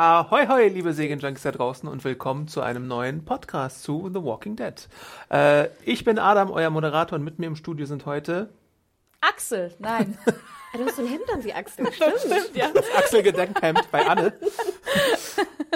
Ahoi, 0.00 0.46
hoi, 0.46 0.68
liebe 0.68 0.92
Serienjunkies 0.92 1.42
da 1.42 1.50
draußen 1.50 1.88
und 1.88 2.04
willkommen 2.04 2.46
zu 2.46 2.60
einem 2.60 2.86
neuen 2.86 3.24
Podcast 3.24 3.82
zu 3.82 4.08
The 4.14 4.22
Walking 4.22 4.54
Dead. 4.54 4.88
Äh, 5.28 5.70
ich 5.84 6.04
bin 6.04 6.20
Adam, 6.20 6.52
euer 6.52 6.70
Moderator 6.70 7.18
und 7.18 7.24
mit 7.24 7.40
mir 7.40 7.46
im 7.46 7.56
Studio 7.56 7.84
sind 7.84 8.06
heute 8.06 8.48
Axel, 9.20 9.74
nein. 9.78 10.16
Du 10.74 10.84
hast 10.84 10.96
so 10.96 11.02
ein 11.02 11.08
Hemd 11.08 11.24
an 11.32 11.42
wie 11.42 11.52
Axel, 11.54 11.90
stimmt. 11.90 12.18
Stimmt, 12.18 12.54
ja. 12.54 12.68
das 12.72 12.84
Axel 12.94 13.22
Gedenkhemd 13.22 13.90
bei 13.90 14.06
Anne. 14.06 14.34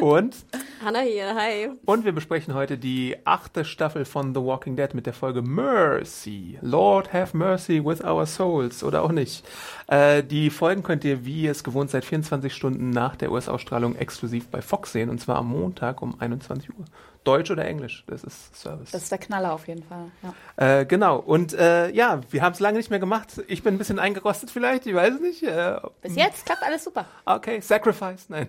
Und, 0.01 0.37
Hanna 0.84 1.01
hier, 1.01 1.34
hi. 1.34 1.70
und 1.87 2.05
wir 2.05 2.12
besprechen 2.12 2.52
heute 2.52 2.77
die 2.77 3.16
achte 3.24 3.65
Staffel 3.65 4.05
von 4.05 4.34
The 4.34 4.41
Walking 4.41 4.77
Dead 4.77 4.92
mit 4.92 5.06
der 5.06 5.15
Folge 5.15 5.41
Mercy. 5.41 6.59
Lord 6.60 7.12
have 7.12 7.34
mercy 7.34 7.82
with 7.82 8.05
our 8.05 8.27
souls. 8.27 8.84
Oder 8.84 9.02
auch 9.02 9.12
nicht. 9.12 9.48
Äh, 9.87 10.23
die 10.23 10.51
Folgen 10.51 10.82
könnt 10.82 11.04
ihr, 11.04 11.24
wie 11.24 11.43
ihr 11.45 11.52
es 11.52 11.65
gewohnt 11.65 11.90
seid, 11.90 12.04
24 12.04 12.52
Stunden 12.54 12.90
nach 12.90 13.16
der 13.16 13.32
US-Ausstrahlung 13.32 13.96
exklusiv 13.96 14.49
bei 14.49 14.60
Fox 14.60 14.93
sehen. 14.93 15.09
Und 15.09 15.21
zwar 15.21 15.37
am 15.37 15.49
Montag 15.49 16.02
um 16.02 16.21
21 16.21 16.68
Uhr. 16.71 16.84
Deutsch 17.24 17.51
oder 17.51 17.65
Englisch, 17.65 18.04
das 18.06 18.24
ist 18.24 18.56
Service. 18.56 18.90
Das 18.90 19.04
ist 19.04 19.12
der 19.12 19.18
Knaller 19.18 19.52
auf 19.52 19.68
jeden 19.68 19.82
Fall. 19.82 20.10
Ja. 20.23 20.80
Äh, 20.80 20.87
genau. 20.87 21.18
Und 21.18 21.52
äh, 21.54 21.90
ja, 21.90 22.20
wir 22.30 22.42
haben 22.42 22.52
es 22.52 22.60
lange 22.60 22.78
nicht 22.78 22.90
mehr 22.90 22.98
gemacht. 22.98 23.40
Ich 23.46 23.62
bin 23.62 23.74
ein 23.74 23.78
bisschen 23.78 23.98
eingerostet 23.98 24.51
vielleicht, 24.51 24.87
ich 24.87 24.95
weiß 24.95 25.15
es 25.15 25.20
nicht. 25.20 25.43
Äh, 25.43 25.80
Bis 26.02 26.16
jetzt 26.16 26.46
klappt 26.46 26.62
alles 26.62 26.84
super. 26.84 27.06
okay, 27.24 27.60
Sacrifice, 27.60 28.28
nein. 28.28 28.48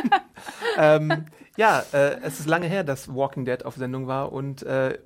ähm, 0.78 1.26
ja, 1.56 1.84
äh, 1.92 2.20
es 2.22 2.40
ist 2.40 2.46
lange 2.46 2.66
her, 2.66 2.84
dass 2.84 3.14
Walking 3.14 3.44
Dead 3.44 3.64
auf 3.64 3.76
Sendung 3.76 4.06
war. 4.06 4.32
Und 4.32 4.62
äh, 4.64 4.98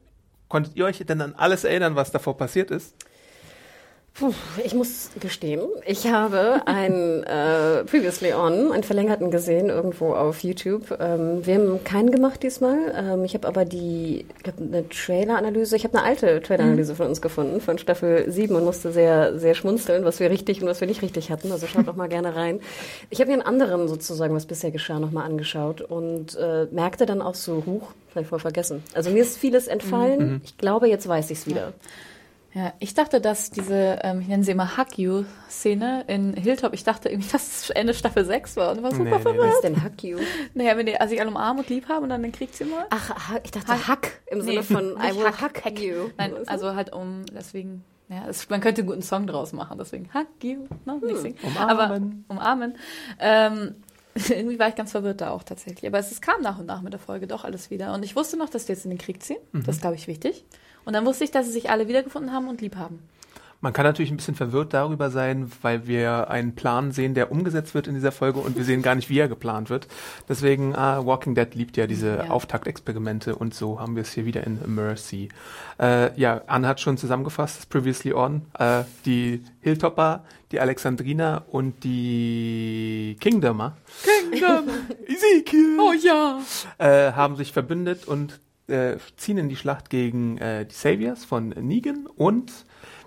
konntet 0.48 0.76
ihr 0.76 0.86
euch 0.86 0.98
denn 0.98 1.20
an 1.20 1.34
alles 1.36 1.64
erinnern, 1.64 1.96
was 1.96 2.10
davor 2.10 2.36
passiert 2.36 2.70
ist? 2.70 2.94
Puh, 4.18 4.34
ich 4.64 4.74
muss 4.74 5.10
gestehen, 5.20 5.60
ich 5.86 6.08
habe 6.08 6.62
ein 6.66 7.22
äh, 7.22 7.84
Previously 7.84 8.32
On, 8.32 8.72
einen 8.72 8.82
verlängerten 8.82 9.30
gesehen, 9.30 9.68
irgendwo 9.68 10.12
auf 10.12 10.42
YouTube. 10.42 10.98
Ähm, 10.98 11.46
wir 11.46 11.54
haben 11.54 11.84
keinen 11.84 12.10
gemacht 12.10 12.42
diesmal. 12.42 12.78
Ähm, 12.96 13.22
ich 13.22 13.34
habe 13.34 13.46
aber 13.46 13.64
die, 13.64 14.26
ich 14.36 14.42
glaube, 14.42 14.60
eine 14.60 14.88
Trailer-Analyse, 14.88 15.76
ich 15.76 15.84
habe 15.84 15.96
eine 15.96 16.04
alte 16.04 16.42
Trailer-Analyse 16.42 16.96
von 16.96 17.06
uns 17.06 17.22
gefunden, 17.22 17.60
von 17.60 17.78
Staffel 17.78 18.28
7 18.28 18.56
und 18.56 18.64
musste 18.64 18.90
sehr, 18.90 19.38
sehr 19.38 19.54
schmunzeln, 19.54 20.04
was 20.04 20.18
wir 20.18 20.30
richtig 20.30 20.60
und 20.62 20.66
was 20.68 20.80
wir 20.80 20.88
nicht 20.88 21.02
richtig 21.02 21.30
hatten. 21.30 21.52
Also 21.52 21.68
schaut 21.68 21.86
doch 21.86 21.94
mal 21.94 22.08
gerne 22.08 22.34
rein. 22.34 22.58
Ich 23.10 23.20
habe 23.20 23.30
mir 23.30 23.34
einen 23.34 23.46
anderen 23.46 23.86
sozusagen, 23.86 24.34
was 24.34 24.46
bisher 24.46 24.72
geschah, 24.72 24.98
nochmal 24.98 25.26
angeschaut 25.26 25.80
und 25.80 26.36
äh, 26.36 26.66
merkte 26.72 27.06
dann 27.06 27.22
auch 27.22 27.36
so, 27.36 27.62
huch, 27.64 27.92
vielleicht 28.08 28.30
voll 28.30 28.40
vergessen. 28.40 28.82
Also 28.94 29.10
mir 29.10 29.22
ist 29.22 29.38
vieles 29.38 29.68
entfallen. 29.68 30.40
Ich 30.44 30.58
glaube, 30.58 30.88
jetzt 30.88 31.06
weiß 31.06 31.30
ich 31.30 31.38
es 31.38 31.46
wieder. 31.46 31.60
Ja, 31.60 31.72
ich 32.80 32.94
dachte, 32.94 33.20
dass 33.20 33.50
diese, 33.50 33.98
ähm, 34.02 34.20
ich 34.20 34.28
nenne 34.28 34.42
sie 34.42 34.52
immer 34.52 34.76
Hug 34.78 34.96
You-Szene 34.96 36.04
in 36.08 36.34
Hilltop, 36.34 36.72
ich 36.72 36.82
dachte 36.82 37.08
irgendwie, 37.08 37.28
dass 37.32 37.62
es 37.62 37.70
Ende 37.70 37.94
Staffel 37.94 38.24
6 38.24 38.56
war 38.56 38.72
und 38.72 38.82
war 38.82 38.90
super 38.90 39.04
Nee, 39.04 39.10
nee, 39.10 39.20
verwirrt. 39.22 39.46
Was 39.48 39.54
ist 39.56 39.64
denn 39.64 39.82
Hack 39.82 40.02
You? 40.02 40.18
Naja, 40.54 40.76
wenn 40.76 40.86
die 40.86 40.98
also 40.98 41.10
sich 41.10 41.20
alle 41.20 41.30
umarmen 41.30 41.62
und 41.62 41.68
lieb 41.68 41.88
haben 41.88 42.04
und 42.04 42.08
dann 42.08 42.22
den 42.22 42.32
Krieg 42.32 42.54
ziehen 42.54 42.70
wollen. 42.70 42.86
Ach, 42.90 43.36
ich 43.44 43.50
dachte 43.50 43.86
Hack 43.86 44.20
im 44.30 44.40
Sinne 44.40 44.56
Nee, 44.56 44.62
von 44.62 44.92
I 44.92 45.16
will 45.16 45.24
Hack, 45.26 45.40
hack, 45.40 45.64
Hack. 45.64 45.78
you. 45.78 46.10
Nein, 46.16 46.32
also 46.46 46.74
halt 46.74 46.92
um, 46.92 47.24
deswegen, 47.32 47.84
ja, 48.08 48.26
es, 48.28 48.48
man 48.48 48.60
könnte 48.60 48.80
einen 48.80 48.88
guten 48.88 49.02
Song 49.02 49.26
draus 49.26 49.52
machen, 49.52 49.76
deswegen 49.78 50.08
Hug 50.14 50.26
You, 50.42 50.66
ne, 50.86 50.98
nicht 51.04 51.18
singen. 51.18 51.36
Umarmen. 51.42 52.24
Aber, 52.28 52.34
umarmen. 52.34 52.76
Ähm, 53.20 53.74
irgendwie 54.28 54.58
war 54.58 54.68
ich 54.68 54.74
ganz 54.74 54.90
verwirrt 54.92 55.20
da 55.20 55.30
auch 55.30 55.42
tatsächlich. 55.42 55.86
Aber 55.86 55.98
es, 55.98 56.10
es 56.10 56.20
kam 56.20 56.40
nach 56.42 56.58
und 56.58 56.66
nach 56.66 56.80
mit 56.80 56.92
der 56.92 57.00
Folge 57.00 57.26
doch 57.26 57.44
alles 57.44 57.70
wieder. 57.70 57.92
Und 57.94 58.04
ich 58.04 58.16
wusste 58.16 58.36
noch, 58.36 58.48
dass 58.48 58.66
die 58.66 58.72
jetzt 58.72 58.84
in 58.84 58.90
den 58.90 58.98
Krieg 58.98 59.22
ziehen. 59.22 59.38
Das 59.52 59.76
ist, 59.76 59.80
glaube 59.82 59.96
ich, 59.96 60.08
wichtig. 60.08 60.44
Und 60.88 60.94
dann 60.94 61.04
wusste 61.04 61.22
ich, 61.22 61.30
dass 61.30 61.44
sie 61.44 61.52
sich 61.52 61.68
alle 61.68 61.86
wiedergefunden 61.86 62.32
haben 62.32 62.48
und 62.48 62.62
lieb 62.62 62.76
haben. 62.76 63.00
Man 63.60 63.74
kann 63.74 63.84
natürlich 63.84 64.10
ein 64.10 64.16
bisschen 64.16 64.36
verwirrt 64.36 64.72
darüber 64.72 65.10
sein, 65.10 65.52
weil 65.60 65.86
wir 65.86 66.30
einen 66.30 66.54
Plan 66.54 66.92
sehen, 66.92 67.12
der 67.12 67.30
umgesetzt 67.30 67.74
wird 67.74 67.86
in 67.88 67.92
dieser 67.94 68.10
Folge 68.10 68.38
und 68.38 68.56
wir 68.56 68.64
sehen 68.64 68.80
gar 68.80 68.94
nicht, 68.94 69.10
wie 69.10 69.18
er 69.18 69.28
geplant 69.28 69.68
wird. 69.68 69.86
Deswegen, 70.30 70.74
ah, 70.74 71.04
Walking 71.04 71.34
Dead 71.34 71.54
liebt 71.54 71.76
ja 71.76 71.86
diese 71.86 72.16
Ja. 72.16 72.30
Auftaktexperimente 72.30 73.36
und 73.36 73.52
so 73.52 73.78
haben 73.78 73.96
wir 73.96 74.02
es 74.02 74.12
hier 74.12 74.24
wieder 74.24 74.46
in 74.46 74.60
Mercy. 74.74 75.28
Äh, 75.78 76.18
ja, 76.18 76.40
Anne 76.46 76.66
hat 76.66 76.80
schon 76.80 76.96
zusammengefasst, 76.96 77.58
das 77.58 77.66
Previously 77.66 78.14
On, 78.14 78.46
äh, 78.58 78.84
die 79.04 79.44
Hilltopper, 79.60 80.24
die 80.52 80.60
Alexandrina 80.60 81.44
und 81.50 81.84
die 81.84 83.18
Kingdomer, 83.20 83.76
Kingdom! 84.30 84.64
Ezekiel, 85.06 85.76
oh 85.78 85.92
ja! 85.92 86.38
äh, 86.78 87.12
haben 87.12 87.36
sich 87.36 87.52
verbündet 87.52 88.08
und 88.08 88.40
äh, 88.68 88.96
ziehen 89.16 89.38
in 89.38 89.48
die 89.48 89.56
Schlacht 89.56 89.90
gegen 89.90 90.38
äh, 90.38 90.66
die 90.66 90.74
Saviors 90.74 91.24
von 91.24 91.50
Negan 91.50 92.06
und 92.16 92.52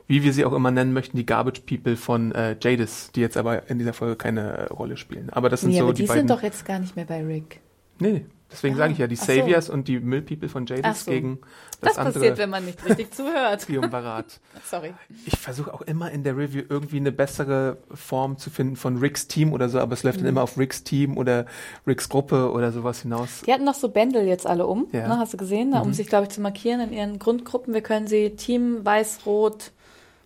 wie 0.07 0.23
wir 0.23 0.33
sie 0.33 0.43
auch 0.43 0.53
immer 0.53 0.71
nennen 0.71 0.91
möchten, 0.93 1.15
die 1.15 1.25
Garbage 1.25 1.61
People 1.61 1.95
von 1.95 2.33
äh, 2.33 2.57
Jadis, 2.59 3.11
die 3.15 3.21
jetzt 3.21 3.37
aber 3.37 3.69
in 3.69 3.79
dieser 3.79 3.93
Folge 3.93 4.17
keine 4.17 4.67
Rolle 4.69 4.97
spielen. 4.97 5.29
Aber 5.29 5.49
das 5.49 5.61
sind 5.61 5.71
Nee, 5.71 5.77
so 5.77 5.83
aber 5.83 5.93
die, 5.93 6.03
die 6.03 6.07
sind 6.07 6.29
doch 6.29 6.41
jetzt 6.43 6.65
gar 6.65 6.79
nicht 6.79 6.95
mehr 6.97 7.05
bei 7.05 7.23
Rick. 7.25 7.61
nee, 7.99 8.11
nee, 8.11 8.25
deswegen 8.51 8.75
Ah, 8.75 8.77
sage 8.79 8.93
ich 8.93 8.99
ja, 8.99 9.07
die 9.07 9.15
so. 9.15 9.25
Saviors 9.25 9.69
und 9.69 9.87
die 9.87 9.99
Müll 9.99 10.21
People 10.21 10.49
von 10.49 10.65
Jadis 10.65 11.05
so. 11.05 11.11
gegen 11.11 11.39
Das, 11.81 11.91
das, 11.93 11.97
andere 11.97 12.13
passiert, 12.19 12.37
wenn 12.37 12.49
man 12.49 12.65
nicht 12.65 12.83
richtig 12.87 13.13
zuhört. 13.13 13.61
Triumvirat. 13.63 14.39
Sorry. 14.65 14.93
Ich 15.25 15.37
versuche 15.37 15.73
auch 15.73 15.81
immer 15.81 16.11
in 16.11 16.23
der 16.23 16.37
Review 16.37 16.63
irgendwie 16.69 16.97
eine 16.97 17.11
bessere 17.11 17.77
Form 17.93 18.37
zu 18.37 18.49
finden 18.49 18.75
von 18.75 18.97
Ricks 18.97 19.27
Team 19.27 19.53
oder 19.53 19.69
so, 19.69 19.79
aber 19.79 19.93
es 19.93 20.03
läuft 20.03 20.17
Mhm. 20.17 20.23
dann 20.23 20.29
immer 20.29 20.43
auf 20.43 20.57
Ricks 20.57 20.83
Team 20.83 21.17
oder 21.17 21.45
Ricks 21.87 22.07
Gruppe 22.09 22.51
oder 22.51 22.71
sowas 22.71 23.01
hinaus. 23.01 23.41
Die 23.47 23.53
hatten 23.53 23.63
noch 23.65 23.75
so 23.75 23.89
Bändel 23.89 24.27
jetzt 24.27 24.45
alle 24.45 24.67
um, 24.67 24.87
Ja. 24.91 25.07
ne, 25.07 25.17
hast 25.17 25.33
du 25.33 25.37
gesehen, 25.37 25.73
um 25.73 25.93
sich, 25.93 26.07
glaube 26.07 26.25
ich, 26.25 26.29
zu 26.29 26.41
markieren 26.41 26.81
in 26.81 26.93
ihren 26.93 27.19
Grundgruppen. 27.19 27.73
Wir 27.73 27.81
können 27.81 28.07
sie 28.07 28.31
Team 28.35 28.85
Weiß, 28.85 29.19
Rot, 29.25 29.71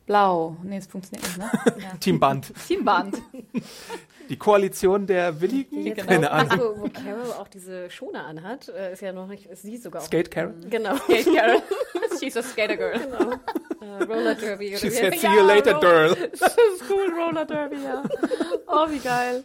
Blau. 0.07 0.57
Nee, 0.63 0.77
das 0.77 0.87
funktioniert 0.87 1.25
nicht, 1.27 1.37
ne? 1.39 1.49
Ja. 1.81 1.97
Team 1.99 2.19
Band. 2.19 2.53
Teamband. 2.67 3.17
Die 4.29 4.37
Koalition 4.37 5.05
der 5.07 5.39
Willigen? 5.41 5.83
Genau. 5.85 6.03
Keine 6.05 6.31
Ahnung. 6.31 6.59
wo, 6.77 6.81
wo 6.83 6.89
Carol 6.89 7.31
auch 7.39 7.47
diese 7.47 7.89
Schoner 7.89 8.25
anhat, 8.25 8.69
äh, 8.69 8.93
ist 8.93 9.01
ja 9.01 9.11
noch 9.13 9.27
nicht, 9.27 9.45
ist 9.47 9.61
sie 9.63 9.77
sogar 9.77 10.01
auch. 10.01 10.05
Skate 10.05 10.31
Karen? 10.31 10.69
Genau. 10.69 10.95
Skate 10.97 11.25
Carol. 11.35 11.61
She's 12.19 12.35
a 12.37 12.41
skater 12.43 12.77
girl. 12.77 12.97
genau. 12.99 13.31
Äh, 13.81 14.03
Roller 14.05 14.35
Derby 14.35 14.69
oder 14.69 14.77
She 14.77 14.89
said, 14.89 15.13
see 15.19 15.27
Ja, 15.27 15.33
you 15.35 15.41
later, 15.45 15.73
Ro- 15.75 15.79
girl. 15.81 16.15
Das 16.31 16.41
ist 16.41 16.83
cool, 16.89 17.11
Roller 17.17 17.45
Derby, 17.45 17.77
ja. 17.83 18.03
Oh, 18.67 18.89
wie 18.89 18.99
geil. 18.99 19.43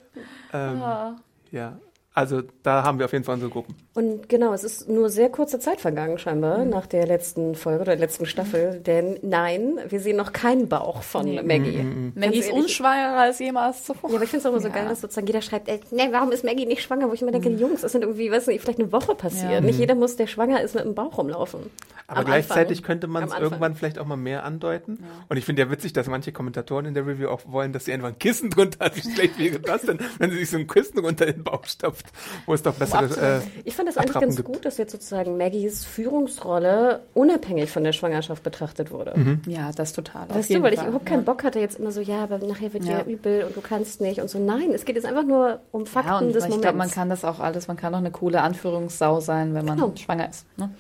Ähm, 0.53 0.83
Ah. 0.83 1.17
ja, 1.51 1.79
also 2.15 2.43
da 2.63 2.83
haben 2.83 2.99
wir 2.99 3.05
auf 3.07 3.13
jeden 3.13 3.25
Fall 3.25 3.35
unsere 3.35 3.51
Gruppen. 3.51 3.77
Und 3.93 4.29
genau, 4.29 4.53
es 4.53 4.63
ist 4.63 4.89
nur 4.89 5.11
sehr 5.11 5.29
kurze 5.31 5.59
Zeit 5.59 5.81
vergangen 5.81 6.17
scheinbar 6.17 6.65
nach 6.65 6.87
der 6.87 7.09
letzten 7.09 7.57
Folge 7.57 7.81
oder 7.83 7.93
der 7.97 7.99
letzten 8.07 8.25
Staffel, 8.25 8.79
denn 8.79 9.19
nein, 9.23 9.81
wir 9.89 9.99
sehen 9.99 10.17
noch 10.17 10.33
keinen 10.33 10.69
Bauch 10.69 11.03
von 11.03 11.25
Nee. 11.25 11.43
Maggie. 11.43 11.85
Maggie 12.15 12.39
ist 12.39 12.47
ehrlich. 12.51 12.63
unschwangerer 12.63 13.19
als 13.19 13.41
jemals 13.41 13.83
zuvor. 13.85 14.11
Ja, 14.11 14.17
aber 14.17 14.25
ich 14.25 14.31
finde 14.31 14.43
es 14.43 14.47
auch 14.47 14.53
immer 14.53 14.61
so 14.61 14.69
Ja. 14.69 14.75
geil, 14.75 14.87
dass 14.89 15.01
sozusagen 15.01 15.27
jeder 15.27 15.43
schreibt, 15.43 15.69
ey, 15.69 15.81
ne, 15.91 16.07
warum 16.13 16.31
ist 16.31 16.45
Maggie 16.45 16.67
nicht 16.67 16.83
schwanger? 16.83 17.09
Wo 17.09 17.15
ich 17.15 17.23
immer 17.23 17.33
denke, 17.33 17.49
Jungs, 17.51 17.81
das 17.81 17.91
sind 17.91 18.03
irgendwie, 18.03 18.31
weiß 18.31 18.47
nicht, 18.47 18.61
vielleicht 18.63 18.79
eine 18.79 18.93
Woche 18.93 19.17
passiert. 19.17 19.51
Ja. 19.51 19.61
Nicht 19.61 19.81
jeder 19.81 19.97
muss, 19.97 20.15
der 20.15 20.29
schwanger 20.29 20.61
ist, 20.63 20.77
mit 20.77 20.85
dem 20.85 20.95
Bauch 20.95 21.19
rumlaufen. 21.19 21.59
Aber 22.07 22.21
Am 22.21 22.25
gleichzeitig 22.27 22.79
Anfang. 22.79 22.87
könnte 22.87 23.07
man 23.07 23.25
es 23.25 23.39
irgendwann 23.39 23.77
vielleicht 23.77 23.99
auch 24.01 24.05
mal 24.07 24.17
mehr 24.17 24.45
andeuten. 24.45 24.99
Und 25.29 25.37
ich 25.37 25.45
finde 25.45 25.63
ja 25.63 25.71
witzig, 25.71 25.93
dass 25.93 26.09
manche 26.09 26.33
Kommentatoren 26.33 26.87
in 26.87 26.95
der 26.95 27.07
Review 27.07 27.29
auch 27.29 27.43
wollen, 27.47 27.73
dass 27.73 27.85
sie 27.85 27.93
einfach 27.93 28.09
ein 28.09 28.19
Kissen 28.19 28.51
drunter 28.51 28.85
hat. 28.87 28.97
Wie 28.97 29.01
schlecht 29.13 29.39
wäre 29.39 29.61
das 29.61 29.83
denn, 29.83 29.99
wenn 30.19 30.31
sie 30.31 30.39
sich 30.39 30.51
so 30.51 30.57
ein 30.59 30.67
Kissen 30.67 30.99
unter 31.01 31.27
den 31.27 31.45
Bauch 31.45 31.65
stopft, 31.67 32.07
wo 32.47 32.55
es 32.55 32.63
doch 32.65 32.75
bessere 32.75 33.41
äh, 33.45 33.61
Ich 33.65 33.77
fand 33.77 33.89
das 33.91 33.97
eigentlich 33.99 34.11
Attrappen 34.17 34.29
ganz 34.29 34.37
gibt. 34.37 34.49
gut, 34.49 34.65
dass 34.65 34.79
jetzt 34.79 34.93
sozusagen 34.93 35.37
Maggies 35.37 35.85
Führungsrolle 35.85 37.01
unabhängig 37.15 37.71
von 37.71 37.85
der 37.85 37.93
Schwangerschaft 37.93 38.43
betrachtet 38.43 38.91
wurde. 38.91 39.15
Ja, 39.47 39.71
das 39.75 39.93
total. 39.93 40.23
auf 40.29 40.37
Weißt 40.37 40.49
du, 40.49 40.55
jeden 40.55 40.65
weil 40.65 40.75
ich 40.75 40.83
überhaupt 40.83 41.07
keinen 41.07 41.25
Bock 41.25 41.45
hatte, 41.45 41.61
jetzt 41.61 41.79
immer 41.79 41.91
so, 41.93 42.01
ja, 42.01 42.23
aber 42.23 42.39
nachher 42.39 42.73
wird 42.73 42.85
Ja. 42.85 42.99
ja 42.99 43.05
übel 43.05 43.45
und 43.45 43.57
du 43.57 43.61
kannst 43.61 44.01
nicht 44.01 44.21
und 44.21 44.29
so. 44.29 44.39
Nein, 44.39 44.71
es 44.75 44.85
geht 44.85 44.97
jetzt 44.97 45.05
einfach 45.07 45.25
nur 45.25 45.61
um 45.73 45.87
Fakten 45.87 46.09
Ja, 46.11 46.19
und 46.19 46.29
des 46.29 46.37
ich 46.45 46.51
Moments. 46.51 46.63
glaube, 46.63 46.79
man 46.79 46.91
kann 46.91 47.09
das 47.09 47.25
auch 47.25 47.41
alles, 47.41 47.69
man 47.69 47.77
kann 47.77 47.95
auch 47.95 47.99
eine 47.99 48.11
coole 48.11 48.41
Anführungssau 48.43 49.21
sein, 49.21 49.55
wenn 49.55 49.65
man 49.65 49.77
Genau. 49.77 49.93
schwanger 49.97 50.29
ist. 50.31 50.47
Ne? 50.57 50.71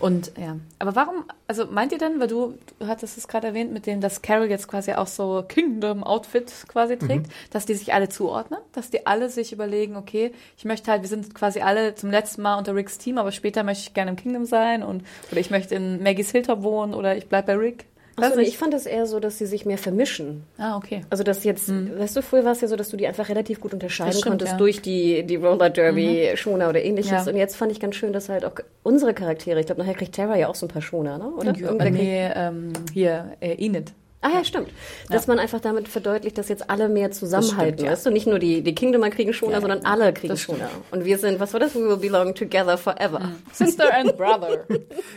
Und 0.00 0.32
ja, 0.38 0.56
aber 0.78 0.94
warum, 0.94 1.24
also 1.46 1.66
meint 1.66 1.92
ihr 1.92 1.98
denn, 1.98 2.20
weil 2.20 2.28
du, 2.28 2.58
du 2.78 2.86
hattest 2.86 3.16
es 3.16 3.28
gerade 3.28 3.48
erwähnt, 3.48 3.72
mit 3.72 3.86
dem, 3.86 4.00
dass 4.00 4.22
Carol 4.22 4.50
jetzt 4.50 4.68
quasi 4.68 4.92
auch 4.92 5.06
so 5.06 5.44
Kingdom-Outfit 5.46 6.52
quasi 6.68 6.96
trägt, 6.98 7.30
dass 7.50 7.66
die 7.66 7.74
sich 7.74 7.94
alle 7.94 8.08
zuordnen, 8.08 8.60
dass 8.72 8.90
die 8.90 9.06
alle 9.06 9.28
sich 9.28 9.52
überlegen, 9.52 9.96
okay, 9.96 10.32
ich 10.56 10.64
möchte 10.64 10.90
halt, 10.90 11.02
wir 11.02 11.08
sind 11.08 11.34
quasi 11.34 11.60
alle 11.60 11.94
zum 11.94 12.10
letzten 12.10 12.42
Mal 12.42 12.58
unter 12.58 12.74
Ricks 12.74 12.98
Team, 12.98 13.18
aber 13.18 13.32
später 13.32 13.62
möchte 13.62 13.88
ich 13.88 13.94
gerne 13.94 14.10
im 14.10 14.16
Kingdom 14.16 14.44
sein 14.44 14.82
und 14.82 15.04
oder 15.30 15.40
ich 15.40 15.50
möchte 15.50 15.74
in 15.74 16.02
Maggies 16.02 16.30
Hilltop 16.30 16.62
wohnen 16.62 16.94
oder 16.94 17.16
ich 17.16 17.28
bleib 17.28 17.46
bei 17.46 17.54
Rick. 17.54 17.86
Also 18.16 18.40
ich 18.40 18.58
fand 18.58 18.74
es 18.74 18.86
eher 18.86 19.06
so, 19.06 19.20
dass 19.20 19.38
sie 19.38 19.46
sich 19.46 19.66
mehr 19.66 19.78
vermischen. 19.78 20.44
Ah, 20.58 20.76
okay. 20.76 21.02
Also 21.10 21.24
das 21.24 21.44
jetzt, 21.44 21.68
weißt 21.68 22.16
du, 22.16 22.22
früher 22.22 22.44
war 22.44 22.52
es 22.52 22.60
ja 22.60 22.68
so, 22.68 22.76
dass 22.76 22.88
du 22.88 22.96
die 22.96 23.06
einfach 23.06 23.28
relativ 23.28 23.60
gut 23.60 23.72
unterscheiden 23.72 24.12
stimmt, 24.12 24.26
konntest 24.26 24.52
ja. 24.52 24.58
durch 24.58 24.82
die, 24.82 25.24
die 25.24 25.36
Roller 25.36 25.70
Derby, 25.70 26.32
Schoner 26.36 26.68
oder 26.68 26.82
ähnliches. 26.82 27.10
Ja. 27.10 27.30
Und 27.30 27.36
jetzt 27.36 27.56
fand 27.56 27.72
ich 27.72 27.80
ganz 27.80 27.96
schön, 27.96 28.12
dass 28.12 28.28
halt 28.28 28.44
auch 28.44 28.54
unsere 28.82 29.14
Charaktere, 29.14 29.60
ich 29.60 29.66
glaube, 29.66 29.80
nachher 29.80 29.94
kriegt 29.94 30.14
Tara 30.14 30.36
ja 30.36 30.48
auch 30.48 30.54
so 30.54 30.66
ein 30.66 30.70
paar 30.70 30.82
Schoner, 30.82 31.18
ne? 31.18 31.28
Oder? 31.30 31.54
Ja, 31.56 31.72
nee, 31.72 32.30
ähm, 32.34 32.72
hier, 32.92 33.36
äh, 33.40 33.54
Enid. 33.54 33.92
Ah 34.24 34.30
ja, 34.30 34.42
stimmt. 34.42 34.70
Dass 35.10 35.26
man 35.26 35.38
einfach 35.38 35.60
damit 35.60 35.86
verdeutlicht, 35.86 36.38
dass 36.38 36.48
jetzt 36.48 36.70
alle 36.70 36.88
mehr 36.88 37.10
zusammenhalten, 37.10 37.74
stimmt, 37.74 37.82
ja. 37.82 37.92
weißt 37.92 38.06
du? 38.06 38.10
Nicht 38.10 38.26
nur 38.26 38.38
die, 38.38 38.62
die 38.62 38.74
Kingdomer 38.74 39.10
kriegen 39.10 39.34
Schoner, 39.34 39.52
Ja, 39.52 39.60
sondern 39.60 39.82
ja. 39.82 39.84
alle 39.84 40.14
kriegen. 40.14 40.34
Schoner. 40.38 40.70
Und 40.90 41.04
wir 41.04 41.18
sind, 41.18 41.40
was 41.40 41.52
war 41.52 41.60
das? 41.60 41.74
We 41.74 41.86
will 41.86 41.98
belong 41.98 42.34
together 42.34 42.78
forever. 42.78 43.32
Sister 43.52 43.92
and 43.92 44.16
Brother. 44.16 44.64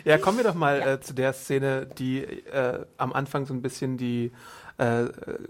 Ja, 0.03 0.17
kommen 0.17 0.39
wir 0.39 0.43
doch 0.43 0.55
mal 0.55 0.81
äh, 0.81 0.99
zu 0.99 1.13
der 1.13 1.31
Szene, 1.31 1.87
die 1.97 2.19
äh, 2.19 2.79
am 2.97 3.13
Anfang 3.13 3.45
so 3.45 3.53
ein 3.53 3.61
bisschen 3.61 3.95
die 3.95 4.33
äh, 4.77 5.05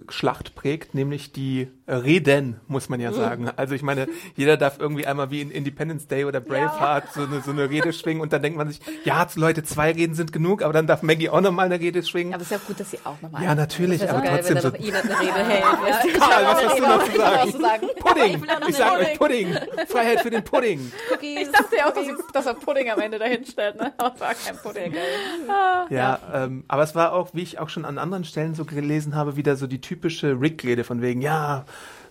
Schlacht 0.09 0.55
prägt, 0.55 0.95
nämlich 0.95 1.31
die 1.31 1.67
Reden, 1.87 2.59
muss 2.67 2.89
man 2.89 2.99
ja 2.99 3.11
sagen. 3.13 3.49
Also 3.55 3.75
ich 3.75 3.81
meine, 3.81 4.07
jeder 4.35 4.57
darf 4.57 4.79
irgendwie 4.79 5.05
einmal 5.05 5.31
wie 5.31 5.41
in 5.41 5.51
Independence 5.51 6.07
Day 6.07 6.25
oder 6.25 6.39
Braveheart 6.39 7.13
so, 7.13 7.23
eine, 7.23 7.41
so 7.41 7.51
eine 7.51 7.69
Rede 7.69 7.93
schwingen 7.93 8.21
und 8.21 8.33
dann 8.33 8.41
denkt 8.41 8.57
man 8.57 8.69
sich, 8.69 8.81
ja, 9.03 9.25
Leute, 9.35 9.63
zwei 9.63 9.91
Reden 9.91 10.13
sind 10.15 10.33
genug, 10.33 10.61
aber 10.61 10.73
dann 10.73 10.87
darf 10.87 11.01
Maggie 11.01 11.29
auch 11.29 11.41
nochmal 11.41 11.65
eine 11.65 11.79
Rede 11.79 12.03
schwingen. 12.03 12.33
Aber 12.33 12.41
es 12.41 12.51
ist 12.51 12.57
ja 12.57 12.65
gut, 12.65 12.79
dass 12.79 12.91
sie 12.91 12.99
auch 13.03 13.21
nochmal. 13.21 13.43
Ja, 13.43 13.55
natürlich, 13.55 14.03
aber 14.03 14.19
so 14.19 14.25
geil, 14.25 14.31
wenn 14.31 14.35
trotzdem 14.35 14.55
da 14.55 14.61
so. 14.61 14.67
eine 14.67 14.79
Rede 14.79 15.45
hält. 15.45 15.63
du? 16.13 16.19
Karl, 16.19 16.45
was 16.45 16.65
hast 16.65 16.77
du 16.77 16.83
noch 16.83 17.51
zu 17.51 17.61
sagen? 17.61 17.87
Pudding! 17.99 18.43
Ich 18.67 18.75
sag 18.75 18.99
euch 18.99 19.19
Pudding! 19.19 19.57
Freiheit 19.87 20.21
für 20.21 20.29
den 20.29 20.43
Pudding! 20.43 20.91
Ich 21.21 21.51
dachte 21.51 21.77
ja 21.77 21.87
auch, 21.87 21.93
dass, 21.93 22.05
sie, 22.05 22.13
dass 22.33 22.45
er 22.45 22.53
Pudding 22.53 22.89
am 22.89 22.99
Ende 22.99 23.19
dahin 23.19 23.45
stellt, 23.45 23.79
ne? 23.79 23.93
Aber 23.97 24.19
war 24.19 24.33
kein 24.33 24.57
Pudding. 24.57 24.93
Ja, 25.89 26.19
Ähm, 26.33 26.63
aber 26.67 26.83
es 26.83 26.95
war 26.95 27.13
auch, 27.13 27.29
wie 27.33 27.41
ich 27.41 27.59
auch 27.59 27.69
schon 27.69 27.85
an 27.85 27.97
anderen 27.97 28.23
Stellen 28.23 28.55
so 28.55 28.65
gelesen 28.65 29.15
habe, 29.15 29.16
wieder 29.35 29.55
so 29.55 29.67
die 29.67 29.81
typische 29.81 30.39
Rick-Rede 30.39 30.83
von 30.83 31.01
wegen, 31.01 31.21
ja, 31.21 31.65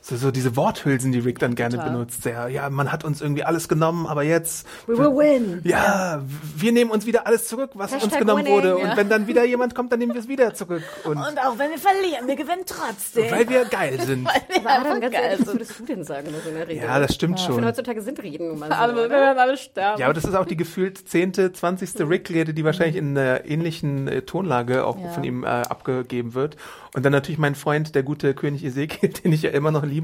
so, 0.08 0.16
so 0.16 0.30
diese 0.30 0.54
Worthülsen, 0.54 1.10
die 1.10 1.18
Rick 1.18 1.40
dann 1.40 1.54
gerne 1.56 1.74
Total. 1.76 1.90
benutzt. 1.90 2.24
Ja, 2.24 2.46
ja, 2.46 2.70
man 2.70 2.92
hat 2.92 3.04
uns 3.04 3.20
irgendwie 3.20 3.42
alles 3.42 3.68
genommen, 3.68 4.06
aber 4.06 4.22
jetzt, 4.22 4.64
We 4.86 4.96
will 4.96 5.06
win. 5.16 5.60
ja, 5.64 6.22
wir 6.56 6.70
nehmen 6.70 6.92
uns 6.92 7.06
wieder 7.06 7.26
alles 7.26 7.48
zurück, 7.48 7.70
was 7.74 7.92
uns 7.92 8.04
Hashtag 8.04 8.20
genommen 8.20 8.44
winning, 8.44 8.54
wurde. 8.54 8.68
ja. 8.80 8.90
Und 8.90 8.96
wenn 8.96 9.08
dann 9.08 9.26
wieder 9.26 9.44
jemand 9.44 9.74
kommt, 9.74 9.90
dann 9.90 9.98
nehmen 9.98 10.14
wir 10.14 10.20
es 10.20 10.28
wieder 10.28 10.54
zurück. 10.54 10.84
Und, 11.04 11.18
auch 11.18 11.58
wenn 11.58 11.70
wir 11.72 11.78
verlieren, 11.78 12.28
wir 12.28 12.36
gewinnen 12.36 12.62
trotzdem. 12.66 13.30
weil 13.32 13.48
wir 13.48 13.64
geil 13.64 13.98
sind. 14.06 14.28
Aber 14.28 14.70
Adam, 14.70 15.00
ganz 15.00 15.12
geil 15.12 15.22
ehrlich, 15.24 15.40
was 15.40 15.46
sind. 15.48 15.54
würdest 15.60 15.80
du 15.80 15.84
denn 15.86 16.04
sagen 16.04 16.28
bei 16.32 16.38
so 16.38 16.54
einer 16.56 16.68
Rede? 16.68 16.84
Ja, 16.86 17.00
das 17.00 17.12
stimmt 17.14 17.40
finde, 17.40 17.54
schon. 17.54 17.64
heutzutage 17.66 18.00
sind 18.02 18.22
Reden 18.22 18.46
nun 18.48 18.58
mal 18.60 18.70
so, 18.70 18.94
wir 18.94 19.10
werden 19.10 19.38
alle 19.38 19.56
sterben. 19.56 19.98
Ja, 20.00 20.06
aber 20.06 20.14
das 20.14 20.24
ist 20.24 20.34
auch 20.36 20.46
die 20.46 20.56
gefühlt 20.56 21.08
zehnte, 21.08 21.52
zwanzigste 21.52 22.08
Rick-Rede, 22.08 22.54
die 22.54 22.64
wahrscheinlich 22.64 22.94
in 22.96 23.18
einer 23.18 23.44
ähnlichen 23.44 24.06
äh, 24.06 24.22
Tonlage 24.22 24.84
auch 24.84 24.98
Ja. 25.00 25.08
von 25.08 25.24
ihm 25.24 25.42
äh, 25.42 25.46
abgegeben 25.48 26.34
wird. 26.34 26.56
Und 26.94 27.04
dann 27.04 27.12
natürlich 27.12 27.38
mein 27.38 27.54
Freund, 27.56 27.94
der 27.94 28.02
gute 28.04 28.32
König 28.34 28.64
Ezekiel, 28.64 29.08
den 29.24 29.32
ich 29.32 29.42
ja 29.42 29.50
immer 29.50 29.70
noch 29.70 29.84
liebe, 29.84 29.95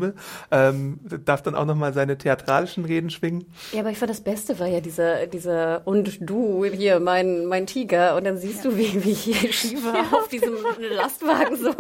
ähm, 0.51 1.01
darf 1.25 1.43
dann 1.43 1.55
auch 1.55 1.65
nochmal 1.65 1.93
seine 1.93 2.17
theatralischen 2.19 2.85
Reden 2.85 3.11
schwingen. 3.11 3.45
Ja, 3.73 3.81
aber 3.81 3.91
ich 3.91 3.99
fand 3.99 4.11
das 4.11 4.21
Beste 4.21 4.59
war 4.59 4.67
ja 4.67 4.81
dieser, 4.81 5.27
dieser 5.27 5.83
und 5.87 6.19
du 6.21 6.65
hier, 6.65 7.01
mein, 7.01 7.47
mein 7.47 7.67
Tiger. 7.67 8.17
Und 8.17 8.25
dann 8.25 8.39
siehst 8.39 8.65
du, 8.65 8.77
wie, 8.77 9.05
wie 9.05 9.13
hier 9.13 9.53
Shiva 9.53 9.95
auf 10.13 10.29
diesem 10.29 10.55
Lastwagen 10.97 11.57
so 11.57 11.73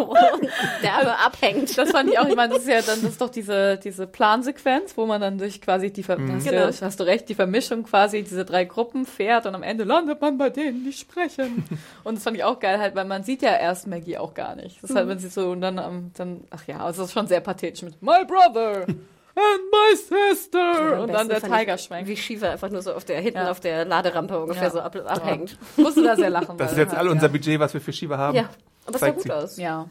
derbe 0.82 1.19
abhängt. 1.25 1.76
Das 1.76 1.91
fand 1.91 2.11
ich 2.11 2.19
auch, 2.19 2.26
ich 2.29 2.37
meine, 2.37 2.55
das 2.55 2.62
ist 2.62 2.69
ja 2.69 2.82
dann, 2.82 3.03
das 3.03 3.12
ist 3.12 3.20
doch 3.20 3.31
diese, 3.31 3.79
diese 3.79 4.06
Plansequenz, 4.06 4.97
wo 4.97 5.06
man 5.06 5.20
dann 5.20 5.38
durch 5.38 5.61
quasi 5.61 5.93
die, 5.93 6.03
Ver 6.03 6.19
hast, 6.19 6.44
Genau. 6.44 6.67
du, 6.67 6.81
hast 6.81 7.00
du 7.00 7.05
recht, 7.05 7.29
die 7.29 7.35
Vermischung 7.35 7.85
quasi, 7.85 8.23
diese 8.23 8.44
drei 8.44 8.64
Gruppen 8.64 9.06
fährt 9.06 9.47
und 9.47 9.55
am 9.55 9.62
Ende 9.62 9.85
landet 9.85 10.20
man 10.20 10.38
bei 10.38 10.50
denen, 10.50 10.85
die 10.85 10.93
sprechen. 10.93 11.64
Und 12.05 12.17
das 12.17 12.25
fand 12.25 12.37
ich 12.37 12.44
auch 12.44 12.59
geil 12.59 12.79
halt, 12.81 12.94
weil 12.97 13.05
man 13.05 13.23
sieht 13.23 13.43
ja 13.43 13.56
erst 13.56 13.87
Maggie 13.87 14.19
auch 14.19 14.35
gar 14.35 14.56
nicht. 14.56 14.82
Das 14.82 14.91
ist 14.91 14.97
halt, 14.97 15.09
wenn 15.09 15.19
sie 15.19 15.29
so, 15.29 15.50
und 15.50 15.61
dann, 15.61 16.11
dann, 16.14 16.41
ach 16.50 16.67
ja, 16.67 16.79
also 16.85 17.03
das 17.03 17.11
ist 17.11 17.14
schon 17.14 17.26
sehr 17.29 17.41
pathetisch 17.41 17.82
mit 17.82 18.01
My 18.02 18.25
Brother 18.26 18.82
and 18.87 19.62
my 19.70 19.96
sister 19.96 21.00
und 21.02 21.12
dann 21.12 21.28
der 21.28 21.40
Tiger 21.40 21.78
schwenkt. 21.78 22.08
Wie 22.08 22.16
Shiva 22.16 22.50
einfach 22.50 22.69
nur 22.69 22.82
so 22.82 22.93
auf 22.93 23.04
der, 23.04 23.20
hinten 23.20 23.38
Ja. 23.38 23.50
auf 23.50 23.60
der 23.60 23.84
Laderampe 23.84 24.38
ungefähr 24.40 24.64
Ja. 24.64 24.70
so 24.70 24.81
ab, 24.81 24.94
abhängt. 25.06 25.56
Ich 25.76 25.82
musste 25.82 26.02
da 26.02 26.16
sehr 26.16 26.28
lachen. 26.28 26.58
Das 26.58 26.72
ist 26.72 26.78
jetzt 26.78 26.94
all 26.94 27.08
unser 27.08 27.26
ja. 27.28 27.32
Budget, 27.32 27.58
was 27.60 27.72
wir 27.72 27.81
für 27.81 27.93
Shiva 27.93 28.19
haben. 28.19 28.37
Ja, 28.37 28.50
aber 28.87 28.96
es 28.96 29.00
sah 29.00 29.10
gut 29.10 29.22
sie. 29.22 29.31
aus. 29.32 29.56
Ja. 29.56 29.88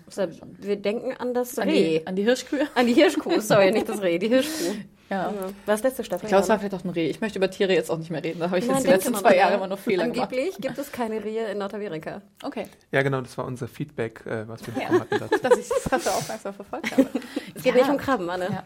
Wir 0.59 0.75
denken 0.75 1.13
an 1.17 1.33
das 1.33 1.57
An 1.57 1.69
Reh. 1.69 1.99
die, 1.99 2.07
an 2.07 2.15
die 2.15 2.23
Hirschkühe. 2.23 2.67
An 2.75 2.85
die 2.85 2.93
Hirschkuh, 2.93 3.39
sorry, 3.39 3.71
nicht 3.71 3.87
das 3.89 4.01
Reh, 4.01 4.19
die 4.19 4.27
Hirschkuh. 4.27 4.75
Ja. 5.11 5.33
Das 5.65 5.83
letzte 5.83 6.03
Staffel? 6.05 6.25
Ich 6.25 6.29
glaube, 6.29 6.41
es 6.41 6.47
ja, 6.47 6.53
war 6.53 6.59
vielleicht 6.59 6.73
auch 6.73 6.85
ein 6.85 6.89
Reh. 6.89 7.09
Ich 7.09 7.19
möchte 7.19 7.37
über 7.37 7.51
Tiere 7.51 7.73
jetzt 7.73 7.91
auch 7.91 7.97
nicht 7.97 8.09
mehr 8.11 8.23
reden. 8.23 8.39
Da 8.39 8.45
habe 8.45 8.59
ich 8.59 8.65
Nein, 8.65 8.77
jetzt 8.77 8.85
die 8.87 8.91
letzten 8.91 9.13
zwei 9.15 9.35
Jahre 9.35 9.51
ja. 9.51 9.57
immer 9.57 9.67
nur 9.67 9.77
Fehler 9.77 10.07
gemacht. 10.07 10.31
Angeblich 10.31 10.55
gibt 10.59 10.77
es 10.77 10.91
keine 10.91 11.21
Rehe 11.23 11.47
in 11.51 11.57
Nordamerika. 11.57 12.21
Okay. 12.41 12.67
Ja, 12.91 13.01
genau, 13.03 13.19
das 13.21 13.37
war 13.37 13.45
unser 13.45 13.67
Feedback, 13.67 14.25
äh, 14.25 14.47
was 14.47 14.65
wir 14.65 14.73
bekommen 14.73 15.01
hatten 15.01 15.19
dazu. 15.19 15.37
Dass 15.43 15.57
ich 15.59 15.67
das 15.67 15.83
Ganze 15.89 16.11
aufmerksam 16.11 16.53
verfolgt 16.53 16.91
habe. 16.97 17.07
Es 17.53 17.63
geht 17.63 17.75
Ja. 17.75 17.81
nicht 17.81 17.91
um 17.91 17.97
Krabben, 17.97 18.29
Anne. 18.29 18.47
Ja. 18.49 18.63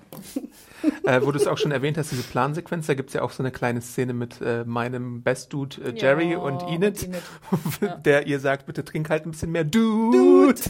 äh, 1.18 1.26
wo 1.26 1.32
du 1.32 1.40
es 1.40 1.48
auch 1.48 1.58
schon 1.58 1.72
erwähnt 1.72 1.98
hast, 1.98 2.12
diese 2.12 2.22
Plansequenz, 2.24 2.86
da 2.86 2.94
gibt's 2.94 3.14
ja 3.14 3.24
auch 3.24 3.32
so 3.32 3.42
eine 3.42 3.52
kleine 3.52 3.82
Szene 3.82 4.14
mit 4.14 4.40
äh, 4.42 4.64
meinem 4.64 5.24
Best 5.24 5.52
Dude 5.52 5.78
äh, 5.84 5.94
Jerry 6.00 6.34
Ja, 6.34 6.38
und 6.38 6.62
und 6.62 6.70
Enid, 6.72 7.04
Enid. 7.04 8.06
der 8.06 8.28
ihr 8.28 8.40
sagt, 8.40 8.68
bitte 8.68 8.86
trink 8.86 9.10
halt 9.10 9.26
ein 9.26 9.32
bisschen 9.32 9.52
mehr 9.52 9.64
Dude. 9.64 10.62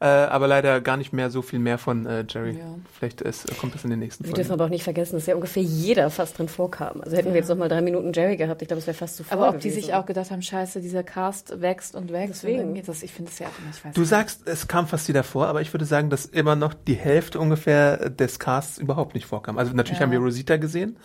Äh, 0.00 0.06
aber 0.06 0.48
leider 0.48 0.80
gar 0.80 0.96
nicht 0.96 1.12
mehr 1.12 1.30
so 1.30 1.42
viel 1.42 1.58
mehr 1.58 1.76
von 1.78 2.06
äh, 2.06 2.24
Jerry. 2.28 2.58
Ja. 2.58 2.74
Vielleicht 2.98 3.20
ist, 3.20 3.56
kommt 3.58 3.74
das 3.74 3.84
in 3.84 3.90
den 3.90 3.98
nächsten 3.98 4.24
Wir 4.24 4.32
dürfen 4.32 4.48
Folgen. 4.48 4.60
aber 4.60 4.64
auch 4.66 4.70
nicht 4.70 4.84
vergessen, 4.84 5.09
dass 5.18 5.26
ja 5.26 5.34
ungefähr 5.34 5.62
jeder 5.62 6.10
fast 6.10 6.38
drin 6.38 6.48
vorkam. 6.48 7.00
Also 7.02 7.16
hätten 7.16 7.28
wir 7.30 7.36
jetzt 7.36 7.48
noch 7.48 7.56
mal 7.56 7.68
drei 7.68 7.80
Minuten 7.80 8.12
Jerry 8.12 8.36
gehabt, 8.36 8.62
ich 8.62 8.68
glaube, 8.68 8.80
das 8.80 8.86
wäre 8.86 8.96
fast 8.96 9.16
zu 9.16 9.24
voll 9.24 9.38
Aber 9.38 9.48
ob 9.50 9.60
die 9.60 9.68
gewesen. 9.68 9.82
sich 9.84 9.94
auch 9.94 10.06
gedacht 10.06 10.30
haben, 10.30 10.42
scheiße, 10.42 10.80
dieser 10.80 11.02
Cast 11.02 11.60
wächst 11.60 11.94
und 11.94 12.12
wächst. 12.12 12.42
Deswegen. 12.42 12.72
Und 12.78 12.88
Das, 12.88 13.02
ich 13.02 13.12
finde 13.12 13.30
es 13.30 13.38
ja 13.38 13.46
auch 13.48 13.84
weiß 13.84 13.92
Du 13.94 14.00
nicht. 14.00 14.10
sagst, 14.10 14.42
es 14.46 14.68
kam 14.68 14.86
fast 14.86 15.08
wieder 15.08 15.22
vor, 15.22 15.46
aber 15.46 15.60
ich 15.60 15.72
würde 15.74 15.84
sagen, 15.84 16.10
dass 16.10 16.26
immer 16.26 16.56
noch 16.56 16.74
die 16.74 16.94
Hälfte 16.94 17.38
ungefähr 17.40 18.10
des 18.10 18.38
Casts 18.38 18.78
überhaupt 18.78 19.14
nicht 19.14 19.26
vorkam. 19.26 19.58
Also 19.58 19.72
natürlich 19.74 19.98
Ja. 19.98 20.04
haben 20.06 20.12
wir 20.12 20.18
Rosita 20.18 20.56
gesehen, 20.56 20.96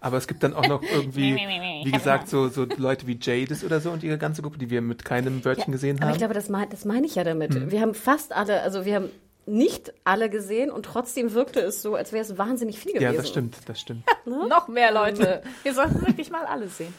aber 0.00 0.16
es 0.18 0.26
gibt 0.26 0.42
dann 0.42 0.54
auch 0.54 0.66
noch 0.68 0.82
irgendwie, 0.92 1.36
wie 1.84 1.90
gesagt, 1.92 2.28
so, 2.28 2.48
so 2.48 2.66
Leute 2.76 3.06
wie 3.06 3.18
Jadis 3.20 3.64
oder 3.64 3.80
so 3.80 3.90
und 3.90 4.02
ihre 4.02 4.18
ganze 4.18 4.42
Gruppe, 4.42 4.58
die 4.58 4.70
wir 4.70 4.82
mit 4.82 5.04
keinem 5.04 5.44
Wörtchen 5.44 5.72
gesehen 5.72 5.96
Aber 5.98 6.06
haben. 6.06 6.12
ich 6.12 6.18
glaube, 6.18 6.34
das, 6.34 6.48
mein, 6.48 6.68
das 6.70 6.84
meine 6.84 7.06
ich 7.06 7.14
ja 7.14 7.24
damit. 7.24 7.54
Mhm. 7.54 7.70
Wir 7.70 7.80
haben 7.80 7.94
fast 7.94 8.32
alle, 8.34 8.60
also 8.62 8.84
wir 8.84 8.94
haben 8.96 9.08
nicht 9.46 9.92
alle 10.04 10.30
gesehen 10.30 10.70
und 10.70 10.84
trotzdem 10.86 11.34
wirkte 11.34 11.60
es 11.60 11.82
so, 11.82 11.94
als 11.94 12.12
wäre 12.12 12.22
es 12.24 12.38
wahnsinnig 12.38 12.78
viel 12.78 12.92
gewesen. 12.92 13.12
ja, 13.12 13.16
das 13.20 13.28
stimmt, 13.28 13.56
das 13.66 13.80
stimmt. 13.80 14.04
Noch 14.24 14.68
mehr 14.68 14.92
Leute. 14.92 15.42
Wir 15.62 15.74
sollten 15.74 16.00
wirklich 16.06 16.30
mal 16.30 16.46
alles 16.46 16.78
sehen. 16.78 16.94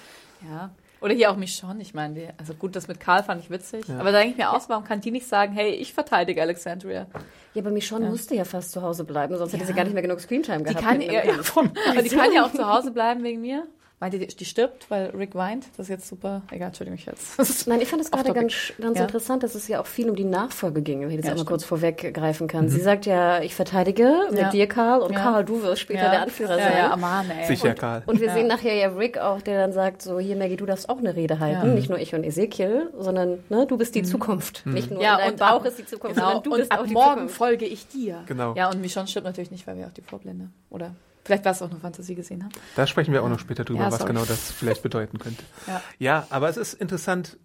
Ja. 0.47 0.69
Oder 1.01 1.13
hier 1.13 1.29
auch 1.29 1.35
Michonne, 1.35 1.81
ich 1.81 1.93
meine, 1.93 2.13
die- 2.15 2.27
also 2.37 2.53
gut, 2.53 2.75
das 2.75 2.87
mit 2.87 2.99
Karl 2.99 3.21
fand 3.23 3.41
ich 3.43 3.49
witzig. 3.49 3.85
Aber 3.89 4.11
da 4.11 4.19
denke 4.19 4.31
ich 4.31 4.37
mir 4.37 4.51
aus, 4.51 4.69
warum 4.69 4.83
kann 4.85 5.01
die 5.01 5.11
nicht 5.11 5.27
sagen, 5.27 5.53
hey, 5.53 5.71
ich 5.71 5.93
verteidige 5.93 6.41
Alexandria? 6.41 7.05
Ja, 7.53 7.61
aber 7.61 7.69
Michonne 7.71 8.09
musste 8.09 8.33
ja 8.35 8.43
fast 8.45 8.71
zu 8.71 8.81
Hause 8.81 9.03
bleiben, 9.03 9.37
sonst 9.37 9.53
hätte 9.53 9.65
sie 9.65 9.73
gar 9.73 9.83
nicht 9.83 9.93
mehr 9.93 10.01
genug 10.01 10.19
Screentime 10.19 10.59
Die 10.59 10.63
gehabt. 10.63 10.83
kann, 10.83 10.99
hinten 10.99 11.13
ja, 11.13 11.25
ja, 11.25 11.43
von, 11.43 11.69
aber 11.91 12.01
die 12.01 12.09
kann 12.09 12.31
ja 12.31 12.45
auch 12.45 12.51
zu 12.53 12.65
Hause 12.65 12.91
bleiben 12.91 13.23
wegen 13.23 13.41
mir. 13.41 13.67
Meint 14.01 14.13
ihr, 14.13 14.19
die, 14.19 14.27
die 14.27 14.43
stirbt, 14.45 14.91
weil 14.91 15.05
Rick 15.11 15.35
weint? 15.35 15.67
Das 15.77 15.85
ist 15.85 15.89
jetzt 15.89 16.07
super. 16.09 16.41
Egal, 16.51 16.67
entschuldige 16.67 16.91
mich 16.95 17.05
jetzt. 17.05 17.65
Nein, 17.65 17.79
ich 17.79 17.87
fand 17.87 18.01
es 18.01 18.11
gerade 18.11 18.33
ganz, 18.33 18.53
ganz 18.79 18.97
Ja. 18.97 19.05
interessant, 19.05 19.41
dass 19.41 19.55
es 19.55 19.69
ja 19.69 19.79
auch 19.79 19.85
viel 19.85 20.09
um 20.09 20.17
die 20.17 20.25
Nachfolge 20.25 20.81
ging, 20.81 20.99
wenn 21.01 21.09
ich 21.11 21.15
das 21.17 21.25
Ja, 21.27 21.31
einmal 21.31 21.45
kurz 21.45 21.63
vorweggreifen 21.63 22.47
kann. 22.47 22.67
Sie 22.67 22.81
sagt 22.81 23.05
ja, 23.05 23.41
ich 23.41 23.55
verteidige 23.55 24.13
mit 24.31 24.39
Ja. 24.39 24.49
dir, 24.49 24.67
Karl, 24.67 24.99
und 25.01 25.13
Ja. 25.13 25.19
Karl, 25.21 25.45
du 25.45 25.63
wirst 25.63 25.81
später 25.81 26.03
ja. 26.03 26.09
der 26.11 26.21
Anführer 26.23 26.57
ja, 26.59 26.63
sein. 26.65 26.77
Ja, 26.77 26.91
Aman, 26.91 27.31
ey. 27.31 27.45
Sicher, 27.47 27.73
Karl. 27.73 28.03
Und 28.05 28.19
wir 28.19 28.27
Ja. 28.27 28.33
sehen 28.33 28.47
nachher 28.47 28.75
ja 28.75 28.89
Rick 28.89 29.17
auch, 29.17 29.41
der 29.41 29.59
dann 29.61 29.71
sagt, 29.71 30.01
so 30.01 30.19
hier 30.19 30.35
Maggie, 30.35 30.57
du 30.57 30.65
darfst 30.65 30.89
auch 30.89 30.97
eine 30.97 31.15
Rede 31.15 31.39
halten, 31.39 31.67
Ja. 31.69 31.73
nicht 31.73 31.89
nur 31.89 31.97
ich 31.97 32.13
und 32.13 32.25
Ezekiel, 32.25 32.91
sondern 32.99 33.45
ne, 33.49 33.65
du 33.65 33.77
bist 33.77 33.95
die 33.95 34.03
Zukunft. 34.03 34.65
Nicht 34.65 34.89
nur 34.89 34.99
Mhm. 34.99 35.05
Ja, 35.05 35.13
in 35.15 35.19
deinem 35.19 35.31
und 35.31 35.39
Bauch 35.39 35.47
ab- 35.61 35.65
ist 35.67 35.79
die 35.79 35.85
Zukunft, 35.85 36.15
Genau, 36.17 36.27
sondern 36.27 36.43
du 36.43 36.51
und 36.51 36.57
bist 36.59 36.71
ab 36.73 36.79
auch 36.81 36.85
die 36.85 36.93
morgen 36.93 37.09
Zukunft. 37.13 37.35
folge 37.37 37.65
ich 37.65 37.87
dir. 37.87 38.23
Genau. 38.25 38.53
Ja, 38.55 38.69
und 38.69 38.81
Michonne 38.81 39.07
stirbt 39.07 39.25
natürlich 39.25 39.51
nicht, 39.51 39.65
weil 39.67 39.77
wir 39.77 39.87
auch 39.87 39.93
die 39.93 40.01
Vorblende. 40.01 40.49
Oder 40.69 40.91
vielleicht 41.25 41.43
war 41.43 41.51
es 41.51 41.61
auch 41.61 41.69
eine 41.69 41.79
Fantasie 41.79 42.15
gesehen 42.15 42.43
haben. 42.43 42.53
Da 42.75 42.87
sprechen 42.87 43.11
wir 43.13 43.23
auch 43.23 43.29
noch 43.29 43.39
später 43.39 43.65
drüber, 43.65 43.81
Ja, 43.83 43.91
was 43.91 44.05
genau 44.05 44.23
das 44.23 44.51
vielleicht 44.51 44.83
bedeuten 44.83 45.17
könnte. 45.19 45.43
Ja. 45.67 45.81
Ja, 45.99 46.27
aber 46.29 46.47
es 46.47 46.57
ist 46.57 46.75
interessant 46.75 47.37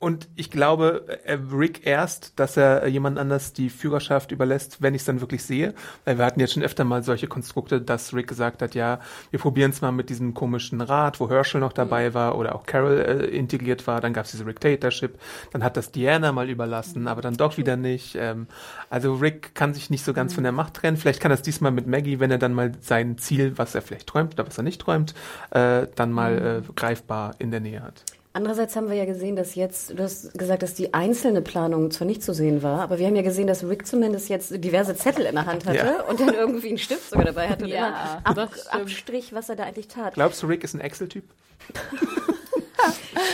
und 0.00 0.28
ich 0.36 0.50
glaube, 0.52 1.06
äh, 1.24 1.38
Rick 1.52 1.84
erst, 1.84 2.38
dass 2.38 2.56
er 2.56 2.86
jemand 2.86 3.18
anders 3.18 3.52
die 3.52 3.68
Führerschaft 3.68 4.30
überlässt, 4.30 4.80
wenn 4.80 4.94
ich 4.94 5.02
es 5.02 5.06
dann 5.06 5.20
wirklich 5.20 5.42
sehe. 5.42 5.74
Weil 6.04 6.18
wir 6.18 6.24
hatten 6.24 6.38
jetzt 6.38 6.52
schon 6.52 6.62
öfter 6.62 6.84
mal 6.84 7.02
solche 7.02 7.26
Konstrukte, 7.26 7.80
dass 7.80 8.14
Rick 8.14 8.28
gesagt 8.28 8.62
hat, 8.62 8.76
ja, 8.76 9.00
wir 9.30 9.40
probieren 9.40 9.72
es 9.72 9.80
mal 9.80 9.90
mit 9.90 10.08
diesem 10.08 10.34
komischen 10.34 10.80
Rat, 10.80 11.18
wo 11.18 11.28
Herschel 11.28 11.60
noch 11.60 11.72
dabei 11.72 12.14
war 12.14 12.38
oder 12.38 12.54
auch 12.54 12.64
Carol 12.64 13.00
äh, 13.00 13.26
integriert 13.26 13.88
war. 13.88 14.00
Dann 14.00 14.12
gab 14.12 14.26
es 14.26 14.30
diese 14.30 14.46
Rick-Dictatorship. 14.46 15.18
Dann 15.50 15.64
hat 15.64 15.76
das 15.76 15.90
Diana 15.90 16.30
mal 16.30 16.48
überlassen, 16.48 17.08
aber 17.08 17.20
dann 17.20 17.34
doch 17.34 17.56
wieder 17.56 17.76
nicht. 17.76 18.14
Ähm, 18.14 18.46
also 18.90 19.14
Rick 19.14 19.56
kann 19.56 19.74
sich 19.74 19.90
nicht 19.90 20.04
so 20.04 20.12
ganz 20.12 20.32
von 20.32 20.44
der 20.44 20.52
Macht 20.52 20.74
trennen. 20.74 20.96
Vielleicht 20.96 21.20
kann 21.20 21.32
er 21.32 21.36
es 21.36 21.42
diesmal 21.42 21.72
mit 21.72 21.88
Maggie, 21.88 22.20
wenn 22.20 22.30
er 22.30 22.38
dann 22.38 22.54
mal 22.54 22.70
sein 22.80 23.18
Ziel, 23.18 23.58
was 23.58 23.74
er 23.74 23.82
vielleicht 23.82 24.06
träumt 24.06 24.34
oder 24.34 24.46
was 24.46 24.58
er 24.58 24.62
nicht 24.62 24.80
träumt, 24.80 25.14
äh, 25.50 25.88
dann 25.96 26.12
mal 26.12 26.62
äh, 26.68 26.72
greifbar 26.76 27.34
in 27.40 27.50
der 27.50 27.60
Nähe 27.60 27.82
hat. 27.82 28.04
Andererseits 28.38 28.76
haben 28.76 28.88
wir 28.88 28.94
ja 28.94 29.04
gesehen, 29.04 29.34
dass 29.34 29.56
jetzt, 29.56 29.98
du 29.98 30.00
hast 30.00 30.32
gesagt, 30.38 30.62
dass 30.62 30.72
die 30.72 30.94
einzelne 30.94 31.42
Planung 31.42 31.90
zwar 31.90 32.06
nicht 32.06 32.22
zu 32.22 32.32
sehen 32.32 32.62
war, 32.62 32.82
aber 32.82 33.00
wir 33.00 33.06
haben 33.08 33.16
ja 33.16 33.22
gesehen, 33.22 33.48
dass 33.48 33.64
Rick 33.64 33.84
zumindest 33.84 34.28
jetzt 34.28 34.52
diverse 34.62 34.94
Zettel 34.94 35.26
in 35.26 35.34
der 35.34 35.44
Hand 35.46 35.66
hatte 35.66 35.76
Ja. 35.78 36.02
und 36.04 36.20
dann 36.20 36.32
irgendwie 36.32 36.68
einen 36.68 36.78
Stift 36.78 37.10
sogar 37.10 37.24
dabei 37.24 37.48
hatte 37.48 37.64
und 37.64 37.70
Ja, 37.70 38.22
immer 38.24 38.42
ab. 38.42 38.50
Abstrich, 38.70 39.32
was 39.32 39.48
er 39.48 39.56
da 39.56 39.64
eigentlich 39.64 39.88
tat. 39.88 40.14
Glaubst 40.14 40.40
du, 40.40 40.46
Rick 40.46 40.62
ist 40.62 40.74
ein 40.74 40.80
Excel-Typ? 40.80 41.24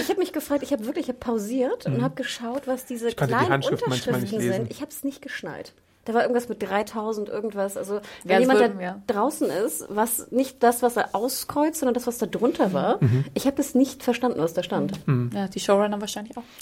Ich 0.00 0.08
habe 0.08 0.20
mich 0.20 0.32
gefragt, 0.32 0.62
ich 0.62 0.72
habe 0.72 0.86
wirklich 0.86 1.04
ich 1.04 1.14
hab 1.14 1.20
pausiert 1.20 1.84
und 1.84 2.00
habe 2.02 2.14
geschaut, 2.14 2.66
was 2.66 2.86
diese 2.86 3.08
die 3.08 3.14
kleinen 3.14 3.58
nicht 3.60 3.70
Unterschriften 3.70 4.40
sind. 4.40 4.70
Ich 4.70 4.80
habe 4.80 4.90
es 4.90 5.04
nicht 5.04 5.20
geschnallt. 5.20 5.74
Da 6.04 6.14
war 6.14 6.22
irgendwas 6.22 6.48
mit 6.48 6.62
3000 6.62 7.28
irgendwas. 7.28 7.76
Also 7.76 8.00
wenn 8.24 8.40
jemand 8.40 8.60
würden 8.60 8.74
da 8.74 8.80
wir. 8.80 9.02
draußen 9.06 9.48
ist, 9.50 9.86
was 9.88 10.30
nicht 10.30 10.62
das, 10.62 10.82
was 10.82 10.96
er 10.96 11.14
auskreuzt, 11.14 11.80
sondern 11.80 11.94
das, 11.94 12.06
was 12.06 12.18
da 12.18 12.26
drunter 12.26 12.72
war, 12.72 12.98
Mhm. 13.02 13.24
ich 13.34 13.46
habe 13.46 13.60
es 13.60 13.74
nicht 13.74 14.02
verstanden, 14.02 14.40
was 14.40 14.54
da 14.54 14.62
stand. 14.62 15.00
Ja, 15.32 15.48
die 15.48 15.60
Showrunner 15.60 16.00
wahrscheinlich 16.00 16.36
auch. 16.36 16.42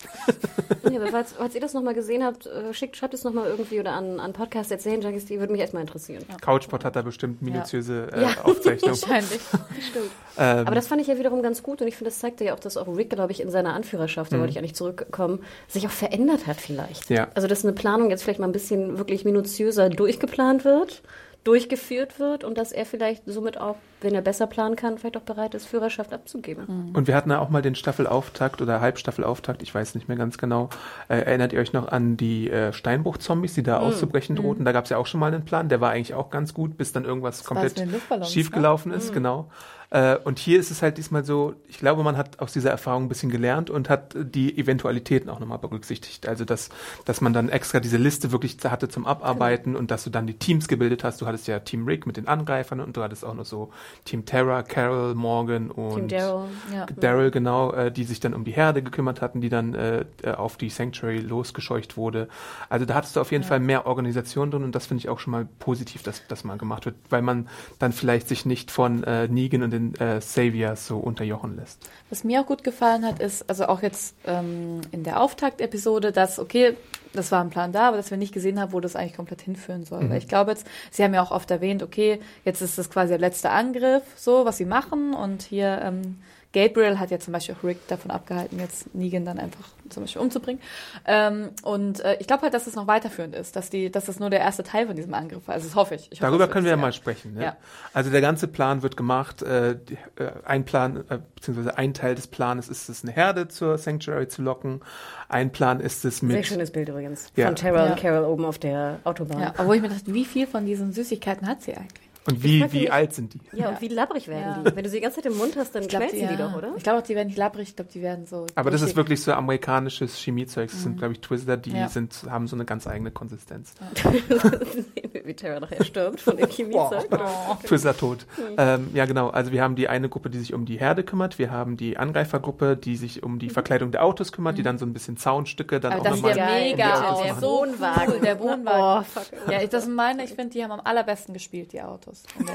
Nee, 0.91 0.99
aber 0.99 1.07
falls, 1.07 1.33
falls 1.33 1.55
ihr 1.55 1.61
das 1.61 1.73
nochmal 1.75 1.95
gesehen 1.95 2.25
habt, 2.25 2.45
äh, 2.47 2.75
schickt, 2.75 2.97
schreibt 2.97 3.15
es 3.15 3.23
nochmal 3.25 3.47
irgendwie 3.49 3.79
oder 3.81 3.93
an, 3.93 4.19
an 4.21 4.33
Podcast 4.33 4.71
erzählen, 4.73 5.01
Junkies, 5.01 5.25
die 5.27 5.39
würde 5.39 5.53
mich 5.53 5.63
echt 5.63 5.73
mal 5.73 5.81
interessieren. 5.81 6.25
Couchpot 6.41 6.85
hat 6.85 6.97
da 6.97 7.03
bestimmt 7.03 7.41
minutiöse 7.41 8.09
äh, 8.13 8.23
Ja. 8.23 8.29
Aufzeichnungen. 8.45 9.01
Wahrscheinlich. 9.01 9.41
Stimmt. 9.91 10.11
Ähm, 10.39 10.67
Aber 10.67 10.75
das 10.75 10.89
fand 10.89 11.01
ich 11.01 11.07
ja 11.07 11.19
wiederum 11.19 11.41
ganz 11.43 11.63
gut 11.63 11.81
und 11.81 11.87
ich 11.87 11.97
finde, 11.97 12.11
das 12.11 12.19
zeigte 12.19 12.45
ja 12.45 12.53
auch, 12.55 12.59
dass 12.61 12.77
auch 12.77 12.89
Rick, 12.95 13.11
glaube 13.11 13.33
ich, 13.33 13.41
in 13.41 13.51
seiner 13.51 13.75
Anführerschaft, 13.75 14.33
da 14.33 14.39
wollte 14.39 14.51
ich 14.51 14.59
eigentlich 14.59 14.75
zurückkommen, 14.75 15.41
sich 15.69 15.87
auch 15.87 15.91
verändert 15.93 16.47
hat 16.47 16.61
vielleicht. 16.61 17.09
Ja. 17.09 17.29
Also, 17.35 17.47
dass 17.49 17.65
eine 17.65 17.73
Planung 17.75 18.11
jetzt 18.11 18.25
vielleicht 18.25 18.41
mal 18.41 18.47
ein 18.49 18.53
bisschen 18.53 18.99
wirklich 18.99 19.25
minutiöser 19.33 19.89
durchgeplant 19.89 20.65
wird, 20.65 21.03
durchgeführt 21.45 22.21
wird 22.21 22.45
und 22.45 22.57
dass 22.57 22.71
er 22.71 22.87
vielleicht 22.87 23.25
somit 23.27 23.59
auch, 23.59 23.75
wenn 24.01 24.15
er 24.15 24.23
besser 24.23 24.47
planen 24.47 24.77
kann, 24.77 24.99
vielleicht 24.99 25.17
auch 25.17 25.23
bereit 25.23 25.55
ist, 25.55 25.67
Führerschaft 25.67 26.13
abzugeben. 26.13 26.93
Und 26.95 27.09
wir 27.09 27.17
hatten 27.17 27.31
ja 27.31 27.41
auch 27.41 27.49
mal 27.49 27.63
den 27.63 27.75
Staffelauftakt 27.75 28.63
oder 28.63 28.81
Halbstaffelauftakt, 28.81 29.61
ich 29.63 29.75
weiß 29.75 29.97
nicht 29.97 30.07
mehr 30.07 30.17
ganz 30.17 30.39
genau. 30.39 30.71
Äh, 31.09 31.19
erinnert 31.19 31.53
ihr 31.53 31.59
euch 31.61 31.73
noch 31.73 31.89
an 31.89 32.17
die 32.17 32.49
äh, 32.49 32.73
Steinbruch-Zombies, 32.73 33.55
die 33.55 33.65
da 33.65 33.81
auszubrechen 33.81 34.37
drohten? 34.37 34.65
Da 34.65 34.71
gab 34.71 34.85
es 34.85 34.91
ja 34.91 34.99
auch 34.99 35.07
schon 35.07 35.19
mal 35.19 35.35
einen 35.35 35.45
Plan, 35.45 35.69
der 35.69 35.81
war 35.81 35.91
eigentlich 35.91 36.15
auch 36.15 36.31
ganz 36.31 36.55
gut, 36.55 36.77
bis 36.77 36.93
dann 36.93 37.05
irgendwas 37.05 37.43
komplett 37.43 37.73
das 37.73 37.83
den 37.85 37.93
Luftballons, 37.93 38.33
schiefgelaufen 38.33 38.93
ist, 38.93 39.13
genau. 39.13 39.51
Äh, 39.93 40.17
und 40.25 40.39
hier 40.39 40.59
ist 40.59 40.71
es 40.71 40.81
halt 40.81 40.97
diesmal 40.97 41.23
so, 41.23 41.55
ich 41.69 41.79
glaube, 41.79 42.03
man 42.03 42.17
hat 42.17 42.41
aus 42.41 42.55
dieser 42.55 42.71
Erfahrung 42.71 43.05
ein 43.05 43.09
bisschen 43.11 43.31
gelernt 43.31 43.69
und 43.69 43.91
hat 43.91 44.17
die 44.17 44.57
Eventualitäten 44.57 45.29
auch 45.29 45.39
nochmal 45.39 45.59
berücksichtigt. 45.59 46.27
Also, 46.27 46.47
dass, 46.47 46.71
dass 47.05 47.21
man 47.21 47.35
dann 47.35 47.51
extra 47.51 47.79
diese 47.79 47.99
Liste 47.99 48.33
wirklich 48.33 48.57
hatte 48.65 48.89
zum 48.89 49.05
Abarbeiten 49.05 49.77
und 49.77 49.91
dass 49.91 50.05
du 50.05 50.11
dann 50.11 50.27
die 50.27 50.39
Teams 50.39 50.67
gebildet 50.67 51.05
hast. 51.05 51.21
Du 51.21 51.27
hattest 51.27 51.47
ja 51.47 51.59
Team 51.59 51.85
Rick 51.85 52.07
mit 52.07 52.17
den 52.17 52.27
Angreifern 52.27 52.81
und 52.81 52.97
du 52.97 53.03
hattest 53.03 53.23
auch 53.23 53.35
noch 53.35 53.45
so 53.45 53.71
Team 54.07 54.25
Terra, 54.25 54.63
Carol, 54.63 55.15
Morgan 55.15 55.71
und 55.71 56.11
Daryl. 56.11 56.49
Ja. 56.73 56.87
Daryl, 56.87 57.31
genau, 57.31 57.73
äh, 57.73 57.93
die 57.93 58.05
sich 58.05 58.19
dann 58.19 58.33
um 58.33 58.45
die 58.45 58.53
Herde 58.53 58.83
gekümmert 58.83 59.21
hatten, 59.21 59.43
die 59.43 59.51
dann 59.51 59.75
äh, 59.75 60.07
äh, 60.23 60.31
auf 60.31 60.57
die 60.57 60.71
Sanctuary 60.71 61.19
losgescheucht 61.19 61.99
wurde. 61.99 62.29
Also 62.71 62.87
da 62.87 62.95
hattest 62.95 63.17
du 63.17 63.21
auf 63.21 63.31
jeden 63.31 63.45
Fall 63.45 63.61
mehr 63.61 63.85
Organisation 63.87 64.51
drin 64.51 64.65
und 64.65 64.75
das 64.75 64.87
finde 64.87 65.01
ich 65.01 65.11
auch 65.11 65.19
schon 65.19 65.33
mal 65.33 65.47
positiv, 65.59 66.03
dass 66.03 66.27
das 66.29 66.45
mal 66.45 66.57
gemacht 66.57 66.87
wird, 66.87 66.95
weil 67.11 67.21
man 67.21 67.47
dann 67.79 67.93
vielleicht 67.93 68.29
sich 68.29 68.47
nicht 68.47 68.71
von 68.71 69.05
äh, 69.05 69.29
Negan 69.29 69.63
und 69.63 69.71
den 69.71 69.82
äh, 69.99 70.21
Saviors 70.21 70.87
so 70.87 70.99
unterjochen 70.99 71.57
lässt. 71.57 71.89
Was 72.11 72.25
mir 72.25 72.41
auch 72.41 72.47
gut 72.47 72.65
gefallen 72.65 73.05
hat, 73.05 73.21
ist, 73.21 73.49
also 73.49 73.67
auch 73.67 73.83
jetzt 73.83 74.15
ähm, 74.27 74.81
in 74.91 75.03
der 75.03 75.21
Auftaktepisode, 75.21 76.13
dass, 76.13 76.39
okay, 76.39 76.77
das 77.13 77.31
war 77.31 77.43
ein 77.43 77.51
Plan 77.51 77.73
da, 77.73 77.89
aber 77.89 77.97
dass 77.97 78.11
wir 78.11 78.19
nicht 78.19 78.33
gesehen 78.33 78.61
haben, 78.61 78.73
wo 78.73 78.81
das 78.81 78.97
eigentlich 78.97 79.17
komplett 79.17 79.43
hinführen 79.43 79.85
soll. 79.85 80.09
Weil 80.09 80.19
ich 80.19 80.29
glaube 80.29 80.53
jetzt, 80.53 80.67
Sie 80.91 81.05
haben 81.05 81.15
ja 81.15 81.23
auch 81.23 81.31
oft 81.31 81.51
erwähnt, 81.51 81.83
okay, 81.83 82.21
jetzt 82.45 82.63
ist 82.63 82.79
das 82.79 82.89
quasi 82.89 83.11
der 83.11 83.19
letzte 83.19 83.51
Angriff, 83.51 84.03
so, 84.17 84.45
was 84.45 84.57
Sie 84.57 84.65
machen 84.65 85.15
und 85.15 85.43
hier, 85.43 85.81
ähm, 85.83 86.19
Gabriel 86.53 86.99
hat 86.99 87.11
ja 87.11 87.19
zum 87.19 87.33
Beispiel 87.33 87.55
auch 87.59 87.65
Rick 87.65 87.87
davon 87.89 88.11
abgehalten, 88.11 88.59
jetzt 88.59 88.95
Negan 88.95 89.25
dann 89.25 89.39
einfach 89.39 89.65
zum 89.89 90.03
Beispiel 90.03 90.21
umzubringen. 90.23 90.61
Ähm, 91.07 91.51
und 91.63 92.01
äh, 92.01 92.17
ich 92.21 92.27
glaube 92.27 92.43
halt, 92.43 92.55
dass 92.55 92.67
es 92.67 92.75
noch 92.75 92.87
weiterführend 92.87 93.35
ist, 93.35 93.57
dass 93.57 93.71
die, 93.71 93.91
dass 93.91 94.07
das 94.07 94.19
nur 94.21 94.31
der 94.31 94.41
erste 94.41 94.63
Teil 94.63 94.87
von 94.87 94.97
diesem 94.97 95.15
Angriff 95.15 95.47
war. 95.49 95.55
Also 95.55 95.67
das 95.67 95.75
hoffe 95.77 95.95
ich. 95.95 96.11
ich 96.13 96.21
hoffe, 96.21 96.31
Darüber 96.31 96.49
können 96.49 96.65
wir 96.65 96.71
ja 96.73 96.77
mal 96.77 96.93
sprechen. 96.93 97.35
Ne? 97.35 97.45
Ja. 97.45 97.57
Also 97.93 98.11
der 98.11 98.21
ganze 98.21 98.49
Plan 98.49 98.83
wird 98.83 98.97
gemacht. 98.97 99.43
Äh, 99.43 99.77
die, 99.77 99.95
äh, 100.23 100.31
ein 100.45 100.65
Plan, 100.65 101.05
äh, 101.09 101.19
beziehungsweise 101.35 101.77
ein 101.79 101.95
Teil 101.95 102.15
des 102.15 102.27
Planes 102.27 102.69
ist 102.69 102.89
es, 102.89 103.03
eine 103.03 103.13
Herde 103.13 103.49
zur 103.49 103.79
Sanctuary 103.79 104.29
zu 104.29 104.43
locken. 104.43 104.81
Ein 105.29 105.53
Plan 105.53 105.81
ist 105.81 106.05
es 106.05 106.23
mit 106.23 106.33
Sehr 106.33 106.45
schönes 106.45 106.71
Bild 106.71 106.89
übrigens. 106.89 107.33
Ja. 107.37 107.47
Von 107.47 107.57
Terrell 107.57 107.87
Ja. 107.87 107.93
und 107.93 107.99
Carol 108.01 108.25
oben 108.25 108.45
auf 108.45 108.59
der 108.59 108.99
Autobahn. 109.05 109.41
Ja, 109.41 109.55
aber 109.57 109.69
wo 109.69 109.73
ich 109.73 109.83
mir 109.83 109.89
dachte, 109.89 110.13
wie 110.13 110.25
viel 110.25 110.47
von 110.47 110.67
diesen 110.67 110.93
Süßigkeiten 110.93 111.47
hat 111.49 111.63
sie 111.63 111.75
eigentlich? 111.75 112.12
Und 112.27 112.43
wie, 112.43 112.73
wie 112.73 112.89
alt 112.91 113.13
sind 113.15 113.35
die? 113.35 113.41
Ja, 113.53 113.71
und 113.71 113.81
wie 113.81 113.89
labbrig 113.89 114.29
werden 114.29 114.65
Ja. 114.65 114.71
die? 114.71 114.77
Wenn 114.77 114.85
du 114.85 114.91
sie 114.91 114.97
die 114.97 115.03
ganze 115.03 115.17
Zeit 115.23 115.27
im 115.27 115.37
Mund 115.39 115.57
hast, 115.57 115.75
dann 115.75 115.83
Ich 115.83 115.89
glaube, 115.89 116.07
schmelzen 116.09 116.29
die, 116.29 116.35
ja. 116.41 116.49
doch, 116.49 116.57
oder? 116.57 116.73
Ich 116.77 116.83
glaube 116.85 116.99
auch, 117.01 117.03
die 117.03 117.15
werden 117.15 117.29
nicht 117.29 117.37
labbrig, 117.39 117.69
ich 117.71 117.77
glaube, 117.77 117.91
die 117.93 118.01
werden 118.03 118.27
so. 118.27 118.47
Aber 118.55 118.71
das 118.71 118.83
ist 118.83 118.95
wirklich 118.97 119.21
so 119.23 119.33
amerikanisches 119.33 120.17
Chemiezeug. 120.17 120.71
Das 120.71 120.83
sind, 120.83 120.99
glaube 120.99 121.15
ich, 121.15 121.21
Twister, 121.21 121.57
die 121.57 121.71
Mhm. 121.71 121.77
Ja. 121.77 121.89
sind, 121.89 122.15
haben 122.29 122.47
so 122.47 122.55
eine 122.57 122.65
ganz 122.65 122.87
eigene 122.87 123.11
Konsistenz. 123.11 123.75
wie 125.25 125.35
Terrell 125.35 125.61
nachher 125.61 125.85
stirbt 125.85 126.21
von 126.21 126.37
dem 126.37 126.49
Chemiezeug. 126.49 127.07
Oh. 127.13 127.57
Twister 127.67 127.97
tot. 127.97 128.27
Ähm, 128.59 128.91
ja, 128.95 129.05
genau. 129.07 129.31
Also 129.31 129.53
wir 129.53 129.63
haben 129.63 129.77
die 129.77 129.89
eine 129.89 130.09
Gruppe, 130.09 130.31
die 130.31 130.39
sich 130.39 130.53
um 130.55 130.65
die 130.65 130.79
Herde 130.79 131.03
kümmert. 131.05 131.39
Wir 131.39 131.51
haben 131.51 131.77
die 131.77 131.97
Angreifergruppe, 131.97 132.77
die 132.77 132.97
sich 132.97 133.23
um 133.23 133.39
die 133.39 133.51
Verkleidung 133.51 133.93
der 133.93 134.05
Autos 134.05 134.33
kümmert, 134.33 134.59
die 134.59 134.63
dann 134.63 134.79
so 134.79 134.87
ein 134.87 134.93
bisschen 134.93 135.17
Zaunstücke 135.17 135.79
dann 135.81 135.93
Mhm. 135.93 135.99
Aber 136.01 136.09
auch 136.09 136.11
das 136.11 136.15
sieht 136.17 136.25
nochmal. 136.37 136.39
ja 136.39 136.65
mega 136.71 137.11
aus. 137.11 137.23
der 137.23 137.35
so 137.37 137.47
Wohnwagen. 137.61 138.21
Der 138.23 138.41
Wohnwagen. 138.41 139.05
Oh, 139.07 139.21
fuck. 139.21 139.27
Ja, 139.51 139.61
ich, 139.63 139.69
das 139.71 139.85
sind 139.85 139.95
meine, 139.95 140.25
ich 140.25 140.31
finde, 140.31 140.51
die 140.51 140.63
haben 140.65 140.73
am 140.73 140.81
allerbesten 140.83 141.35
gespielt, 141.35 141.73
die 141.73 141.83
Autos. 141.83 142.23
Der- 142.39 142.55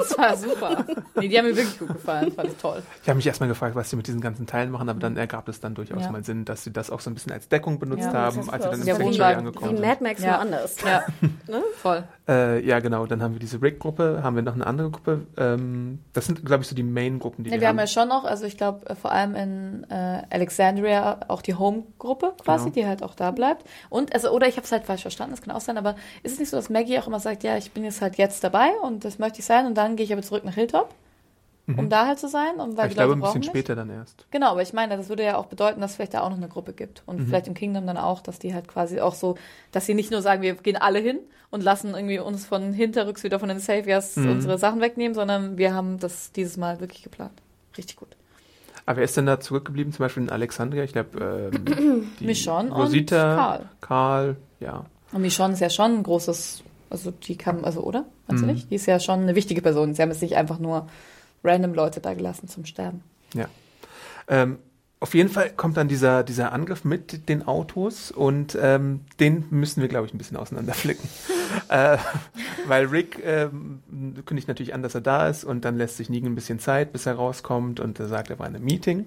Das 0.00 0.16
war 0.18 0.36
super. 0.36 0.84
Nee, 1.16 1.28
die 1.28 1.38
haben 1.38 1.46
mir 1.46 1.56
wirklich 1.56 1.78
gut 1.78 1.88
gefallen, 1.88 2.32
fand 2.32 2.48
ich 2.50 2.56
toll. 2.56 2.82
Ich 3.02 3.08
habe 3.08 3.16
mich 3.16 3.26
erstmal 3.26 3.48
gefragt, 3.48 3.74
was 3.74 3.90
sie 3.90 3.96
mit 3.96 4.06
diesen 4.06 4.20
ganzen 4.20 4.46
Teilen 4.46 4.70
machen, 4.70 4.88
aber 4.88 5.00
dann 5.00 5.16
ergab 5.16 5.48
es 5.48 5.60
dann 5.60 5.74
durchaus 5.74 6.02
Ja. 6.04 6.10
mal 6.10 6.22
Sinn, 6.24 6.44
dass 6.44 6.64
sie 6.64 6.72
das 6.72 6.90
auch 6.90 7.00
so 7.00 7.10
ein 7.10 7.14
bisschen 7.14 7.32
als 7.32 7.48
Deckung 7.48 7.78
benutzt 7.78 8.04
Ja, 8.04 8.12
haben, 8.12 8.50
als 8.50 8.64
sie 8.64 8.70
dann 8.70 8.80
im 8.80 8.86
Sanctuary 8.86 9.04
Wohnwagen. 9.14 9.38
angekommen 9.46 9.72
Wie 9.72 9.76
sind. 9.76 9.86
Mad 9.86 10.02
Max 10.04 10.22
Ja. 10.22 10.28
nur 10.30 10.38
anders. 10.40 10.76
Ja, 10.84 11.02
voll. 11.82 12.04
Äh, 12.28 12.64
ja, 12.66 12.80
genau. 12.80 13.06
Dann 13.06 13.22
haben 13.22 13.32
wir 13.34 13.40
diese 13.40 13.60
Rick-Gruppe, 13.62 14.20
haben 14.22 14.36
wir 14.36 14.42
noch 14.42 14.54
eine 14.54 14.66
andere 14.66 14.90
Gruppe. 14.90 15.26
Ähm, 15.36 16.00
das 16.12 16.26
sind, 16.26 16.44
glaube 16.44 16.62
ich, 16.62 16.68
so 16.68 16.74
die 16.74 16.82
Main-Gruppen, 16.82 17.44
die 17.44 17.50
Nee, 17.50 17.56
wir, 17.56 17.60
wir 17.62 17.68
haben 17.68 17.78
ja 17.78 17.86
schon 17.86 18.08
noch, 18.08 18.24
also 18.24 18.44
ich 18.44 18.56
glaube, 18.56 18.94
vor 18.96 19.12
allem 19.12 19.34
in 19.34 19.86
äh, 19.90 20.22
Alexandria 20.30 21.20
auch 21.28 21.42
die 21.42 21.54
Home-Gruppe 21.54 22.34
quasi, 22.42 22.64
Genau. 22.64 22.74
die 22.74 22.86
halt 22.86 23.02
auch 23.02 23.14
da 23.14 23.30
bleibt. 23.30 23.64
Und, 23.90 24.12
also, 24.14 24.30
oder 24.30 24.46
ich 24.48 24.56
habe 24.56 24.64
es 24.64 24.72
halt 24.72 24.84
falsch 24.84 25.02
verstanden, 25.02 25.32
das 25.34 25.42
kann 25.42 25.54
auch 25.54 25.60
sein, 25.60 25.78
aber 25.78 25.94
ist 26.22 26.32
es 26.32 26.38
nicht 26.38 26.50
so, 26.50 26.56
dass 26.56 26.68
Maggie 26.70 26.98
auch 26.98 27.06
immer 27.06 27.20
sagt, 27.20 27.44
ja, 27.44 27.56
ich 27.56 27.72
bin 27.72 27.84
jetzt 27.84 28.02
halt 28.02 28.16
jetzt 28.16 28.44
dabei 28.44 28.70
und 28.82 29.04
das 29.04 29.18
möchte 29.18 29.38
ich 29.40 29.44
sein 29.46 29.66
und 29.66 29.74
dann 29.76 29.96
gehe 29.96 30.04
ich 30.04 30.12
aber 30.12 30.22
zurück 30.22 30.44
nach 30.44 30.54
Hilltop, 30.54 30.94
um 31.76 31.88
da 31.90 32.06
halt 32.06 32.18
zu 32.18 32.28
sein? 32.28 32.56
Und 32.60 32.76
weil 32.76 32.86
ich 32.86 32.90
die 32.92 32.94
glaube, 32.96 33.10
Leute 33.14 33.18
ein 33.18 33.22
bisschen 33.22 33.40
mich? 33.40 33.48
später 33.48 33.74
dann 33.76 33.90
erst. 33.90 34.26
Genau, 34.30 34.50
aber 34.52 34.62
ich 34.62 34.72
meine, 34.72 34.96
das 34.96 35.08
würde 35.08 35.24
ja 35.24 35.36
auch 35.36 35.46
bedeuten, 35.46 35.80
dass 35.80 35.90
es 35.90 35.96
vielleicht 35.96 36.14
da 36.14 36.20
auch 36.22 36.30
noch 36.30 36.36
eine 36.36 36.48
Gruppe 36.48 36.72
gibt. 36.72 37.02
Und 37.06 37.18
Mhm. 37.20 37.26
vielleicht 37.26 37.46
im 37.48 37.54
Kingdom 37.54 37.86
dann 37.86 37.96
auch, 37.98 38.20
dass 38.20 38.38
die 38.38 38.54
halt 38.54 38.68
quasi 38.68 39.00
auch 39.00 39.14
so, 39.14 39.36
dass 39.72 39.86
sie 39.86 39.94
nicht 39.94 40.10
nur 40.10 40.22
sagen, 40.22 40.42
wir 40.42 40.54
gehen 40.54 40.76
alle 40.76 40.98
hin 40.98 41.18
und 41.50 41.62
lassen 41.62 41.94
irgendwie 41.94 42.18
uns 42.18 42.46
von 42.46 42.72
hinterrücks 42.72 43.22
wieder 43.22 43.38
von 43.38 43.48
den 43.48 43.58
Saviors 43.58 44.16
Mhm. 44.16 44.30
unsere 44.30 44.58
Sachen 44.58 44.80
wegnehmen, 44.80 45.14
sondern 45.14 45.58
wir 45.58 45.74
haben 45.74 45.98
das 45.98 46.32
dieses 46.32 46.56
Mal 46.56 46.80
wirklich 46.80 47.02
geplant. 47.02 47.40
Richtig 47.76 47.96
gut. 47.96 48.08
Aber 48.86 48.96
wer 48.98 49.04
ist 49.04 49.16
denn 49.18 49.26
da 49.26 49.38
zurückgeblieben? 49.38 49.92
Zum 49.92 50.04
Beispiel 50.04 50.22
in 50.22 50.30
Alexandria? 50.30 50.82
Ich 50.84 50.92
glaube, 50.92 51.50
ähm, 51.54 52.10
Michonne 52.20 52.72
und 52.72 52.80
Rosita, 52.80 53.34
Karl. 53.36 53.68
Karl, 53.82 54.36
ja. 54.60 54.84
Und 55.12 55.20
Michonne 55.22 55.52
ist 55.54 55.60
ja 55.60 55.68
schon 55.70 55.96
ein 55.98 56.02
großes, 56.02 56.62
also 56.90 57.10
die 57.10 57.36
kam, 57.36 57.64
also 57.64 57.82
oder? 57.82 58.06
Meinst 58.26 58.42
Mhm. 58.44 58.48
du 58.48 58.54
nicht? 58.54 58.70
Die 58.70 58.74
ist 58.76 58.86
ja 58.86 58.98
schon 59.00 59.20
eine 59.20 59.34
wichtige 59.34 59.60
Person. 59.62 59.94
Sie 59.94 60.00
haben 60.02 60.10
jetzt 60.10 60.22
nicht 60.22 60.36
einfach 60.36 60.58
nur 60.58 60.86
random 61.44 61.74
Leute 61.74 62.00
da 62.00 62.14
gelassen 62.14 62.48
zum 62.48 62.64
Sterben. 62.64 63.02
Ja. 63.34 63.46
Ähm, 64.28 64.58
auf 65.00 65.14
jeden 65.14 65.28
Fall 65.28 65.50
kommt 65.50 65.76
dann 65.76 65.86
dieser, 65.86 66.24
dieser 66.24 66.52
Angriff 66.52 66.84
mit 66.84 67.28
den 67.28 67.46
Autos 67.46 68.10
und 68.10 68.58
ähm, 68.60 69.00
den 69.20 69.44
müssen 69.50 69.80
wir, 69.80 69.88
glaube 69.88 70.06
ich, 70.06 70.14
ein 70.14 70.18
bisschen 70.18 70.36
auseinanderflicken. 70.36 71.08
äh, 71.68 71.98
weil 72.66 72.86
Rick 72.86 73.22
ähm, 73.24 73.80
kündigt 74.26 74.48
natürlich 74.48 74.74
an, 74.74 74.82
dass 74.82 74.96
er 74.96 75.00
da 75.00 75.28
ist 75.28 75.44
und 75.44 75.64
dann 75.64 75.76
lässt 75.76 75.98
sich 75.98 76.10
Negan 76.10 76.32
ein 76.32 76.34
bisschen 76.34 76.58
Zeit, 76.58 76.92
bis 76.92 77.06
er 77.06 77.14
rauskommt 77.14 77.78
und 77.78 78.00
er 78.00 78.08
sagt, 78.08 78.30
er 78.30 78.38
war 78.40 78.48
in 78.48 78.56
einem 78.56 78.64
Meeting. 78.64 79.06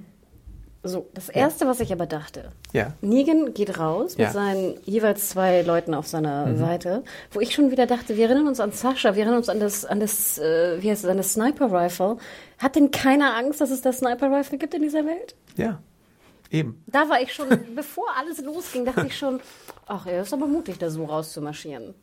So, 0.84 1.08
das 1.14 1.30
Erste, 1.30 1.68
was 1.68 1.80
ich 1.80 1.94
aber 1.94 2.08
dachte, 2.08 2.52
Ja. 2.74 2.94
Negan 3.02 3.54
geht 3.54 3.78
raus 3.78 4.16
Ja. 4.18 4.26
mit 4.26 4.34
seinen 4.34 4.80
jeweils 4.84 5.30
zwei 5.30 5.62
Leuten 5.62 5.94
auf 5.94 6.08
seiner 6.08 6.56
Seite, 6.58 7.04
wo 7.32 7.40
ich 7.40 7.54
schon 7.54 7.70
wieder 7.70 7.86
dachte, 7.86 8.18
wir 8.18 8.26
erinnern 8.26 8.48
uns 8.48 8.60
an 8.60 8.72
Sascha, 8.72 9.14
wir 9.14 9.22
erinnern 9.22 9.38
uns 9.38 9.48
an 9.50 9.60
das, 9.60 9.86
an 9.86 10.00
das, 10.00 10.40
äh, 10.40 10.82
wie 10.82 10.90
heißt 10.90 11.04
es, 11.04 11.10
an 11.10 11.18
das 11.18 11.34
Sniper 11.34 11.72
Rifle. 11.72 12.18
Hat 12.58 12.76
denn 12.76 12.90
keiner 12.90 13.36
Angst, 13.36 13.62
dass 13.62 13.70
es 13.70 13.82
das 13.82 14.00
Sniper 14.00 14.32
Rifle 14.32 14.58
gibt 14.58 14.74
in 14.74 14.82
dieser 14.82 15.06
Welt? 15.06 15.36
Ja. 15.56 15.80
Eben. 16.50 16.84
Da 16.88 17.08
war 17.10 17.22
ich 17.22 17.32
schon, 17.32 17.48
bevor 17.76 18.06
alles 18.18 18.42
losging, 18.42 18.84
dachte 18.84 19.06
ich 19.06 19.16
schon, 19.18 19.40
ach, 19.86 20.08
er 20.08 20.24
ist 20.24 20.34
aber 20.34 20.48
mutig, 20.48 20.80
da 20.80 20.90
so 20.90 21.06
rauszumarschieren. 21.06 21.94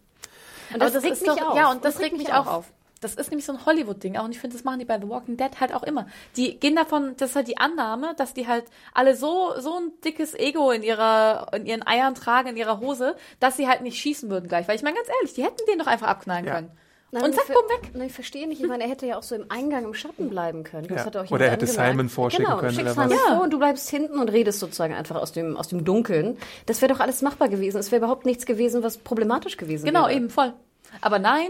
Und 0.72 0.82
Aber 0.82 0.90
das 0.90 1.02
ist 1.02 1.26
doch, 1.26 1.40
auf. 1.50 1.56
ja, 1.56 1.70
und 1.72 1.84
das, 1.84 1.98
regt 1.98 2.16
mich 2.16 2.32
auch 2.32 2.46
auf. 2.46 2.72
Das 3.00 3.14
ist 3.14 3.30
nämlich 3.30 3.46
so 3.46 3.52
ein 3.52 3.64
Hollywood-Ding 3.64 4.16
auch. 4.16 4.24
Und 4.24 4.32
ich 4.32 4.40
finde, 4.40 4.56
das 4.56 4.64
machen 4.64 4.78
die 4.80 4.84
bei 4.84 4.98
The 5.00 5.08
Walking 5.08 5.36
Dead 5.36 5.60
halt 5.60 5.72
auch 5.72 5.82
immer. 5.84 6.06
Die 6.36 6.58
gehen 6.58 6.74
davon, 6.74 7.14
das 7.16 7.30
ist 7.30 7.36
halt 7.36 7.46
die 7.48 7.58
Annahme, 7.58 8.14
dass 8.16 8.34
die 8.34 8.46
halt 8.48 8.64
alle 8.92 9.14
so, 9.16 9.52
so 9.58 9.74
ein 9.78 9.92
dickes 10.04 10.34
Ego 10.34 10.70
in 10.72 10.82
ihrer, 10.82 11.48
in 11.54 11.64
ihren 11.66 11.86
Eiern 11.86 12.14
tragen, 12.14 12.48
in 12.48 12.56
ihrer 12.56 12.80
Hose, 12.80 13.14
dass 13.40 13.56
sie 13.56 13.68
halt 13.68 13.82
nicht 13.82 13.98
schießen 14.00 14.28
würden 14.30 14.48
gleich. 14.48 14.66
Weil 14.68 14.76
ich 14.76 14.82
meine, 14.82 14.96
ganz 14.96 15.08
ehrlich, 15.08 15.34
die 15.34 15.44
hätten 15.44 15.64
den 15.70 15.78
doch 15.78 15.86
einfach 15.86 16.08
abknallen 16.08 16.44
Ja. 16.44 16.54
können. 16.56 16.70
Nein, 17.10 17.22
und 17.24 17.34
zack, 17.34 17.44
ver- 17.46 17.54
bumm, 17.54 17.62
weg. 17.70 17.90
Nein, 17.94 18.08
ich 18.08 18.12
verstehe 18.12 18.46
nicht. 18.46 18.60
Ich 18.60 18.66
meine, 18.68 18.84
er 18.84 18.90
hätte 18.90 19.06
ja 19.06 19.16
auch 19.16 19.22
so 19.22 19.34
im 19.34 19.46
Eingang 19.50 19.84
im 19.84 19.94
Schatten 19.94 20.28
bleiben 20.28 20.62
können. 20.62 20.88
Das 20.88 20.98
Ja. 20.98 21.06
hat 21.06 21.16
auch 21.16 21.30
Oder 21.30 21.46
er 21.46 21.52
hätte 21.52 21.64
angemerkt. 21.64 21.90
Simon 21.92 22.08
vorschicken 22.10 22.44
genau, 22.44 22.58
können 22.58 22.72
schick 22.74 22.82
oder 22.82 22.92
Simon 22.92 23.10
was. 23.10 23.16
Ja. 23.16 23.34
vor 23.36 23.44
und 23.44 23.50
du 23.50 23.58
bleibst 23.58 23.88
hinten 23.88 24.18
und 24.18 24.28
redest 24.28 24.58
sozusagen 24.60 24.92
einfach 24.92 25.16
aus 25.16 25.32
dem, 25.32 25.56
aus 25.56 25.68
dem 25.68 25.86
Dunkeln. 25.86 26.36
Das 26.66 26.82
wäre 26.82 26.92
doch 26.92 27.00
alles 27.00 27.22
machbar 27.22 27.48
gewesen. 27.48 27.78
Es 27.78 27.90
wäre 27.92 28.00
überhaupt 28.00 28.26
nichts 28.26 28.44
gewesen, 28.44 28.82
was 28.82 28.98
problematisch 28.98 29.56
gewesen 29.56 29.86
Genau, 29.86 30.02
wäre. 30.08 30.14
eben, 30.16 30.28
voll. 30.28 30.52
Aber 31.00 31.18
nein, 31.18 31.48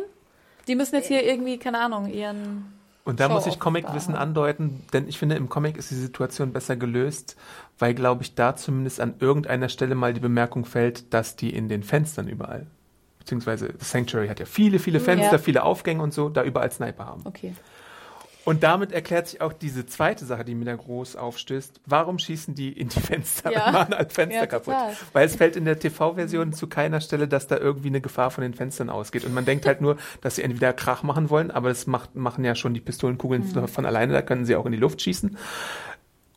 die 0.68 0.75
müssen 0.75 0.94
jetzt 0.96 1.08
hier 1.08 1.25
irgendwie, 1.25 1.58
keine 1.58 1.78
Ahnung, 1.80 2.08
ihren 2.12 2.66
Und 3.04 3.20
da 3.20 3.26
Show 3.28 3.32
muss 3.34 3.46
ich 3.46 3.58
Comicwissen 3.58 4.14
andeuten, 4.14 4.84
denn 4.92 5.08
ich 5.08 5.18
finde, 5.18 5.37
im 5.37 5.48
Comic 5.48 5.76
ist 5.76 5.90
die 5.90 5.94
Situation 5.96 6.52
besser 6.52 6.76
gelöst, 6.76 7.37
weil, 7.78 7.94
glaube 7.94 8.22
ich, 8.22 8.34
da 8.34 8.54
zumindest 8.54 9.00
an 9.00 9.14
irgendeiner 9.18 9.68
Stelle 9.68 9.94
mal 9.94 10.12
die 10.14 10.20
Bemerkung 10.20 10.64
fällt, 10.64 11.12
dass 11.14 11.34
die 11.37 11.50
in 11.54 11.68
den 11.68 11.82
Fenstern 11.82 12.28
überall, 12.28 12.66
beziehungsweise 13.18 13.70
das 13.78 13.90
Sanctuary 13.90 14.28
hat 14.28 14.40
ja 14.40 14.46
viele, 14.46 14.78
viele 14.78 15.00
Fenster, 15.00 15.32
Ja. 15.32 15.38
viele 15.38 15.62
Aufgänge 15.62 16.02
und 16.02 16.12
so, 16.12 16.28
da 16.28 16.44
überall 16.44 16.70
Sniper 16.70 17.06
haben. 17.06 17.22
Okay. 17.25 17.54
Und 18.49 18.62
damit 18.62 18.93
erklärt 18.93 19.28
sich 19.28 19.43
auch 19.43 19.52
diese 19.52 19.85
zweite 19.85 20.25
Sache, 20.25 20.43
die 20.43 20.55
mir 20.55 20.64
da 20.64 20.75
groß 20.75 21.17
aufstößt. 21.17 21.83
Warum 21.85 22.19
schießen 22.19 22.55
die 22.55 22.73
in 22.73 22.88
die 22.88 22.99
Fenster 23.00 23.52
Ja. 23.52 23.67
und 23.67 23.73
machen 23.75 23.95
halt 23.95 24.11
Fenster 24.14 24.40
Ja, 24.40 24.47
kaputt? 24.47 24.75
Weil 25.12 25.26
es 25.26 25.37
fällt 25.37 25.55
in 25.55 25.67
der 25.67 25.78
TV-Version 25.78 26.55
zu 26.55 26.67
keiner 26.67 27.02
Stelle, 27.02 27.28
dass 27.28 27.47
da 27.47 27.59
irgendwie 27.59 27.88
eine 27.88 28.00
Gefahr 28.00 28.31
von 28.31 28.40
den 28.40 28.55
Fenstern 28.55 28.88
ausgeht. 28.88 29.26
Und 29.26 29.35
man 29.35 29.45
denkt 29.45 29.67
halt 29.67 29.83
nur, 29.83 29.99
dass 30.23 30.37
sie 30.37 30.43
entweder 30.45 30.73
Krach 30.73 31.02
machen 31.02 31.28
wollen, 31.28 31.50
aber 31.50 31.69
das 31.69 31.87
macht, 31.87 32.17
machen 32.17 32.43
ja 32.43 32.55
schon 32.55 32.73
die 32.73 32.81
Pistolenkugeln 32.81 33.43
Mhm. 33.55 33.69
von 33.69 33.85
alleine, 33.85 34.14
da 34.14 34.23
können 34.23 34.47
sie 34.47 34.57
auch 34.57 34.64
in 34.64 34.73
die 34.73 34.78
Luft 34.78 35.02
schießen. 35.02 35.37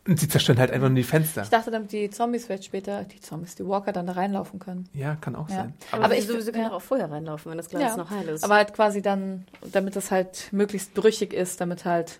Und 0.07 0.19
sie 0.19 0.27
zerstören 0.27 0.57
halt 0.57 0.71
einfach 0.71 0.87
nur 0.89 0.95
die 0.95 1.03
Fenster. 1.03 1.43
Ich 1.43 1.49
dachte, 1.49 1.69
damit 1.69 1.91
die 1.91 2.09
Zombies 2.09 2.45
vielleicht 2.47 2.65
später, 2.65 3.03
die 3.03 3.19
Zombies, 3.21 3.53
die 3.55 3.67
Walker 3.67 3.91
dann 3.91 4.07
da 4.07 4.13
reinlaufen 4.13 4.59
können. 4.59 4.89
Ja, 4.93 5.15
kann 5.15 5.35
auch 5.35 5.47
Ja. 5.49 5.55
sein. 5.57 5.73
Aber, 5.91 6.05
Aber 6.05 6.17
ich 6.17 6.25
sowieso 6.25 6.51
kann 6.51 6.61
ja. 6.61 6.69
doch 6.69 6.77
auch 6.77 6.81
vorher 6.81 7.11
reinlaufen, 7.11 7.51
wenn 7.51 7.57
das 7.57 7.69
Glas 7.69 7.97
noch 7.97 8.09
heil 8.09 8.27
ist. 8.29 8.43
Aber 8.43 8.55
halt 8.55 8.73
quasi 8.73 9.03
dann, 9.03 9.45
damit 9.71 9.95
das 9.95 10.09
halt 10.09 10.47
möglichst 10.51 10.93
brüchig 10.95 11.33
ist, 11.33 11.61
damit 11.61 11.85
halt. 11.85 12.19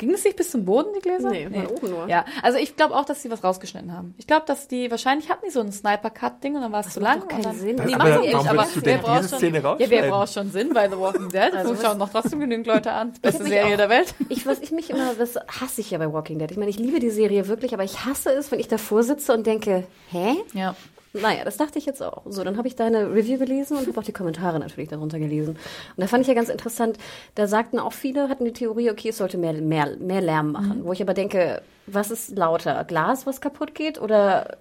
Ging 0.00 0.12
es 0.12 0.24
nicht 0.24 0.36
bis 0.36 0.50
zum 0.50 0.64
Boden, 0.64 0.88
die 0.96 1.00
Gläser? 1.00 1.28
Nee, 1.30 1.46
von 1.50 1.66
oben 1.66 1.90
nur. 1.90 2.08
Ja, 2.08 2.24
also 2.42 2.56
ich 2.56 2.74
glaube 2.74 2.94
auch, 2.96 3.04
dass 3.04 3.20
die 3.20 3.30
was 3.30 3.44
rausgeschnitten 3.44 3.92
haben. 3.94 4.14
Ich 4.16 4.26
glaube, 4.26 4.44
dass 4.46 4.66
die, 4.66 4.90
wahrscheinlich 4.90 5.28
hatten 5.28 5.44
die 5.46 5.50
so 5.52 5.60
ein 5.60 5.70
Sniper-Cut-Ding 5.70 6.54
und 6.56 6.62
dann 6.62 6.72
war 6.72 6.80
es 6.80 6.94
zu 6.94 7.00
macht 7.00 7.18
lang. 7.18 7.28
keinen 7.28 7.42
dann, 7.42 7.56
Sinn. 7.58 7.76
Nee, 7.84 7.92
Aber 7.94 8.18
die 8.18 8.28
echt, 8.28 8.34
aber 8.34 8.66
wer 8.74 8.82
denn 8.82 9.00
braucht 9.02 9.18
diese 9.18 9.28
schon, 9.28 9.38
Szene 9.38 9.58
Ja, 9.62 9.76
wer 9.90 10.08
braucht 10.08 10.32
schon 10.32 10.50
Sinn 10.50 10.72
bei 10.72 10.88
The 10.88 10.96
Walking 10.98 11.28
Dead? 11.28 11.42
Also 11.52 11.56
Also 11.58 11.70
was- 11.74 11.82
schauen 11.82 11.98
noch 11.98 12.08
trotzdem 12.10 12.40
genügend 12.40 12.66
Leute 12.66 12.92
an. 12.92 13.12
Beste 13.20 13.44
Serie 13.44 13.74
auch- 13.74 13.76
der 13.76 13.88
Welt. 13.90 14.14
Ich, 14.30 14.46
was 14.46 14.60
ich 14.60 14.70
mich 14.70 14.88
immer, 14.88 15.12
das 15.18 15.36
hasse 15.36 15.82
ich 15.82 15.90
ja 15.90 15.98
bei 15.98 16.10
Walking 16.10 16.38
Dead. 16.38 16.50
Ich 16.50 16.56
meine, 16.56 16.70
ich 16.70 16.78
liebe 16.78 16.98
die 16.98 17.10
Serie 17.10 17.46
wirklich, 17.46 17.74
aber 17.74 17.84
ich 17.84 18.06
hasse 18.06 18.32
es, 18.32 18.50
wenn 18.50 18.58
ich 18.60 18.68
davor 18.68 19.02
sitze 19.02 19.34
und 19.34 19.46
denke, 19.46 19.84
hä? 20.10 20.36
Ja. 20.54 20.74
Naja, 21.12 21.44
das 21.44 21.56
dachte 21.56 21.78
ich 21.78 21.86
jetzt 21.86 22.02
auch. 22.02 22.22
So, 22.26 22.44
dann 22.44 22.56
habe 22.56 22.68
ich 22.68 22.76
deine 22.76 23.12
Review 23.12 23.38
gelesen 23.38 23.76
und 23.76 23.88
habe 23.88 23.98
auch 23.98 24.04
die 24.04 24.12
Kommentare 24.12 24.60
natürlich 24.60 24.88
darunter 24.88 25.18
gelesen. 25.18 25.50
Und 25.50 26.00
da 26.00 26.06
fand 26.06 26.22
ich 26.22 26.28
ja 26.28 26.34
ganz 26.34 26.48
interessant, 26.48 26.98
da 27.34 27.48
sagten 27.48 27.80
auch 27.80 27.92
viele, 27.92 28.28
hatten 28.28 28.44
die 28.44 28.52
Theorie, 28.52 28.90
okay, 28.90 29.08
es 29.08 29.18
sollte 29.18 29.36
mehr, 29.36 29.54
mehr, 29.54 29.96
mehr 29.98 30.20
Lärm 30.20 30.52
machen. 30.52 30.84
Wo 30.84 30.92
ich 30.92 31.02
aber 31.02 31.14
denke, 31.14 31.62
was 31.86 32.12
ist 32.12 32.36
lauter? 32.36 32.84
Glas, 32.84 33.26
was 33.26 33.40
kaputt 33.40 33.74
geht 33.74 34.00
oder 34.00 34.58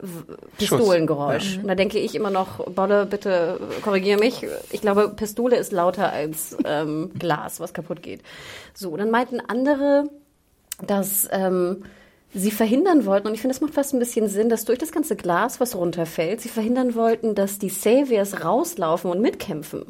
Pistolengeräusch? 0.58 1.60
Und 1.62 1.68
da 1.68 1.76
denke 1.76 2.00
ich 2.00 2.16
immer 2.16 2.32
noch, 2.32 2.66
Bolle, 2.72 3.06
bitte 3.06 3.60
korrigiere 3.84 4.20
mich. 4.20 4.46
Ich 4.72 4.82
glaube, 4.82 5.10
Pistole 5.10 5.56
ist 5.58 5.72
lauter 5.72 6.12
als 6.12 6.58
ähm, 6.66 7.12
Glas, 7.20 7.60
was 7.60 7.74
kaputt 7.74 8.02
geht. 8.02 8.22
So, 8.74 8.98
dann 8.98 9.12
meinten 9.12 9.40
andere, 9.40 10.10
dass 10.82 11.28
ähm, 11.32 11.84
sie 12.34 12.52
verhindern 12.52 13.06
wollten, 13.06 13.28
und 13.28 13.34
ich 13.34 13.42
finde, 13.42 13.54
das 13.56 13.62
macht 13.62 13.74
fast 13.74 13.94
ein 13.94 14.00
bisschen 14.00 14.28
Sinn, 14.28 14.50
dass 14.50 14.66
durch 14.66 14.78
das 14.80 14.92
ganze 14.92 15.16
Glas, 15.16 15.60
was 15.60 15.76
runterfällt, 15.76 16.42
sie 16.42 16.50
verhindern 16.50 16.96
wollten, 16.96 17.36
dass 17.36 17.60
die 17.60 17.70
Saviors 17.70 18.44
rauslaufen 18.44 19.10
und 19.10 19.22
mitkämpfen. 19.22 19.86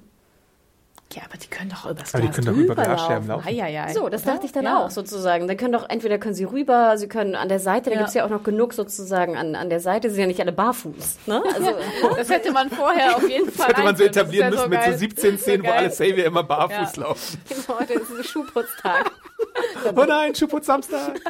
Ja, 1.11 1.23
aber 1.27 1.37
die 1.37 1.47
können 1.47 1.71
doch 1.71 1.85
über 1.85 1.95
das 1.95 2.13
Aber 2.13 2.21
die 2.21 2.27
Glas 2.27 2.35
können 2.35 2.47
doch 2.47 2.53
über 2.63 2.75
drüber 2.75 2.83
Glasscherben 2.85 3.27
laufen. 3.29 3.47
Ei, 3.47 3.63
ei, 3.63 3.81
ei. 3.83 3.93
So, 3.93 4.09
das 4.09 4.21
Oder? 4.23 4.33
dachte 4.33 4.45
ich 4.45 4.51
dann 4.51 4.65
Ja. 4.65 4.85
auch 4.85 4.91
sozusagen. 4.91 5.47
Dann 5.47 5.57
können 5.57 5.73
doch, 5.73 5.89
entweder 5.89 6.19
können 6.19 6.35
sie 6.35 6.43
rüber, 6.43 6.99
sie 6.99 7.07
können 7.07 7.33
an 7.33 7.49
der 7.49 7.59
Seite, 7.59 7.89
da 7.89 7.95
Ja. 7.95 8.01
gibt's 8.01 8.13
ja 8.13 8.25
auch 8.25 8.29
noch 8.29 8.43
genug 8.43 8.73
sozusagen 8.75 9.35
an, 9.35 9.55
an 9.55 9.71
der 9.71 9.79
Seite, 9.79 10.09
sie 10.09 10.15
sind 10.15 10.21
ja 10.21 10.27
nicht 10.27 10.39
alle 10.39 10.51
barfuß. 10.51 11.17
Ne? 11.25 11.41
Also, 11.55 11.71
Das 12.15 12.29
hätte 12.29 12.51
man 12.51 12.69
vorher 12.69 13.17
auf 13.17 13.27
jeden 13.27 13.51
Fall 13.51 13.69
Das 13.69 13.77
hätte 13.77 13.81
man 13.81 13.95
so. 13.95 14.03
Das 14.05 14.15
etablieren 14.17 14.53
ja 14.53 14.59
müssen 14.59 14.69
mit 14.69 14.83
so 14.83 14.89
geil. 14.91 14.97
17 14.99 15.37
Szenen, 15.39 15.63
wo 15.63 15.67
geil. 15.69 15.77
alle 15.79 15.89
Savior 15.91 16.25
immer 16.27 16.43
barfuß 16.43 16.95
Ja. 16.97 17.01
laufen. 17.01 17.37
heute 17.79 17.93
ist 17.93 18.09
es 18.11 18.27
Schuhputztag. 18.29 19.11
Oh 19.95 20.03
nein, 20.05 20.35
Schuhputz 20.35 20.65
Samstag. 20.65 21.19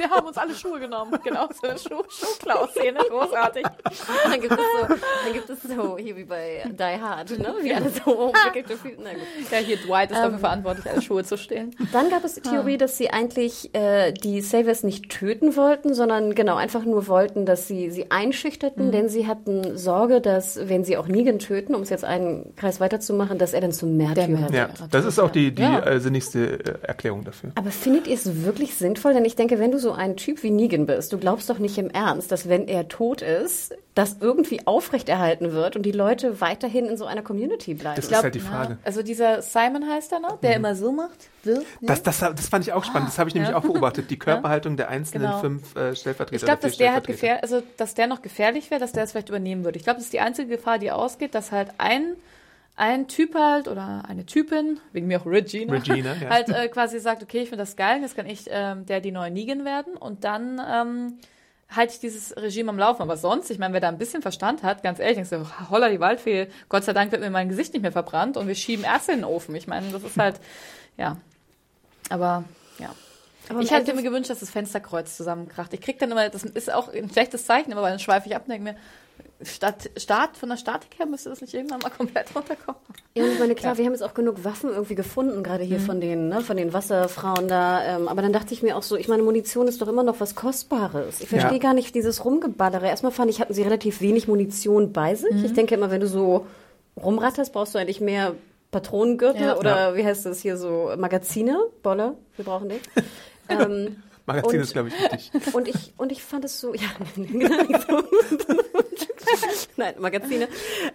Wir 0.00 0.08
haben 0.10 0.26
uns 0.26 0.38
alle 0.38 0.54
Schuhe 0.54 0.80
genommen. 0.80 1.12
Genau, 1.22 1.46
so 1.60 1.68
eine 1.68 1.78
Schuh 1.78 2.02
Schuhklau-Szene. 2.08 2.98
Großartig. 3.10 3.64
Dann 4.24 4.40
gibt 4.40 4.52
es 4.52 4.58
so, 4.58 4.86
dann 4.88 5.32
gibt 5.34 5.50
es 5.50 5.62
so, 5.62 5.98
hier 5.98 6.16
wie 6.16 6.24
bei 6.24 6.64
Die 6.66 6.82
Hard, 7.02 7.38
ne? 7.38 7.54
wie 7.60 7.72
alle 7.74 7.90
so 7.90 8.10
umwickelte 8.10 8.78
Füße. 8.78 8.96
Na 9.02 9.10
gut. 9.12 9.20
Ja, 9.50 9.58
hier 9.58 9.76
Dwight 9.76 10.10
ist 10.10 10.16
Ähm. 10.16 10.22
dafür 10.24 10.38
verantwortlich, 10.38 10.90
alle 10.90 11.02
Schuhe 11.02 11.22
zu 11.22 11.36
stehlen. 11.36 11.76
Dann 11.92 12.08
gab 12.08 12.24
es 12.24 12.34
die 12.34 12.40
Theorie, 12.40 12.78
dass 12.78 12.96
sie 12.96 13.10
eigentlich 13.10 13.74
äh, 13.74 14.12
die 14.12 14.40
Saviors 14.40 14.82
nicht 14.84 15.10
töten 15.10 15.54
wollten, 15.54 15.92
sondern 15.94 16.34
genau 16.34 16.56
einfach 16.56 16.84
nur 16.84 17.06
wollten, 17.06 17.44
dass 17.44 17.68
sie 17.68 17.90
sie 17.90 18.10
einschüchterten, 18.10 18.90
denn 18.92 19.08
sie 19.10 19.26
hatten 19.26 19.76
Sorge, 19.76 20.22
dass 20.22 20.58
wenn 20.68 20.82
sie 20.82 20.96
auch 20.96 21.08
Negan 21.08 21.38
töten, 21.38 21.74
um 21.74 21.82
es 21.82 21.90
jetzt 21.90 22.04
einen 22.04 22.54
Kreis 22.56 22.80
weiterzumachen, 22.80 23.36
dass 23.38 23.52
er 23.52 23.60
dann 23.60 23.72
zum 23.72 23.96
Märtyrer 23.98 24.28
Märtyrer. 24.28 24.54
Ja, 24.56 24.68
wird. 24.80 24.94
das 24.94 25.04
ist 25.04 25.18
auch 25.18 25.30
die, 25.30 25.54
die 25.54 25.62
Ja. 25.62 25.80
äh, 25.80 26.00
sinnigste 26.00 26.58
äh, 26.58 26.86
Erklärung 26.86 27.19
dafür. 27.24 27.52
Aber 27.54 27.70
findet 27.70 28.06
ihr 28.06 28.14
es 28.14 28.44
wirklich 28.44 28.74
sinnvoll? 28.74 29.14
Denn 29.14 29.24
ich 29.24 29.36
denke, 29.36 29.58
wenn 29.58 29.70
du 29.72 29.78
so 29.78 29.92
ein 29.92 30.16
Typ 30.16 30.42
wie 30.42 30.50
Negan 30.50 30.86
bist, 30.86 31.12
du 31.12 31.18
glaubst 31.18 31.48
doch 31.50 31.58
nicht 31.58 31.78
im 31.78 31.90
Ernst, 31.90 32.30
dass 32.32 32.48
wenn 32.48 32.68
er 32.68 32.88
tot 32.88 33.22
ist, 33.22 33.74
das 33.94 34.16
irgendwie 34.20 34.66
aufrechterhalten 34.66 35.52
wird 35.52 35.76
und 35.76 35.82
die 35.82 35.92
Leute 35.92 36.40
weiterhin 36.40 36.86
in 36.86 36.96
so 36.96 37.04
einer 37.06 37.22
Community 37.22 37.74
bleiben. 37.74 37.96
Das 37.96 38.04
Ich 38.04 38.08
glaub, 38.08 38.18
ist 38.20 38.24
halt 38.24 38.34
die 38.34 38.40
Frage. 38.40 38.78
Also 38.84 39.02
dieser 39.02 39.42
Simon 39.42 39.88
heißt 39.88 40.12
er 40.12 40.20
noch, 40.20 40.40
der 40.40 40.56
immer 40.56 40.74
so 40.74 40.92
macht. 40.92 41.28
Ne? 41.44 41.62
Das, 41.80 42.02
das, 42.02 42.20
das 42.20 42.48
fand 42.48 42.66
ich 42.66 42.72
auch 42.72 42.84
spannend. 42.84 43.08
Das 43.08 43.18
habe 43.18 43.28
ich 43.28 43.34
nämlich 43.34 43.50
Ja. 43.50 43.56
auch 43.58 43.62
beobachtet. 43.62 44.10
Die 44.10 44.18
Körperhaltung 44.18 44.76
der 44.76 44.88
einzelnen 44.88 45.24
Genau. 45.28 45.40
fünf 45.40 45.74
äh, 45.76 45.94
Stellvertreter. 45.96 46.36
Ich 46.36 46.44
glaube, 46.44 46.62
dass 46.62 46.76
der 46.76 46.92
halt 46.94 47.06
gefähr 47.06 47.42
also 47.42 47.62
dass 47.76 47.94
der 47.94 48.06
noch 48.06 48.22
gefährlich 48.22 48.70
wäre, 48.70 48.80
dass 48.80 48.92
der 48.92 49.04
es 49.04 49.10
vielleicht 49.12 49.28
übernehmen 49.28 49.64
würde. 49.64 49.76
Ich 49.78 49.84
glaube, 49.84 49.96
das 49.98 50.04
ist 50.04 50.12
die 50.12 50.20
einzige 50.20 50.48
Gefahr, 50.56 50.78
die 50.78 50.90
ausgeht, 50.90 51.34
dass 51.34 51.50
halt 51.52 51.70
ein 51.78 52.14
ein 52.80 53.08
Typ 53.08 53.34
halt 53.34 53.68
oder 53.68 54.04
eine 54.08 54.24
Typin, 54.24 54.80
wegen 54.92 55.06
mir 55.06 55.20
auch 55.20 55.26
Regina, 55.26 55.74
Regina, 55.74 56.14
ja. 56.14 56.30
halt 56.30 56.48
äh, 56.48 56.66
quasi 56.68 56.98
sagt, 56.98 57.22
okay, 57.22 57.42
ich 57.42 57.50
finde 57.50 57.62
das 57.62 57.76
geil, 57.76 58.00
jetzt 58.00 58.16
kann 58.16 58.24
ich 58.24 58.46
ähm, 58.48 58.86
der 58.86 59.02
die 59.02 59.12
neue 59.12 59.30
Negan 59.30 59.66
werden 59.66 59.96
und 59.98 60.24
dann 60.24 60.58
ähm, 60.66 61.18
halte 61.68 61.92
ich 61.92 62.00
dieses 62.00 62.34
Regime 62.38 62.70
am 62.70 62.78
Laufen. 62.78 63.02
Aber 63.02 63.18
sonst, 63.18 63.50
ich 63.50 63.58
meine, 63.58 63.74
wer 63.74 63.80
da 63.80 63.88
ein 63.88 63.98
bisschen 63.98 64.22
Verstand 64.22 64.62
hat, 64.62 64.82
ganz 64.82 64.98
ehrlich, 64.98 65.16
denkst 65.16 65.30
du, 65.30 65.70
holla 65.70 65.90
die 65.90 66.00
Waldfee, 66.00 66.48
Gott 66.70 66.84
sei 66.84 66.94
Dank 66.94 67.12
wird 67.12 67.20
mir 67.20 67.28
mein 67.28 67.50
Gesicht 67.50 67.74
nicht 67.74 67.82
mehr 67.82 67.92
verbrannt 67.92 68.38
und 68.38 68.48
wir 68.48 68.54
schieben 68.54 68.84
Ärzte 68.84 69.12
in 69.12 69.18
den 69.18 69.24
Ofen. 69.26 69.54
Ich 69.54 69.66
meine, 69.66 69.90
das 69.90 70.02
ist 70.02 70.16
halt, 70.16 70.40
ja. 70.96 71.18
Aber, 72.08 72.44
ja. 72.78 72.94
Aber 73.50 73.60
ich 73.60 73.70
hätte 73.70 73.92
mir 73.92 74.02
gewünscht, 74.02 74.30
dass 74.30 74.40
das 74.40 74.50
Fensterkreuz 74.50 75.18
zusammenkracht. 75.18 75.74
Ich 75.74 75.82
krieg 75.82 75.98
dann 75.98 76.10
immer, 76.10 76.30
das 76.30 76.44
ist 76.44 76.72
auch 76.72 76.88
ein 76.88 77.10
schlechtes 77.10 77.44
Zeichen, 77.44 77.74
aber 77.74 77.90
dann 77.90 77.98
schweife 77.98 78.26
ich 78.26 78.34
ab 78.34 78.44
und 78.46 78.52
denke 78.52 78.64
mir, 78.64 78.76
Statt, 79.42 79.90
Start, 79.96 80.36
von 80.36 80.50
der 80.50 80.56
Statik 80.58 80.98
her 80.98 81.06
müsste 81.06 81.30
das 81.30 81.40
nicht 81.40 81.54
irgendwann 81.54 81.80
mal 81.80 81.88
komplett 81.96 82.34
runterkommen. 82.34 82.80
Ja, 83.14 83.24
ich 83.26 83.38
meine, 83.38 83.54
klar, 83.54 83.78
wir 83.78 83.84
haben 83.86 83.92
jetzt 83.92 84.02
auch 84.02 84.14
genug 84.14 84.44
Waffen 84.44 84.70
irgendwie 84.70 84.94
gefunden, 84.94 85.42
gerade 85.42 85.64
hier 85.64 85.80
von 85.80 86.00
den, 86.00 86.28
ne, 86.28 86.42
von 86.42 86.56
den 86.56 86.72
Wasserfrauen 86.72 87.48
da. 87.48 87.82
Ähm, 87.96 88.06
aber 88.08 88.22
dann 88.22 88.32
dachte 88.32 88.52
ich 88.54 88.62
mir 88.62 88.76
auch 88.76 88.82
so, 88.82 88.96
ich 88.96 89.08
meine, 89.08 89.22
Munition 89.22 89.66
ist 89.66 89.80
doch 89.80 89.88
immer 89.88 90.02
noch 90.02 90.20
was 90.20 90.34
Kostbares. 90.34 91.20
Ich 91.20 91.28
verstehe 91.28 91.52
Ja. 91.54 91.58
gar 91.58 91.74
nicht 91.74 91.94
dieses 91.94 92.24
Rumgeballere. 92.24 92.86
Erstmal 92.86 93.12
fand 93.12 93.30
ich, 93.30 93.40
hatten 93.40 93.54
sie 93.54 93.62
relativ 93.62 94.00
wenig 94.00 94.28
Munition 94.28 94.92
bei 94.92 95.14
sich. 95.14 95.44
Ich 95.44 95.54
denke 95.54 95.74
immer, 95.74 95.90
wenn 95.90 96.00
du 96.02 96.06
so 96.08 96.46
rumratterst, 97.02 97.52
brauchst 97.52 97.74
du 97.74 97.78
eigentlich 97.78 98.00
mehr 98.00 98.34
Patronengürtel 98.70 99.42
Ja. 99.42 99.56
oder 99.58 99.96
wie 99.96 100.04
heißt 100.04 100.26
das 100.26 100.40
hier 100.40 100.56
so, 100.56 100.92
Magazine? 100.98 101.58
Bolle, 101.82 102.14
wir 102.36 102.44
brauchen 102.44 102.68
die. 102.68 102.80
ähm, 103.48 104.02
Magazin 104.34 104.58
Und- 104.58 104.64
ist, 104.64 104.72
glaube 104.72 104.88
ich, 104.88 104.94
wichtig. 105.00 105.30
und 105.54 105.68
ich, 105.68 105.92
und 105.96 106.12
ich 106.12 106.22
fand 106.22 106.44
es 106.44 106.60
so, 106.60 106.74
ja, 106.74 106.88
so. 107.16 108.02
Nein, 109.76 109.94
Magazine. 109.98 110.48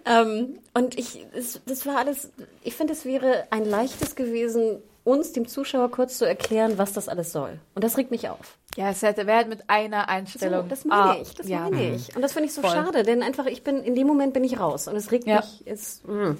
Ähm, 0.06 0.60
und 0.74 0.98
ich, 0.98 1.26
es, 1.34 1.62
das 1.66 1.86
war 1.86 1.98
alles, 1.98 2.30
ich 2.64 2.76
finde, 2.76 2.94
es 2.94 3.06
wäre 3.06 3.46
ein 3.50 3.66
leichtes 3.66 4.16
gewesen, 4.16 4.80
uns, 5.04 5.34
dem 5.34 5.48
Zuschauer, 5.48 5.92
kurz 5.92 6.18
zu 6.18 6.26
erklären, 6.26 6.78
was 6.78 6.94
das 6.94 7.08
alles 7.08 7.32
soll. 7.32 7.60
Und 7.76 7.84
das 7.84 7.98
regt 7.98 8.12
mich 8.12 8.28
auf. 8.30 8.58
Ja, 8.76 8.90
es 8.90 9.02
hätte, 9.04 9.26
wäre 9.28 9.38
halt 9.38 9.48
mit 9.50 9.70
einer 9.70 10.02
So, 10.02 10.08
Einstellung. 10.08 10.68
das 10.68 10.84
meine 10.84 11.02
Ah, 11.12 11.18
ich, 11.22 11.34
das 11.36 11.48
ja. 11.48 11.60
meine 11.70 11.96
ich. 11.96 12.16
Und 12.16 12.22
das 12.22 12.34
finde 12.34 12.48
ich 12.48 12.54
so 12.54 12.62
Voll. 12.62 12.72
schade, 12.72 13.04
denn 13.04 13.24
einfach, 13.24 13.46
ich 13.46 13.64
bin, 13.64 13.78
in 13.84 13.96
dem 13.96 14.08
Moment 14.08 14.34
bin 14.34 14.44
ich 14.44 14.60
raus. 14.60 14.88
Und 14.88 14.96
es 14.96 15.12
regt 15.12 15.28
Ja. 15.28 15.38
mich, 15.38 15.64
es, 15.66 16.02
mm. 16.06 16.32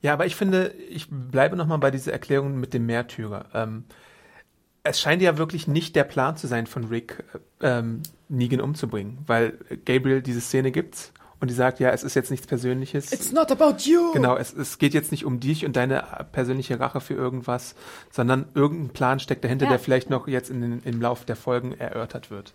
Ja, 0.00 0.12
aber 0.12 0.26
ich 0.26 0.36
finde, 0.36 0.72
ich 0.88 1.08
bleibe 1.10 1.56
nochmal 1.56 1.78
bei 1.78 1.90
dieser 1.90 2.12
Erklärung 2.12 2.54
mit 2.60 2.72
dem 2.72 2.86
Märtyrer. 2.86 3.46
Ähm, 3.52 3.84
es 4.88 5.00
scheint 5.00 5.22
ja 5.22 5.38
wirklich 5.38 5.68
nicht 5.68 5.94
der 5.96 6.04
Plan 6.04 6.36
zu 6.36 6.46
sein 6.46 6.66
von 6.66 6.84
Rick, 6.84 7.24
äh, 7.60 7.78
ähm, 7.78 8.02
Negan 8.28 8.60
umzubringen, 8.60 9.18
weil 9.26 9.58
Gabriel 9.84 10.20
diese 10.22 10.40
Szene 10.40 10.70
gibt 10.72 11.12
und 11.40 11.48
die 11.50 11.54
sagt, 11.54 11.78
ja, 11.80 11.90
es 11.90 12.02
ist 12.02 12.14
jetzt 12.14 12.30
nichts 12.30 12.46
Persönliches. 12.46 13.12
It's 13.12 13.32
not 13.32 13.50
about 13.52 13.76
you. 13.84 14.12
Genau, 14.12 14.36
es, 14.36 14.52
es 14.52 14.78
geht 14.78 14.92
jetzt 14.92 15.12
nicht 15.12 15.24
um 15.24 15.38
dich 15.40 15.64
und 15.64 15.76
deine 15.76 16.04
persönliche 16.32 16.80
Rache 16.80 17.00
für 17.00 17.14
irgendwas, 17.14 17.74
sondern 18.10 18.46
irgendein 18.54 18.88
Plan 18.92 19.20
steckt 19.20 19.44
dahinter, 19.44 19.66
Ja. 19.66 19.70
der 19.72 19.78
vielleicht 19.78 20.10
noch 20.10 20.26
jetzt 20.28 20.50
in, 20.50 20.60
den- 20.60 20.82
im 20.84 21.00
Lauf 21.00 21.24
der 21.24 21.36
Folgen 21.36 21.72
erörtert 21.78 22.30
wird. 22.30 22.52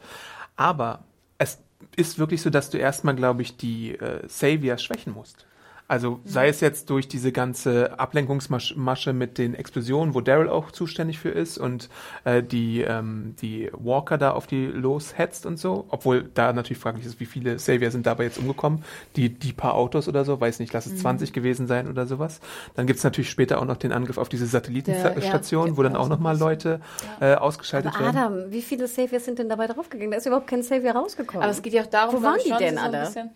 Aber 0.56 1.04
es 1.38 1.60
ist 1.96 2.20
wirklich 2.20 2.42
so, 2.42 2.50
dass 2.50 2.70
du 2.70 2.78
erstmal, 2.78 3.16
glaube 3.16 3.42
ich, 3.42 3.58
die 3.58 3.96
äh, 3.98 4.28
Saviors 4.28 4.84
schwächen 4.84 5.14
musst. 5.14 5.46
Also 5.88 6.22
sei 6.24 6.48
es 6.48 6.62
jetzt 6.62 6.90
durch 6.90 7.08
diese 7.08 7.32
ganze 7.32 8.00
Ablenkungsmasche 8.00 9.14
mit 9.14 9.38
den 9.38 9.54
Explosionen, 9.54 10.14
wo 10.14 10.22
Daryl 10.22 10.50
auch 10.50 10.72
zuständig 10.72 11.20
für 11.20 11.30
ist 11.30 11.58
und 11.58 11.90
äh, 12.24 12.42
die, 12.42 12.82
ähm, 12.82 13.36
die 13.42 13.70
Walker 13.74 14.18
da 14.18 14.32
auf 14.32 14.48
die 14.48 14.66
loshetzt 14.66 15.46
und 15.46 15.58
so, 15.58 15.86
obwohl 15.90 16.30
da 16.34 16.54
natürlich 16.54 16.82
fraglich 16.82 17.06
ist, 17.06 17.20
wie 17.20 17.26
viele 17.26 17.60
Savior 17.60 17.92
sind 17.92 18.06
dabei 18.06 18.24
jetzt 18.24 18.40
umgekommen, 18.40 18.84
die, 19.18 19.30
die 19.30 19.52
paar 19.52 19.76
Autos 19.76 20.08
oder 20.08 20.24
so, 20.24 20.40
weiß 20.40 20.60
nicht, 20.60 20.72
lass 20.74 20.86
es 20.86 21.00
20 21.00 21.34
gewesen 21.34 21.68
sein 21.68 21.90
oder 21.90 22.08
sowas. 22.08 22.40
Dann 22.76 22.88
gibt's 22.88 23.04
natürlich 23.04 23.30
später 23.30 23.60
auch 23.62 23.66
noch 23.66 23.78
den 23.78 23.92
Angriff 23.92 24.18
auf 24.18 24.30
diese 24.30 24.46
Satellitenstation, 24.46 25.68
ja, 25.68 25.78
wo 25.78 25.84
dann 25.84 25.96
auch 25.96 26.08
nochmal 26.08 26.38
Leute 26.38 26.80
äh, 27.20 27.36
ausgeschaltet 27.36 27.94
Aber 27.96 28.06
werden. 28.06 28.18
Adam, 28.18 28.52
wie 28.52 28.62
viele 28.62 28.88
Saviors 28.88 29.26
sind 29.26 29.38
denn 29.38 29.50
dabei 29.50 29.68
draufgegangen? 29.68 30.12
Da 30.12 30.18
ist 30.18 30.26
überhaupt 30.26 30.48
kein 30.48 30.64
Savior 30.64 30.94
rausgekommen. 30.94 31.44
Aber 31.44 31.52
es 31.52 31.62
geht 31.62 31.74
ja 31.74 31.84
auch 31.84 31.88
darum, 31.88 32.22
Wo 32.22 32.24
waren 32.24 32.40
die 32.44 32.50
schon, 32.50 32.58
denn 32.58 32.76
so 32.76 32.82
ein 32.82 32.96
alle? 32.96 33.32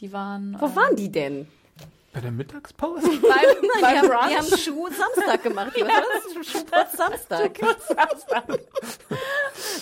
Die 0.00 0.12
waren. 0.12 0.56
Wo 0.58 0.74
waren 0.74 0.96
die 0.96 1.12
denn? 1.12 1.46
Bei 2.12 2.20
der 2.20 2.32
Mittagspause? 2.32 3.02
Beim, 3.08 3.20
beim 3.80 3.96
haben, 3.98 4.08
Brunch. 4.08 4.28
die 4.30 4.36
haben 4.36 4.58
Schuh 4.58 4.88
Samstag 4.88 5.42
gemacht. 5.44 5.72
Was 5.76 5.88
war 5.88 6.02
das? 6.34 6.46
Schuhputz 6.46 6.96
Samstag. 6.96 7.60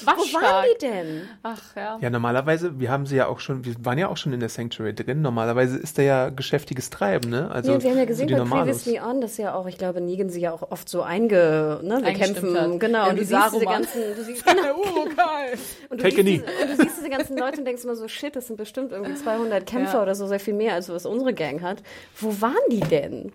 Wo 0.04 0.10
waren 0.40 0.66
die 0.74 0.78
denn? 0.86 1.28
Ach 1.42 1.62
ja. 1.74 1.98
Ja, 2.00 2.10
normalerweise, 2.10 2.78
wir 2.78 2.90
haben 2.90 3.06
sie 3.06 3.16
ja 3.16 3.28
auch 3.28 3.40
schon, 3.40 3.64
wir 3.64 3.74
waren 3.82 3.96
ja 3.96 4.08
auch 4.08 4.16
schon 4.18 4.32
in 4.34 4.40
der 4.40 4.50
Sanctuary 4.50 4.94
drin. 4.94 5.22
Normalerweise 5.22 5.78
ist 5.78 5.96
da 5.98 6.02
ja 6.02 6.28
geschäftiges 6.28 6.90
Treiben, 6.90 7.30
ne? 7.30 7.50
Also 7.50 7.70
Ja, 7.70 7.76
und 7.76 7.82
wir 7.82 7.90
haben 7.90 7.96
ja 7.98 8.02
so 8.04 8.08
gesehen 8.08 8.26
die 8.28 8.34
bei 8.34 8.38
Normalos. 8.40 8.82
Previously 8.84 9.00
On, 9.00 9.20
dass 9.22 9.36
ja 9.38 9.54
auch, 9.54 9.66
ich 9.66 9.78
glaube, 9.78 10.00
Negan 10.02 10.28
sie 10.28 10.40
ja 10.40 10.52
auch 10.52 10.70
oft 10.70 10.88
so 10.88 11.02
einge, 11.02 11.80
ne, 11.82 12.00
wir 12.04 12.12
kämpfen, 12.12 12.58
hat. 12.60 12.80
genau, 12.80 13.04
Ja, 13.04 13.10
und 13.10 13.18
du 13.18 13.24
siehst 13.24 13.52
diese 13.54 13.64
ganzen, 13.64 14.02
du 14.16 14.22
siehst, 14.24 14.44
genau, 14.46 14.62
Oh, 14.76 15.04
geil. 15.16 15.58
und 15.88 15.98
du, 16.00 16.04
Take 16.04 16.22
siehst 16.22 16.26
diese, 16.28 16.44
und 16.44 16.70
du 16.78 16.82
siehst 16.84 16.96
diese 16.98 17.10
ganzen 17.10 17.38
Leute 17.38 17.58
und 17.58 17.64
denkst 17.64 17.84
immer 17.84 17.96
so, 17.96 18.06
shit, 18.08 18.36
das 18.36 18.46
sind 18.48 18.56
bestimmt 18.56 18.92
irgendwie 18.92 19.14
200 19.22 19.64
Kämpfer 19.66 19.94
Ja. 19.98 20.02
oder 20.02 20.14
so, 20.14 20.26
sehr 20.26 20.40
viel 20.40 20.54
mehr, 20.54 20.74
als 20.74 20.88
was 20.88 21.06
unsere 21.06 21.32
Gang 21.34 21.62
hat. 21.62 21.78
Wo 22.20 22.40
waren 22.40 22.56
die 22.70 22.80
denn? 22.80 23.32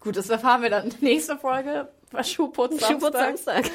Gut, 0.00 0.16
das 0.16 0.30
erfahren 0.30 0.62
wir 0.62 0.70
dann. 0.70 0.92
Nächste 1.00 1.36
Folge 1.36 1.88
war 2.16 2.24
Schuhputz 2.24 2.84
Schuhputz 2.86 3.12
Samstag. 3.12 3.66
Samstag. 3.66 3.70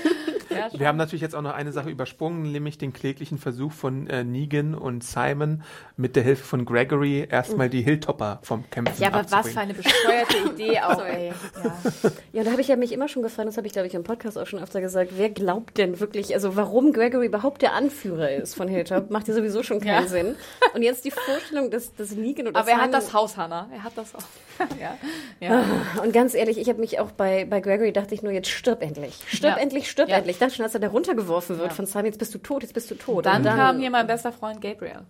Ja, 0.50 0.68
Wir 0.78 0.88
haben 0.88 0.98
natürlich 0.98 1.22
jetzt 1.22 1.36
auch 1.36 1.42
noch 1.42 1.54
eine 1.54 1.72
Sache 1.72 1.90
übersprungen, 1.90 2.52
nämlich 2.52 2.78
den 2.78 2.92
kläglichen 2.92 3.38
Versuch 3.38 3.72
von 3.72 4.08
äh, 4.08 4.24
Negan 4.24 4.76
und 4.76 5.04
Simon 5.04 5.64
mit 5.96 6.16
der 6.16 6.24
Hilfe 6.24 6.44
von 6.44 6.66
Gregory 6.66 7.26
erstmal 7.30 7.70
die 7.70 7.82
Hilltopper 7.82 8.40
vom 8.44 8.70
Kämpfen 8.70 9.02
ja, 9.02 9.14
aber 9.14 9.26
was 9.32 9.50
für 9.52 9.60
eine 9.62 9.74
bescheuerte 9.74 10.38
Idee 10.54 10.80
auch, 10.82 10.96
Sorry. 10.96 11.10
ey. 11.10 11.28
Ja. 11.64 12.12
Ja, 12.34 12.40
und 12.42 12.46
da 12.48 12.52
habe 12.52 12.62
ich 12.62 12.68
ja 12.68 12.76
mich 12.76 12.92
immer 12.92 13.08
schon 13.08 13.24
gefragt, 13.24 13.48
das 13.48 13.58
habe 13.58 13.68
ich, 13.68 13.74
glaube 13.74 13.88
ich, 13.88 13.94
im 13.94 14.04
Podcast 14.04 14.38
auch 14.38 14.48
schon 14.48 14.60
öfter 14.60 14.82
gesagt, 14.82 15.12
wer 15.16 15.30
glaubt 15.30 15.78
denn 15.78 16.00
wirklich, 16.00 16.34
also 16.34 16.56
warum 16.56 16.92
Gregory 16.94 17.28
überhaupt 17.28 17.62
der 17.62 17.74
Anführer 17.74 18.32
ist 18.32 18.56
von 18.56 18.68
Hilltop, 18.68 19.10
macht 19.10 19.28
ja 19.28 19.34
sowieso 19.34 19.64
schon 19.64 19.80
keinen 19.80 20.04
Ja. 20.04 20.08
Sinn. 20.10 20.36
Und 20.74 20.82
jetzt 20.82 21.06
die 21.06 21.12
Vorstellung, 21.12 21.70
dass, 21.72 21.94
dass 21.96 22.12
Negan 22.12 22.48
oder 22.48 22.60
Aber 22.60 22.70
er 22.72 22.78
hat 22.78 22.94
das 22.94 23.14
Haus, 23.14 23.38
Hannah. 23.38 23.70
Er 23.74 23.84
hat 23.84 23.94
das 23.96 24.16
auch. 24.16 24.22
ja. 24.82 24.98
ja. 25.40 25.64
Und 26.04 26.14
ganz 26.14 26.34
ehrlich, 26.34 26.58
ich 26.58 26.68
habe 26.70 26.80
mich 26.80 27.00
auch 27.00 27.12
bei, 27.12 27.46
bei 27.46 27.62
Gregory 27.62 27.92
dachte 27.94 28.14
ich 28.14 28.22
nur, 28.22 28.31
jetzt 28.34 28.50
stirb 28.50 28.82
endlich. 28.82 29.15
Stirb 29.28 29.58
Ja. 29.58 29.62
endlich, 29.62 29.89
stirb 29.89 30.10
Ja. 30.10 30.17
endlich. 30.17 30.38
Das 30.39 30.56
schon, 30.56 30.63
als 30.65 30.74
er 30.74 30.80
da 30.80 30.88
runtergeworfen 30.89 31.58
wird 31.58 31.70
Ja. 31.70 31.74
von 31.76 31.86
Simon, 31.86 32.06
jetzt 32.06 32.20
bist 32.20 32.34
du 32.34 32.38
tot, 32.39 32.63
jetzt 32.63 32.74
bist 32.74 32.89
du 32.91 32.96
tot. 32.96 33.26
Dann, 33.26 33.46
Und 33.46 33.56
kam 33.56 33.80
hier 33.80 33.89
mein 33.91 34.08
bester 34.08 34.32
Freund 34.32 34.62
Gabriel. 34.62 35.02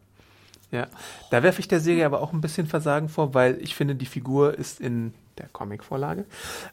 Ja, 0.71 0.87
da 1.31 1.43
werfe 1.43 1.59
ich 1.59 1.67
der 1.67 1.81
Serie 1.81 2.05
aber 2.05 2.21
auch 2.21 2.31
ein 2.31 2.39
bisschen 2.39 2.65
Versagen 2.65 3.09
vor, 3.09 3.33
weil 3.33 3.57
ich 3.61 3.75
finde, 3.75 3.93
die 3.95 4.05
Figur 4.05 4.57
ist 4.57 4.79
in 4.79 5.13
der 5.37 5.47
Comicvorlage, 5.49 6.23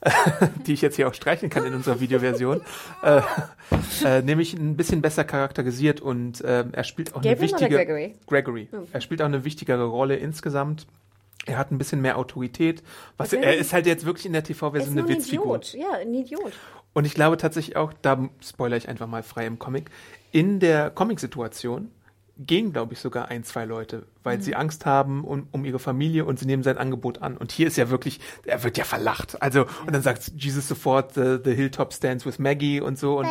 die 0.67 0.73
ich 0.73 0.83
jetzt 0.83 0.95
hier 0.97 1.09
auch 1.09 1.15
streichen 1.15 1.51
kann 1.51 1.65
in 1.65 1.75
unserer 1.75 1.99
Videoversion, 1.99 2.61
äh, 3.03 3.23
äh, 4.05 4.23
nämlich 4.23 4.55
ein 4.55 4.77
bisschen 4.77 5.03
besser 5.03 5.25
charakterisiert 5.25 6.01
und 6.01 6.41
äh, 6.43 6.65
er 6.71 6.85
spielt 6.85 7.15
auch 7.15 7.23
eine 7.23 7.31
Gabriel 7.31 7.51
oder 7.51 7.61
wichtige 7.61 7.77
Gregory? 7.77 8.15
Gregory. 8.27 8.69
Er 8.93 9.01
spielt 9.01 9.21
auch 9.21 9.27
eine 9.27 9.45
wichtigere 9.45 9.85
Rolle 9.87 10.15
insgesamt. 10.17 10.87
Er 11.47 11.57
hat 11.57 11.71
ein 11.71 11.79
bisschen 11.79 12.01
mehr 12.03 12.19
Autorität. 12.19 12.83
Was, 13.17 13.33
er 13.33 13.57
ist 13.57 13.73
halt 13.73 13.87
jetzt 13.87 14.05
wirklich 14.05 14.27
in 14.27 14.33
der 14.33 14.43
er 14.43 14.45
TV-Version 14.45 14.99
eine 14.99 15.03
ein 15.03 15.09
Witzfigur. 15.09 15.57
Idiot. 15.57 15.75
Ja, 15.75 15.93
ein 15.93 16.13
Idiot. 16.13 16.53
Und 16.93 17.05
ich 17.05 17.15
glaube 17.15 17.37
tatsächlich 17.37 17.77
auch, 17.77 17.93
da 18.03 18.29
spoilere 18.41 18.77
ich 18.77 18.89
einfach 18.89 19.07
mal 19.07 19.23
frei 19.23 19.47
im 19.47 19.59
Comic, 19.59 19.91
in 20.33 20.61
der 20.61 20.91
Comic-Situation 20.91 21.91
gehen, 22.39 22.73
glaube 22.73 22.95
ich, 22.95 23.01
sogar 23.01 23.29
ein, 23.29 23.43
zwei 23.43 23.65
Leute, 23.65 24.05
weil 24.23 24.41
sie 24.41 24.55
Angst 24.55 24.87
haben 24.87 25.25
um, 25.25 25.49
um 25.51 25.65
ihre 25.65 25.79
Familie 25.79 26.25
und 26.25 26.39
sie 26.39 26.47
nehmen 26.47 26.63
sein 26.63 26.79
Angebot 26.79 27.21
an. 27.21 27.37
Und 27.37 27.51
hier 27.51 27.67
ist 27.67 27.77
ja 27.77 27.91
wirklich, 27.91 28.21
er 28.47 28.63
wird 28.63 28.79
ja 28.79 28.85
verlacht. 28.85 29.43
Also, 29.43 29.63
und 29.87 29.93
dann 29.93 30.03
sagt 30.03 30.33
Jesus 30.37 30.69
sofort, 30.69 31.15
the, 31.15 31.39
the 31.45 31.53
Hilltop 31.55 31.93
stands 31.93 32.25
with 32.25 32.39
Maggie 32.39 32.81
und 32.81 32.99
so. 32.99 33.19
Und 33.19 33.27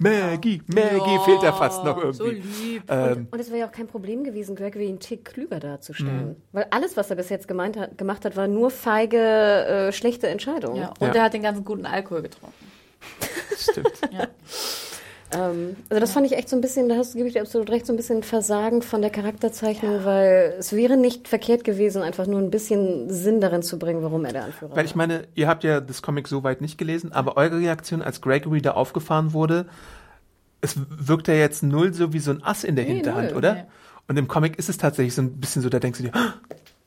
Maggie, 0.00 0.62
Maggie 0.66 1.14
Ja, 1.14 1.20
fehlt 1.20 1.42
da 1.42 1.52
fast 1.52 1.84
noch 1.84 1.98
irgendwie. 1.98 2.16
So 2.16 2.26
lieb. 2.26 2.82
Ähm, 2.88 3.28
Und 3.30 3.38
es 3.38 3.48
wäre 3.48 3.60
ja 3.60 3.66
auch 3.68 3.72
kein 3.72 3.86
Problem 3.86 4.24
gewesen, 4.24 4.56
Gregory 4.56 4.88
einen 4.88 4.98
Tick 5.00 5.24
klüger 5.24 5.60
darzustellen. 5.60 6.30
Mhm. 6.30 6.36
Weil 6.52 6.66
alles, 6.70 6.96
was 6.96 7.10
er 7.10 7.16
bis 7.16 7.28
jetzt 7.28 7.46
gemeint 7.46 7.76
hat, 7.76 7.96
gemacht 7.96 8.24
hat, 8.24 8.34
war 8.36 8.48
nur 8.48 8.70
feige, 8.70 9.18
äh, 9.18 9.92
schlechte 9.92 10.26
Entscheidungen. 10.28 10.76
Ja. 10.82 10.94
Und 10.98 11.08
Ja. 11.08 11.14
er 11.14 11.22
hat 11.24 11.34
den 11.34 11.42
ganzen 11.42 11.64
guten 11.64 11.86
Alkohol 11.86 12.22
getrunken. 12.22 12.54
stimmt. 13.56 13.92
Ähm, 15.32 15.76
also 15.90 16.00
das 16.00 16.12
fand 16.12 16.26
ich 16.26 16.32
echt 16.36 16.48
so 16.48 16.56
ein 16.56 16.60
bisschen, 16.62 16.88
da 16.88 16.96
hast 16.96 17.12
du, 17.12 17.18
gebe 17.18 17.28
ich 17.28 17.34
dir 17.34 17.42
absolut 17.42 17.68
recht, 17.70 17.84
so 17.86 17.92
ein 17.92 17.96
bisschen 17.96 18.22
Versagen 18.22 18.80
von 18.82 19.02
der 19.02 19.10
Charakterzeichnung, 19.10 20.04
weil 20.04 20.54
es 20.58 20.72
wäre 20.72 20.96
nicht 20.96 21.28
verkehrt 21.28 21.64
gewesen, 21.64 22.02
einfach 22.02 22.26
nur 22.26 22.40
ein 22.40 22.50
bisschen 22.50 23.10
Sinn 23.10 23.40
darin 23.40 23.62
zu 23.62 23.78
bringen, 23.78 24.02
warum 24.02 24.24
er 24.24 24.32
der 24.32 24.44
Anführer 24.44 24.74
Weil 24.74 24.86
ich 24.86 24.94
meine, 24.94 25.24
ihr 25.34 25.46
habt 25.48 25.64
ja 25.64 25.80
das 25.80 26.00
Comic 26.00 26.28
so 26.28 26.44
weit 26.44 26.60
nicht 26.62 26.78
gelesen, 26.78 27.12
aber 27.12 27.36
eure 27.36 27.58
Reaktion, 27.58 28.00
als 28.00 28.20
Gregory 28.22 28.62
da 28.62 28.70
aufgefahren 28.72 29.32
wurde, 29.34 29.66
es 30.60 30.76
wirkt 30.88 31.28
ja 31.28 31.34
jetzt 31.34 31.62
null 31.62 31.92
so 31.92 32.12
wie 32.12 32.18
so 32.20 32.30
ein 32.30 32.42
Ass 32.42 32.64
in 32.64 32.74
der 32.76 32.84
Nee, 32.86 32.94
Hinterhand, 32.94 33.28
null. 33.30 33.36
oder? 33.38 33.54
Nee. 33.54 33.64
Und 34.08 34.16
im 34.16 34.28
Comic 34.28 34.58
ist 34.58 34.68
es 34.70 34.78
tatsächlich 34.78 35.14
so 35.14 35.22
ein 35.22 35.38
bisschen 35.38 35.60
so, 35.62 35.68
da 35.68 35.78
denkst 35.78 35.98
du 35.98 36.04
dir, 36.06 36.14
"Ah, 36.14 36.32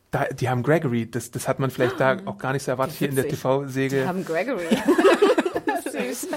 da, 0.10 0.26
die 0.26 0.50
haben 0.50 0.64
Gregory, 0.64 1.10
das, 1.10 1.30
das 1.32 1.48
hat 1.48 1.60
man 1.60 1.70
vielleicht 1.70 2.00
da 2.00 2.18
auch 2.26 2.38
gar 2.38 2.52
nicht 2.54 2.64
so 2.64 2.72
erwartet 2.72 2.96
hier 2.98 3.08
in 3.10 3.16
der. 3.16 3.28
TV-Säge. 3.28 3.98
Wir 3.98 4.08
haben 4.08 4.26
Gregory. 4.26 4.66
Süß. 5.92 6.28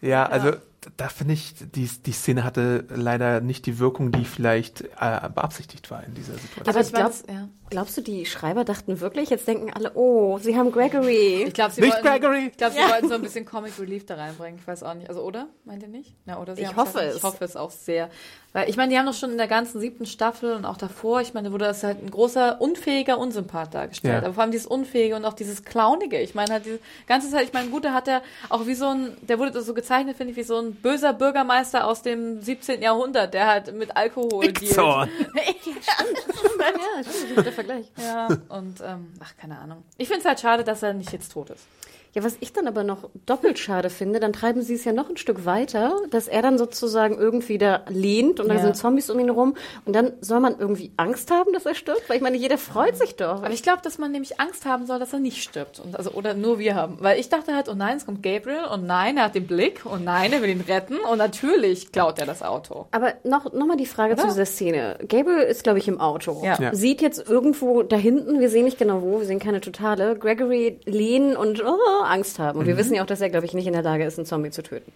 Ja, 0.00 0.26
also 0.26 0.52
da 0.96 1.08
finde 1.08 1.34
ich, 1.34 1.54
die, 1.74 1.88
die 1.88 2.12
Szene 2.12 2.44
hatte 2.44 2.84
leider 2.88 3.40
nicht 3.40 3.66
die 3.66 3.78
Wirkung, 3.78 4.12
die 4.12 4.24
vielleicht 4.24 4.82
äh, 4.82 5.28
beabsichtigt 5.34 5.90
war 5.90 6.04
in 6.04 6.14
dieser 6.14 6.34
Situation. 6.34 6.68
Aber 6.68 6.80
ich 6.80 6.86
ich 6.88 6.92
glaub, 6.92 7.12
ja. 7.28 7.48
glaubst 7.70 7.96
du, 7.96 8.00
die 8.02 8.26
Schreiber 8.26 8.64
dachten 8.64 9.00
wirklich, 9.00 9.30
jetzt 9.30 9.48
denken 9.48 9.72
alle, 9.72 9.92
oh, 9.94 10.38
sie 10.38 10.56
haben 10.56 10.70
Gregory. 10.72 11.44
Ich 11.46 11.54
glaube, 11.54 11.72
sie 11.72 11.80
Nicht 11.80 11.94
wollten, 11.94 12.06
Gregory! 12.06 12.46
Ich 12.50 12.56
glaube, 12.56 12.74
sie 12.74 12.80
wollten 12.80 13.08
so 13.08 13.14
ein 13.14 13.22
bisschen 13.22 13.44
Comic 13.44 13.78
Relief 13.78 14.06
da 14.06 14.14
reinbringen. 14.16 14.58
Ich 14.60 14.66
weiß 14.66 14.82
auch 14.82 14.94
nicht. 14.94 15.08
Also, 15.08 15.22
oder? 15.22 15.48
Meint 15.64 15.82
ihr 15.82 15.88
nicht? 15.88 16.14
Ja, 16.26 16.38
oder? 16.40 16.54
Sie 16.56 16.62
Ich 16.62 16.68
haben's 16.68 16.78
hoffe 16.78 16.98
halt- 16.98 17.10
es. 17.10 17.16
Ich 17.16 17.22
hoffe 17.22 17.44
es 17.44 17.56
auch 17.56 17.70
sehr. 17.70 18.10
Weil, 18.52 18.68
ich 18.70 18.76
meine, 18.76 18.92
die 18.92 18.98
haben 18.98 19.06
doch 19.06 19.14
schon 19.14 19.32
in 19.32 19.38
der 19.38 19.48
ganzen 19.48 19.80
siebten 19.80 20.06
Staffel 20.06 20.52
und 20.54 20.64
auch 20.64 20.76
davor, 20.76 21.20
ich 21.20 21.34
meine, 21.34 21.48
da 21.48 21.52
wurde 21.52 21.64
das 21.64 21.82
halt 21.82 22.00
ein 22.02 22.10
großer, 22.10 22.60
unfähiger 22.60 23.18
Unsympath 23.18 23.74
dargestellt. 23.74 24.14
Ja. 24.14 24.24
Aber 24.26 24.34
vor 24.34 24.42
allem 24.44 24.52
dieses 24.52 24.66
Unfähige 24.68 25.16
und 25.16 25.24
auch 25.24 25.32
dieses 25.32 25.64
Clownige. 25.64 26.20
Ich 26.20 26.36
meine, 26.36 26.52
halt 26.52 26.64
diese 26.66 26.78
ganze 27.08 27.30
Zeit, 27.30 27.44
ich 27.46 27.52
meine, 27.52 27.68
gut, 27.70 27.82
der 27.84 27.94
hat 27.94 28.06
er 28.06 28.22
auch 28.48 28.66
wie 28.66 28.74
so 28.74 28.86
ein, 28.86 29.16
der 29.22 29.40
wurde 29.40 29.60
so 29.60 29.74
gezeichnet, 29.74 30.16
finde 30.16 30.30
ich, 30.32 30.36
wie 30.36 30.44
so 30.44 30.58
ein 30.60 30.73
böser 30.82 31.12
Bürgermeister 31.12 31.86
aus 31.86 32.02
dem 32.02 32.40
17. 32.40 32.82
Jahrhundert, 32.82 33.34
der 33.34 33.46
halt 33.46 33.74
mit 33.74 33.96
Alkohol 33.96 34.52
dealt. 34.52 34.74
Zorn. 34.74 35.08
ja, 35.36 37.02
stimmt, 37.02 37.36
guter 37.36 37.52
Vergleich. 37.52 37.86
Ja, 38.00 38.28
und, 38.48 38.80
ähm, 38.80 39.12
ach, 39.20 39.36
keine 39.36 39.58
Ahnung. 39.58 39.82
Ich 39.98 40.08
finde 40.08 40.20
es 40.20 40.26
halt 40.26 40.40
schade, 40.40 40.64
dass 40.64 40.82
er 40.82 40.94
nicht 40.94 41.12
jetzt 41.12 41.32
tot 41.32 41.50
ist. 41.50 41.64
Ja, 42.14 42.22
was 42.24 42.36
ich 42.40 42.52
dann 42.52 42.66
aber 42.68 42.84
noch 42.84 43.10
doppelt 43.26 43.58
schade 43.58 43.90
finde, 43.90 44.20
dann 44.20 44.32
treiben 44.32 44.62
sie 44.62 44.74
es 44.74 44.84
ja 44.84 44.92
noch 44.92 45.10
ein 45.10 45.16
Stück 45.16 45.44
weiter, 45.44 45.96
dass 46.10 46.28
er 46.28 46.42
dann 46.42 46.58
sozusagen 46.58 47.18
irgendwie 47.18 47.58
da 47.58 47.82
lehnt 47.88 48.38
und 48.40 48.48
da 48.48 48.54
Ja. 48.54 48.60
sind 48.62 48.76
Zombies 48.76 49.10
um 49.10 49.18
ihn 49.18 49.30
rum 49.30 49.54
und 49.84 49.94
dann 49.96 50.12
soll 50.20 50.38
man 50.40 50.56
irgendwie 50.58 50.92
Angst 50.96 51.30
haben, 51.32 51.52
dass 51.52 51.66
er 51.66 51.74
stirbt, 51.74 52.08
weil 52.08 52.16
ich 52.16 52.22
meine, 52.22 52.36
jeder 52.36 52.56
freut 52.56 52.96
sich 52.96 53.16
doch. 53.16 53.42
Aber 53.42 53.50
ich 53.50 53.62
glaube, 53.62 53.80
dass 53.82 53.98
man 53.98 54.12
nämlich 54.12 54.38
Angst 54.40 54.64
haben 54.64 54.86
soll, 54.86 54.98
dass 55.00 55.12
er 55.12 55.18
nicht 55.18 55.42
stirbt. 55.42 55.80
Und 55.80 55.96
also, 55.96 56.10
oder 56.12 56.34
nur 56.34 56.58
wir 56.58 56.74
haben. 56.76 56.98
Weil 57.00 57.18
ich 57.18 57.28
dachte 57.30 57.54
halt, 57.54 57.68
oh 57.68 57.74
nein, 57.74 57.96
es 57.96 58.06
kommt 58.06 58.22
Gabriel 58.22 58.64
und 58.72 58.86
nein, 58.86 59.16
er 59.16 59.24
hat 59.24 59.34
den 59.34 59.46
Blick 59.46 59.84
und 59.84 60.04
nein, 60.04 60.32
er 60.32 60.40
will 60.40 60.50
ihn 60.50 60.60
retten 60.68 60.98
und 61.10 61.18
natürlich 61.18 61.90
klaut 61.92 62.18
er 62.20 62.26
das 62.26 62.42
Auto. 62.42 62.86
Aber 62.92 63.14
noch, 63.24 63.52
noch 63.52 63.66
mal 63.66 63.76
die 63.76 63.86
Frage 63.86 64.14
zu 64.16 64.22
Ja. 64.22 64.28
dieser 64.28 64.46
Szene. 64.46 64.98
Gabriel 65.08 65.38
ist, 65.42 65.64
glaube 65.64 65.78
ich, 65.80 65.88
im 65.88 66.00
Auto. 66.00 66.42
Ja. 66.44 66.56
Ja. 66.60 66.74
Sieht 66.74 67.02
jetzt 67.02 67.28
irgendwo 67.28 67.82
da 67.82 67.96
hinten, 67.96 68.38
wir 68.38 68.48
sehen 68.50 68.64
nicht 68.66 68.78
genau 68.78 69.02
wo, 69.02 69.18
wir 69.18 69.26
sehen 69.26 69.40
keine 69.40 69.60
totale, 69.60 70.16
Gregory 70.16 70.78
lehnen 70.84 71.36
und 71.36 71.60
oh, 71.64 72.03
Angst 72.10 72.38
haben. 72.38 72.58
Und 72.58 72.66
wir 72.66 72.76
wissen 72.76 72.94
ja 72.94 73.02
auch, 73.02 73.06
dass 73.06 73.20
er, 73.20 73.30
glaube 73.30 73.46
ich, 73.46 73.54
nicht 73.54 73.66
in 73.66 73.72
der 73.72 73.82
Lage 73.82 74.04
ist, 74.04 74.18
einen 74.18 74.26
Zombie 74.26 74.50
zu 74.50 74.62
töten. 74.62 74.92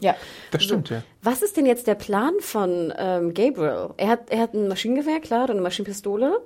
Ja. 0.00 0.14
Das 0.52 0.62
stimmt, 0.62 0.90
ja. 0.90 1.02
Was 1.22 1.42
ist 1.42 1.56
denn 1.56 1.66
jetzt 1.66 1.86
der 1.86 1.96
Plan 1.96 2.34
von 2.40 2.92
ähm, 2.96 3.34
Gabriel? 3.34 3.90
Er 3.96 4.08
hat, 4.08 4.30
er 4.30 4.40
hat 4.40 4.54
ein 4.54 4.68
Maschinengewehr, 4.68 5.20
klar, 5.20 5.44
oder 5.44 5.54
eine 5.54 5.62
Maschinenpistole. 5.62 6.40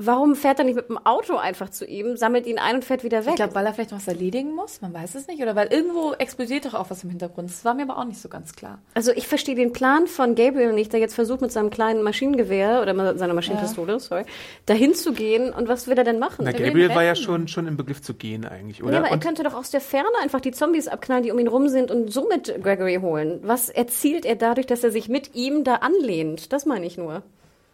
Warum 0.00 0.36
fährt 0.36 0.60
er 0.60 0.64
nicht 0.64 0.76
mit 0.76 0.88
dem 0.88 0.96
Auto 0.98 1.34
einfach 1.36 1.70
zu 1.70 1.84
ihm, 1.84 2.16
sammelt 2.16 2.46
ihn 2.46 2.58
ein 2.60 2.76
und 2.76 2.84
fährt 2.84 3.02
wieder 3.02 3.24
weg? 3.24 3.30
Ich 3.30 3.36
glaube, 3.36 3.56
weil 3.56 3.66
er 3.66 3.74
vielleicht 3.74 3.90
noch 3.90 3.98
was 3.98 4.06
erledigen 4.06 4.54
muss, 4.54 4.80
man 4.80 4.94
weiß 4.94 5.16
es 5.16 5.26
nicht. 5.26 5.42
Oder 5.42 5.56
weil 5.56 5.72
irgendwo 5.72 6.12
explodiert 6.12 6.66
doch 6.66 6.74
auch 6.74 6.88
was 6.88 7.02
im 7.02 7.10
Hintergrund. 7.10 7.50
Das 7.50 7.64
war 7.64 7.74
mir 7.74 7.82
aber 7.82 7.98
auch 7.98 8.04
nicht 8.04 8.20
so 8.20 8.28
ganz 8.28 8.54
klar. 8.54 8.78
also 8.94 9.10
ich 9.10 9.26
verstehe 9.26 9.56
den 9.56 9.72
Plan 9.72 10.06
von 10.06 10.36
Gabriel 10.36 10.72
nicht, 10.72 10.92
der 10.92 11.00
jetzt 11.00 11.16
versucht 11.16 11.40
mit 11.40 11.50
seinem 11.50 11.70
kleinen 11.70 12.04
Maschinengewehr 12.04 12.80
oder 12.80 12.94
mit 12.94 13.18
seiner 13.18 13.34
Maschinenpistole, 13.34 13.98
sorry, 13.98 14.22
dahin 14.66 14.94
zu 14.94 15.12
gehen 15.12 15.52
und 15.52 15.66
was 15.66 15.88
will 15.88 15.98
er 15.98 16.04
denn 16.04 16.20
machen? 16.20 16.44
Na, 16.44 16.52
Er 16.52 16.60
Gabriel 16.60 16.90
war 16.94 17.02
ja 17.02 17.16
schon, 17.16 17.48
schon 17.48 17.66
im 17.66 17.76
Begriff 17.76 18.00
zu 18.00 18.14
gehen 18.14 18.44
eigentlich, 18.46 18.78
Ja, 18.78 18.84
oder? 18.84 18.98
aber 18.98 19.08
er 19.08 19.14
Und 19.14 19.22
könnte 19.24 19.42
doch 19.42 19.54
aus 19.54 19.70
der 19.72 19.80
Ferne 19.80 20.08
einfach 20.22 20.40
die 20.40 20.52
Zombies 20.52 20.86
abknallen, 20.86 21.24
die 21.24 21.32
um 21.32 21.40
ihn 21.40 21.48
rum 21.48 21.68
sind 21.68 21.90
und 21.90 22.12
somit 22.12 22.62
Gregory 22.62 23.00
holen. 23.02 23.40
Was 23.42 23.68
erzielt 23.68 24.24
er 24.24 24.36
dadurch, 24.36 24.66
dass 24.68 24.84
er 24.84 24.92
sich 24.92 25.08
mit 25.08 25.34
ihm 25.34 25.64
da 25.64 25.76
anlehnt? 25.76 26.52
Das 26.52 26.66
meine 26.66 26.86
ich 26.86 26.96
nur. 26.98 27.24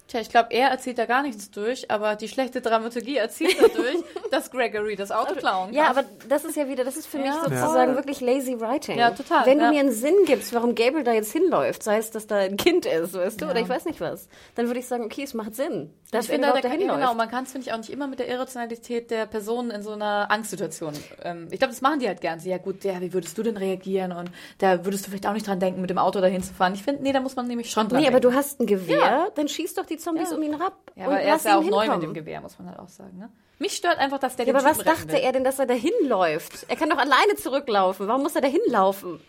Tja, 0.06 0.20
ich 0.20 0.28
glaube, 0.28 0.48
er 0.50 0.68
erzählt 0.68 0.98
da 0.98 1.06
gar 1.06 1.22
nichts 1.22 1.50
durch, 1.50 1.90
aber 1.90 2.14
die 2.14 2.28
schlechte 2.28 2.60
Dramaturgie 2.60 3.16
erzählt 3.16 3.56
dadurch, 3.58 3.96
dass 4.34 4.50
Gregory 4.50 4.96
das 4.96 5.10
Auto 5.12 5.34
klauen 5.34 5.66
kann. 5.66 5.74
Ja, 5.74 5.88
aber 5.90 6.04
das 6.28 6.44
ist 6.44 6.56
ja 6.56 6.68
wieder, 6.68 6.84
das 6.84 6.96
ist 6.96 7.06
für 7.06 7.18
mich 7.18 7.26
Ja. 7.28 7.40
sozusagen 7.44 7.92
Ja. 7.92 7.96
wirklich 7.96 8.20
lazy 8.20 8.58
writing. 8.60 8.98
Ja, 8.98 9.10
total, 9.10 9.46
Wenn 9.46 9.58
du 9.58 9.68
mir 9.70 9.80
einen 9.80 9.92
Sinn 9.92 10.14
gibst, 10.26 10.52
warum 10.54 10.74
Gabriel 10.74 11.04
da 11.04 11.12
jetzt 11.12 11.32
hinläuft, 11.32 11.82
sei 11.82 11.98
es, 11.98 12.10
dass 12.10 12.26
da 12.26 12.36
ein 12.36 12.56
Kind 12.56 12.86
ist, 12.86 13.14
weißt 13.14 13.40
du, 13.40 13.46
oder 13.46 13.60
ich 13.60 13.68
weiß 13.68 13.84
nicht 13.86 14.00
was, 14.00 14.28
dann 14.56 14.66
würde 14.66 14.80
ich 14.80 14.86
sagen, 14.86 15.04
okay, 15.04 15.22
es 15.22 15.34
macht 15.34 15.54
Sinn, 15.54 15.92
dass 16.10 16.26
ich 16.26 16.30
finde, 16.32 16.48
da, 16.48 16.60
dahin 16.60 16.80
genau, 16.80 17.14
man 17.14 17.28
kann 17.30 17.44
es, 17.44 17.52
finde 17.52 17.66
ich, 17.66 17.72
auch 17.72 17.78
nicht 17.78 17.90
immer 17.90 18.06
mit 18.06 18.18
der 18.18 18.28
Irrationalität 18.28 19.10
der 19.10 19.26
Person 19.26 19.70
in 19.70 19.82
so 19.82 19.92
einer 19.92 20.30
Angstsituation. 20.30 20.92
Ähm, 21.22 21.48
ich 21.50 21.58
glaube, 21.58 21.72
das 21.72 21.80
machen 21.80 21.98
die 22.00 22.06
halt 22.08 22.20
gern. 22.20 22.40
So, 22.40 22.48
ja 22.48 22.58
gut, 22.58 22.84
ja, 22.84 23.00
wie 23.00 23.12
würdest 23.12 23.36
du 23.38 23.42
denn 23.42 23.56
reagieren? 23.56 24.12
Und 24.12 24.30
da 24.58 24.84
würdest 24.84 25.06
du 25.06 25.10
vielleicht 25.10 25.26
auch 25.26 25.32
nicht 25.32 25.46
dran 25.46 25.60
denken, 25.60 25.80
mit 25.80 25.90
dem 25.90 25.98
Auto 25.98 26.20
dahin 26.20 26.42
zu 26.42 26.52
fahren. 26.54 26.74
Ich 26.74 26.82
finde, 26.82 27.02
nee, 27.02 27.12
da 27.12 27.20
muss 27.20 27.36
man 27.36 27.46
nämlich 27.46 27.70
schon 27.70 27.88
dran 27.88 28.00
Nee, 28.00 28.06
aber 28.08 28.20
denken. 28.20 28.32
du 28.32 28.38
hast 28.38 28.60
ein 28.60 28.66
Gewehr, 28.66 28.98
Ja. 28.98 29.26
dann 29.34 29.48
schieß 29.48 29.74
doch 29.74 29.86
die 29.86 29.96
Zombies 29.96 30.30
Ja. 30.30 30.36
um 30.36 30.42
ihn 30.42 30.54
ab. 30.54 30.74
ja, 30.96 31.04
aber 31.06 31.14
und 31.14 31.20
er 31.20 31.26
lass 31.30 31.36
ist 31.38 31.46
ja 31.46 31.58
auch 31.58 31.62
neu 31.64 31.88
mit 31.88 32.02
dem 32.02 32.14
Gewehr, 32.14 32.40
muss 32.40 32.58
man 32.58 32.68
halt 32.68 32.78
auch 32.78 32.88
sagen. 32.88 33.18
Ne? 33.18 33.28
Mich 33.58 33.76
stört 33.76 33.98
einfach, 33.98 34.18
dass 34.18 34.36
der 34.36 34.46
Ja, 34.46 34.52
den 34.52 34.56
aber 34.60 34.68
was 34.68 34.78
Typen 34.78 34.88
retten 34.90 35.02
dachte 35.08 35.16
will. 35.18 35.24
er 35.24 35.32
denn, 35.32 35.44
dass 35.44 35.58
er 35.58 35.66
dahin 35.66 35.92
läuft? 36.06 36.66
Er 36.68 36.76
kann 36.76 36.90
doch 36.90 36.98
alleine 36.98 37.36
zurücklaufen. 37.36 38.08
Warum 38.08 38.22
muss 38.22 38.34
er 38.34 38.42
dahin 38.42 38.60
laufen? 38.66 39.20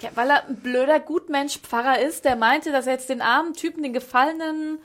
Ja, 0.00 0.10
weil 0.14 0.30
er 0.30 0.46
ein 0.48 0.56
blöder 0.56 0.98
Gutmensch-Pfarrer 1.00 2.00
ist, 2.00 2.24
der 2.24 2.36
meinte, 2.36 2.72
dass 2.72 2.86
er 2.86 2.94
jetzt 2.94 3.08
den 3.08 3.20
armen 3.20 3.54
Typen, 3.54 3.82
den 3.82 3.92
gefallenen 3.92 4.78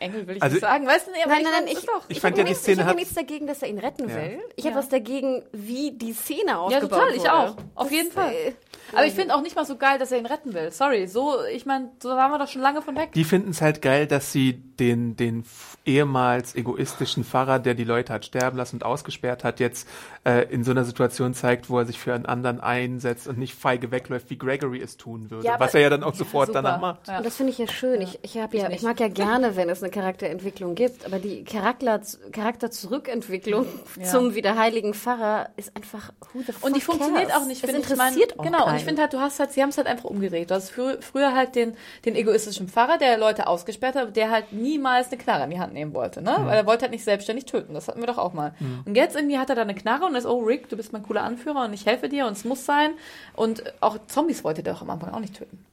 Engel 0.00 0.26
will 0.26 0.36
ich 0.36 0.42
Also- 0.42 0.54
nicht 0.56 0.60
sagen, 0.62 0.86
weißt 0.86 1.06
du? 1.06 1.12
Nee, 1.12 1.18
Nein, 1.26 1.42
nein, 1.44 1.52
nein, 1.52 1.64
das 1.66 1.78
ich, 1.78 1.86
doch- 1.86 2.02
Ich 2.08 2.16
ich 2.16 2.20
fand 2.20 2.32
habe 2.32 2.40
ja, 2.40 2.44
die 2.44 2.50
nichts, 2.50 2.62
Szene 2.64 2.74
ich 2.74 2.80
hab 2.82 2.88
hat- 2.90 2.96
nichts 2.96 3.14
dagegen, 3.14 3.46
dass 3.46 3.62
er 3.62 3.68
ihn 3.68 3.78
retten 3.78 4.08
Ja. 4.08 4.16
will. 4.16 4.40
Ich 4.56 4.64
Ja. 4.64 4.70
habe 4.70 4.80
was 4.80 4.88
dagegen, 4.88 5.44
wie 5.52 5.92
die 5.92 6.12
Szene 6.12 6.42
Ja, 6.50 6.58
aufgebaut 6.58 6.90
total, 6.90 7.10
ich 7.14 7.18
wurde. 7.20 7.32
auch. 7.32 7.56
Auf 7.76 7.90
jeden 7.92 8.10
Fall. 8.10 8.32
äh, 8.32 8.52
Aber 8.92 9.06
ich 9.06 9.14
finde 9.14 9.34
auch 9.34 9.40
nicht 9.40 9.54
mal 9.56 9.64
so 9.64 9.76
geil, 9.76 9.98
dass 9.98 10.10
er 10.12 10.18
ihn 10.18 10.26
retten 10.26 10.52
will. 10.52 10.70
Sorry, 10.72 11.06
so, 11.06 11.42
ich 11.46 11.64
meine, 11.64 11.90
so 12.02 12.10
waren 12.10 12.30
wir 12.32 12.38
doch 12.38 12.48
schon 12.48 12.60
lange 12.60 12.82
von 12.82 12.96
weg. 12.96 13.12
Die 13.12 13.24
finden 13.24 13.50
es 13.50 13.62
halt 13.62 13.80
geil, 13.82 14.06
dass 14.06 14.32
sie 14.32 14.54
den, 14.54 15.16
den 15.16 15.44
ehemals 15.86 16.54
egoistischen 16.54 17.24
Pfarrer, 17.24 17.58
der 17.58 17.74
die 17.74 17.84
Leute 17.84 18.12
hat 18.12 18.24
sterben 18.24 18.56
lassen 18.56 18.76
und 18.76 18.84
ausgesperrt 18.84 19.44
hat, 19.44 19.60
jetzt 19.60 19.86
äh, 20.24 20.44
in 20.52 20.64
so 20.64 20.70
einer 20.70 20.84
Situation 20.84 21.34
zeigt, 21.34 21.68
wo 21.68 21.78
er 21.78 21.84
sich 21.86 21.98
für 21.98 22.14
einen 22.14 22.26
anderen 22.26 22.60
einsetzt 22.60 23.28
und 23.28 23.38
nicht 23.38 23.54
feige 23.54 23.90
wegläuft, 23.90 24.30
wie 24.30 24.38
Gregory 24.38 24.80
es 24.80 24.96
tun 24.96 25.30
würde. 25.30 25.46
Ja, 25.46 25.54
aber- 25.54 25.66
was 25.66 25.74
er 25.74 25.80
ja 25.82 25.90
dann 25.90 26.02
auch 26.02 26.12
Ja, 26.12 26.18
sofort 26.18 26.48
super. 26.48 26.62
danach 26.62 26.80
macht. 26.80 27.08
Ja. 27.08 27.18
Und 27.18 27.26
das 27.26 27.36
finde 27.36 27.52
ich 27.52 27.58
ja 27.58 27.68
schön. 27.68 28.00
Ich, 28.00 28.18
ich, 28.22 28.38
hab 28.38 28.54
ja, 28.54 28.70
Ich 28.70 28.82
mag 28.82 28.98
ja 29.00 29.08
gerne, 29.24 29.56
wenn 29.56 29.68
es 29.68 29.82
eine 29.82 29.90
Charakterentwicklung 29.92 30.74
gibt, 30.74 31.04
aber 31.04 31.18
die 31.18 31.44
Charakter, 31.44 32.00
Charakterzurückentwicklung 32.32 33.66
Ja. 33.98 34.04
zum 34.04 34.34
wiederheiligen 34.34 34.94
Pfarrer 34.94 35.50
ist 35.56 35.74
einfach 35.76 36.12
who 36.32 36.40
the 36.46 36.52
fuck 36.52 36.64
Und 36.64 36.76
die 36.76 36.80
funktioniert 36.80 37.28
cares? 37.28 37.42
auch 37.42 37.46
nicht, 37.46 37.62
Es 37.62 37.70
finde 37.70 37.86
ich. 37.86 37.96
Mein, 37.96 38.08
interessiert 38.08 38.38
auch 38.38 38.44
Genau, 38.44 38.58
und 38.60 38.64
keinen. 38.66 38.76
ich 38.78 38.84
finde 38.84 39.02
halt, 39.02 39.12
du 39.12 39.20
hast 39.20 39.38
halt, 39.38 39.52
sie 39.52 39.62
haben 39.62 39.68
es 39.70 39.76
halt 39.76 39.86
einfach 39.86 40.04
umgedreht. 40.04 40.50
Du 40.50 40.54
hast 40.54 40.70
frü 40.70 40.96
früher 41.00 41.34
halt 41.34 41.54
den, 41.54 41.74
den 42.04 42.14
egoistischen 42.16 42.68
Pfarrer, 42.68 42.98
der 42.98 43.18
Leute 43.18 43.46
ausgesperrt 43.46 43.94
hat, 43.96 44.16
der 44.16 44.30
halt 44.30 44.52
niemals 44.52 45.08
eine 45.08 45.18
Knarre 45.18 45.44
in 45.44 45.50
die 45.50 45.60
Hand 45.60 45.73
nehmen 45.74 45.92
wollte, 45.92 46.22
ne? 46.22 46.36
Weil 46.44 46.56
er 46.56 46.66
wollte 46.66 46.82
halt 46.82 46.92
nicht 46.92 47.04
selbstständig 47.04 47.44
töten. 47.44 47.74
Das 47.74 47.88
hatten 47.88 48.00
wir 48.00 48.06
doch 48.06 48.18
auch 48.18 48.32
mal. 48.32 48.54
Und 48.84 48.96
jetzt 48.96 49.14
irgendwie 49.14 49.38
hat 49.38 49.50
er 49.50 49.56
da 49.56 49.62
eine 49.62 49.74
Knarre 49.74 50.06
und 50.06 50.14
ist, 50.14 50.26
oh 50.26 50.40
Rick, 50.40 50.68
du 50.68 50.76
bist 50.76 50.92
mein 50.92 51.02
cooler 51.02 51.22
Anführer 51.22 51.64
und 51.64 51.72
ich 51.74 51.84
helfe 51.84 52.08
dir 52.08 52.26
und 52.26 52.32
es 52.32 52.44
muss 52.44 52.64
sein. 52.64 52.92
Und 53.34 53.62
auch 53.80 53.98
Zombies 54.06 54.44
wollte 54.44 54.62
der 54.62 54.74
auch 54.74 54.82
am 54.82 54.90
Anfang 54.90 55.12
auch 55.12 55.20
nicht 55.20 55.36
töten. 55.36 55.64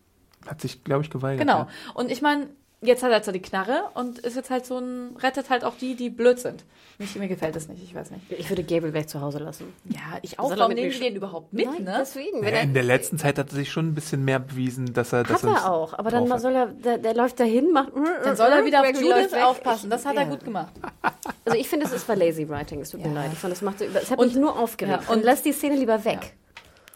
Hat 0.47 0.59
sich, 0.59 0.83
glaube 0.83 1.03
ich, 1.03 1.09
geweigert. 1.09 1.39
Genau. 1.39 1.59
Ja. 1.59 1.67
Und 1.93 2.11
ich 2.11 2.21
meine, 2.21 2.47
jetzt 2.81 3.03
hat 3.03 3.11
er 3.11 3.21
zwar 3.23 3.33
die 3.33 3.41
Knarre 3.41 3.83
und 3.93 4.19
ist 4.19 4.35
jetzt 4.35 4.49
halt 4.49 4.65
so 4.65 4.77
ein, 4.77 5.15
rettet 5.21 5.49
halt 5.49 5.63
auch 5.63 5.75
die, 5.75 5.95
die 5.95 6.09
blöd 6.09 6.39
sind. 6.39 6.63
Mich, 6.97 7.15
mir 7.15 7.27
gefällt 7.27 7.55
das 7.55 7.67
nicht, 7.67 7.81
ich 7.83 7.95
weiß 7.95 8.11
nicht. 8.11 8.21
Ich 8.31 8.49
würde 8.49 8.63
Gabriel 8.63 8.91
gleich 8.91 9.07
zu 9.07 9.21
Hause 9.21 9.39
lassen. 9.39 9.73
Ja, 9.89 9.99
ich 10.21 10.37
auch. 10.39 10.51
Warum 10.51 10.67
mit 10.69 10.77
nehmen 10.77 10.91
die 10.91 10.99
den 10.99 11.15
überhaupt 11.15 11.51
mit, 11.51 11.65
Nein, 11.65 11.83
ne? 11.83 11.97
deswegen. 12.01 12.43
Er, 12.43 12.61
in 12.61 12.73
der 12.75 12.83
letzten 12.83 13.17
Zeit 13.17 13.39
hat 13.39 13.49
er 13.49 13.55
sich 13.55 13.71
schon 13.71 13.87
ein 13.87 13.95
bisschen 13.95 14.23
mehr 14.23 14.37
bewiesen, 14.39 14.93
dass 14.93 15.11
er 15.13 15.23
das 15.23 15.43
hat 15.43 15.49
er 15.63 15.71
auch, 15.71 15.97
aber 15.97 16.11
dann 16.11 16.27
soll 16.39 16.53
er, 16.53 16.67
der, 16.67 16.97
der 16.99 17.13
läuft 17.15 17.39
dahin, 17.39 17.71
macht. 17.71 17.91
Dann 18.23 18.35
soll 18.35 18.49
er 18.49 18.65
wieder 18.65 18.81
auf 18.81 18.87
Judith 18.89 19.31
weg. 19.31 19.43
aufpassen. 19.43 19.89
Das 19.89 20.05
hat 20.05 20.15
er 20.15 20.23
Ja. 20.23 20.29
gut 20.29 20.43
gemacht. 20.43 20.73
Also 21.45 21.57
ich 21.57 21.67
finde, 21.69 21.85
es 21.87 21.93
ist 21.93 22.07
war 22.07 22.15
lazy 22.15 22.47
writing. 22.47 22.81
Es 22.81 22.91
tut 22.91 23.01
mir 23.01 23.07
Ja. 23.07 23.13
leid. 23.13 23.29
Ich 23.33 23.39
fand, 23.39 23.53
es 23.53 23.61
macht, 23.61 23.81
es 23.81 24.11
hat 24.11 24.19
Und- 24.19 24.27
mich 24.27 24.35
nur 24.35 24.57
aufgeregt. 24.59 25.01
ja, 25.03 25.09
und 25.11 25.17
und- 25.19 25.23
lass 25.25 25.41
die 25.41 25.53
Szene 25.53 25.75
lieber 25.77 26.03
weg. 26.05 26.33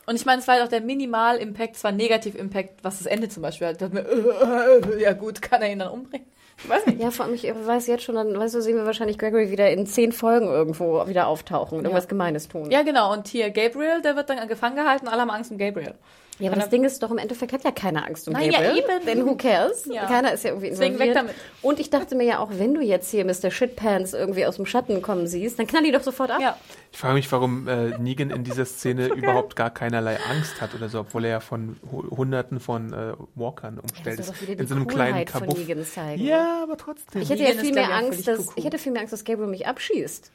Und 0.05 0.15
ich 0.15 0.25
meine, 0.25 0.39
es 0.39 0.47
war 0.47 0.55
halt 0.55 0.63
auch 0.63 0.69
der 0.69 0.81
Minimal-Impact, 0.81 1.75
zwar 1.75 1.91
Negativ-Impact, 1.91 2.83
was 2.83 2.99
das 2.99 3.07
Ende 3.07 3.27
zum 3.29 3.41
Beispiel 3.41 3.67
hat. 3.67 3.81
Mir, 3.93 4.01
äh, 4.01 5.01
ja 5.03 5.13
gut, 5.13 5.41
kann 5.41 5.61
er 5.61 5.71
ihn 5.71 5.79
dann 5.79 5.91
umbringen? 5.91 6.27
Ich 6.57 6.69
weiß 6.69 6.85
nicht. 6.85 7.01
Ja, 7.01 7.11
vor 7.11 7.25
allem, 7.25 7.33
ich 7.33 7.43
weiß 7.43 7.87
jetzt 7.87 8.03
schon, 8.03 8.15
dann 8.15 8.37
weißt 8.37 8.55
du, 8.55 8.61
sehen 8.61 8.77
wir 8.77 8.85
wahrscheinlich 8.85 9.17
Gregory 9.17 9.51
wieder 9.51 9.69
in 9.71 9.85
zehn 9.85 10.11
Folgen 10.11 10.47
irgendwo 10.47 11.05
wieder 11.07 11.27
auftauchen 11.27 11.77
und 11.77 11.83
irgendwas 11.83 12.07
Gemeines 12.07 12.47
tun. 12.47 12.71
Ja, 12.71 12.83
genau. 12.83 13.11
Und 13.11 13.27
hier 13.27 13.49
Gabriel, 13.49 14.01
der 14.01 14.15
wird 14.15 14.29
dann 14.29 14.47
gefangen 14.47 14.75
gehalten. 14.75 15.07
Alle 15.07 15.21
haben 15.21 15.31
Angst 15.31 15.51
um 15.51 15.57
Gabriel. 15.57 15.95
Ja, 16.37 16.51
aber 16.51 16.59
das 16.59 16.69
Ding 16.69 16.83
ist 16.83 17.01
doch, 17.01 17.11
im 17.11 17.17
Endeffekt 17.17 17.53
hat 17.53 17.63
ja 17.63 17.71
keiner 17.71 18.05
Angst 18.05 18.27
um 18.27 18.33
Na 18.33 18.41
ja, 18.43 18.51
Gabriel. 18.59 18.77
eben. 18.79 19.05
Denn 19.05 19.25
who 19.25 19.35
cares? 19.37 19.85
Ja. 19.85 20.05
Keiner 20.05 20.33
ist 20.33 20.43
ja 20.43 20.49
irgendwie 20.49 20.69
Deswegen 20.69 20.95
involviert. 20.95 21.15
weg 21.15 21.23
damit. 21.27 21.35
Und 21.61 21.79
ich 21.79 21.89
dachte 21.89 22.13
mir 22.15 22.25
ja 22.25 22.39
auch, 22.39 22.49
wenn 22.51 22.73
du 22.73 22.81
jetzt 22.81 23.09
hier 23.09 23.23
Mr. 23.23 23.51
Shitpants 23.51 24.13
irgendwie 24.13 24.45
aus 24.45 24.57
dem 24.57 24.65
Schatten 24.65 25.01
kommen 25.01 25.27
siehst, 25.27 25.57
dann 25.59 25.65
knall 25.67 25.83
die 25.83 25.93
doch 25.93 26.03
sofort 26.03 26.31
ab. 26.31 26.41
Ja. 26.41 26.57
Ich 26.91 26.97
frage 26.97 27.13
mich, 27.13 27.31
warum 27.31 27.69
äh, 27.69 27.97
Negan 27.99 28.31
in 28.31 28.43
dieser 28.43 28.65
Szene 28.65 29.07
überhaupt 29.15 29.55
gar 29.55 29.69
keinerlei 29.69 30.17
Angst 30.29 30.59
hat 30.59 30.75
oder 30.75 30.89
so, 30.89 30.99
obwohl 30.99 31.23
er 31.23 31.31
ja 31.31 31.39
von 31.39 31.77
hu- 31.89 32.17
Hunderten 32.17 32.59
von 32.59 32.91
äh, 32.91 33.13
Walkern 33.35 33.79
umstellt 33.79 34.19
das 34.19 34.27
ist. 34.27 34.27
soll 34.27 34.35
doch 34.35 34.41
wieder 34.41 34.51
In 34.53 34.57
die 34.59 34.65
so 34.67 34.75
einem 34.75 34.87
kleinen 34.87 35.11
Coolheit 35.13 35.29
von 35.29 35.39
Kabuff. 35.41 35.57
Negan 35.57 35.85
zeigen. 35.85 36.21
Ja, 36.23 36.63
aber 36.63 36.75
trotzdem. 36.75 37.21
Ich 37.21 37.29
hätte 37.29 37.43
ja 37.43 37.51
viel 37.51 37.73
mehr 37.73 37.93
Angst, 37.93 38.27
dass, 38.27 38.49
ich 38.57 38.65
hätte 38.65 38.77
viel 38.77 38.91
mehr 38.91 39.01
Angst, 39.01 39.13
dass 39.13 39.23
Gabriel 39.23 39.47
mich 39.47 39.67
abschießt. 39.67 40.31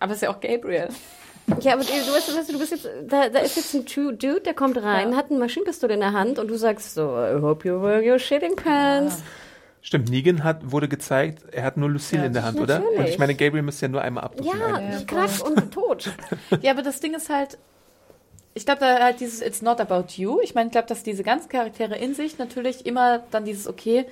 Aber 0.00 0.10
es 0.10 0.16
ist 0.16 0.22
ja 0.22 0.30
auch 0.30 0.40
Gabriel. 0.40 0.88
Ja, 1.60 1.74
aber 1.74 1.82
du, 1.84 1.90
weißt, 1.90 2.36
weißt 2.36 2.48
du, 2.48 2.52
du 2.54 2.58
bist 2.58 2.72
jetzt, 2.72 2.88
da, 3.06 3.28
da 3.28 3.38
ist 3.40 3.56
jetzt 3.56 3.74
ein 3.74 3.84
True 3.86 4.12
Dude, 4.14 4.40
der 4.40 4.54
kommt 4.54 4.76
rein, 4.82 5.10
Ja. 5.12 5.16
hat 5.16 5.30
eine 5.30 5.38
Maschinenpistole 5.38 5.94
in 5.94 6.00
der 6.00 6.12
Hand 6.12 6.38
und 6.38 6.48
du 6.48 6.56
sagst 6.56 6.94
so, 6.94 7.02
I 7.02 7.40
hope 7.40 7.68
you 7.68 7.80
wear 7.82 8.02
your 8.02 8.18
shitting 8.18 8.56
pants. 8.56 9.22
Stimmt, 9.82 10.08
Negan 10.08 10.42
hat, 10.42 10.70
wurde 10.72 10.88
gezeigt, 10.88 11.42
er 11.52 11.64
hat 11.64 11.76
nur 11.76 11.90
Lucille 11.90 12.22
Ja, 12.22 12.26
in 12.28 12.32
der 12.32 12.44
Hand, 12.44 12.58
oder? 12.58 12.78
natürlich. 12.78 12.98
Und 12.98 13.08
ich 13.08 13.18
meine, 13.18 13.34
Gabriel 13.34 13.62
müsste 13.62 13.84
ja 13.84 13.90
nur 13.92 14.00
einmal 14.00 14.24
abdrücken. 14.24 14.58
Ja, 14.58 14.74
eigentlich. 14.76 15.06
knack 15.06 15.30
und 15.44 15.70
tot. 15.72 16.10
Ja, 16.62 16.70
aber 16.72 16.80
das 16.82 17.00
Ding 17.00 17.12
ist 17.14 17.28
halt, 17.28 17.58
ich 18.54 18.64
glaube, 18.64 18.80
da 18.80 18.98
halt 19.00 19.20
dieses 19.20 19.42
It's 19.42 19.60
not 19.60 19.80
about 19.80 20.04
you. 20.16 20.40
Ich 20.42 20.54
meine, 20.54 20.68
ich 20.68 20.72
glaube, 20.72 20.88
dass 20.88 21.02
diese 21.02 21.22
ganzen 21.22 21.50
Charaktere 21.50 21.96
in 21.98 22.14
sich 22.14 22.38
natürlich 22.38 22.86
immer 22.86 23.24
dann 23.30 23.44
dieses 23.44 23.66
okay, 23.68 24.06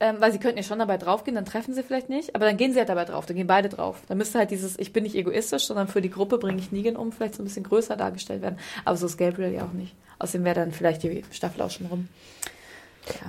ähm, 0.00 0.16
weil 0.20 0.30
sie 0.32 0.38
könnten 0.38 0.58
ja 0.58 0.62
schon 0.62 0.78
dabei 0.78 0.96
draufgehen, 0.96 1.34
dann 1.34 1.44
treffen 1.44 1.74
sie 1.74 1.82
vielleicht 1.82 2.08
nicht, 2.08 2.34
aber 2.34 2.46
dann 2.46 2.56
gehen 2.56 2.72
sie 2.72 2.78
halt 2.78 2.88
dabei 2.88 3.04
drauf, 3.04 3.26
dann 3.26 3.36
gehen 3.36 3.46
beide 3.46 3.68
drauf. 3.68 4.02
Dann 4.08 4.18
müsste 4.18 4.38
halt 4.38 4.50
dieses 4.50 4.78
Ich 4.78 4.92
bin 4.92 5.02
nicht 5.02 5.16
egoistisch, 5.16 5.66
sondern 5.66 5.88
für 5.88 6.00
die 6.00 6.10
Gruppe 6.10 6.38
bringe 6.38 6.60
ich 6.60 6.70
Negan 6.70 6.96
um, 6.96 7.10
vielleicht 7.12 7.34
so 7.34 7.42
ein 7.42 7.46
bisschen 7.46 7.64
größer 7.64 7.96
dargestellt 7.96 8.42
werden. 8.42 8.58
Aber 8.84 8.96
so 8.96 9.06
ist 9.06 9.16
Gabriel 9.16 9.52
ja 9.52 9.64
auch 9.64 9.72
nicht. 9.72 9.94
Außerdem 10.20 10.44
wäre 10.44 10.54
dann 10.54 10.72
vielleicht 10.72 11.02
die 11.02 11.24
Staffel 11.30 11.62
auch 11.62 11.70
schon 11.70 11.86
rum. 11.86 12.08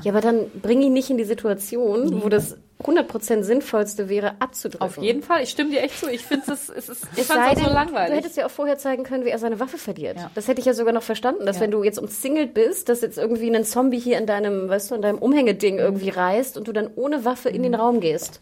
Ja, 0.04 0.12
aber 0.12 0.22
dann 0.22 0.50
bring 0.62 0.82
ihn 0.82 0.94
nicht 0.94 1.10
in 1.10 1.18
die 1.18 1.24
Situation, 1.24 2.22
wo 2.24 2.30
das 2.30 2.58
100% 2.84 3.44
sinnvollste 3.44 4.08
wäre, 4.08 4.36
abzudrücken. 4.40 4.86
Auf 4.88 4.98
jeden 4.98 5.22
Fall, 5.22 5.44
ich 5.44 5.50
stimme 5.50 5.70
dir 5.72 5.82
echt 5.82 6.00
zu. 6.00 6.10
Ich 6.10 6.24
finde 6.24 6.52
es, 6.54 6.70
es 6.70 6.88
ist, 6.88 7.04
Es 7.18 7.28
fand's 7.28 7.28
sei 7.28 7.50
auch 7.52 7.56
so 7.58 7.64
denn, 7.66 7.74
langweilig. 7.74 8.10
du 8.12 8.16
hättest 8.16 8.38
ja 8.38 8.46
auch 8.46 8.52
vorher 8.52 8.78
zeigen 8.78 9.04
können, 9.04 9.26
wie 9.26 9.30
er 9.30 9.38
seine 9.38 9.60
Waffe 9.60 9.78
verliert. 9.78 10.16
Ja. 10.18 10.32
Das 10.34 10.48
hätte 10.48 10.62
ich 10.62 10.66
ja 10.66 10.74
sogar 10.74 10.94
noch 10.94 11.04
verstanden, 11.04 11.46
dass 11.46 11.58
Ja. 11.58 11.64
wenn 11.64 11.72
du 11.72 11.84
jetzt 11.84 12.00
umzingelt 12.00 12.54
bist, 12.54 12.88
dass 12.88 13.02
jetzt 13.02 13.18
irgendwie 13.18 13.54
ein 13.54 13.66
Zombie 13.66 14.00
hier 14.00 14.18
in 14.18 14.26
deinem, 14.26 14.70
weißt 14.70 14.92
du, 14.92 14.96
in 14.96 15.02
deinem 15.02 15.18
Umhängeding 15.18 15.78
irgendwie 15.78 16.10
reißt 16.10 16.58
und 16.58 16.70
du 16.70 16.72
dann 16.72 16.90
ohne 16.96 17.26
Waffe 17.26 17.50
in 17.50 17.64
den 17.64 17.76
Raum 17.76 18.00
gehst. 18.00 18.40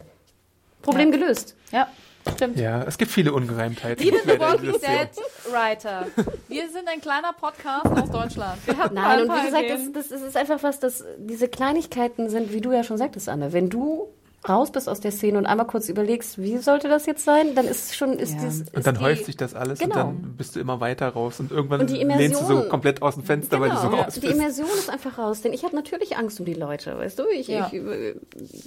Problem 0.83 1.11
Ja. 1.11 1.17
gelöst. 1.17 1.55
ja, 1.71 1.87
stimmt. 2.35 2.59
Ja, 2.59 2.83
es 2.83 2.99
gibt 2.99 3.09
viele 3.11 3.33
Ungereimtheiten. 3.33 4.05
Liebe 4.05 4.19
The 4.23 4.39
Walking. 4.39 4.73
Dead 4.73 5.09
Writer, 5.51 6.05
wir 6.47 6.69
sind 6.69 6.87
ein 6.87 7.01
kleiner 7.01 7.33
Podcast 7.33 7.87
aus 7.87 8.11
Deutschland. 8.11 8.59
Wir 8.67 8.77
hatten 8.77 8.93
Nein, 8.93 9.21
ein 9.21 9.29
und 9.29 9.35
wie 9.35 9.45
gesagt, 9.47 9.65
das, 9.95 10.09
das 10.09 10.21
ist 10.21 10.37
einfach 10.37 10.61
was, 10.61 10.79
dass 10.79 11.03
diese 11.17 11.47
Kleinigkeiten 11.47 12.29
sind, 12.29 12.53
wie 12.53 12.61
du 12.61 12.71
ja 12.71 12.83
schon 12.83 12.97
sagtest, 12.99 13.27
Anne. 13.29 13.51
Wenn 13.51 13.69
du 13.71 14.09
raus 14.47 14.71
bist 14.71 14.87
aus 14.87 14.99
der 15.01 15.11
Szene 15.11 15.37
und 15.37 15.45
einmal 15.45 15.67
kurz 15.67 15.89
überlegst, 15.89 16.37
wie 16.37 16.57
sollte 16.59 16.87
das 16.87 17.05
jetzt 17.05 17.25
sein, 17.25 17.53
dann 17.55 17.65
ist 17.67 17.95
schon, 17.95 18.13
ist 18.13 18.35
Ja. 18.35 18.45
dies, 18.45 18.61
Und 18.61 18.73
ist 18.77 18.87
dann 18.87 18.95
die, 18.95 19.01
häuft 19.01 19.25
sich 19.25 19.35
das 19.35 19.53
alles 19.55 19.79
Genau. 19.79 20.07
und 20.07 20.23
dann 20.23 20.33
bist 20.37 20.55
du 20.55 20.59
immer 20.59 20.79
weiter 20.79 21.09
raus 21.09 21.39
und 21.39 21.51
irgendwann 21.51 21.81
Und 21.81 21.89
die 21.89 21.95
lehnst 22.03 22.39
du 22.39 22.45
so 22.45 22.51
Immersion. 22.53 22.69
komplett 22.69 23.01
aus 23.01 23.15
dem 23.15 23.23
Fenster, 23.23 23.59
weil 23.59 23.71
du 23.71 23.77
so 23.77 23.89
Genau. 23.89 24.03
raus 24.03 24.13
Die 24.13 24.19
bist. 24.21 24.33
Immersion 24.33 24.67
ist 24.77 24.89
einfach 24.89 25.17
raus, 25.17 25.41
denn 25.41 25.51
ich 25.53 25.63
habe 25.65 25.75
natürlich 25.75 26.15
Angst 26.17 26.39
um 26.39 26.45
die 26.45 26.53
Leute, 26.53 26.97
weißt 26.97 27.19
du? 27.19 27.23
Ich, 27.33 27.47
Ja. 27.47 27.69
ich, 27.71 27.81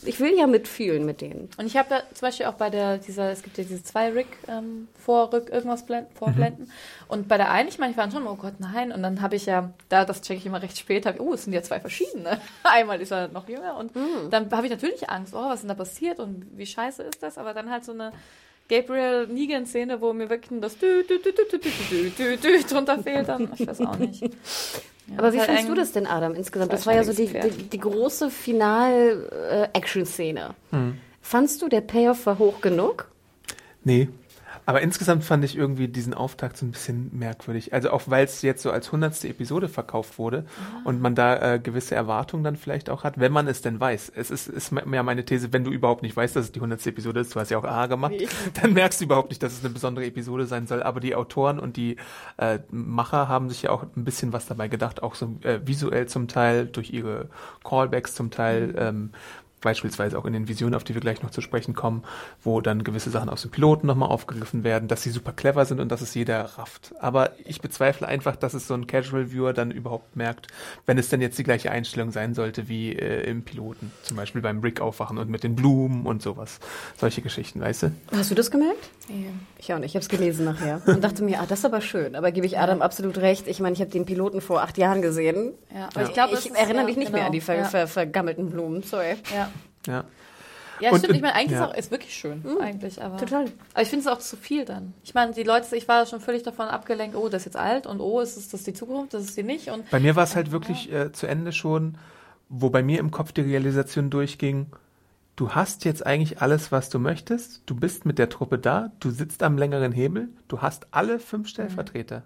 ich 0.05 0.21
will 0.21 0.37
ja 0.37 0.47
mitfühlen 0.47 1.07
mit 1.07 1.21
denen. 1.21 1.49
Und 1.57 1.67
ich 1.67 1.77
habe 1.77 1.89
da 1.89 2.01
zum 2.15 2.27
Beispiel 2.29 2.47
auch 2.47 2.55
bei 2.55 2.69
der, 2.69 2.99
dieser, 2.99 3.31
es 3.31 3.43
gibt 3.43 3.57
ja 3.57 3.65
diese 3.65 3.83
zwei 3.83 4.11
Rick 4.11 4.27
ähm, 4.49 4.89
vor, 4.99 5.33
Rück, 5.33 5.49
irgendwas 5.51 5.87
blenden, 5.87 6.11
vorblenden. 6.15 6.71
Und 7.09 7.27
bei 7.29 7.37
der 7.39 7.51
einen, 7.51 7.69
ich 7.69 7.79
meine, 7.79 7.93
ich 7.93 7.97
war 7.97 8.11
schon, 8.11 8.27
oh 8.27 8.35
Gott, 8.37 8.55
nein. 8.59 8.93
Und 8.93 9.03
dann 9.03 9.23
habe 9.23 9.37
ich 9.37 9.47
ja, 9.47 9.71
da, 9.89 10.05
das 10.05 10.21
checke 10.21 10.39
ich 10.41 10.47
immer 10.47 10.61
recht 10.63 10.77
spät, 10.77 11.07
hab, 11.07 11.19
oh, 11.21 11.33
es 11.33 11.45
sind 11.45 11.53
ja 11.53 11.63
zwei 11.63 11.81
verschiedene. 11.81 12.39
Einmal 12.65 13.01
ist 13.01 13.13
er 13.13 13.29
noch 13.29 13.49
jünger 13.49 13.77
und 13.79 13.93
dann 14.31 14.51
habe 14.51 14.67
ich 14.67 14.71
natürlich 14.73 15.09
Angst, 15.09 15.33
oh, 15.35 15.39
was 15.49 15.60
ist 15.61 15.65
denn 15.65 15.69
da 15.69 15.75
passiert 15.75 16.19
und 16.19 16.47
wie 16.57 16.67
scheiße 16.67 17.03
ist 17.03 17.23
das? 17.23 17.37
Aber 17.39 17.55
dann 17.55 17.71
halt 17.71 17.85
so 17.85 17.93
eine 17.93 18.13
Gabriel 18.69 19.27
Negan-Szene, 19.27 20.01
wo 20.01 20.13
mir 20.13 20.31
wirklich 20.31 20.61
das 20.61 20.79
dü, 20.79 21.03
dü, 21.03 21.19
dü, 21.19 21.33
dü, 21.33 21.43
dü, 21.51 21.59
dü, 21.59 21.71
dü, 21.91 22.11
dü, 22.11 22.37
dü, 22.37 22.63
drunter 22.69 23.03
fehlt, 23.03 23.29
dann, 23.29 23.51
ich 23.57 23.67
weiß 23.67 23.81
auch 23.83 23.99
nicht. 23.99 24.23
Ja, 25.11 25.19
Aber 25.19 25.33
wie 25.33 25.41
halt 25.41 25.49
findest 25.49 25.69
du 25.69 25.75
das 25.75 25.91
denn, 25.91 26.07
Adam, 26.07 26.37
insgesamt? 26.37 26.73
Das 26.73 26.87
war 26.87 26.95
ja 26.95 27.03
so 27.03 27.13
die, 27.13 27.27
die, 27.27 27.51
die 27.51 27.81
große 27.81 28.31
Final-Action-Szene. 28.31 30.55
Hm. 30.71 30.99
Fandst 31.21 31.63
du, 31.63 31.69
der 31.69 31.81
Payoff 31.81 32.27
war 32.27 32.39
hoch 32.39 32.61
genug? 32.61 33.11
Nee. 33.83 34.09
Aber 34.71 34.83
insgesamt 34.83 35.25
fand 35.25 35.45
ich 35.45 35.57
irgendwie 35.57 35.89
diesen 35.89 36.15
Auftakt 36.15 36.57
so 36.57 36.65
ein 36.65 36.71
bisschen 36.71 37.11
merkwürdig. 37.13 37.73
Also 37.73 37.91
auch 37.91 38.03
weil 38.07 38.25
es 38.25 38.41
jetzt 38.43 38.63
so 38.63 38.71
als 38.71 38.93
hundertste 38.93 39.29
Episode 39.29 39.69
verkauft 39.69 40.17
wurde 40.17 40.45
Ah. 40.47 40.83
und 40.85 41.01
man 41.01 41.17
da 41.17 41.55
äh, 41.55 41.59
gewisse 41.59 41.97
Erwartungen 41.97 42.45
dann 42.45 42.55
vielleicht 42.55 42.89
auch 42.89 43.03
hat, 43.03 43.19
wenn 43.19 43.33
man 43.33 43.49
es 43.49 43.63
denn 43.63 43.81
weiß. 43.81 44.13
Es 44.15 44.31
ist, 44.31 44.47
ist 44.47 44.71
mehr 44.71 45.03
meine 45.03 45.25
These, 45.25 45.53
wenn 45.53 45.65
du 45.65 45.73
überhaupt 45.73 46.03
nicht 46.03 46.15
weißt, 46.17 46.37
dass 46.37 46.45
es 46.45 46.53
die 46.53 46.61
hundertste 46.61 46.91
Episode 46.91 47.19
ist, 47.19 47.35
du 47.35 47.41
hast 47.41 47.51
ja 47.51 47.59
auch 47.59 47.65
A 47.65 47.87
gemacht, 47.87 48.15
dann 48.63 48.73
merkst 48.75 49.01
du 49.01 49.07
überhaupt 49.07 49.31
nicht, 49.31 49.43
dass 49.43 49.55
es 49.55 49.65
eine 49.65 49.75
besondere 49.75 50.07
Episode 50.07 50.47
sein 50.47 50.69
soll. 50.69 50.85
Aber 50.85 51.01
die 51.01 51.17
Autoren 51.17 51.59
und 51.59 51.77
die 51.77 51.97
äh, 52.37 52.61
Macher 52.71 53.27
haben 53.27 53.49
sich 53.49 53.63
ja 53.63 53.71
auch 53.71 53.83
ein 53.97 54.05
bisschen 54.05 54.33
was 54.33 54.47
dabei 54.47 54.69
gedacht, 54.69 55.03
auch 55.03 55.17
so 55.17 55.37
äh, 55.43 55.59
visuell 55.65 56.07
zum 56.07 56.29
Teil, 56.29 56.67
durch 56.67 56.93
ihre 56.93 57.29
Callbacks 57.65 58.15
zum 58.15 58.31
Teil. 58.31 58.69
Mhm. 58.69 58.75
Ähm, 58.79 59.11
beispielsweise 59.61 60.19
auch 60.19 60.25
in 60.25 60.33
den 60.33 60.49
Visionen, 60.49 60.75
auf 60.75 60.85
die 60.85 60.95
wir 60.95 61.01
gleich 61.01 61.23
noch 61.23 61.31
zu 61.31 61.41
sprechen 61.41 61.75
kommen, 61.75 62.03
wo 62.43 62.61
dann 62.61 62.85
gewisse 62.85 63.11
Sachen 63.11 63.29
aus 63.29 63.43
dem 63.43 63.51
Piloten 63.51 63.87
nochmal 63.87 64.09
aufgegriffen 64.09 64.65
werden, 64.65 64.89
dass 64.89 65.03
sie 65.03 65.11
super 65.11 65.33
clever 65.33 65.65
sind 65.65 65.81
und 65.81 65.91
dass 65.91 66.01
es 66.01 66.15
jeder 66.15 66.43
rafft. 66.43 66.95
Aber 66.99 67.33
ich 67.45 67.61
bezweifle 67.61 68.07
einfach, 68.07 68.37
dass 68.37 68.55
es 68.55 68.67
so 68.67 68.75
ein 68.75 68.87
Casual 68.87 69.33
Viewer 69.33 69.53
dann 69.53 69.71
überhaupt 69.71 70.17
merkt, 70.17 70.49
wenn 70.87 70.99
es 70.99 71.09
denn 71.09 71.21
jetzt 71.21 71.39
die 71.39 71.45
gleiche 71.45 71.71
Einstellung 71.71 72.11
sein 72.11 72.35
sollte 72.35 72.69
wie 72.69 72.93
äh, 72.93 73.29
im 73.29 73.43
Piloten. 73.43 73.93
Zum 74.03 74.17
Beispiel 74.17 74.41
beim 74.41 74.61
Rick 74.61 74.81
aufwachen 74.81 75.19
und 75.19 75.29
mit 75.29 75.45
den 75.45 75.57
Blumen 75.57 76.07
und 76.07 76.23
sowas. 76.23 76.59
Solche 76.97 77.23
Geschichten, 77.23 77.61
weißt 77.61 77.85
du? 77.85 77.93
Hast 78.13 78.31
du 78.31 78.35
das 78.35 78.51
gemerkt? 78.51 78.91
Ich 79.59 79.73
auch 79.73 79.79
nicht. 79.79 79.91
Ich 79.91 79.95
habe 79.97 80.03
es 80.03 80.09
gelesen 80.09 80.45
nachher 80.45 80.81
und 80.87 81.03
dachte 81.03 81.23
mir, 81.23 81.41
ah, 81.41 81.47
das 81.47 81.61
ist 81.61 81.65
aber 81.65 81.81
schön. 81.81 82.15
Aber 82.15 82.31
gebe 82.31 82.47
ich 82.47 82.59
Adam 82.59 82.81
absolut 82.81 83.19
recht. 83.19 83.47
Ich 83.49 83.61
meine, 83.61 83.75
ich 83.75 83.81
habe 83.81 83.91
den 83.91 84.07
Piloten 84.07 84.41
vor 84.41 84.63
acht 84.63 84.79
Jahren 84.79 85.03
gesehen. 85.03 85.53
Ja, 85.75 85.89
aber 85.95 86.05
ich 86.05 86.13
glaube, 86.13 86.35
ich 86.35 86.55
erinnere 86.55 86.85
mich 86.85 86.97
nicht 86.97 87.13
mehr 87.13 87.27
an 87.27 87.33
die 87.33 87.41
ver 87.41 87.57
ja. 87.57 87.65
ver 87.65 87.87
vergammelten 87.87 88.51
Blumen. 88.51 88.83
Sorry. 88.83 89.17
Ja. 89.35 89.50
Ja. 89.87 90.05
Ja, 90.81 90.93
Und- 90.93 91.01
stimmt. 91.01 91.15
Ich 91.17 91.21
meine, 91.23 91.35
eigentlich 91.35 91.59
ja. 91.59 91.67
ist, 91.67 91.71
auch, 91.71 91.77
ist 91.77 91.91
wirklich 91.91 92.15
schön, 92.15 92.43
eigentlich. 92.59 93.03
Aber, 93.03 93.19
Total. 93.19 93.45
Aber 93.75 93.83
ich 93.83 93.89
finde 93.89 94.07
es 94.07 94.13
auch 94.13 94.19
zu 94.19 94.37
viel 94.37 94.65
dann. 94.65 94.95
Ich 95.05 95.13
meine, 95.15 95.33
die 95.33 95.43
Leute, 95.43 95.77
ich 95.77 95.87
war 95.89 96.07
schon 96.07 96.21
völlig 96.21 96.43
davon 96.43 96.69
abgelenkt, 96.69 97.17
oh, 97.17 97.29
das 97.29 97.43
ist 97.43 97.47
jetzt 97.47 97.57
alt 97.57 97.87
und 97.87 98.01
oh, 98.01 98.21
ist 98.21 98.37
es 98.37 98.49
das 98.49 98.63
die 98.63 98.73
Zukunft, 98.73 99.13
das 99.15 99.25
ist 99.25 99.37
die 99.37 99.43
nicht. 99.43 99.69
Und 99.69 99.89
Bei 99.91 100.01
mir 100.01 100.17
war 100.17 100.25
es 100.25 100.35
halt 100.35 100.53
wirklich 100.53 100.91
äh, 100.91 101.13
zu 101.13 101.27
Ende 101.27 101.53
schon, 101.53 101.99
wo 102.49 102.71
bei 102.71 102.83
mir 102.83 102.99
im 102.99 103.11
Kopf 103.11 103.33
die 103.33 103.43
Realisation 103.43 104.09
durchging, 104.09 104.67
du 105.37 105.51
hast 105.51 105.85
jetzt 105.85 106.05
eigentlich 106.07 106.41
alles, 106.41 106.73
was 106.73 106.89
du 106.89 106.99
möchtest, 106.99 107.63
du 107.67 107.75
bist 107.75 108.07
mit 108.07 108.19
der 108.19 108.29
Truppe 108.29 108.59
da, 108.59 108.91
du 109.01 109.11
sitzt 109.11 109.43
am 109.43 109.59
längeren 109.59 109.93
Hebel, 109.93 110.29
du 110.49 110.63
hast 110.63 110.87
alle 110.91 111.19
fünf 111.19 111.49
Stellvertreter, 111.49 112.25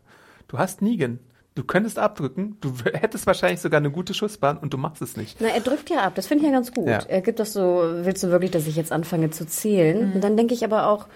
du 0.49 0.59
hast 0.59 0.81
Negan, 0.81 1.19
du 1.55 1.65
könntest 1.65 1.99
abdrücken, 1.99 2.57
du 2.61 2.73
hättest 2.93 3.27
wahrscheinlich 3.27 3.61
sogar 3.61 3.79
eine 3.79 3.91
gute 3.91 4.15
Schussbahn 4.15 4.59
und 4.59 4.73
du 4.73 4.79
machst 4.79 5.03
es 5.03 5.17
nicht. 5.17 5.37
Na, 5.41 5.49
er 5.49 5.61
drückt 5.61 5.91
ja 5.91 5.99
ab. 5.99 6.15
Das 6.15 6.27
finde 6.27 6.45
ich 6.45 6.51
ja 6.51 6.55
ganz 6.55 6.73
gut. 6.73 6.89
Ja. 6.89 6.99
Er 7.07 7.21
gibt 7.21 7.39
das 7.39 7.53
so, 7.53 7.83
willst 8.03 8.23
du 8.23 8.31
wirklich, 8.31 8.51
dass 8.51 8.67
ich 8.67 8.77
jetzt 8.77 8.93
anfange 8.93 9.31
zu 9.31 9.47
zählen? 9.47 10.09
Mhm. 10.09 10.15
Und 10.15 10.25
dann 10.25 10.37
denke 10.37 10.55
ich 10.55 10.65
aber 10.65 10.89
auch, 10.89 11.07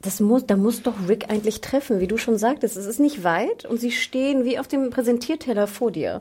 das 0.00 0.20
muss, 0.20 0.46
da 0.46 0.56
muss 0.56 0.82
doch 0.82 0.94
Rick 1.08 1.30
eigentlich 1.30 1.60
treffen, 1.60 1.98
wie 1.98 2.06
du 2.06 2.18
schon 2.18 2.36
sagtest. 2.36 2.76
Es 2.76 2.86
ist 2.86 3.00
nicht 3.00 3.24
weit 3.24 3.64
und 3.64 3.80
sie 3.80 3.90
stehen 3.90 4.44
wie 4.44 4.58
auf 4.58 4.68
dem 4.68 4.90
Präsentierteller 4.90 5.66
vor 5.66 5.90
dir. 5.90 6.20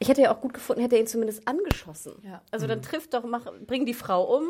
Ich 0.00 0.08
hätte 0.08 0.22
ja 0.22 0.34
auch 0.34 0.40
gut 0.40 0.52
gefunden, 0.54 0.82
hätte 0.82 0.96
er 0.96 1.00
ihn 1.02 1.06
zumindest 1.06 1.46
angeschossen. 1.46 2.14
Ja. 2.24 2.42
Also 2.50 2.66
dann 2.66 2.82
trifft 2.82 3.14
doch, 3.14 3.24
mach, 3.24 3.46
bring 3.66 3.86
die 3.86 3.94
Frau 3.94 4.36
um 4.38 4.44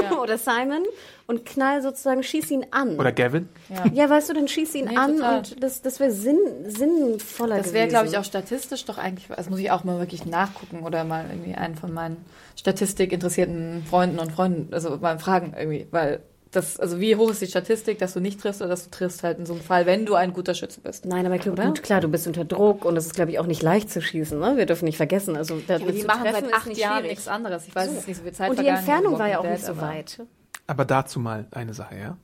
Ja. 0.00 0.18
oder 0.22 0.38
Simon 0.38 0.84
und 1.26 1.44
knall 1.44 1.82
sozusagen, 1.82 2.22
schieß 2.22 2.50
ihn 2.52 2.66
an. 2.70 2.98
Oder 2.98 3.12
Gavin? 3.12 3.48
ja. 3.68 3.84
ja, 3.92 4.08
weißt 4.10 4.30
du, 4.30 4.34
dann 4.34 4.46
schieß 4.48 4.74
ihn 4.76 4.86
Nee, 4.86 4.96
an 4.96 5.16
total. 5.16 5.38
und 5.38 5.62
das, 5.62 5.82
das 5.82 5.98
wäre 6.00 6.12
sinn, 6.12 6.38
sinnvoller 6.66 7.56
Das 7.58 7.72
wäre, 7.72 7.86
gewesen. 7.86 7.88
glaube 7.90 8.06
ich, 8.08 8.18
auch 8.18 8.24
statistisch 8.24 8.84
doch 8.84 8.98
eigentlich, 8.98 9.26
das 9.28 9.50
muss 9.50 9.58
ich 9.58 9.70
auch 9.70 9.84
mal 9.84 9.98
wirklich 9.98 10.24
nachgucken 10.26 10.84
oder 10.84 11.04
mal 11.04 11.24
irgendwie 11.30 11.54
einen 11.54 11.74
von 11.74 11.92
meinen 11.92 12.24
Statistik 12.56 13.12
interessierten 13.12 13.84
Freunden 13.88 14.18
und 14.18 14.32
Freunden, 14.32 14.72
also 14.72 14.96
mal 14.98 15.18
fragen 15.18 15.54
irgendwie, 15.58 15.86
weil 15.90 16.20
das, 16.50 16.80
also 16.80 17.00
wie 17.00 17.14
hoch 17.16 17.30
ist 17.30 17.42
die 17.42 17.46
Statistik, 17.46 17.98
dass 17.98 18.14
du 18.14 18.20
nicht 18.20 18.40
triffst 18.40 18.60
oder 18.60 18.70
dass 18.70 18.84
du 18.84 18.90
triffst 18.90 19.22
halt 19.22 19.38
in 19.38 19.46
so 19.46 19.52
einem 19.52 19.62
Fall, 19.62 19.86
wenn 19.86 20.06
du 20.06 20.14
ein 20.14 20.32
guter 20.32 20.54
Schütze 20.54 20.80
bist. 20.80 21.04
Nein, 21.04 21.26
aber 21.26 21.38
klar, 21.38 21.52
Oder? 21.52 21.66
gut, 21.66 21.82
klar, 21.82 22.00
du 22.00 22.08
bist 22.08 22.26
unter 22.26 22.44
Druck 22.44 22.84
und 22.84 22.96
es 22.96 23.06
ist, 23.06 23.14
glaube 23.14 23.30
ich, 23.30 23.38
auch 23.38 23.46
nicht 23.46 23.62
leicht 23.62 23.90
zu 23.90 24.00
schießen. 24.00 24.38
Ne? 24.38 24.56
Wir 24.56 24.66
dürfen 24.66 24.86
nicht 24.86 24.96
vergessen. 24.96 25.36
Also, 25.36 25.60
da 25.66 25.76
Aber 25.76 25.92
die 25.92 26.04
machen 26.04 26.22
treffen 26.22 26.44
seit 26.46 26.54
acht 26.54 26.66
nicht 26.66 26.78
Jahren 26.78 27.02
nichts 27.02 27.28
anderes. 27.28 27.66
Ich 27.66 27.74
weiß, 27.74 27.90
es 27.90 27.98
ist 27.98 28.08
nicht 28.08 28.16
so 28.16 28.22
viel 28.22 28.32
Zeit 28.32 28.50
Und 28.50 28.58
die 28.58 28.66
Entfernung 28.66 29.18
war 29.18 29.28
ja 29.28 29.38
auch 29.40 29.44
nicht 29.44 29.64
so 29.64 29.80
weit. 29.80 30.20
Aber 30.66 30.84
dazu 30.84 31.20
mal 31.20 31.46
eine 31.50 31.74
Sache, 31.74 31.96
ja. 31.96 32.16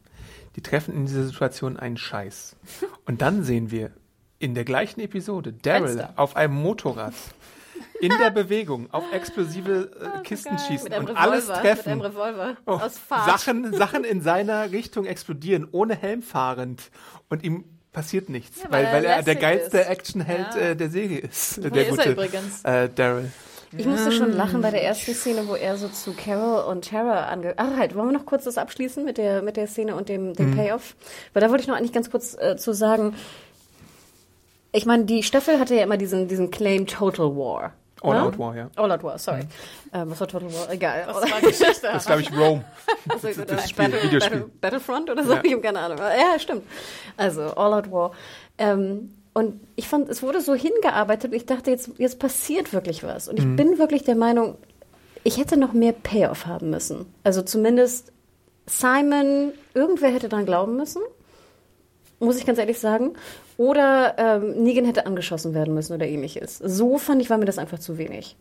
Die 0.57 0.63
treffen 0.63 0.95
in 0.95 1.07
dieser 1.07 1.25
Situation 1.25 1.77
einen 1.77 1.97
Scheiß. 1.97 2.57
Und 3.07 3.23
dann 3.23 3.43
sehen 3.43 3.71
wir 3.71 3.91
in 4.39 4.55
der 4.55 4.65
gleichen 4.65 5.01
Episode 5.01 5.53
Daryl 5.53 5.89
Fenster. 5.89 6.13
auf 6.17 6.37
einem 6.37 6.55
Motorrad 6.55 7.15
in 8.01 8.13
der 8.19 8.31
Bewegung 8.31 8.89
auf 8.93 9.05
explosive 9.13 9.91
äh, 10.19 10.23
Kisten 10.23 10.59
schießen 10.59 10.85
Mit 10.85 10.93
einem 10.93 11.07
und 11.07 11.11
Revolver. 11.11 11.21
alles 11.33 11.49
Mit 11.49 11.57
treffen. 11.57 11.89
einem 11.93 12.01
Revolver. 12.01 12.57
Oh, 12.67 12.73
Aus 12.73 12.99
Fahrt. 12.99 13.27
Sachen, 13.27 13.73
Sachen 13.77 14.05
in 14.05 14.21
seiner 14.21 14.71
Richtung 14.73 15.05
explodieren, 15.07 15.67
ohne 15.71 15.95
Helm 15.95 16.23
fahrend. 16.23 16.91
Und 17.29 17.43
ihm 17.45 17.65
passiert 17.93 18.29
nichts, 18.29 18.63
Ja, 18.63 18.71
weil, 18.71 18.85
weil 18.87 18.93
weil 18.95 19.05
er 19.05 19.17
er 19.17 19.23
der 19.23 19.37
geilste. 19.37 19.87
Actionheld 19.87 20.47
Ja. 20.55 20.61
äh, 20.61 20.77
der 20.77 20.91
Serie 20.91 21.19
ist. 21.19 21.59
Äh, 21.59 21.71
der 21.71 21.83
ist 21.89 21.99
er 21.99 22.05
gute 22.07 22.11
übrigens. 22.13 22.65
äh, 22.65 22.89
Daryl. 22.95 23.31
Ich 23.77 23.87
musste 23.87 24.13
schon 24.13 24.31
lachen 24.33 24.61
bei 24.63 24.71
der 24.71 24.85
ersten 24.85 25.15
Szene, 25.15 25.49
wo 25.49 25.57
er 25.57 25.77
so 25.77 25.89
zu 25.89 26.13
Carol 26.13 26.63
und 26.71 26.89
Tara 26.91 27.27
ange... 27.27 27.55
Ach 27.57 27.77
halt, 27.77 27.97
wollen 27.97 28.07
wir 28.09 28.13
noch 28.19 28.25
kurz 28.27 28.45
das 28.45 28.57
abschließen 28.57 29.05
mit 29.05 29.19
der, 29.19 29.43
mit 29.43 29.57
der 29.57 29.67
Szene 29.67 29.97
und 29.97 30.09
dem, 30.09 30.33
dem 30.33 30.55
Payoff? 30.55 30.95
Weil 31.33 31.41
da 31.43 31.51
wollte 31.51 31.63
ich 31.63 31.67
noch 31.69 31.75
eigentlich 31.75 31.93
ganz 31.93 32.09
kurz 32.09 32.37
äh, 32.39 32.57
zu 32.57 32.73
sagen, 32.73 33.17
ich 34.75 34.85
meine, 34.87 35.05
die 35.05 35.23
Staffel 35.23 35.59
hatte 35.59 35.75
ja 35.75 35.83
immer 35.85 35.97
diesen, 35.97 36.29
diesen 36.29 36.51
Claim 36.51 36.87
Total 36.87 37.35
War. 37.37 37.73
All 38.03 38.15
ne? 38.19 38.23
Out 38.25 38.39
War, 38.39 38.55
ja. 38.57 38.71
All 38.77 38.91
Out 38.93 39.03
War, 39.03 39.19
sorry. 39.19 39.41
Ähm, 39.95 40.11
was 40.11 40.21
war 40.21 40.29
Total 40.29 40.53
War? 40.53 40.71
Egal. 40.71 41.05
Das 41.07 41.17
war 41.33 41.41
Geschichte. 41.41 41.79
Das 41.83 42.03
ist, 42.03 42.07
glaube 42.07 42.21
ich, 42.23 42.33
Rome. 42.37 42.65
Also, 43.09 43.29
das 43.29 43.47
das 43.47 43.71
Spiel, 43.71 43.85
Battle, 43.87 44.03
Videospiel. 44.03 44.39
Battle, 44.41 44.51
Battlefront 44.61 45.11
oder 45.11 45.25
so, 45.25 45.33
Ja. 45.35 45.41
ich 45.43 45.53
habe 45.53 45.63
keine 45.63 45.79
Ahnung. 45.81 45.99
Ja, 45.99 46.39
stimmt. 46.39 46.63
Also 47.17 47.43
All 47.43 47.73
Out 47.73 47.91
War. 47.91 48.11
Ähm, 48.59 49.15
und 49.33 49.61
ich 49.77 49.89
fand, 49.89 50.09
es 50.11 50.23
wurde 50.23 50.41
so 50.41 50.55
hingearbeitet 50.55 51.31
und 51.33 51.37
ich 51.37 51.47
dachte, 51.47 51.71
jetzt, 51.71 51.91
jetzt 51.99 52.19
passiert 52.19 52.73
wirklich 52.73 53.03
was. 53.05 53.29
Und 53.29 53.39
ich 53.39 53.45
Mhm. 53.45 53.57
bin 53.57 53.79
wirklich 53.79 54.05
der 54.05 54.17
Meinung, 54.17 54.57
ich 55.23 55.39
hätte 55.39 55.57
noch 55.57 55.73
mehr 55.73 55.93
Payoff 55.93 56.47
haben 56.47 56.71
müssen. 56.71 57.07
Also 57.25 57.43
zumindest 57.43 58.13
Simon, 58.67 59.53
irgendwer 59.75 60.11
hätte 60.11 60.29
dran 60.29 60.47
glauben 60.47 60.77
müssen, 60.77 61.03
muss 62.25 62.37
ich 62.39 62.47
ganz 62.47 62.59
ehrlich 62.59 62.79
sagen. 62.79 63.13
Oder 63.57 64.15
ähm, 64.19 64.63
Negan 64.63 64.85
hätte 64.85 65.07
angeschossen 65.07 65.55
werden 65.55 65.75
müssen 65.75 65.93
oder 65.95 66.07
ähnliches. 66.07 66.59
So 66.59 66.99
fand 66.99 67.23
ich, 67.23 67.31
war 67.31 67.39
mir 67.39 67.45
das 67.45 67.59
einfach 67.59 67.79
zu 67.79 67.99
wenig. 67.99 68.37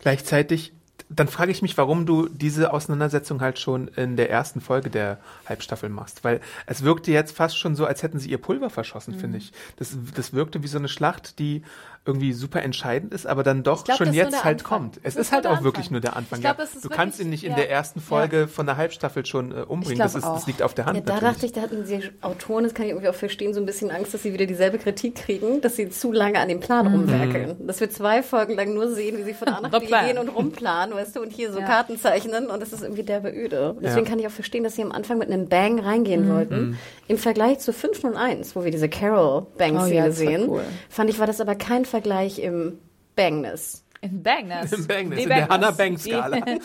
Gleichzeitig, 0.00 0.72
dann 1.08 1.28
frage 1.28 1.52
ich 1.52 1.62
mich, 1.62 1.76
warum 1.78 2.04
du 2.04 2.28
diese 2.28 2.72
Auseinandersetzung 2.72 3.40
halt 3.40 3.58
schon 3.58 3.88
in 3.88 4.16
der 4.16 4.30
ersten 4.30 4.60
Folge 4.60 4.90
der 4.90 5.18
Halbstaffel 5.48 5.88
machst. 5.88 6.24
Weil 6.24 6.40
es 6.66 6.82
wirkte 6.82 7.12
jetzt 7.12 7.36
fast 7.36 7.56
schon 7.58 7.76
so, 7.76 7.86
als 7.86 8.02
hätten 8.02 8.18
sie 8.18 8.30
ihr 8.30 8.38
Pulver 8.38 8.70
verschossen, 8.70 9.14
Mhm. 9.14 9.20
finde 9.20 9.38
ich. 9.38 9.52
Das, 9.76 9.96
das 10.14 10.32
wirkte 10.32 10.62
wie 10.62 10.68
so 10.68 10.78
eine 10.78 10.88
Schlacht, 10.88 11.38
die 11.38 11.62
irgendwie 12.06 12.32
super 12.32 12.62
entscheidend 12.62 13.12
ist, 13.12 13.26
aber 13.26 13.42
dann 13.42 13.62
doch 13.62 13.84
glaub, 13.84 13.98
schon 13.98 14.12
jetzt 14.12 14.44
halt 14.44 14.60
Anfang. 14.60 14.80
kommt. 14.80 14.96
Es 14.98 15.02
Das 15.02 15.14
ist 15.14 15.20
ist 15.28 15.32
halt 15.32 15.44
nur 15.44 15.52
auch 15.52 15.56
der 15.58 15.64
wirklich 15.64 15.86
Anfang. 15.86 15.92
nur 15.92 16.00
der 16.00 16.16
Anfang. 16.16 16.38
Ich 16.38 16.44
glaub, 16.44 16.58
ja. 16.58 16.64
es 16.64 16.74
ist 16.74 16.84
Du 16.84 16.88
kannst 16.88 17.20
ihn 17.20 17.30
nicht 17.30 17.44
in 17.44 17.50
ja. 17.50 17.56
der 17.56 17.70
ersten 17.70 18.00
Folge 18.00 18.48
von 18.48 18.66
der 18.66 18.76
Halbstaffel 18.76 19.26
schon 19.26 19.52
äh, 19.52 19.56
umbringen. 19.62 19.98
Das, 19.98 20.14
ist, 20.14 20.24
das 20.24 20.46
liegt 20.46 20.62
auf 20.62 20.74
der 20.74 20.86
Hand. 20.86 20.96
Ja, 20.96 21.02
da 21.04 21.14
natürlich. 21.14 21.32
dachte 21.34 21.46
ich, 21.46 21.52
da 21.52 21.60
hatten 21.62 21.84
die 21.86 22.10
Autoren, 22.22 22.64
das 22.64 22.74
kann 22.74 22.84
ich 22.86 22.92
irgendwie 22.92 23.08
auch 23.08 23.14
verstehen, 23.14 23.52
so 23.54 23.60
ein 23.60 23.66
bisschen 23.66 23.90
Angst, 23.90 24.14
dass 24.14 24.22
sie 24.22 24.32
wieder 24.32 24.46
dieselbe 24.46 24.78
Kritik 24.78 25.16
kriegen, 25.16 25.60
dass 25.60 25.76
sie 25.76 25.88
zu 25.90 26.12
lange 26.12 26.38
an 26.38 26.48
dem 26.48 26.60
Plan 26.60 26.86
rumwerkeln. 26.86 27.66
Dass 27.66 27.80
wir 27.80 27.90
zwei 27.90 28.22
Folgen 28.22 28.54
lang 28.54 28.72
nur 28.74 28.88
sehen, 28.92 29.18
wie 29.18 29.22
sie 29.24 29.34
von 29.34 29.48
A 29.48 29.60
nach 29.60 29.70
B 29.80 29.86
gehen 29.86 30.18
und 30.18 30.28
rumplanen, 30.28 30.94
weißt 30.94 31.16
du, 31.16 31.20
und 31.22 31.32
hier 31.32 31.52
so 31.52 31.58
Ja. 31.58 31.66
Karten 31.66 31.98
zeichnen 31.98 32.46
und 32.46 32.60
das 32.60 32.72
ist 32.72 32.82
irgendwie 32.82 33.02
derbe 33.02 33.30
öde. 33.30 33.76
Deswegen 33.82 34.04
Ja. 34.06 34.10
kann 34.10 34.18
ich 34.18 34.26
auch 34.26 34.30
verstehen, 34.30 34.62
dass 34.64 34.74
sie 34.76 34.82
am 34.82 34.92
Anfang 34.92 35.18
mit 35.18 35.30
einem 35.30 35.48
Bang 35.48 35.78
reingehen 35.80 36.28
wollten. 36.32 36.78
Im 37.08 37.18
Vergleich 37.18 37.58
zu 37.60 37.72
501, 37.72 38.54
wo 38.56 38.64
wir 38.64 38.70
diese 38.70 38.88
Carol-Bang-Szene 38.88 39.86
Oh 40.02 40.06
ja, 40.06 40.10
sehen, 40.10 40.48
cool. 40.48 40.62
fand 40.88 41.10
ich, 41.10 41.18
war 41.18 41.26
das 41.26 41.40
aber 41.40 41.54
kein 41.54 41.84
Vergleich 41.84 41.95
im 42.04 42.78
Bangness. 43.14 43.84
In 44.00 44.22
Bangness. 44.22 44.72
Im 44.72 44.86
Bang, 44.86 45.10
Die 45.10 45.22
in 45.22 45.28
der 45.28 45.46
Bangness. 45.46 45.48
Hannah-Bang-Skala. 45.50 46.38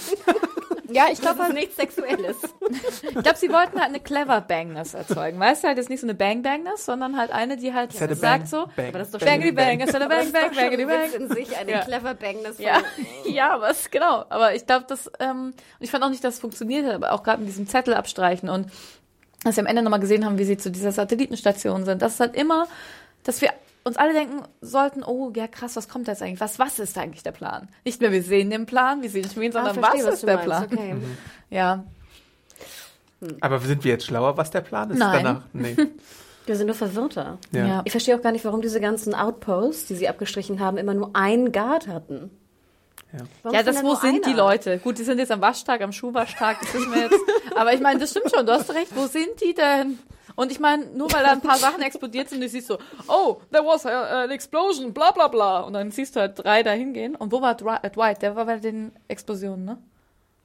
Ja, 0.94 1.06
ich 1.10 1.22
glaube 1.22 1.38
Das 1.38 1.48
ist 1.48 1.54
nichts 1.54 1.76
Sexuelles. 1.78 2.36
ich 3.04 3.24
glaub, 3.24 3.38
sie 3.38 3.50
wollten 3.50 3.80
halt 3.80 3.90
eine 3.90 4.02
clever 4.02 4.42
Bangness 4.42 4.94
erzeugen. 4.94 5.40
Weißt 5.40 5.64
du, 5.64 5.70
halt 5.70 5.78
jetzt 5.78 5.90
nicht 5.90 6.02
so 6.02 6.06
eine 6.06 6.16
Bang 6.16 6.42
Bangness, 6.42 6.86
sondern 6.86 7.18
halt 7.18 7.32
eine, 7.32 7.56
die 7.56 7.74
halt 7.74 7.94
sagt 7.94 8.20
bang, 8.20 8.46
so, 8.46 8.66
bang, 8.76 8.90
Aber 8.90 9.00
das 9.00 9.08
ist 9.08 9.14
doch 9.16 9.20
Bangity 9.22 9.54
bang, 9.54 9.78
Bang, 9.80 9.88
Das 9.88 9.92
Bang 9.98 10.20
ist 10.22 10.34
Bang, 10.34 10.54
schon 10.54 10.56
Bangity 10.56 10.84
ein 10.84 10.90
Witz 10.90 11.12
Bang. 11.14 11.22
in 11.22 11.34
sich, 11.34 11.58
eine 11.58 11.72
Ja. 11.72 11.80
clever 11.86 12.14
Bangness 12.14 12.60
Ja, 12.60 12.82
ja, 13.26 13.62
was, 13.62 13.90
genau. 13.90 14.26
Aber 14.28 14.54
ich 14.54 14.66
glaube, 14.68 14.86
das, 14.90 15.10
ähm, 15.22 15.54
ich 15.80 15.90
fand 15.92 16.04
auch 16.04 16.10
nicht, 16.10 16.26
dass 16.26 16.34
es 16.34 16.40
funktioniert 16.42 16.86
hat, 16.86 16.96
aber 16.96 17.14
auch 17.14 17.24
gerade 17.24 17.40
mit 17.40 17.48
diesem 17.48 17.68
Zettel 17.68 17.94
abstreichen 17.94 18.50
und 18.50 18.70
dass 19.46 19.56
wir 19.56 19.62
am 19.64 19.68
Ende 19.68 19.84
nochmal 19.84 20.02
gesehen 20.02 20.26
haben, 20.26 20.38
wie 20.40 20.44
sie 20.44 20.58
zu 20.58 20.70
dieser 20.72 20.92
Satellitenstation 20.92 21.86
sind. 21.86 22.02
Das 22.02 22.16
ist 22.16 22.20
halt 22.20 22.36
immer, 22.36 22.68
dass 23.24 23.40
wir 23.42 23.52
uns 23.84 23.98
alle 23.98 24.14
denken 24.14 24.44
sollten, 24.62 25.04
oh, 25.04 25.32
ja 25.36 25.48
krass, 25.48 25.76
was 25.76 25.88
kommt 25.90 26.08
jetzt 26.08 26.22
eigentlich? 26.22 26.40
Was, 26.40 26.60
was 26.60 26.80
ist 26.80 26.98
eigentlich 26.98 27.24
der 27.24 27.32
Plan? 27.32 27.68
Nicht 27.84 28.00
mehr, 28.02 28.12
wir 28.12 28.22
sehen 28.24 28.50
den 28.50 28.66
Plan, 28.66 29.02
wir 29.02 29.10
sehen 29.10 29.24
den 29.24 29.32
Schmieden, 29.32 29.54
sondern 29.54 29.78
Ah, 29.78 29.82
verstehe, 29.82 30.06
was 30.06 30.14
ist 30.16 30.22
du 30.24 30.28
der 30.28 30.36
meinst. 30.38 30.50
Plan? 30.50 30.64
Okay. 30.72 30.96
Ja, 31.50 31.84
Aber 33.40 33.60
sind 33.60 33.84
wir 33.84 33.92
jetzt 33.92 34.06
schlauer, 34.06 34.38
was 34.38 34.52
der 34.52 34.62
Plan 34.62 34.90
ist? 34.92 34.98
Nein. 34.98 35.24
Danach? 35.24 35.42
Nee. 35.54 35.76
Wir 36.48 36.56
sind 36.56 36.66
nur 36.66 36.76
verwirrter. 36.76 37.38
Ja. 37.52 37.66
Ja. 37.68 37.82
Ich 37.86 37.92
verstehe 37.92 38.18
auch 38.18 38.22
gar 38.24 38.32
nicht, 38.32 38.44
warum 38.44 38.64
diese 38.64 38.82
ganzen 38.82 39.14
Outposts, 39.14 39.86
die 39.86 39.96
sie 39.96 40.10
abgestrichen 40.10 40.60
haben, 40.60 40.78
immer 40.78 40.96
nur 40.96 41.16
einen 41.16 41.52
Guard 41.52 41.88
hatten. 41.88 42.32
Ja, 43.44 43.60
ist 43.60 43.68
das, 43.68 43.84
wo 43.84 43.94
sind 43.94 44.26
die 44.26 44.32
einer? 44.32 44.38
Leute? 44.38 44.80
Gut, 44.80 44.98
die 44.98 45.04
sind 45.04 45.20
jetzt 45.20 45.32
am 45.32 45.40
Waschtag, 45.42 45.82
am 45.82 45.92
Schuhwaschtag, 45.92 46.60
das 46.62 46.74
wissen 46.74 46.92
wir 46.94 47.02
jetzt. 47.04 47.20
Aber 47.56 47.74
ich 47.74 47.80
meine, 47.80 48.00
das 48.00 48.10
stimmt 48.10 48.32
schon, 48.34 48.46
du 48.46 48.54
hast 48.54 48.74
recht, 48.74 48.96
wo 48.96 49.06
sind 49.06 49.40
die 49.44 49.54
denn? 49.54 50.00
Und 50.36 50.52
ich 50.52 50.60
meine, 50.60 50.86
nur 50.88 51.12
weil 51.14 51.24
da 51.24 51.32
ein 51.32 51.42
paar 51.42 51.58
Sachen 51.58 51.82
explodiert 51.82 52.30
sind, 52.30 52.42
du 52.42 52.48
siehst 52.50 52.68
so, 52.68 52.78
oh, 53.08 53.42
there 53.52 53.66
was 53.66 53.86
a, 53.86 54.24
an 54.24 54.32
explosion, 54.32 54.94
bla 54.94 55.12
bla 55.12 55.28
bla. 55.28 55.62
Und 55.62 55.74
dann 55.74 55.92
siehst 55.92 56.16
du 56.16 56.20
halt 56.22 56.44
drei 56.44 56.64
da 56.64 56.72
hingehen. 56.72 57.16
Und 57.16 57.32
wo 57.32 57.42
war 57.42 57.52
äh, 57.84 57.90
Dwight? 57.90 58.22
Der 58.22 58.36
war 58.36 58.46
bei 58.46 58.58
den 58.58 58.92
Explosionen, 59.08 59.66
ne? 59.66 59.78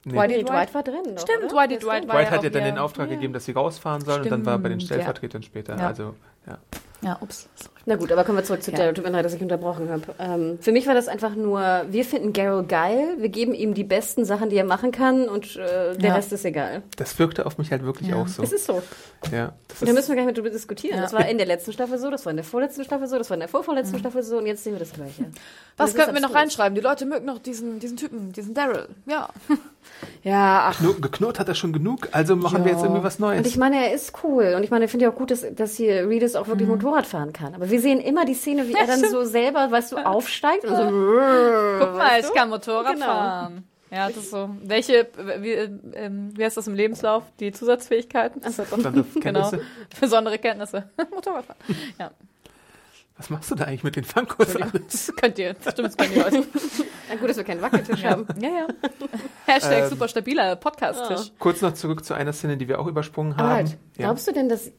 Nee. 0.05 0.13
Dwight- 0.13 0.29
Nee, 0.29 0.43
Dwight 0.43 0.73
war 0.73 0.83
drin. 0.83 1.03
Doch, 1.15 1.21
Stimmt, 1.21 1.51
Dwight 1.51 1.71
stimmt. 1.71 1.85
war 1.85 1.95
White 2.01 2.31
ja 2.31 2.31
hat 2.37 2.43
ja 2.43 2.49
dann 2.49 2.63
den 2.63 2.77
Auftrag 2.77 3.09
Ja. 3.09 3.15
gegeben, 3.15 3.33
dass 3.33 3.45
sie 3.45 3.51
rausfahren 3.51 4.01
sollen 4.05 4.23
und 4.23 4.29
dann 4.31 4.45
war 4.45 4.53
er 4.53 4.59
bei 4.59 4.69
den 4.69 4.79
Stimmt, 4.79 4.91
ja. 4.91 4.95
Stellvertretern 5.03 5.43
später. 5.43 5.77
Ja. 5.77 5.87
Also, 5.87 6.15
ja. 6.45 6.57
Ja, 7.01 7.17
ups. 7.21 7.49
Na 7.89 7.95
gut, 7.95 8.11
aber 8.11 8.25
kommen 8.25 8.37
wir 8.37 8.43
zurück 8.43 8.61
zu 8.61 8.71
Ja. 8.71 8.77
Daryl. 8.79 8.93
Tut 8.93 9.05
mir 9.05 9.11
leid, 9.11 9.23
dass 9.23 9.33
ich 9.33 9.41
unterbrochen 9.41 9.89
habe. 9.89 10.01
Ähm, 10.19 10.57
für 10.59 10.73
mich 10.73 10.87
war 10.87 10.93
das 10.93 11.07
einfach 11.07 11.35
nur, 11.35 11.61
wir 11.89 12.03
finden 12.03 12.33
Daryl 12.33 12.63
geil, 12.63 13.15
wir 13.17 13.29
geben 13.29 13.53
ihm 13.53 13.73
die 13.73 13.85
besten 13.85 14.25
Sachen, 14.25 14.49
die 14.49 14.57
er 14.57 14.65
machen 14.65 14.91
kann 14.91 15.29
und 15.29 15.55
äh, 15.55 15.95
der 15.95 16.09
Ja. 16.09 16.15
Rest 16.15 16.33
ist 16.33 16.43
egal. 16.43 16.83
Das 16.97 17.17
wirkte 17.17 17.45
auf 17.45 17.57
mich 17.57 17.71
halt 17.71 17.83
wirklich 17.85 18.09
Ja. 18.09 18.17
auch 18.17 18.27
so. 18.27 18.43
Es 18.43 18.51
ist 18.51 18.65
so. 18.65 18.83
Ja, 19.31 19.53
das 19.69 19.81
Und 19.81 19.87
da 19.87 19.93
müssen 19.93 20.09
wir 20.09 20.15
gar 20.15 20.23
nicht 20.23 20.25
mehr 20.25 20.33
drüber 20.33 20.49
diskutieren. 20.49 20.97
Ja. 20.97 21.01
Das 21.03 21.13
war 21.13 21.27
in 21.29 21.37
der 21.37 21.47
letzten 21.47 21.71
Staffel 21.71 21.97
so, 21.97 22.11
das 22.11 22.25
war 22.25 22.31
in 22.31 22.37
der 22.37 22.43
vorletzten 22.45 22.83
Staffel 22.83 23.07
so, 23.07 23.17
das 23.17 23.29
war 23.29 23.35
in 23.35 23.39
der 23.39 23.49
vorvorletzten 23.49 23.97
Staffel 23.99 24.21
so 24.21 24.37
und 24.37 24.45
jetzt 24.47 24.65
sehen 24.65 24.73
wir 24.73 24.79
das 24.79 24.91
Gleiche. 24.91 25.25
Was 25.77 25.93
das 25.93 25.95
könnten 26.03 26.13
wir 26.21 26.27
noch 26.27 26.35
reinschreiben? 26.35 26.75
Die 26.75 26.81
Leute 26.81 27.05
mögen 27.05 27.25
noch 27.25 27.39
diesen, 27.39 27.79
diesen 27.79 27.95
Typen, 27.95 28.33
diesen 28.33 28.53
Daryl. 28.53 28.89
Ja. 29.05 29.29
Ja, 30.23 30.65
ach. 30.69 30.79
Kno- 30.79 30.99
geknurrt 30.99 31.39
hat 31.39 31.47
er 31.47 31.55
schon 31.55 31.71
genug, 31.71 32.09
also 32.11 32.35
machen 32.35 32.63
wir 32.65 32.71
Ja. 32.71 32.77
jetzt 32.77 32.83
irgendwie 32.85 33.03
was 33.03 33.19
Neues. 33.19 33.37
Und 33.39 33.47
ich 33.47 33.55
meine, 33.57 33.77
er 33.87 33.93
ist 33.93 34.13
cool. 34.23 34.53
Und 34.57 34.63
ich 34.63 34.69
meine, 34.69 34.85
ich 34.85 34.91
finde 34.91 35.05
ja 35.05 35.11
auch 35.11 35.15
gut, 35.15 35.31
dass, 35.31 35.45
dass 35.55 35.75
hier 35.77 36.07
Reedus 36.09 36.35
auch 36.35 36.47
wirklich 36.47 36.67
Motorrad 36.67 37.05
fahren 37.07 37.31
kann. 37.31 37.55
Aber 37.55 37.69
wir 37.69 37.76
sehen 37.79 37.99
immer 37.99 38.25
die 38.25 38.33
Szene, 38.33 38.67
wie 38.67 38.73
er 38.73 38.87
dann 38.87 38.99
so 39.09 39.23
selber, 39.23 39.69
weißt 39.71 39.91
du, 39.93 39.97
aufsteigt 39.97 40.63
und 40.65 40.75
so. 40.75 40.83
Guck 40.83 40.91
mal, 40.91 41.97
weißt 41.97 42.29
ich 42.29 42.35
kann 42.35 42.49
Motorrad 42.49 42.93
Genau. 42.93 43.05
fahren. 43.05 43.67
Ja, 43.89 44.07
das 44.07 44.17
ist 44.17 44.31
so. 44.31 44.49
Welche, 44.63 45.07
wie, 45.39 45.51
ähm, 45.53 46.31
wie 46.37 46.43
heißt 46.43 46.57
das 46.57 46.67
im 46.67 46.75
Lebenslauf? 46.75 47.23
Die 47.39 47.53
Zusatzfähigkeiten? 47.53 48.43
Also, 48.43 48.63
Besondere 48.63 48.91
Genau. 48.93 49.19
Kenntnisse. 49.21 49.61
Besondere 50.01 50.37
Kenntnisse. 50.39 50.89
Motorradfahren. 51.13 51.61
Ja. 51.97 52.11
Was 53.15 53.29
machst 53.31 53.49
du 53.49 53.55
da 53.55 53.63
eigentlich 53.63 53.83
mit 53.83 53.95
den 53.95 54.03
Funkos 54.03 54.55
alles? 54.57 54.71
Das 55.07 55.15
könnt 55.15 55.39
ihr. 55.39 55.55
Stimmt, 55.61 55.87
das 55.87 55.97
könnt 55.97 56.15
ihr 56.15 56.23
heute. 56.25 56.43
na 57.09 57.15
gut, 57.15 57.29
dass 57.29 57.37
wir 57.37 57.43
keinen 57.45 57.61
Wackeltisch 57.61 58.01
Ja, 58.03 58.09
haben. 58.11 58.27
ja. 58.39 58.49
ja. 58.49 58.67
Hashtag 59.47 59.83
Ähm, 59.85 59.89
super 59.89 60.07
stabiler 60.07 60.55
Podcast-Tisch. 60.57 61.31
Kurz 61.39 61.61
noch 61.61 61.73
zurück 61.73 62.05
zu 62.05 62.13
einer 62.13 62.33
Szene, 62.33 62.57
die 62.57 62.67
wir 62.67 62.79
auch 62.79 62.85
übersprungen 62.87 63.33
Aber 63.33 63.41
haben. 63.43 63.55
halt, 63.55 63.69
ja. 63.97 64.05
glaubst 64.05 64.27
du 64.27 64.33
denn, 64.33 64.49
dass 64.49 64.71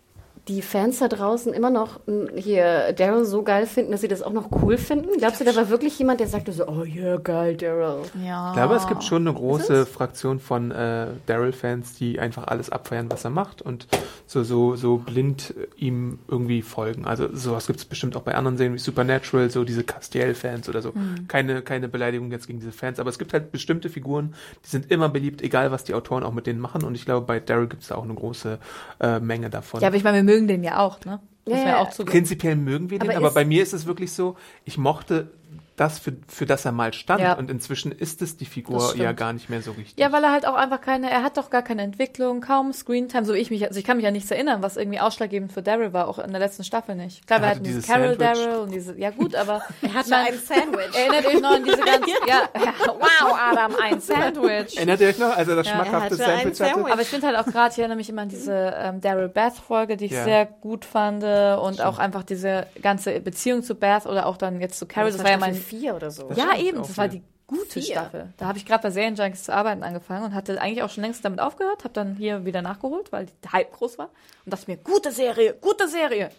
die 0.48 0.62
Fans 0.62 0.98
da 0.98 1.08
draußen 1.08 1.52
immer 1.52 1.70
noch 1.70 2.00
m, 2.06 2.28
hier 2.34 2.92
Daryl 2.92 3.24
so 3.24 3.42
geil 3.42 3.66
finden, 3.66 3.92
dass 3.92 4.00
sie 4.00 4.08
das 4.08 4.22
auch 4.22 4.32
noch 4.32 4.48
cool 4.62 4.78
finden? 4.78 5.08
Glaubst 5.18 5.40
du, 5.40 5.44
da 5.44 5.54
war 5.54 5.68
wirklich 5.68 5.98
jemand, 5.98 6.20
der 6.20 6.26
sagte 6.26 6.52
so, 6.52 6.66
oh 6.66 6.84
ja, 6.84 7.16
geil, 7.18 7.56
Daryl. 7.56 8.02
Ja. 8.24 8.48
Ich 8.48 8.56
glaube, 8.56 8.74
es 8.74 8.86
gibt 8.86 9.04
schon 9.04 9.26
eine 9.26 9.36
große 9.36 9.86
Fraktion 9.86 10.40
von 10.40 10.70
äh, 10.70 11.08
Daryl-Fans, 11.26 11.94
die 11.94 12.18
einfach 12.18 12.46
alles 12.46 12.70
abfeiern, 12.70 13.10
was 13.10 13.24
er 13.24 13.30
macht 13.30 13.62
und 13.62 13.86
so, 14.26 14.42
so, 14.42 14.76
so 14.76 14.96
blind 14.96 15.54
äh, 15.56 15.66
ihm 15.84 16.18
irgendwie 16.28 16.62
folgen. 16.62 17.04
Also 17.04 17.28
sowas 17.34 17.66
gibt 17.66 17.80
es 17.80 17.84
bestimmt 17.84 18.16
auch 18.16 18.22
bei 18.22 18.34
anderen 18.34 18.56
Serien 18.56 18.74
wie 18.74 18.78
Supernatural, 18.78 19.50
so 19.50 19.64
diese 19.64 19.84
Castiel-Fans 19.84 20.68
oder 20.68 20.82
so. 20.82 20.92
Keine, 21.28 21.62
keine 21.62 21.88
Beleidigung 21.88 22.30
jetzt 22.30 22.46
gegen 22.46 22.60
diese 22.60 22.72
Fans, 22.72 22.98
aber 22.98 23.10
es 23.10 23.18
gibt 23.18 23.32
halt 23.32 23.52
bestimmte 23.52 23.88
Figuren, 23.88 24.34
die 24.64 24.70
sind 24.70 24.90
immer 24.90 25.08
beliebt, 25.08 25.42
egal 25.42 25.70
was 25.70 25.84
die 25.84 25.94
Autoren 25.94 26.22
auch 26.22 26.32
mit 26.32 26.46
denen 26.46 26.60
machen. 26.60 26.84
Und 26.84 26.94
ich 26.94 27.04
glaube, 27.04 27.26
bei 27.26 27.40
Daryl 27.40 27.68
gibt 27.68 27.82
es 27.82 27.88
da 27.88 27.96
auch 27.96 28.04
eine 28.04 28.14
große 28.14 28.58
äh, 29.00 29.20
Menge 29.20 29.50
davon. 29.50 29.80
Ja, 29.80 29.88
aber 29.88 29.96
ich 29.96 30.04
meine, 30.04 30.18
wir 30.18 30.24
mögen 30.24 30.37
den 30.46 30.62
ja 30.62 30.78
auch, 30.78 31.04
ne? 31.04 31.20
Muss 31.46 31.58
Ja, 31.58 31.68
ja. 31.68 31.78
auch 31.78 31.90
zugeben. 31.90 32.12
Prinzipiell 32.12 32.56
mögen 32.56 32.90
wir 32.90 32.98
den, 32.98 33.08
Aber 33.08 33.18
aber, 33.18 33.30
bei 33.32 33.44
mir 33.44 33.62
ist 33.62 33.72
es 33.72 33.86
wirklich 33.86 34.12
so, 34.12 34.36
ich 34.64 34.76
mochte 34.76 35.32
das, 35.80 35.98
für, 35.98 36.12
für 36.28 36.44
das 36.46 36.64
er 36.64 36.72
mal 36.72 36.92
stand. 36.92 37.20
Ja. 37.20 37.34
Und 37.34 37.50
inzwischen 37.50 37.92
ist 37.92 38.20
es 38.22 38.36
die 38.36 38.44
Das 38.44 38.52
Figur 38.52 38.80
stimmt. 38.88 39.02
ja 39.02 39.12
gar 39.12 39.32
nicht 39.32 39.48
mehr 39.48 39.62
so 39.62 39.72
richtig. 39.72 39.98
Ja, 39.98 40.12
weil 40.12 40.22
er 40.24 40.32
halt 40.32 40.46
auch 40.46 40.54
einfach 40.54 40.80
keine, 40.80 41.10
er 41.10 41.22
hat 41.22 41.36
doch 41.36 41.50
gar 41.50 41.62
keine 41.62 41.82
Entwicklung, 41.82 42.40
kaum 42.40 42.72
Screentime, 42.72 43.24
so 43.24 43.34
wie 43.34 43.38
ich 43.38 43.50
mich, 43.50 43.66
also 43.66 43.78
ich 43.78 43.84
kann 43.86 43.96
mich 43.96 44.04
ja 44.04 44.10
nichts 44.10 44.30
erinnern, 44.30 44.62
was 44.62 44.76
irgendwie 44.76 45.00
ausschlaggebend 45.00 45.52
für 45.52 45.62
Daryl 45.62 45.92
war, 45.92 46.08
auch 46.08 46.18
in 46.18 46.30
der 46.30 46.40
letzten 46.40 46.64
Staffel 46.64 46.94
nicht. 46.94 47.26
Klar, 47.26 47.38
Er 47.38 47.42
wir 47.42 47.46
hatte 47.48 47.54
hatten 47.56 47.64
dieses 47.64 47.86
Carol 47.86 48.18
Sandwich. 48.18 48.26
Daryl 48.44 48.56
und 48.60 48.70
diese, 48.72 48.98
ja 48.98 49.10
gut, 49.10 49.34
aber 49.34 49.62
Er 49.82 49.94
hatte 49.94 50.10
Nein. 50.10 50.26
ein 50.32 50.38
Sandwich. 50.38 50.94
erinnert 50.94 51.26
euch 51.26 51.40
noch 51.40 51.50
an 51.50 51.64
diese 51.64 51.76
ganzen, 51.84 52.08
ja, 52.26 52.42
ja, 52.54 52.72
wow, 52.86 53.38
Adam, 53.50 53.72
ein 53.82 54.00
Sandwich. 54.00 54.76
Erinnert 54.76 55.00
ihr 55.00 55.08
euch 55.08 55.18
noch, 55.18 55.36
als 55.36 55.48
er 55.48 55.56
das 55.56 55.66
Ja, 55.66 55.72
schmackhafte 55.74 55.94
er 55.94 56.02
hatte 56.02 56.14
ein 56.14 56.18
Sandwich 56.18 56.60
hatte? 56.60 56.74
Sandwich. 56.74 56.92
Aber 56.92 57.02
ich 57.02 57.08
finde 57.08 57.26
halt 57.28 57.36
auch 57.38 57.46
gerade, 57.46 57.72
ich 57.72 57.78
erinnere 57.78 57.96
mich 57.96 58.08
immer 58.10 58.22
an 58.22 58.28
diese 58.28 58.74
ähm, 58.76 59.00
Daryl 59.00 59.28
Beth-Folge, 59.28 59.96
die 59.96 60.06
ich 60.06 60.12
Ja. 60.12 60.24
sehr 60.24 60.46
gut 60.46 60.84
fand 60.84 61.22
äh, 61.22 61.54
und 61.54 61.80
auch 61.82 61.98
einfach 61.98 62.22
diese 62.24 62.66
ganze 62.82 63.20
Beziehung 63.20 63.62
zu 63.62 63.74
Beth 63.74 64.06
oder 64.06 64.26
auch 64.26 64.36
dann 64.36 64.60
jetzt 64.60 64.78
zu 64.78 64.86
Carol, 64.86 65.12
das, 65.12 65.22
war 65.22 65.30
ja 65.30 65.36
mein 65.38 65.54
vier 65.68 65.94
oder 65.94 66.10
so. 66.10 66.30
Ja, 66.34 66.52
stimmt 66.52 66.68
eben, 66.68 66.78
das 66.78 66.96
war 66.96 67.04
ja. 67.06 67.12
die 67.12 67.22
gute 67.46 67.80
Vier. 67.80 67.82
Staffel. 67.82 68.32
Da 68.36 68.46
habe 68.46 68.58
ich 68.58 68.66
gerade 68.66 68.82
bei 68.82 68.90
Serienjunkies 68.90 69.44
zu 69.44 69.54
arbeiten 69.54 69.82
angefangen 69.82 70.26
und 70.26 70.34
hatte 70.34 70.60
eigentlich 70.60 70.82
auch 70.82 70.90
schon 70.90 71.02
längst 71.02 71.24
damit 71.24 71.40
aufgehört, 71.40 71.84
habe 71.84 71.94
dann 71.94 72.14
hier 72.14 72.44
wieder 72.44 72.62
nachgeholt, 72.62 73.10
weil 73.10 73.26
der 73.42 73.52
Hype 73.52 73.72
groß 73.72 73.98
war 73.98 74.10
und 74.44 74.52
dachte 74.52 74.70
mir, 74.70 74.76
gute 74.76 75.10
Serie, 75.10 75.54
gute 75.60 75.88
Serie. 75.88 76.30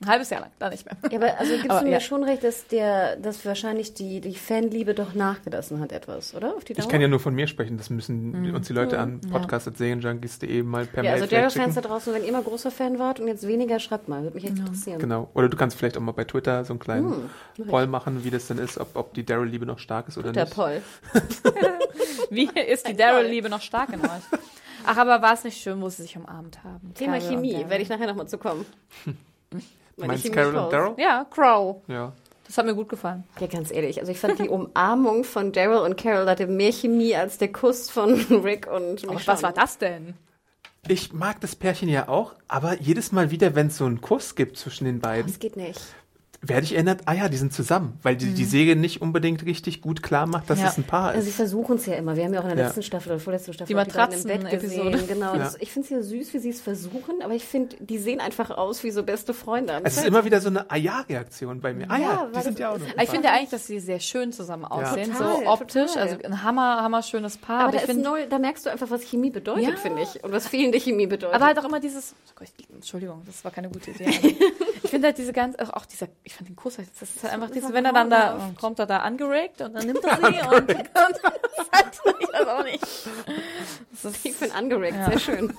Ein 0.00 0.08
halbes 0.08 0.30
Jahr 0.30 0.40
lang, 0.42 0.50
dann 0.60 0.70
nicht 0.70 0.86
mehr. 0.86 0.96
Ja, 1.10 1.18
aber 1.18 1.38
also 1.40 1.52
gibst 1.54 1.70
Aber 1.70 1.80
du 1.80 1.86
mir 1.86 1.92
ja. 1.92 2.00
schon 2.00 2.22
recht, 2.22 2.44
dass 2.44 2.66
der, 2.68 3.16
dass 3.16 3.44
wahrscheinlich 3.44 3.94
die, 3.94 4.20
die 4.20 4.34
Fanliebe 4.34 4.94
doch 4.94 5.14
nachgelassen 5.14 5.80
hat 5.80 5.90
etwas, 5.92 6.34
oder? 6.34 6.54
Auf 6.56 6.64
die 6.64 6.74
Dauer? 6.74 6.84
Ich 6.84 6.88
kann 6.88 7.00
ja 7.00 7.08
nur 7.08 7.18
von 7.20 7.34
mir 7.34 7.46
sprechen, 7.48 7.76
das 7.78 7.90
müssen 7.90 8.54
uns 8.54 8.68
die 8.68 8.72
Leute 8.72 8.98
an 8.98 9.20
podcast.serienjunkies.de 9.20 10.62
mal 10.62 10.86
per 10.86 11.02
Mhm. 11.02 11.06
ja, 11.06 11.12
Mail 11.12 11.22
also 11.22 11.34
Daryl-Fans 11.34 11.74
da 11.74 11.80
draußen, 11.80 12.14
wenn 12.14 12.24
ihr 12.24 12.30
mal 12.32 12.42
großer 12.42 12.70
Fan 12.70 12.98
wart 13.00 13.18
und 13.20 13.26
jetzt 13.28 13.46
weniger, 13.46 13.78
schreibt 13.80 14.08
mal. 14.08 14.22
Würde 14.22 14.36
mich 14.36 14.44
echt 14.44 14.58
interessieren. 14.58 14.98
Genau. 15.00 15.30
Oder 15.34 15.48
du 15.48 15.56
kannst 15.56 15.76
vielleicht 15.76 15.96
auch 15.96 16.00
mal 16.02 16.12
bei 16.12 16.24
Twitter 16.24 16.64
so 16.64 16.72
einen 16.74 16.80
kleinen 16.80 17.28
Hm, 17.56 17.66
Poll 17.66 17.86
machen, 17.88 18.22
wie 18.24 18.30
das 18.30 18.46
denn 18.46 18.58
ist, 18.58 18.78
ob, 18.78 18.94
ob 18.94 19.14
die 19.14 19.24
Daryl-Liebe 19.24 19.66
noch 19.66 19.78
stark 19.80 20.06
ist 20.08 20.16
oder 20.18 20.32
Der 20.32 20.44
nicht. 20.44 20.54
Paul. 20.54 20.80
Wie 22.30 22.44
ist 22.48 22.86
die 22.86 22.94
Daryl-Liebe 22.96 23.48
noch 23.48 23.62
stark 23.62 23.92
in 23.92 24.00
euch? 24.00 24.22
Ach, 24.86 24.96
aber 24.96 25.20
war 25.22 25.34
es 25.34 25.44
nicht 25.44 25.60
schön, 25.60 25.80
wo 25.80 25.88
sie 25.88 26.02
sich 26.02 26.16
umarmt 26.16 26.62
haben? 26.62 26.94
Thema 26.94 27.20
Chemie, 27.20 27.64
werde 27.68 27.82
ich 27.82 27.88
nachher 27.88 28.06
nochmal 28.06 28.28
zu 28.28 28.38
kommen. 28.38 28.64
Du 29.50 30.06
meinst 30.06 30.32
Carol 30.32 30.56
und. 30.56 30.72
Daryl? 30.72 30.94
Ja, 30.98 31.24
Crow. 31.30 31.82
Ja. 31.88 32.12
Das 32.46 32.56
hat 32.56 32.64
mir 32.64 32.74
gut 32.74 32.88
gefallen. 32.88 33.24
Ja, 33.40 33.46
ganz 33.46 33.70
ehrlich, 33.70 34.00
also 34.00 34.10
ich 34.10 34.18
fand 34.18 34.38
die 34.38 34.48
Umarmung 34.48 35.24
von 35.24 35.52
Daryl 35.52 35.78
und 35.80 35.96
Carol 35.98 36.26
hatte 36.28 36.46
mehr 36.46 36.72
Chemie 36.72 37.14
als 37.14 37.36
der 37.38 37.52
Kuss 37.52 37.90
von 37.90 38.14
Rick 38.42 38.66
und 38.66 39.04
Oh, 39.04 39.12
Michonne. 39.12 39.26
was 39.26 39.42
war 39.42 39.52
das 39.52 39.76
denn? 39.78 40.14
Ich 40.86 41.12
mag 41.12 41.40
das 41.42 41.54
Pärchen 41.56 41.88
ja 41.90 42.08
auch, 42.08 42.34
aber 42.46 42.80
jedes 42.80 43.12
Mal 43.12 43.30
wieder, 43.30 43.54
wenn 43.54 43.66
es 43.66 43.76
so 43.76 43.84
einen 43.84 44.00
Kuss 44.00 44.34
gibt 44.34 44.56
zwischen 44.56 44.84
den 44.86 45.00
beiden, 45.00 45.26
Das 45.26 45.38
geht 45.38 45.56
nicht. 45.56 45.80
Werde 46.40 46.64
ich 46.64 46.74
erinnert, 46.74 47.00
ah 47.06 47.14
ja, 47.14 47.28
die 47.28 47.36
sind 47.36 47.52
zusammen, 47.52 47.98
weil 48.04 48.14
die, 48.16 48.32
die 48.32 48.44
Serie 48.44 48.76
nicht 48.76 49.02
unbedingt 49.02 49.44
richtig 49.44 49.80
gut 49.80 50.04
klar 50.04 50.26
macht, 50.26 50.48
dass 50.48 50.58
Mhm. 50.58 50.64
Ja. 50.64 50.70
es 50.70 50.78
ein 50.78 50.84
Paar 50.84 51.08
Also 51.08 51.22
sie 51.22 51.30
ist. 51.30 51.34
versuchen 51.36 51.76
es 51.76 51.86
ja 51.86 51.94
immer. 51.94 52.14
Wir 52.14 52.24
haben 52.24 52.32
ja 52.32 52.38
auch 52.40 52.44
in 52.44 52.50
der 52.50 52.58
Ja. 52.58 52.64
letzten 52.66 52.82
Staffel 52.84 53.10
oder 53.10 53.18
vorletzten 53.20 53.52
Staffel 53.54 53.66
Die 53.74 53.74
auch 53.80 53.84
beiden 53.92 54.20
im 54.20 54.42
Bett 54.44 54.60
gesehen. 54.60 55.06
Genau. 55.08 55.32
Ja. 55.32 55.38
Das, 55.38 55.56
ich 55.60 55.72
finde 55.72 55.86
es 55.86 55.90
ja 55.90 56.00
süß, 56.02 56.34
wie 56.34 56.38
sie 56.38 56.50
es 56.50 56.60
versuchen, 56.60 57.22
aber 57.22 57.34
ich 57.34 57.44
finde, 57.44 57.76
die 57.80 57.98
sehen 57.98 58.20
einfach 58.20 58.50
aus 58.50 58.84
wie 58.84 58.92
so 58.92 59.02
beste 59.02 59.34
Freunde. 59.34 59.80
Es 59.82 59.96
ist 59.96 60.06
immer 60.06 60.24
wieder 60.24 60.40
so 60.40 60.48
eine 60.48 60.70
Ah-Ja-Reaktion 60.70 61.60
bei 61.60 61.74
mir. 61.74 61.90
Ah 61.90 61.96
ja, 61.98 62.02
Ja, 62.02 62.30
die 62.36 62.40
sind 62.42 62.58
ja 62.60 62.70
auch 62.70 62.78
noch. 62.78 62.86
ein 62.86 63.02
Ich 63.02 63.10
finde 63.10 63.26
ja 63.26 63.34
eigentlich, 63.34 63.50
dass 63.50 63.66
sie 63.66 63.80
sehr 63.80 63.98
schön 63.98 64.32
zusammen 64.32 64.64
aussehen, 64.64 65.12
Total, 65.12 65.36
so 65.42 65.46
optisch. 65.50 65.92
total. 65.92 66.02
Also 66.08 66.22
ein 66.24 66.42
hammer, 66.44 66.82
hammer 66.82 67.02
schönes 67.02 67.36
Paar. 67.36 67.56
aber 67.56 67.62
Aber, 67.64 67.72
da, 67.72 67.76
ich 67.78 67.82
ist 67.84 67.90
finde, 67.90 68.08
null, 68.08 68.26
da 68.30 68.38
merkst 68.38 68.64
du 68.64 68.70
einfach, 68.70 68.90
was 68.90 69.02
Chemie 69.02 69.30
bedeutet, 69.30 69.64
Ja. 69.70 69.76
finde 69.76 70.02
ich. 70.02 70.22
Und 70.22 70.30
was 70.30 70.46
fehlende 70.46 70.78
Chemie 70.78 71.06
bedeutet. 71.08 71.34
aber 71.34 71.46
halt 71.46 71.58
auch 71.58 71.64
immer 71.64 71.80
dieses. 71.80 72.14
Oh 72.40 72.44
Entschuldigung, 72.74 73.22
das 73.26 73.44
war 73.44 73.50
keine 73.50 73.68
gute 73.68 73.90
Idee. 73.90 74.06
ich 74.88 74.90
finde 74.90 75.08
halt 75.08 75.18
diese 75.18 75.34
ganz, 75.34 75.54
auch 75.58 75.84
dieser, 75.84 76.06
ich 76.24 76.34
fand 76.34 76.48
den 76.48 76.56
Kuss, 76.56 76.76
das 76.76 76.86
ist 77.10 77.22
halt 77.22 77.34
einfach 77.34 77.50
diese, 77.50 77.74
wenn 77.74 77.84
er 77.84 77.92
dann 77.92 78.08
da 78.08 78.50
kommt 78.58 78.78
er 78.78 78.86
da 78.86 79.00
angeregt 79.00 79.60
und 79.60 79.74
dann 79.74 79.84
nimmt 79.84 80.02
er 80.02 80.16
sie 80.16 80.22
und, 80.46 80.70
und 80.70 80.70
ich 82.20 82.28
weiß 82.32 82.46
auch 82.48 82.64
nicht. 82.64 82.82
Das 83.92 84.04
ist, 84.14 84.24
ich 84.24 84.34
finde 84.34 84.54
angeregt, 84.54 84.96
Ja. 84.96 85.10
sehr 85.10 85.18
schön. 85.18 85.52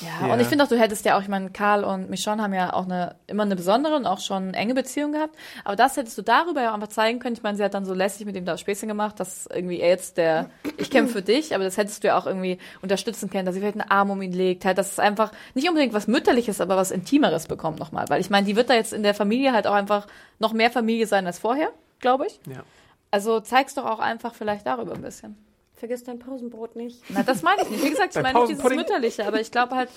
Ja, 0.00 0.26
Ja. 0.28 0.32
und 0.32 0.40
ich 0.40 0.46
finde 0.46 0.64
auch, 0.64 0.68
du 0.68 0.78
hättest 0.78 1.04
ja 1.04 1.18
auch, 1.18 1.22
ich 1.22 1.28
meine, 1.28 1.50
Karl 1.50 1.84
und 1.84 2.08
Michonne 2.08 2.42
haben 2.42 2.54
ja 2.54 2.72
auch 2.72 2.84
eine, 2.84 3.16
immer 3.26 3.42
eine 3.42 3.54
besondere 3.56 3.96
und 3.96 4.06
auch 4.06 4.20
schon 4.20 4.54
enge 4.54 4.72
Beziehung 4.74 5.12
gehabt. 5.12 5.36
Aber 5.64 5.76
das 5.76 5.96
hättest 5.96 6.16
du 6.16 6.22
darüber 6.22 6.62
ja 6.62 6.70
auch 6.70 6.74
einfach 6.74 6.88
zeigen 6.88 7.18
können. 7.18 7.34
Ich 7.36 7.42
meine, 7.42 7.56
sie 7.58 7.64
hat 7.64 7.74
dann 7.74 7.84
so 7.84 7.92
lässig 7.94 8.24
mit 8.24 8.34
ihm 8.36 8.44
da 8.46 8.56
Späßchen 8.56 8.88
gemacht, 8.88 9.20
dass 9.20 9.46
irgendwie 9.52 9.80
er 9.80 9.88
jetzt 9.90 10.16
der, 10.16 10.48
ich 10.78 10.90
kämpfe 10.90 11.14
für 11.14 11.22
dich, 11.22 11.54
aber 11.54 11.64
das 11.64 11.76
hättest 11.76 12.02
du 12.04 12.08
ja 12.08 12.16
auch 12.18 12.26
irgendwie 12.26 12.58
unterstützen 12.80 13.28
können, 13.28 13.44
dass 13.44 13.54
sie 13.54 13.60
vielleicht 13.60 13.78
einen 13.78 13.90
Arm 13.90 14.10
um 14.10 14.22
ihn 14.22 14.32
legt, 14.32 14.64
halt, 14.64 14.78
dass 14.78 14.92
es 14.92 14.98
einfach 14.98 15.30
nicht 15.54 15.68
unbedingt 15.68 15.92
was 15.92 16.06
Mütterliches, 16.06 16.60
aber 16.60 16.76
was 16.76 16.90
Intimeres 16.90 17.46
bekommt 17.46 17.57
nochmal. 17.78 18.06
Weil 18.08 18.20
ich 18.20 18.30
meine, 18.30 18.46
die 18.46 18.56
wird 18.56 18.70
da 18.70 18.74
jetzt 18.74 18.92
in 18.92 19.02
der 19.02 19.14
Familie 19.14 19.52
halt 19.52 19.66
auch 19.66 19.74
einfach 19.74 20.06
noch 20.38 20.52
mehr 20.52 20.70
Familie 20.70 21.06
sein 21.06 21.26
als 21.26 21.38
vorher, 21.38 21.70
glaube 22.00 22.26
ich. 22.26 22.40
Ja. 22.46 22.62
Also 23.10 23.40
zeig's 23.40 23.74
doch 23.74 23.84
auch 23.84 23.98
einfach 23.98 24.34
vielleicht 24.34 24.66
darüber 24.66 24.94
ein 24.94 25.02
bisschen. 25.02 25.36
Vergiss 25.74 26.02
dein 26.02 26.18
Pausenbrot 26.18 26.74
nicht. 26.76 27.02
Na, 27.08 27.22
das 27.22 27.42
meine 27.42 27.62
ich 27.62 27.70
nicht. 27.70 27.84
Wie 27.84 27.90
gesagt, 27.90 28.16
ich 28.16 28.22
meine 28.22 28.40
nicht 28.40 28.50
dieses? 28.50 28.64
Mütterliche, 28.64 29.26
aber 29.26 29.40
ich 29.40 29.50
glaube 29.50 29.76
halt, 29.76 29.88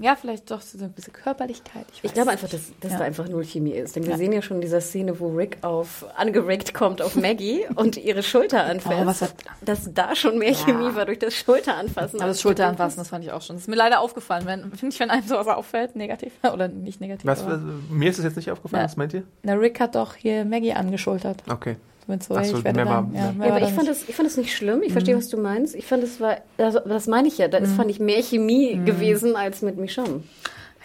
ja, 0.00 0.16
vielleicht 0.16 0.50
doch 0.50 0.60
so 0.60 0.76
ein 0.82 0.92
bisschen 0.92 1.12
Körperlichkeit. 1.12 1.86
Ich 1.94 2.02
weiß 2.04 2.14
glaube 2.14 2.30
einfach, 2.30 2.48
dass, 2.48 2.72
dass 2.80 2.92
Ja. 2.92 2.98
da 2.98 3.04
einfach 3.04 3.28
null 3.28 3.44
Chemie 3.44 3.72
ist. 3.72 3.94
Denn 3.96 4.04
wir 4.04 4.12
Ja. 4.12 4.16
sehen 4.16 4.32
ja 4.32 4.42
schon 4.42 4.56
in 4.56 4.60
dieser 4.60 4.80
Szene, 4.80 5.18
wo 5.20 5.28
Rick 5.28 5.58
auf 5.62 6.04
angeregt 6.16 6.74
kommt 6.74 7.00
auf 7.02 7.14
Maggie 7.16 7.64
und 7.76 7.96
ihre 7.96 8.22
Schulter 8.22 8.64
anfasst. 8.64 8.98
Oh, 9.02 9.06
was 9.06 9.22
hat- 9.22 9.34
dass 9.60 9.92
da 9.94 10.14
schon 10.16 10.38
mehr 10.38 10.54
Chemie 10.54 10.94
war 10.94 11.06
durch 11.06 11.18
das 11.18 11.34
Schulteranfassen. 11.34 12.20
Aber 12.20 12.28
das 12.28 12.40
Schulteranfassen, 12.40 12.98
das 12.98 13.08
fand 13.08 13.24
ich 13.24 13.32
auch 13.32 13.42
schon. 13.42 13.56
Das 13.56 13.62
ist 13.64 13.68
mir 13.68 13.76
leider 13.76 14.00
aufgefallen, 14.00 14.46
wenn, 14.46 14.70
finde 14.76 14.94
ich, 14.94 15.00
wenn 15.00 15.10
einem 15.10 15.26
sowas 15.26 15.46
auffällt, 15.46 15.96
negativ. 15.96 16.32
Oder 16.52 16.68
nicht 16.68 17.00
negativ. 17.00 17.26
Was, 17.26 17.44
mir 17.90 18.10
ist 18.10 18.18
es 18.18 18.24
jetzt 18.24 18.36
nicht 18.36 18.50
aufgefallen, 18.50 18.82
Ja. 18.82 18.88
was 18.88 18.96
meint 18.96 19.14
ihr? 19.14 19.22
Na, 19.42 19.54
Rick 19.54 19.80
hat 19.80 19.94
doch 19.94 20.14
hier 20.16 20.44
Maggie 20.44 20.72
angeschultert. 20.72 21.42
Okay. 21.50 21.76
Mit 22.06 22.22
so, 22.22 22.34
so, 22.34 22.40
ich 22.40 22.64
werde 22.64 22.76
mehr 22.76 22.84
dann, 22.84 23.12
war- 23.12 23.20
ja, 23.20 23.32
mehr 23.32 23.46
Ja, 23.46 23.52
aber 23.52 23.60
da 23.60 23.66
ich 23.68 23.72
fand, 23.74 23.88
nicht. 23.88 24.02
das, 24.02 24.08
ich 24.08 24.14
fand 24.14 24.28
das 24.28 24.36
nicht 24.36 24.54
schlimm. 24.54 24.82
Ich 24.82 24.92
verstehe, 24.92 25.16
was 25.16 25.28
du 25.28 25.38
meinst. 25.38 25.74
Ich 25.74 25.86
fand, 25.86 26.02
es 26.04 26.20
war, 26.20 26.36
also, 26.58 26.80
das 26.80 27.06
meine 27.06 27.28
ich 27.28 27.38
ja. 27.38 27.48
Das 27.48 27.72
fand 27.72 27.90
ich 27.90 27.98
mehr 28.00 28.22
Chemie 28.22 28.78
gewesen 28.84 29.36
als 29.36 29.62
mit 29.62 29.78
Michonne. 29.78 30.22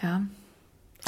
Ja. 0.02 0.22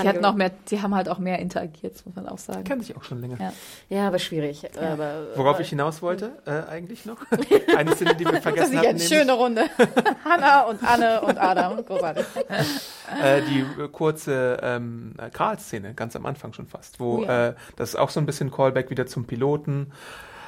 Die 0.01 0.09
hatten 0.09 0.25
auch 0.25 0.35
mehr, 0.35 0.51
die 0.71 0.81
haben 0.81 0.95
halt 0.95 1.09
auch 1.09 1.19
mehr 1.19 1.39
interagiert, 1.39 1.95
muss 2.07 2.15
man 2.15 2.29
auch 2.29 2.39
sagen. 2.39 2.65
Kennt 2.65 2.83
ich 2.83 2.97
auch 2.97 3.05
schon 3.05 3.21
länger. 3.21 3.37
Ja. 3.39 3.53
Ja, 3.91 4.09
aber 4.09 4.19
schwierig. 4.19 4.63
Aber, 4.81 5.27
Worauf 5.37 5.61
ich 5.61 5.69
hinaus 5.69 6.01
wollte, 6.03 6.33
äh, 6.47 6.63
eigentlich 6.71 7.05
noch. 7.05 7.19
Eine 7.77 7.95
Szene, 7.95 8.15
die 8.15 8.25
wir 8.25 8.33
Das 8.33 8.43
vergessen 8.43 8.73
ist 8.73 8.79
hatten, 8.79 8.89
eine 8.89 8.99
nämlich, 8.99 9.09
schöne 9.09 9.33
Runde. 9.33 9.65
Hanna 10.25 10.63
und 10.63 10.83
Anne 10.83 11.21
und 11.21 11.39
Adam. 11.39 11.85
Großartig. 11.85 12.25
äh, 13.23 13.43
die 13.43 13.61
äh, 13.83 13.89
kurze 13.89 14.59
ähm, 14.63 15.15
äh, 15.19 15.29
Karl-Szene, 15.31 15.95
ganz 15.95 16.17
am 16.17 16.25
Anfang 16.27 16.53
schon 16.53 16.67
fast, 16.67 16.99
wo 16.99 17.19
Oh 17.19 17.25
ja. 17.25 17.49
äh, 17.49 17.55
das 17.77 17.91
ist 17.91 17.97
auch 17.97 18.09
so 18.11 18.19
ein 18.21 18.27
bisschen 18.27 18.51
Callback 18.51 18.89
wieder 18.91 19.07
zum 19.07 19.27
Piloten. 19.27 19.93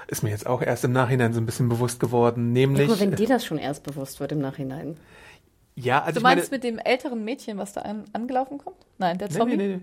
Ist 0.07 0.23
mir 0.23 0.31
jetzt 0.31 0.47
auch 0.47 0.63
erst 0.63 0.85
im 0.85 0.93
Nachhinein 0.93 1.33
so 1.33 1.41
ein 1.41 1.47
bisschen 1.47 1.69
bewusst 1.69 2.01
geworden, 2.01 2.53
nämlich. 2.53 2.89
Guck 2.89 2.99
mal, 2.99 3.01
wenn 3.11 3.17
dir 3.17 3.29
das 3.29 3.45
schon 3.45 3.59
erst 3.59 3.83
bewusst 3.83 4.21
wird 4.21 4.33
im 4.33 4.39
Nachhinein. 4.41 4.97
Ja, 5.77 6.01
also 6.03 6.13
Du 6.15 6.19
ich 6.19 6.23
meine, 6.23 6.37
meinst 6.41 6.53
mit 6.53 6.65
dem 6.65 6.79
älteren 6.79 7.25
Mädchen, 7.25 7.59
was 7.59 7.73
da 7.73 7.83
an, 7.83 8.05
angelaufen 8.13 8.59
kommt? 8.59 8.77
Nein, 8.99 9.19
der 9.19 9.29
Nee, 9.29 9.35
Zombie? 9.35 9.57
nee, 9.57 9.77
nee. 9.77 9.81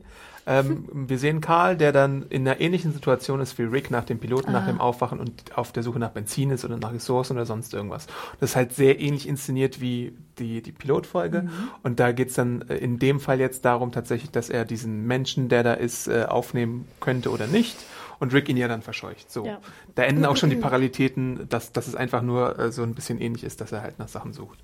Ähm, 0.48 0.88
wir 0.92 1.20
sehen 1.20 1.39
Karl, 1.39 1.78
der 1.78 1.92
dann 1.92 2.26
in 2.30 2.48
einer 2.48 2.60
ähnlichen 2.60 2.94
Situation 2.94 3.42
ist 3.42 3.60
wie 3.60 3.64
Rick 3.64 3.92
nach 3.92 4.06
dem 4.06 4.18
Piloten, 4.18 4.52
nach 4.52 4.64
Ah. 4.64 4.72
dem 4.72 4.82
Aufwachen 4.82 5.20
und 5.20 5.56
auf 5.56 5.72
der 5.72 5.84
Suche 5.84 6.00
nach 6.00 6.10
Benzin 6.12 6.50
ist 6.50 6.66
oder 6.66 6.78
nach 6.78 6.92
Ressourcen 6.94 7.34
oder 7.38 7.46
sonst 7.46 7.74
irgendwas. 7.76 8.08
Das 8.39 8.52
ist 8.52 8.56
halt 8.56 8.74
sehr 8.74 9.00
ähnlich 9.00 9.28
inszeniert 9.28 9.82
wie 9.82 10.18
die, 10.39 10.64
die 10.64 10.72
Pilotfolge. 10.72 11.44
Mhm. 11.44 11.52
Und 11.84 12.00
da 12.00 12.12
geht's 12.12 12.34
dann 12.34 12.64
äh, 12.70 12.78
in 12.78 12.98
dem 12.98 13.20
Fall 13.20 13.39
jetzt 13.39 13.66
darum 13.66 13.92
tatsächlich, 13.92 14.32
dass 14.32 14.50
er 14.50 14.66
diesen 14.66 15.06
Menschen, 15.06 15.48
der 15.48 15.62
da 15.62 15.74
ist, 15.74 16.08
äh, 16.08 16.26
aufnehmen 16.28 16.88
könnte 17.02 17.30
oder 17.30 17.46
nicht. 17.46 17.78
Und 18.20 18.34
Rick 18.34 18.50
ihn 18.50 18.58
ja 18.58 18.68
dann 18.68 18.82
verscheucht. 18.84 19.32
So. 19.32 19.46
Ja. 19.46 19.60
Da 19.96 20.04
enden 20.04 20.26
auch 20.26 20.38
schon 20.38 20.50
die 20.50 20.56
Parallelitäten, 20.92 21.50
dass, 21.50 21.72
dass 21.72 21.88
es 21.88 21.96
einfach 21.96 22.22
nur 22.24 22.58
äh, 22.58 22.72
so 22.72 22.82
ein 22.82 22.96
bisschen 22.96 23.20
ähnlich 23.22 23.44
ist, 23.44 23.62
dass 23.62 23.72
er 23.72 23.82
halt 23.84 24.00
nach 24.00 24.08
Sachen 24.08 24.34
sucht. 24.34 24.58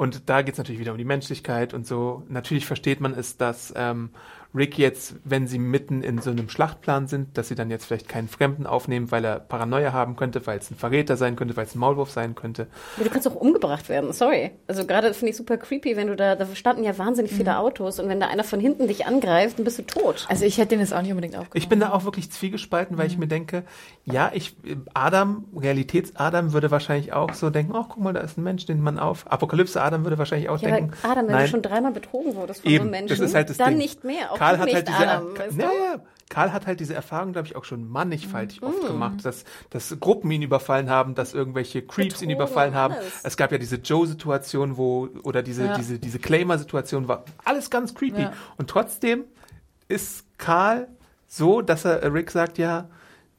Und 0.00 0.30
da 0.30 0.40
geht's 0.40 0.56
natürlich 0.56 0.80
wieder 0.80 0.92
um 0.92 0.96
die 0.96 1.04
Menschlichkeit 1.04 1.74
und 1.74 1.86
so. 1.86 2.22
Natürlich 2.30 2.64
versteht 2.64 3.02
man 3.02 3.12
es, 3.12 3.36
dass 3.36 3.70
ähm, 3.76 4.08
Rick 4.54 4.78
jetzt, 4.78 5.14
wenn 5.24 5.46
sie 5.46 5.58
mitten 5.58 6.02
in 6.02 6.18
so 6.20 6.30
einem 6.30 6.48
Schlachtplan 6.48 7.06
sind, 7.06 7.38
dass 7.38 7.48
sie 7.48 7.54
dann 7.54 7.70
jetzt 7.70 7.84
vielleicht 7.84 8.08
keinen 8.08 8.26
Fremden 8.28 8.66
aufnehmen, 8.66 9.10
weil 9.12 9.24
er 9.24 9.38
Paranoia 9.38 9.92
haben 9.92 10.16
könnte, 10.16 10.44
weil 10.46 10.58
es 10.58 10.70
ein 10.70 10.76
Verräter 10.76 11.16
sein 11.16 11.36
könnte, 11.36 11.56
weil 11.56 11.66
es 11.66 11.74
ein 11.74 11.78
Maulwurf 11.78 12.10
sein 12.10 12.34
könnte. 12.34 12.66
Aber 12.96 13.04
du 13.04 13.10
kannst 13.10 13.28
auch 13.28 13.36
umgebracht 13.36 13.88
werden, 13.88 14.12
sorry. 14.12 14.50
Also 14.66 14.84
gerade 14.86 15.14
finde 15.14 15.30
ich 15.30 15.36
super 15.36 15.56
creepy, 15.56 15.96
wenn 15.96 16.08
du 16.08 16.16
da, 16.16 16.34
da 16.34 16.46
standen 16.54 16.82
ja 16.82 16.98
wahnsinnig 16.98 17.32
viele 17.32 17.58
Autos 17.58 18.00
und 18.00 18.08
wenn 18.08 18.18
da 18.18 18.26
einer 18.26 18.42
von 18.44 18.58
hinten 18.58 18.88
dich 18.88 19.06
angreift, 19.06 19.58
dann 19.58 19.64
bist 19.64 19.78
du 19.78 19.82
tot. 19.82 20.26
Also 20.28 20.44
ich 20.44 20.58
hätte 20.58 20.70
den 20.70 20.80
jetzt 20.80 20.92
auch 20.92 21.02
nicht 21.02 21.12
unbedingt 21.12 21.34
aufgenommen. 21.36 21.62
Ich 21.62 21.68
bin 21.68 21.78
da 21.78 21.92
auch 21.92 22.04
wirklich 22.04 22.30
zwiegespalten, 22.32 22.98
weil 22.98 23.06
ich 23.06 23.18
mir 23.18 23.28
denke, 23.28 23.62
ja, 24.04 24.32
ich, 24.34 24.56
Adam, 24.94 25.44
Realitäts-Adam 25.56 26.52
würde 26.52 26.70
wahrscheinlich 26.70 27.12
auch 27.12 27.34
so 27.34 27.50
denken, 27.50 27.72
ach, 27.76 27.86
guck 27.88 28.02
mal, 28.02 28.12
da 28.12 28.20
ist 28.20 28.36
ein 28.36 28.42
Mensch, 28.42 28.66
den 28.66 28.80
man 28.82 28.98
auf. 28.98 29.30
Apokalypse-Adam 29.30 30.04
würde 30.04 30.18
wahrscheinlich 30.18 30.48
auch 30.48 30.58
Ja, 30.60 30.70
denken, 30.70 30.92
aber 31.02 31.12
Adam, 31.12 31.26
wenn 31.26 31.34
nein, 31.34 31.44
du 31.44 31.50
schon 31.50 31.62
dreimal 31.62 31.92
betrogen 31.92 32.34
wurdest 32.34 32.62
von 32.62 32.68
so 32.68 32.74
Eben, 32.74 32.82
einem 32.82 32.90
Menschen, 32.90 33.08
das 33.16 33.20
ist 33.20 33.34
halt 33.34 33.50
das 33.50 33.56
dann 33.58 33.70
Ding. 33.70 33.78
nicht 33.78 34.04
mehr. 34.04 34.32
Auch 34.32 34.39
Karl 34.40 34.58
hat 34.58 34.72
halt 34.74 34.88
diese, 34.88 34.98
Adam, 34.98 35.34
Ka- 35.34 35.42
weißt 35.44 35.56
du? 35.56 35.60
ja, 35.62 35.68
ja. 35.68 36.00
Karl 36.30 36.52
hat 36.52 36.66
halt 36.66 36.78
diese 36.80 36.94
Erfahrung, 36.94 37.32
glaube 37.32 37.48
ich, 37.48 37.56
auch 37.56 37.64
schon 37.64 37.88
mannigfaltig 37.88 38.60
Mm. 38.60 38.64
oft 38.66 38.86
gemacht, 38.86 39.24
dass, 39.24 39.44
dass 39.70 39.96
Gruppen 39.98 40.30
ihn 40.30 40.42
überfallen 40.42 40.88
haben, 40.88 41.14
dass 41.16 41.34
irgendwelche 41.34 41.82
Creeps 41.82 42.22
ihn 42.22 42.28
Betrogen, 42.28 42.30
überfallen 42.36 42.74
haben. 42.74 42.94
alles. 42.94 43.20
Es 43.24 43.36
gab 43.36 43.50
ja 43.52 43.58
diese 43.58 43.76
Joe-Situation, 43.76 44.76
wo, 44.76 45.08
oder 45.24 45.42
diese, 45.42 45.64
Ja. 45.66 45.76
diese, 45.76 45.98
diese 45.98 46.18
Claimer-Situation 46.20 47.08
war 47.08 47.24
alles 47.44 47.68
ganz 47.68 47.94
creepy. 47.94 48.22
Ja. 48.22 48.32
Und 48.58 48.70
trotzdem 48.70 49.24
ist 49.88 50.24
Karl 50.38 50.86
so, 51.26 51.62
dass 51.62 51.84
er 51.84 52.12
Rick 52.14 52.30
sagt, 52.30 52.58
ja, 52.58 52.88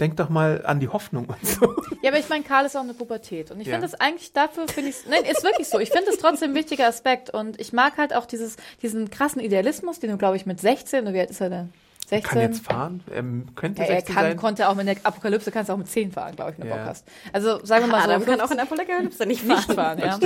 denk 0.02 0.18
doch 0.18 0.30
mal 0.30 0.66
an 0.66 0.80
die 0.80 0.90
Hoffnung 0.90 1.26
und 1.28 1.48
so. 1.48 1.74
Ja, 2.02 2.10
aber 2.10 2.20
ich 2.20 2.28
meine, 2.28 2.44
Karl 2.44 2.66
ist 2.66 2.76
auch 2.76 2.82
eine 2.82 2.94
Pubertät. 2.96 3.52
Und 3.52 3.62
ich 3.62 3.68
Ja. 3.68 3.74
finde 3.76 3.88
das 3.88 4.00
eigentlich 4.02 4.34
dafür, 4.34 4.68
finde 4.68 4.90
ich 4.90 4.96
Nein, 5.08 5.24
ist 5.24 5.44
wirklich 5.44 5.70
so. 5.70 5.80
Ich 5.80 5.92
finde 5.92 6.10
es 6.12 6.18
trotzdem 6.18 6.52
ein 6.52 6.56
wichtiger 6.56 6.88
Aspekt. 6.88 7.30
Und 7.30 7.60
ich 7.62 7.72
mag 7.74 7.98
halt 7.98 8.14
auch 8.16 8.26
dieses, 8.26 8.58
diesen 8.82 9.10
krassen 9.12 9.40
Idealismus, 9.42 10.00
den 10.00 10.10
du, 10.10 10.18
glaube 10.18 10.36
ich, 10.36 10.46
mit 10.46 10.60
16, 10.60 11.04
oder 11.04 11.14
wie 11.14 11.20
alt 11.22 11.30
ist 11.30 11.40
er 11.42 11.50
denn? 11.50 11.74
16? 12.08 12.24
Kann 12.30 12.42
jetzt 12.42 12.66
fahren, 12.66 13.04
ähm, 13.14 13.48
könnte 13.56 13.82
ja, 13.84 13.88
er 13.88 13.96
16 13.98 14.16
kann, 14.16 14.24
sein. 14.26 14.38
konnte 14.38 14.68
auch 14.68 14.76
mit 14.76 14.86
der 14.88 14.98
Apokalypse 15.04 15.50
kannst 15.52 15.70
du 15.70 15.74
auch 15.74 15.78
mit 15.78 15.88
10 15.88 16.12
fahren, 16.12 16.36
glaube 16.36 16.52
ich, 16.52 16.58
wenn 16.60 16.66
du 16.68 16.72
Ja. 16.72 16.78
Bock 16.80 16.88
hast. 16.88 17.08
Also 17.32 17.64
sagen 17.64 17.86
wir 17.86 17.92
mal 17.92 18.20
so, 18.20 18.26
kann 18.26 18.42
auch 18.42 18.52
in 18.52 18.60
Apokalypse 18.60 19.26
nicht 19.26 19.46
nicht 19.46 19.72
fahren. 19.72 20.00
fahren, 20.00 20.20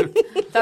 ja. 0.53 0.61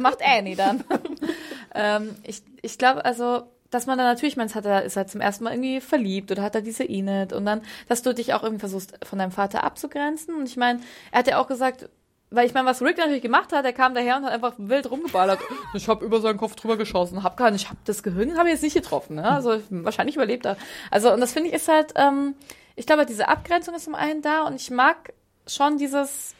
Macht 0.00 0.18
Annie 0.22 0.56
dann. 0.56 0.84
ähm, 1.74 2.16
ich 2.24 2.42
ich 2.62 2.78
glaube, 2.78 3.04
also, 3.04 3.42
dass 3.70 3.86
man 3.86 3.98
dann 3.98 4.06
natürlich, 4.06 4.36
man 4.36 4.52
hat 4.52 4.66
er, 4.66 4.82
ist 4.82 4.96
halt 4.96 5.10
zum 5.10 5.20
ersten 5.20 5.44
Mal 5.44 5.52
irgendwie 5.52 5.80
verliebt 5.80 6.30
oder 6.30 6.42
hat 6.42 6.54
er 6.54 6.62
diese 6.62 6.84
Enid 6.84 7.32
und 7.32 7.44
dann, 7.44 7.62
dass 7.88 8.02
du 8.02 8.12
dich 8.12 8.34
auch 8.34 8.42
irgendwie 8.42 8.60
versuchst, 8.60 8.98
von 9.04 9.18
deinem 9.18 9.32
Vater 9.32 9.64
abzugrenzen. 9.64 10.34
Und 10.34 10.48
ich 10.48 10.56
meine, 10.56 10.80
er 11.12 11.20
hat 11.20 11.28
ja 11.28 11.38
auch 11.38 11.46
gesagt, 11.46 11.88
weil 12.30 12.46
ich 12.46 12.54
meine, 12.54 12.66
was 12.66 12.80
Rick 12.80 12.98
natürlich 12.98 13.22
gemacht 13.22 13.52
hat, 13.52 13.64
er 13.64 13.72
kam 13.72 13.94
daher 13.94 14.16
und 14.16 14.24
hat 14.24 14.32
einfach 14.32 14.54
wild 14.58 14.90
rumgeballert. 14.90 15.40
Ich 15.74 15.88
habe 15.88 16.04
über 16.04 16.20
seinen 16.20 16.38
Kopf 16.38 16.56
drüber 16.56 16.76
geschossen, 16.76 17.22
hab 17.22 17.36
gar 17.36 17.50
nicht, 17.50 17.62
ich 17.64 17.68
habe 17.68 17.80
das 17.84 18.02
Gehirn, 18.02 18.36
habe 18.38 18.48
ich 18.48 18.54
jetzt 18.54 18.62
nicht 18.62 18.74
getroffen, 18.74 19.16
ne? 19.16 19.24
Also 19.24 19.60
wahrscheinlich 19.70 20.16
überlebt 20.16 20.46
er. 20.46 20.56
Also 20.90 21.12
und 21.12 21.20
das 21.20 21.32
finde 21.32 21.48
ich 21.48 21.54
ist 21.54 21.68
halt, 21.68 21.92
ähm, 21.96 22.34
ich 22.76 22.86
glaube, 22.86 23.06
diese 23.06 23.28
Abgrenzung 23.28 23.74
ist 23.74 23.84
zum 23.84 23.94
einen 23.94 24.22
da 24.22 24.42
und 24.46 24.54
ich 24.54 24.70
mag 24.70 25.12
schon 25.46 25.76
dieses, 25.76 26.34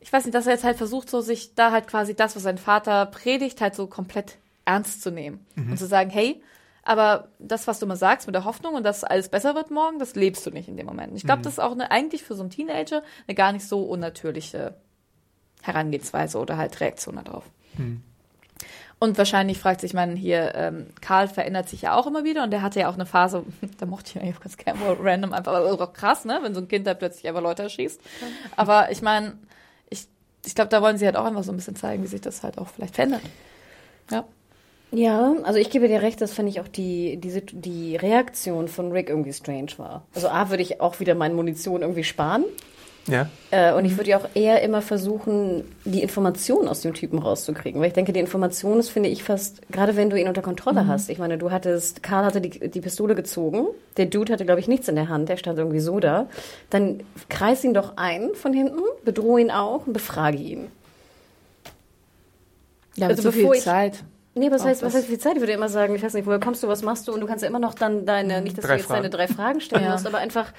ich 0.00 0.12
weiß 0.12 0.24
nicht, 0.24 0.34
dass 0.34 0.46
er 0.46 0.54
jetzt 0.54 0.64
halt 0.64 0.78
versucht, 0.78 1.10
so 1.10 1.20
sich 1.20 1.54
da 1.54 1.70
halt 1.70 1.86
quasi 1.86 2.14
das, 2.14 2.34
was 2.34 2.42
sein 2.42 2.58
Vater 2.58 3.06
predigt, 3.06 3.60
halt 3.60 3.74
so 3.74 3.86
komplett 3.86 4.38
ernst 4.64 5.02
zu 5.02 5.10
nehmen 5.10 5.44
und 5.56 5.78
zu 5.78 5.86
sagen, 5.86 6.10
hey, 6.10 6.42
aber 6.82 7.28
das, 7.38 7.66
was 7.66 7.78
du 7.78 7.86
mal 7.86 7.96
sagst 7.96 8.26
mit 8.26 8.34
der 8.34 8.44
Hoffnung 8.44 8.74
und 8.74 8.84
dass 8.84 9.04
alles 9.04 9.28
besser 9.28 9.54
wird 9.54 9.70
morgen, 9.70 9.98
das 9.98 10.14
lebst 10.14 10.46
du 10.46 10.50
nicht 10.50 10.68
in 10.68 10.76
dem 10.76 10.86
Moment. 10.86 11.14
Ich 11.14 11.24
glaube, 11.24 11.42
das 11.42 11.54
ist 11.54 11.58
auch 11.58 11.72
eine, 11.72 11.90
eigentlich 11.90 12.22
für 12.22 12.34
so 12.34 12.42
einen 12.42 12.50
Teenager 12.50 13.02
eine 13.26 13.34
gar 13.34 13.52
nicht 13.52 13.66
so 13.68 13.82
unnatürliche 13.82 14.74
Herangehensweise 15.62 16.38
oder 16.38 16.56
halt 16.56 16.80
Reaktion 16.80 17.16
darauf. 17.22 17.44
Und 18.98 19.16
wahrscheinlich 19.16 19.58
fragt 19.58 19.80
sich 19.80 19.94
man 19.94 20.16
hier, 20.16 20.54
ähm, 20.54 20.88
Karl 21.00 21.28
verändert 21.28 21.68
sich 21.68 21.82
ja 21.82 21.96
auch 21.96 22.06
immer 22.06 22.24
wieder 22.24 22.44
und 22.44 22.50
der 22.50 22.60
hatte 22.60 22.80
ja 22.80 22.88
auch 22.88 22.94
eine 22.94 23.06
Phase, 23.06 23.44
da 23.78 23.86
mochte 23.86 24.10
ich 24.10 24.22
eigentlich 24.22 24.40
ganz 24.40 24.56
gerne 24.56 24.78
mal 24.78 24.96
random 25.00 25.32
einfach, 25.32 25.52
aber 25.54 25.72
auch 25.72 25.92
krass, 25.92 26.24
ne, 26.24 26.38
wenn 26.42 26.54
so 26.54 26.60
ein 26.60 26.68
Kind 26.68 26.86
da 26.86 26.94
plötzlich 26.94 27.26
einfach 27.28 27.42
Leute 27.42 27.62
erschießt. 27.62 28.00
Aber 28.56 28.90
ich 28.90 29.00
meine, 29.00 29.38
ich, 30.44 30.54
glaube, 30.54 30.70
da 30.70 30.82
wollen 30.82 30.98
sie 30.98 31.06
halt 31.06 31.16
auch 31.16 31.24
einfach 31.24 31.44
so 31.44 31.52
ein 31.52 31.56
bisschen 31.56 31.76
zeigen, 31.76 32.02
wie 32.02 32.08
sich 32.08 32.20
das 32.20 32.42
halt 32.42 32.58
auch 32.58 32.68
vielleicht 32.68 32.94
verändert. 32.94 33.22
Ja. 34.10 34.24
Ja, 34.92 35.36
also 35.44 35.58
ich 35.60 35.70
gebe 35.70 35.86
dir 35.86 36.02
recht, 36.02 36.20
das 36.20 36.32
fand 36.32 36.48
ich 36.48 36.60
auch 36.60 36.66
die, 36.66 37.16
die, 37.18 37.40
die 37.52 37.94
Reaktion 37.94 38.66
von 38.66 38.90
Rick 38.90 39.08
irgendwie 39.08 39.32
strange 39.32 39.70
war. 39.76 40.04
Also 40.16 40.28
A, 40.28 40.50
würde 40.50 40.64
ich 40.64 40.80
auch 40.80 40.98
wieder 40.98 41.14
meine 41.14 41.34
Munition 41.34 41.82
irgendwie 41.82 42.02
sparen. 42.02 42.44
Ja. 43.10 43.28
Äh, 43.50 43.72
und 43.74 43.84
ich 43.84 43.96
würde 43.96 44.10
ja 44.10 44.18
auch 44.18 44.28
eher 44.34 44.62
immer 44.62 44.80
versuchen, 44.82 45.64
die 45.84 46.02
Informationen 46.02 46.68
aus 46.68 46.80
dem 46.82 46.94
Typen 46.94 47.18
rauszukriegen. 47.18 47.80
Weil 47.80 47.88
ich 47.88 47.94
denke, 47.94 48.12
die 48.12 48.20
Information 48.20 48.78
ist, 48.78 48.88
finde 48.90 49.08
ich, 49.08 49.24
fast, 49.24 49.60
gerade 49.72 49.96
wenn 49.96 50.08
du 50.10 50.18
ihn 50.20 50.28
unter 50.28 50.42
Kontrolle 50.42 50.86
hast. 50.86 51.10
Ich 51.10 51.18
meine, 51.18 51.36
du 51.38 51.50
hattest, 51.50 52.02
Karl 52.02 52.24
hatte 52.24 52.40
die, 52.40 52.70
die 52.70 52.80
Pistole 52.80 53.14
gezogen. 53.14 53.66
Der 53.96 54.06
Dude 54.06 54.32
hatte, 54.32 54.44
glaube 54.44 54.60
ich, 54.60 54.68
nichts 54.68 54.88
in 54.88 54.94
der 54.94 55.08
Hand. 55.08 55.28
Der 55.28 55.36
stand 55.36 55.58
irgendwie 55.58 55.80
so 55.80 55.98
da. 56.00 56.26
Dann 56.70 57.02
kreis 57.28 57.64
ihn 57.64 57.74
doch 57.74 57.94
ein 57.96 58.30
von 58.34 58.52
hinten, 58.52 58.80
bedrohe 59.04 59.40
ihn 59.40 59.50
auch 59.50 59.86
und 59.86 59.92
befrage 59.92 60.38
ihn. 60.38 60.68
Ja, 62.96 63.08
Also 63.08 63.22
so 63.22 63.32
viel 63.32 63.42
bevor 63.42 63.54
ich- 63.54 63.62
Zeit. 63.62 64.04
Nee, 64.34 64.50
was 64.52 64.64
heißt, 64.64 64.82
was 64.84 64.94
heißt 64.94 65.06
viel 65.08 65.18
Zeit? 65.18 65.34
Ich 65.34 65.40
würde 65.40 65.52
immer 65.52 65.68
sagen, 65.68 65.92
ich 65.94 66.02
weiß 66.04 66.14
nicht, 66.14 66.24
woher 66.24 66.38
kommst 66.38 66.62
du, 66.62 66.68
was 66.68 66.82
machst 66.82 67.08
du? 67.08 67.12
Und 67.12 67.20
du 67.20 67.26
kannst 67.26 67.42
ja 67.42 67.48
immer 67.48 67.58
noch 67.58 67.74
dann 67.74 68.06
deine, 68.06 68.40
nicht, 68.42 68.56
dass 68.56 68.64
Drei 68.64 68.74
du 68.74 68.78
jetzt 68.78 68.86
Fragen. 68.86 69.02
deine 69.02 69.10
drei 69.10 69.26
Fragen 69.26 69.60
stellen 69.60 69.82
Ja. 69.84 69.90
musst, 69.90 70.06
aber 70.06 70.18
einfach 70.18 70.52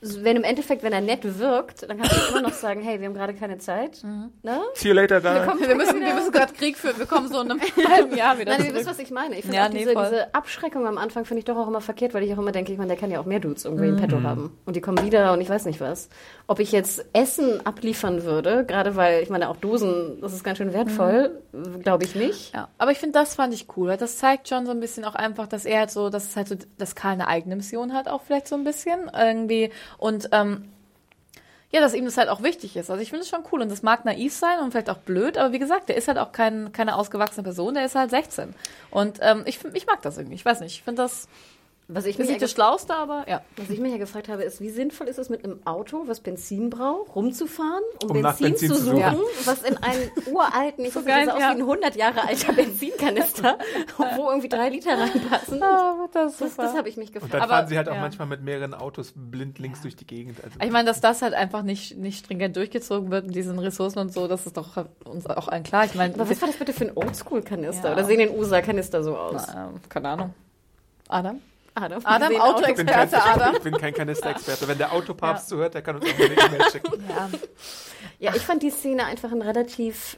wenn 0.00 0.36
im 0.36 0.44
Endeffekt, 0.44 0.82
wenn 0.82 0.92
er 0.92 1.00
nett 1.00 1.20
wirkt, 1.38 1.88
dann 1.88 1.98
kannst 1.98 2.12
du 2.16 2.30
immer 2.30 2.42
noch 2.42 2.52
sagen, 2.52 2.80
hey, 2.82 3.00
wir 3.00 3.06
haben 3.06 3.14
gerade 3.14 3.34
keine 3.34 3.58
Zeit. 3.58 4.02
Ne? 4.42 4.60
See 4.74 4.88
you 4.88 4.94
later, 4.94 5.22
Wir, 5.22 5.30
guys. 5.32 5.46
kommen 5.46 5.60
Wir 5.68 5.74
müssen, 5.74 6.00
wir 6.00 6.14
müssen 6.14 6.32
gerade 6.32 6.52
Krieg 6.52 6.76
führen. 6.76 6.98
Wir 6.98 7.06
kommen 7.06 7.28
so 7.28 7.40
in 7.40 7.50
einem 7.50 7.60
halben 7.88 8.16
Jahr 8.16 8.38
wieder 8.38 8.56
Nein, 8.56 8.66
ihr 8.66 8.74
wisst, 8.74 8.86
was 8.86 8.98
ich 8.98 9.10
meine. 9.10 9.34
Ich 9.36 9.42
finde 9.42 9.56
Ja, 9.56 9.68
nee, 9.68 9.78
diese, 9.78 9.94
diese 9.94 10.34
Abschreckung 10.34 10.86
am 10.86 10.98
Anfang 10.98 11.24
finde 11.24 11.40
ich 11.40 11.44
doch 11.44 11.56
auch 11.56 11.68
immer 11.68 11.80
verkehrt, 11.80 12.14
weil 12.14 12.22
ich 12.22 12.32
auch 12.34 12.38
immer 12.38 12.52
denke, 12.52 12.72
ich 12.72 12.78
meine, 12.78 12.88
der 12.88 12.96
kann 12.96 13.10
ja 13.10 13.20
auch 13.20 13.26
mehr 13.26 13.40
Dudes 13.40 13.64
irgendwie 13.64 13.86
Mhm. 13.88 13.94
in 13.96 14.00
petto 14.00 14.22
haben. 14.22 14.56
Und 14.66 14.76
die 14.76 14.80
kommen 14.80 15.04
wieder 15.04 15.32
und 15.32 15.40
ich 15.40 15.48
weiß 15.48 15.64
nicht 15.64 15.80
was. 15.80 16.08
Ob 16.50 16.60
ich 16.60 16.72
jetzt 16.72 17.04
Essen 17.12 17.64
abliefern 17.66 18.24
würde, 18.24 18.64
gerade 18.64 18.96
weil, 18.96 19.22
ich 19.22 19.28
meine, 19.28 19.50
auch 19.50 19.56
Dosen, 19.56 20.18
das 20.22 20.32
ist 20.32 20.42
ganz 20.42 20.56
schön 20.56 20.72
wertvoll, 20.72 21.42
Mhm. 21.52 21.82
glaube 21.82 22.04
ich 22.04 22.14
nicht. 22.14 22.54
Ja, 22.54 22.68
aber 22.78 22.90
ich 22.90 22.96
finde, 22.98 23.18
das 23.18 23.34
fand 23.34 23.52
ich 23.52 23.66
cool. 23.76 23.88
weil 23.90 23.96
Das 23.98 24.16
zeigt 24.16 24.48
schon 24.48 24.64
so 24.64 24.72
ein 24.72 24.80
bisschen 24.80 25.04
auch 25.04 25.14
einfach, 25.14 25.46
dass 25.46 25.66
er 25.66 25.80
halt 25.80 25.90
so, 25.90 26.08
dass 26.08 26.24
es 26.30 26.36
halt 26.36 26.48
so, 26.48 26.56
dass 26.78 26.94
Karl 26.94 27.12
eine 27.12 27.28
eigene 27.28 27.54
Mission 27.56 27.92
hat, 27.92 28.08
auch 28.08 28.22
vielleicht 28.22 28.48
so 28.48 28.54
ein 28.54 28.64
bisschen 28.64 29.10
irgendwie. 29.14 29.70
Und 29.98 30.30
ähm, 30.32 30.64
ja, 31.70 31.82
dass 31.82 31.92
ihm 31.92 32.06
das 32.06 32.16
halt 32.16 32.30
auch 32.30 32.42
wichtig 32.42 32.76
ist. 32.76 32.88
Also 32.90 33.02
ich 33.02 33.10
finde 33.10 33.24
es 33.24 33.28
schon 33.28 33.44
cool 33.52 33.60
und 33.60 33.70
das 33.70 33.82
mag 33.82 34.06
naiv 34.06 34.32
sein 34.32 34.58
und 34.60 34.70
vielleicht 34.70 34.88
auch 34.88 34.96
blöd, 34.96 35.36
aber 35.36 35.52
wie 35.52 35.58
gesagt, 35.58 35.90
der 35.90 35.96
ist 35.98 36.08
halt 36.08 36.16
auch 36.16 36.32
kein, 36.32 36.72
keine 36.72 36.96
ausgewachsene 36.96 37.44
Person, 37.44 37.74
der 37.74 37.84
ist 37.84 37.94
halt 37.94 38.08
16. 38.08 38.54
Und 38.90 39.18
ähm, 39.20 39.42
ich, 39.44 39.58
ich 39.74 39.86
mag 39.86 40.00
das 40.00 40.16
irgendwie. 40.16 40.36
Ich 40.36 40.46
weiß 40.46 40.60
nicht, 40.60 40.72
ich 40.76 40.82
finde 40.82 41.02
das 41.02 41.28
Was 41.90 42.04
ich 42.04 42.10
ist 42.12 42.18
mich 42.18 42.28
nicht 42.28 42.34
ja 42.36 42.44
das 42.44 42.50
Schlauste, 42.50 42.94
aber 42.94 43.24
ja. 43.28 43.40
Was 43.56 43.70
ich 43.70 43.80
mich 43.80 43.90
ja 43.90 43.96
gefragt 43.96 44.28
habe, 44.28 44.42
ist, 44.42 44.60
wie 44.60 44.68
sinnvoll 44.68 45.08
ist 45.08 45.18
es 45.18 45.30
mit 45.30 45.42
einem 45.42 45.66
Auto, 45.66 46.02
was 46.06 46.20
Benzin 46.20 46.68
braucht, 46.68 47.16
rumzufahren, 47.16 47.82
um, 48.04 48.10
Um 48.10 48.22
Benzin, 48.22 48.46
Benzin 48.48 48.68
zu 48.68 48.74
zu 48.74 48.82
suchen, 48.82 49.16
suchen. 49.16 49.22
was 49.46 49.62
in 49.62 49.76
einen 49.78 50.10
uralten, 50.30 50.84
ich 50.84 50.92
So 50.92 51.02
geil, 51.02 51.24
das 51.24 51.34
aus 51.36 51.40
ja. 51.40 51.48
wie 51.48 51.54
ein 51.54 51.60
100 51.62 51.96
Jahre 51.96 52.28
alter 52.28 52.52
Benzinkanister, 52.52 53.58
wo 54.16 54.28
irgendwie 54.28 54.50
drei 54.50 54.68
Liter 54.68 54.98
reinpassen. 54.98 55.62
Ah, 55.62 56.06
das 56.12 56.36
Das, 56.36 56.56
das 56.56 56.76
habe 56.76 56.90
ich 56.90 56.98
mich 56.98 57.08
Und 57.08 57.14
gefragt. 57.14 57.32
dann 57.34 57.40
Aber- 57.42 57.52
fahren 57.54 57.68
sie 57.68 57.76
halt 57.78 57.88
auch 57.88 57.94
ja. 57.94 58.00
manchmal 58.02 58.28
mit 58.28 58.42
mehreren 58.42 58.74
Autos 58.74 59.12
blind 59.16 59.58
links 59.58 59.80
durch 59.80 59.96
die 59.96 60.06
Gegend. 60.06 60.44
Also, 60.44 60.58
Ich 60.62 60.70
meine, 60.70 60.86
dass 60.86 61.00
das 61.00 61.22
halt 61.22 61.32
einfach 61.32 61.62
nicht, 61.62 61.96
nicht 61.96 62.18
stringent 62.22 62.54
durchgezogen 62.56 63.10
wird 63.10 63.26
mit 63.26 63.34
diesen 63.34 63.58
Ressourcen 63.58 63.98
und 64.00 64.12
so, 64.12 64.28
das 64.28 64.44
ist 64.46 64.58
doch 64.58 64.84
uns 65.06 65.26
auch 65.26 65.48
allen 65.48 65.62
klar. 65.62 65.86
Ich 65.86 65.94
meine, 65.94 66.12
Aber 66.14 66.28
was 66.28 66.38
war 66.42 66.48
das 66.48 66.58
bitte 66.58 66.74
für 66.74 66.84
ein 66.84 66.92
Oldschool-Kanister? 66.94 67.88
Ja. 67.88 67.94
Oder 67.94 68.04
sehen 68.04 68.18
den 68.18 68.36
USA-Kanister 68.38 69.02
so 69.02 69.16
aus? 69.16 69.46
ähm, 69.48 69.80
keine 69.88 70.08
Ahnung. 70.10 70.34
Adam? 71.08 71.40
Adam, 71.82 72.00
Adam, 72.04 72.28
Sie 72.28 72.34
sehen 72.34 72.42
Auto- 72.42 72.66
ich, 72.68 72.74
bin 72.76 72.86
kein, 72.86 73.02
Experte, 73.08 73.24
Adam. 73.40 73.56
ich 73.56 73.62
bin 73.62 73.76
kein 73.78 73.94
Kanisterexperte. 73.94 74.68
Wenn 74.68 74.78
der 74.78 74.92
Autopapst 74.92 75.48
zuhört, 75.48 75.74
der 75.74 75.82
kann 75.82 75.96
uns 75.96 76.04
auch 76.06 76.14
eine 76.18 76.24
E-Mail 76.34 76.62
schicken. 76.72 77.04
Ja. 77.08 77.28
Ja, 78.20 78.34
ich 78.34 78.42
fand 78.42 78.62
die 78.62 78.70
Szene 78.70 79.04
einfach 79.06 79.30
ein 79.32 79.42
relativ 79.42 80.16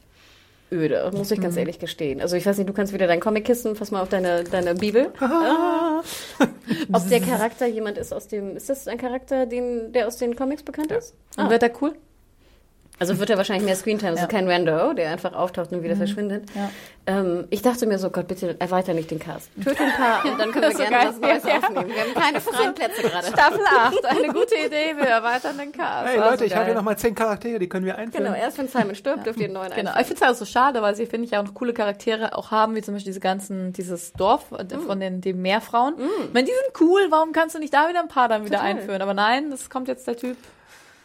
öde, 0.71 1.11
muss 1.13 1.29
ich 1.31 1.37
Mhm. 1.39 1.43
ganz 1.43 1.57
ehrlich 1.57 1.79
gestehen. 1.79 2.21
Also 2.21 2.35
ich 2.37 2.45
weiß 2.45 2.57
nicht, 2.57 2.69
du 2.69 2.73
kannst 2.73 2.93
wieder 2.93 3.05
dein 3.07 3.19
Comic-Kissen, 3.19 3.75
fass 3.75 3.91
mal 3.91 4.01
auf 4.01 4.09
deine, 4.09 4.43
deine 4.45 4.73
Bibel. 4.75 5.11
Ah. 5.19 6.01
Ob 6.93 7.07
der 7.09 7.19
Charakter 7.21 7.67
jemand 7.67 7.97
ist 7.97 8.13
aus 8.13 8.27
dem, 8.27 8.55
ist 8.57 8.69
das 8.69 8.87
ein 8.87 8.97
Charakter, 8.97 9.45
den, 9.45 9.91
der 9.93 10.07
aus 10.07 10.17
den 10.17 10.35
Comics 10.35 10.63
bekannt 10.63 10.91
ist? 10.91 11.13
Und 11.37 11.45
Ah. 11.45 11.49
wird 11.49 11.61
er 11.63 11.71
cool? 11.81 11.93
Also 13.01 13.19
wird 13.19 13.29
er 13.31 13.37
wahrscheinlich 13.37 13.65
mehr 13.65 13.75
Screentime, 13.75 14.11
also 14.11 14.21
Ja. 14.21 14.27
kein 14.27 14.47
Rando, 14.47 14.93
der 14.93 15.09
einfach 15.11 15.33
auftaucht 15.33 15.71
und 15.73 15.81
wieder 15.83 15.95
verschwindet. 15.95 16.43
Ja. 16.55 16.69
Ähm, 17.07 17.47
ich 17.49 17.63
dachte 17.63 17.87
mir 17.87 17.97
so, 17.97 18.11
Gott, 18.11 18.27
bitte 18.27 18.55
erweiter 18.59 18.93
nicht 18.93 19.09
den 19.09 19.17
Cast. 19.19 19.49
Töte 19.61 19.83
ein 19.83 19.91
paar 19.93 20.23
und 20.23 20.39
dann 20.39 20.51
können 20.51 20.65
wir 20.69 20.71
so 20.71 20.77
gerne 20.83 21.09
was 21.09 21.19
Neues 21.19 21.43
Ja. 21.43 21.57
aufnehmen. 21.57 21.87
Wir 21.89 22.01
haben 22.03 22.13
keine 22.13 22.39
freien 22.39 22.73
Plätze 22.75 23.01
gerade. 23.01 23.25
Staffel 23.27 23.59
8, 23.75 24.05
eine 24.05 24.27
gute 24.27 24.55
Idee, 24.55 24.95
wir 24.95 25.07
erweitern 25.07 25.57
den 25.57 25.71
Cast. 25.71 26.07
Hey 26.09 26.19
Leute, 26.19 26.45
ich 26.45 26.55
habe 26.55 26.65
hier 26.65 26.75
nochmal 26.75 26.95
zehn 26.97 27.15
Charaktere, 27.15 27.57
die 27.57 27.67
können 27.67 27.85
wir 27.87 27.97
einführen. 27.97 28.25
Genau, 28.25 28.37
erst 28.37 28.59
wenn 28.59 28.67
Simon 28.67 28.93
stirbt, 28.93 29.25
dürft 29.25 29.39
ihr 29.39 29.45
einen 29.45 29.53
neuen 29.55 29.71
Genau, 29.73 29.91
ich 29.99 30.05
finde 30.05 30.13
es 30.15 30.21
halt 30.21 30.37
so 30.37 30.45
schade, 30.45 30.81
weil 30.83 30.95
sie, 30.95 31.07
finde 31.07 31.25
ich, 31.25 31.35
auch 31.35 31.43
noch 31.43 31.55
coole 31.55 31.73
Charaktere 31.73 32.37
auch 32.37 32.51
haben, 32.51 32.75
wie 32.75 32.81
zum 32.83 32.93
Beispiel 32.93 33.09
diese 33.11 33.19
ganzen, 33.19 33.73
dieses 33.73 34.13
Dorf 34.13 34.51
Mm. 34.51 34.79
von 34.85 34.99
den, 34.99 35.21
den 35.21 35.41
Meerfrauen. 35.41 35.95
Ich 36.27 36.33
meine, 36.33 36.45
die 36.45 36.51
sind 36.53 36.81
cool, 36.81 37.07
warum 37.09 37.31
kannst 37.31 37.55
du 37.55 37.59
nicht 37.59 37.73
da 37.73 37.89
wieder 37.89 37.99
ein 38.01 38.09
paar 38.09 38.27
dann 38.29 38.45
wieder 38.45 38.57
Total. 38.59 38.71
einführen? 38.75 39.01
Aber 39.01 39.15
nein, 39.15 39.49
das 39.49 39.71
kommt 39.71 39.87
jetzt 39.87 40.05
der 40.05 40.17
Typ. 40.17 40.37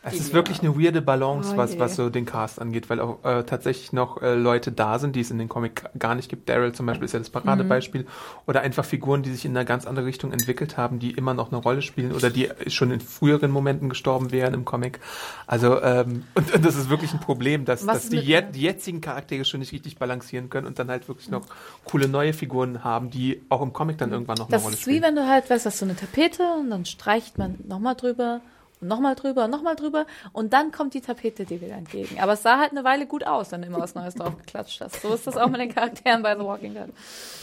Es 0.06 0.20
ist 0.20 0.32
wirklich 0.32 0.60
eine 0.60 0.78
weirde 0.78 1.02
Balance, 1.02 1.52
Oh 1.54 1.56
was, 1.56 1.74
je. 1.74 1.80
was 1.80 1.96
so 1.96 2.10
den 2.10 2.24
Cast 2.26 2.60
angeht, 2.60 2.88
weil 2.88 3.00
auch 3.00 3.24
äh, 3.24 3.42
tatsächlich 3.44 3.92
noch 3.92 4.22
äh, 4.22 4.34
Leute 4.34 4.70
da 4.72 4.98
sind, 4.98 5.16
die 5.16 5.20
es 5.20 5.30
in 5.30 5.38
den 5.38 5.48
Comic 5.48 5.84
gar 5.98 6.14
nicht 6.14 6.28
gibt. 6.28 6.48
Daryl 6.48 6.72
zum 6.72 6.86
Beispiel 6.86 7.04
ist 7.06 7.12
ja 7.12 7.18
das 7.18 7.30
Paradebeispiel. 7.30 8.06
Oder 8.46 8.60
einfach 8.60 8.84
Figuren, 8.84 9.22
die 9.22 9.30
sich 9.32 9.44
in 9.44 9.56
eine 9.56 9.64
ganz 9.66 9.86
andere 9.86 10.06
Richtung 10.06 10.32
entwickelt 10.32 10.76
haben, 10.76 10.98
die 11.00 11.10
immer 11.10 11.34
noch 11.34 11.50
eine 11.50 11.60
Rolle 11.60 11.82
spielen 11.82 12.12
oder 12.12 12.30
die 12.30 12.48
schon 12.68 12.90
in 12.92 13.00
früheren 13.00 13.50
Momenten 13.50 13.88
gestorben 13.88 14.30
wären 14.30 14.54
im 14.54 14.64
Comic. 14.64 15.00
Also, 15.46 15.82
ähm, 15.82 16.22
und, 16.34 16.54
und 16.54 16.64
das 16.64 16.76
ist 16.76 16.88
wirklich 16.88 17.12
ein 17.12 17.20
Problem, 17.20 17.64
dass, 17.64 17.86
Was 17.86 18.02
dass 18.02 18.08
die, 18.08 18.18
jet, 18.18 18.54
die 18.54 18.60
jetzigen 18.62 19.00
Charaktere 19.00 19.44
schon 19.44 19.60
nicht 19.60 19.72
richtig 19.72 19.98
balancieren 19.98 20.50
können 20.50 20.66
und 20.68 20.78
dann 20.78 20.88
halt 20.88 21.08
wirklich 21.08 21.28
noch 21.30 21.42
coole 21.84 22.06
neue 22.08 22.32
Figuren 22.32 22.84
haben, 22.84 23.10
die 23.10 23.42
auch 23.48 23.60
im 23.62 23.72
Comic 23.72 23.98
dann 23.98 24.12
irgendwann 24.12 24.36
noch 24.38 24.48
Das 24.48 24.60
eine 24.60 24.64
Rolle 24.64 24.74
ist 24.74 24.86
wie 24.86 24.90
spielen. 24.98 25.02
wenn 25.02 25.16
du 25.16 25.26
halt, 25.28 25.50
weißt 25.50 25.64
du, 25.66 25.70
hast 25.70 25.78
so 25.78 25.84
eine 25.84 25.96
Tapete 25.96 26.42
und 26.60 26.70
dann 26.70 26.84
streicht 26.84 27.38
man 27.38 27.56
nochmal 27.66 27.96
drüber 27.96 28.40
und 28.80 28.88
nochmal 28.88 29.14
drüber 29.14 29.44
und 29.44 29.50
nochmal 29.50 29.76
drüber 29.76 30.06
und 30.32 30.52
dann 30.52 30.72
kommt 30.72 30.94
die 30.94 31.00
Tapete 31.00 31.44
dir 31.44 31.60
wieder 31.60 31.74
entgegen. 31.74 32.20
Aber 32.20 32.32
es 32.34 32.42
sah 32.42 32.58
halt 32.58 32.72
eine 32.72 32.84
Weile 32.84 33.06
gut 33.06 33.24
aus, 33.24 33.52
wenn 33.52 33.62
du 33.62 33.68
immer 33.68 33.80
was 33.80 33.94
Neues 33.94 34.14
drauf 34.14 34.36
geklatscht 34.36 34.80
hast. 34.80 35.00
So 35.02 35.14
ist 35.14 35.26
das 35.26 35.36
auch 35.36 35.48
mit 35.48 35.60
den 35.60 35.74
Charakteren 35.74 36.22
bei 36.22 36.34
The 36.36 36.42
Walking 36.44 36.74
Dead. 36.74 36.92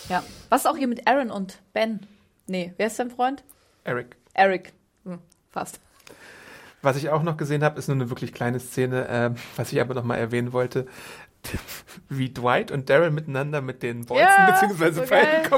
Ja. 0.10 0.24
Was 0.50 0.62
ist 0.62 0.68
auch 0.68 0.78
hier 0.78 0.88
mit 0.88 1.08
Aaron 1.08 1.32
und 1.32 1.60
Ben? 1.74 2.02
Nee, 2.48 2.74
wer 2.78 2.88
ist 2.88 3.00
dein 3.00 3.10
Freund? 3.10 3.44
Eric. 3.84 4.16
Eric. 4.34 4.74
Hm, 5.06 5.20
fast. 5.50 5.80
Was 6.82 6.98
ich 6.98 7.10
auch 7.10 7.24
noch 7.24 7.38
gesehen 7.38 7.64
habe, 7.64 7.80
ist 7.80 7.88
nur 7.88 7.96
eine 7.96 8.10
wirklich 8.10 8.34
kleine 8.34 8.60
Szene, 8.60 9.08
ähm, 9.10 9.36
was 9.56 9.72
ich 9.72 9.80
aber 9.80 9.94
noch 9.94 10.04
mal 10.04 10.18
erwähnen 10.18 10.52
wollte, 10.52 10.86
wie 12.10 12.30
Dwight 12.30 12.72
und 12.72 12.90
Daryl 12.90 13.12
miteinander 13.12 13.62
mit 13.62 13.84
den 13.84 14.06
Bolzen 14.06 14.26
Ja, 14.28 14.60
bzw. 14.62 14.92
so 14.92 15.02
Pfeilen 15.04 15.44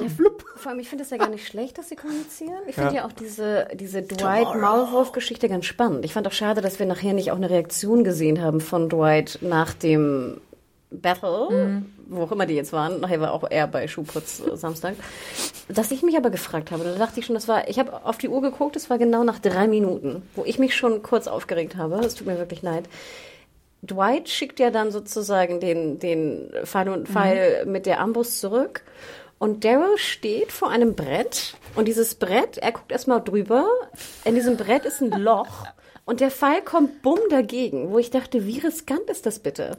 geil. 0.00 0.16
kommunizieren. 0.16 0.56
Vor 0.56 0.70
allem, 0.70 0.80
ich 0.80 0.88
finde 0.88 1.04
es 1.04 1.10
ja 1.10 1.16
gar 1.16 1.28
nicht 1.28 1.46
schlecht, 1.46 1.78
dass 1.78 1.88
sie 1.88 1.96
kommunizieren. 1.96 2.60
Ich 2.66 2.74
finde 2.74 2.90
Ja. 2.90 2.96
ja. 3.02 3.06
auch 3.06 3.12
diese, 3.12 3.68
diese 3.74 4.02
Dwight-Maulwurf-Geschichte 4.02 5.48
ganz 5.48 5.66
spannend. 5.66 6.04
Ich 6.04 6.12
fand 6.12 6.26
auch 6.26 6.32
schade, 6.32 6.60
dass 6.60 6.78
wir 6.78 6.86
nachher 6.86 7.12
nicht 7.12 7.30
auch 7.32 7.36
eine 7.36 7.50
Reaktion 7.50 8.04
gesehen 8.04 8.42
haben 8.42 8.60
von 8.60 8.88
Dwight 8.88 9.38
nach 9.42 9.72
dem 9.74 10.40
Battle, 10.90 11.82
wo 12.08 12.22
auch 12.22 12.32
immer 12.32 12.46
die 12.46 12.54
jetzt 12.54 12.72
waren. 12.72 13.00
Nachher 13.00 13.20
war 13.20 13.32
auch 13.32 13.44
er 13.48 13.66
bei 13.68 13.86
Schuhputz 13.86 14.40
äh, 14.40 14.56
Samstag. 14.56 14.94
Dass 15.68 15.90
ich 15.92 16.02
mich 16.02 16.16
aber 16.16 16.30
gefragt 16.30 16.72
habe, 16.72 16.82
da 16.82 16.94
dachte 16.96 17.20
ich 17.20 17.26
schon, 17.26 17.34
das 17.34 17.46
war, 17.46 17.68
ich 17.68 17.78
habe 17.78 18.04
auf 18.04 18.18
die 18.18 18.28
Uhr 18.28 18.42
geguckt, 18.42 18.74
es 18.74 18.90
war 18.90 18.98
genau 18.98 19.22
nach 19.22 19.38
drei 19.38 19.68
Minuten, 19.68 20.22
wo 20.34 20.44
ich 20.44 20.58
mich 20.58 20.74
schon 20.74 21.02
kurz 21.02 21.28
aufgeregt 21.28 21.76
habe. 21.76 22.00
Es 22.00 22.16
tut 22.16 22.26
mir 22.26 22.38
wirklich 22.38 22.62
leid. 22.62 22.84
Dwight 23.82 24.28
schickt 24.28 24.58
ja 24.60 24.70
dann 24.70 24.90
sozusagen 24.90 25.60
den, 25.60 25.98
den 26.00 26.50
Pfeil 26.64 26.88
und 26.90 27.08
Pfeil 27.08 27.64
mit 27.66 27.86
der 27.86 28.00
Amboss 28.00 28.40
zurück. 28.40 28.82
Und 29.40 29.64
Daryl 29.64 29.96
steht 29.96 30.52
vor 30.52 30.68
einem 30.68 30.94
Brett. 30.94 31.56
Und 31.74 31.88
dieses 31.88 32.14
Brett, 32.14 32.58
er 32.58 32.72
guckt 32.72 32.92
erstmal 32.92 33.24
drüber. 33.24 33.66
In 34.26 34.34
diesem 34.34 34.58
Brett 34.58 34.84
ist 34.84 35.00
ein 35.00 35.12
Loch. 35.12 35.64
Und 36.04 36.20
der 36.20 36.30
Pfeil 36.30 36.60
kommt 36.60 37.00
bumm 37.00 37.20
dagegen, 37.30 37.90
wo 37.90 37.98
ich 37.98 38.10
dachte, 38.10 38.46
wie 38.46 38.58
riskant 38.58 39.08
ist 39.08 39.24
das 39.24 39.38
bitte? 39.38 39.78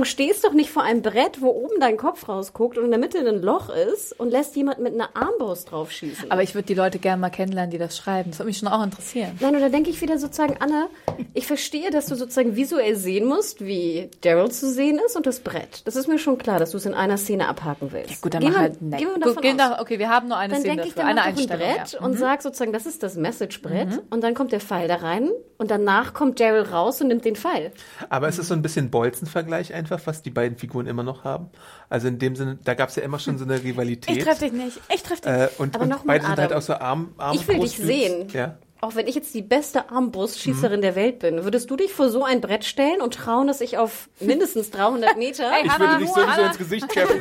Du 0.00 0.06
stehst 0.06 0.44
doch 0.46 0.54
nicht 0.54 0.70
vor 0.70 0.82
einem 0.82 1.02
Brett, 1.02 1.42
wo 1.42 1.48
oben 1.50 1.78
dein 1.78 1.98
Kopf 1.98 2.26
rausguckt 2.26 2.78
und 2.78 2.86
in 2.86 2.90
der 2.90 2.98
Mitte 2.98 3.18
ein 3.18 3.42
Loch 3.42 3.68
ist 3.68 4.18
und 4.18 4.30
lässt 4.30 4.56
jemand 4.56 4.78
mit 4.78 4.94
einer 4.94 5.10
Armbrust 5.14 5.70
drauf 5.70 5.92
schießen. 5.92 6.30
Aber 6.30 6.42
ich 6.42 6.54
würde 6.54 6.64
die 6.64 6.72
Leute 6.74 6.98
gerne 6.98 7.20
mal 7.20 7.28
kennenlernen, 7.28 7.70
die 7.70 7.76
das 7.76 7.98
schreiben. 7.98 8.30
Das 8.30 8.38
würde 8.38 8.46
mich 8.46 8.56
schon 8.56 8.68
auch 8.68 8.82
interessieren. 8.82 9.32
Nein, 9.40 9.54
oder 9.56 9.68
denke 9.68 9.90
ich 9.90 10.00
wieder 10.00 10.16
sozusagen, 10.18 10.56
Anna, 10.58 10.86
ich 11.34 11.46
verstehe, 11.46 11.90
dass 11.90 12.06
du 12.06 12.14
sozusagen 12.14 12.56
visuell 12.56 12.96
sehen 12.96 13.26
musst, 13.28 13.62
wie 13.62 14.10
Daryl 14.22 14.50
zu 14.50 14.70
sehen 14.72 14.98
ist 15.04 15.16
und 15.16 15.26
das 15.26 15.40
Brett. 15.40 15.82
Das 15.86 15.96
ist 15.96 16.08
mir 16.08 16.18
schon 16.18 16.38
klar, 16.38 16.58
dass 16.58 16.70
du 16.70 16.78
es 16.78 16.86
in 16.86 16.94
einer 16.94 17.18
Szene 17.18 17.46
abhaken 17.46 17.92
willst. 17.92 18.22
Gut, 18.22 18.32
dann 18.32 18.40
Gehen 18.40 18.52
mach 18.52 18.56
wir- 18.60 18.62
halt 18.62 18.80
nett. 18.80 19.00
Gehen 19.00 19.08
wir 19.08 19.14
Gut, 19.16 19.26
davon 19.26 19.42
gehen 19.42 19.60
aus. 19.60 19.68
da, 19.76 19.80
okay, 19.82 19.98
wir 19.98 20.08
haben 20.08 20.28
nur 20.28 20.38
eine 20.38 20.54
Dann 20.54 20.62
Szene 20.62 20.76
denke 20.76 20.88
ich, 20.88 20.94
dafür, 20.94 21.10
dann 21.10 21.18
eine 21.18 21.34
doch 21.36 21.42
ein 21.42 21.50
Einstellung. 21.50 21.76
Brett 21.76 21.92
ja. 21.92 22.00
und 22.00 22.18
sag 22.18 22.40
sozusagen, 22.40 22.72
das 22.72 22.86
ist 22.86 23.02
das 23.02 23.16
Message-Brett 23.16 24.00
und 24.08 24.24
dann 24.24 24.32
kommt 24.32 24.52
der 24.52 24.60
Pfeil 24.60 24.88
da 24.88 24.94
rein 24.96 25.28
und 25.58 25.70
danach 25.70 26.14
kommt 26.14 26.40
Daryl 26.40 26.62
raus 26.62 27.02
und 27.02 27.08
nimmt 27.08 27.26
den 27.26 27.36
Pfeil. 27.36 27.70
Aber 28.08 28.28
es 28.28 28.38
ist 28.38 28.48
so 28.48 28.54
ein 28.54 28.62
bisschen 28.62 28.88
Bolzen-Vergleich 28.90 29.74
einfach, 29.74 29.89
was 29.90 30.22
die 30.22 30.30
beiden 30.30 30.56
Figuren 30.58 30.86
immer 30.86 31.02
noch 31.02 31.24
haben. 31.24 31.48
Also 31.88 32.08
in 32.08 32.18
dem 32.18 32.36
Sinne, 32.36 32.58
da 32.64 32.74
gab 32.74 32.88
es 32.90 32.96
ja 32.96 33.02
immer 33.02 33.18
schon 33.18 33.38
so 33.38 33.44
eine 33.44 33.62
Rivalität. 33.62 34.16
Ich 34.18 34.24
treff 34.24 34.38
dich 34.38 34.52
nicht. 34.52 34.80
Ich 34.94 35.02
treff 35.02 35.20
dich 35.20 35.30
Äh, 35.30 35.48
und 35.58 35.74
Aber 35.74 35.84
und 35.84 35.90
noch 35.90 36.04
beide 36.04 36.26
sind 36.26 36.36
halt 36.36 36.52
auch 36.52 36.62
so 36.62 36.74
arm, 36.74 37.14
arm 37.18 37.34
Ich 37.36 37.46
will 37.48 37.58
dich 37.58 37.76
sehen. 37.76 38.28
Ja. 38.32 38.56
Auch 38.82 38.94
wenn 38.94 39.06
ich 39.06 39.14
jetzt 39.14 39.34
die 39.34 39.42
beste 39.42 39.90
Armbrustschießerin 39.90 40.80
der 40.80 40.94
Welt 40.96 41.18
bin, 41.18 41.44
würdest 41.44 41.70
du 41.70 41.76
dich 41.76 41.92
vor 41.92 42.08
so 42.08 42.24
ein 42.24 42.40
Brett 42.40 42.64
stellen 42.64 43.02
und 43.02 43.12
trauen, 43.12 43.46
dass 43.46 43.60
ich 43.60 43.76
auf 43.76 44.08
mindestens 44.20 44.70
300 44.70 45.18
Meter 45.18 45.50
Ich 45.64 45.78
würde 45.78 45.98
dich 45.98 46.08
sowieso 46.08 46.40
ins 46.42 46.56
Gesicht 46.58 46.88
treffen. 46.88 47.20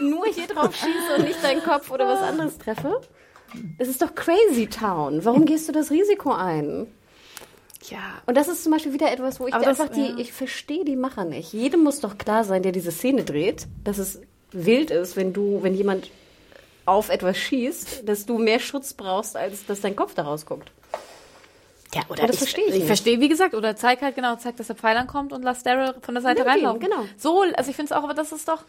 nur 0.00 0.26
hier 0.26 0.48
drauf 0.48 0.74
schieße 0.74 1.16
und 1.18 1.24
nicht 1.28 1.42
deinen 1.44 1.62
Kopf 1.62 1.90
oder 1.92 2.08
was 2.08 2.20
anderes 2.22 2.58
treffe? 2.58 3.00
Es 3.78 3.88
ist 3.88 4.02
doch 4.02 4.14
Crazy 4.14 4.66
Town. 4.66 5.24
Warum 5.24 5.44
gehst 5.44 5.68
du 5.68 5.72
das 5.72 5.90
Risiko 5.90 6.32
ein? 6.32 6.86
Ja. 7.90 7.98
Und 8.26 8.36
das 8.36 8.48
ist 8.48 8.62
zum 8.62 8.72
Beispiel 8.72 8.92
wieder 8.92 9.10
etwas, 9.10 9.40
wo 9.40 9.46
ich 9.46 9.54
Aber 9.54 9.64
das- 9.64 9.80
einfach 9.80 9.94
die, 9.94 10.06
ja. 10.10 10.16
ich 10.18 10.32
verstehe 10.32 10.84
die 10.84 10.96
Macher 10.96 11.24
nicht. 11.24 11.52
Jedem 11.52 11.82
muss 11.84 12.00
doch 12.00 12.18
klar 12.18 12.44
sein, 12.44 12.62
der 12.62 12.72
diese 12.72 12.90
Szene 12.92 13.24
dreht, 13.24 13.66
dass 13.84 13.98
es 13.98 14.20
wild 14.52 14.90
ist, 14.90 15.16
wenn 15.16 15.32
du, 15.32 15.62
wenn 15.62 15.74
jemand 15.74 16.10
auf 16.86 17.10
etwas 17.10 17.36
schießt, 17.36 18.08
dass 18.08 18.24
du 18.26 18.38
mehr 18.38 18.60
Schutz 18.60 18.94
brauchst, 18.94 19.36
als 19.36 19.66
dass 19.66 19.80
dein 19.82 19.94
Kopf 19.94 20.14
da 20.14 20.22
rausguckt. 20.22 20.70
Ja, 21.94 22.02
oder 22.10 22.26
das 22.26 22.36
verstehe 22.38 22.64
ich 22.64 22.70
Ich 22.70 22.74
nicht. 22.76 22.86
verstehe, 22.86 23.20
wie 23.20 23.28
gesagt, 23.28 23.54
oder 23.54 23.74
zeig 23.76 24.02
halt 24.02 24.14
genau, 24.14 24.36
zeig, 24.36 24.56
dass 24.58 24.66
der 24.66 24.76
Pfeil 24.76 24.96
ankommt 24.98 25.32
und 25.32 25.42
lass 25.42 25.62
Daryl 25.62 25.94
von 26.02 26.14
der 26.14 26.22
Seite 26.22 26.40
Nimm 26.42 26.50
reinlaufen. 26.50 26.80
genau. 26.80 27.04
So, 27.16 27.42
also 27.54 27.70
ich 27.70 27.76
finde 27.76 27.92
es 27.92 27.98
auch, 27.98 28.04
aber 28.04 28.12
das 28.14 28.30
ist 28.32 28.46
doch, 28.48 28.64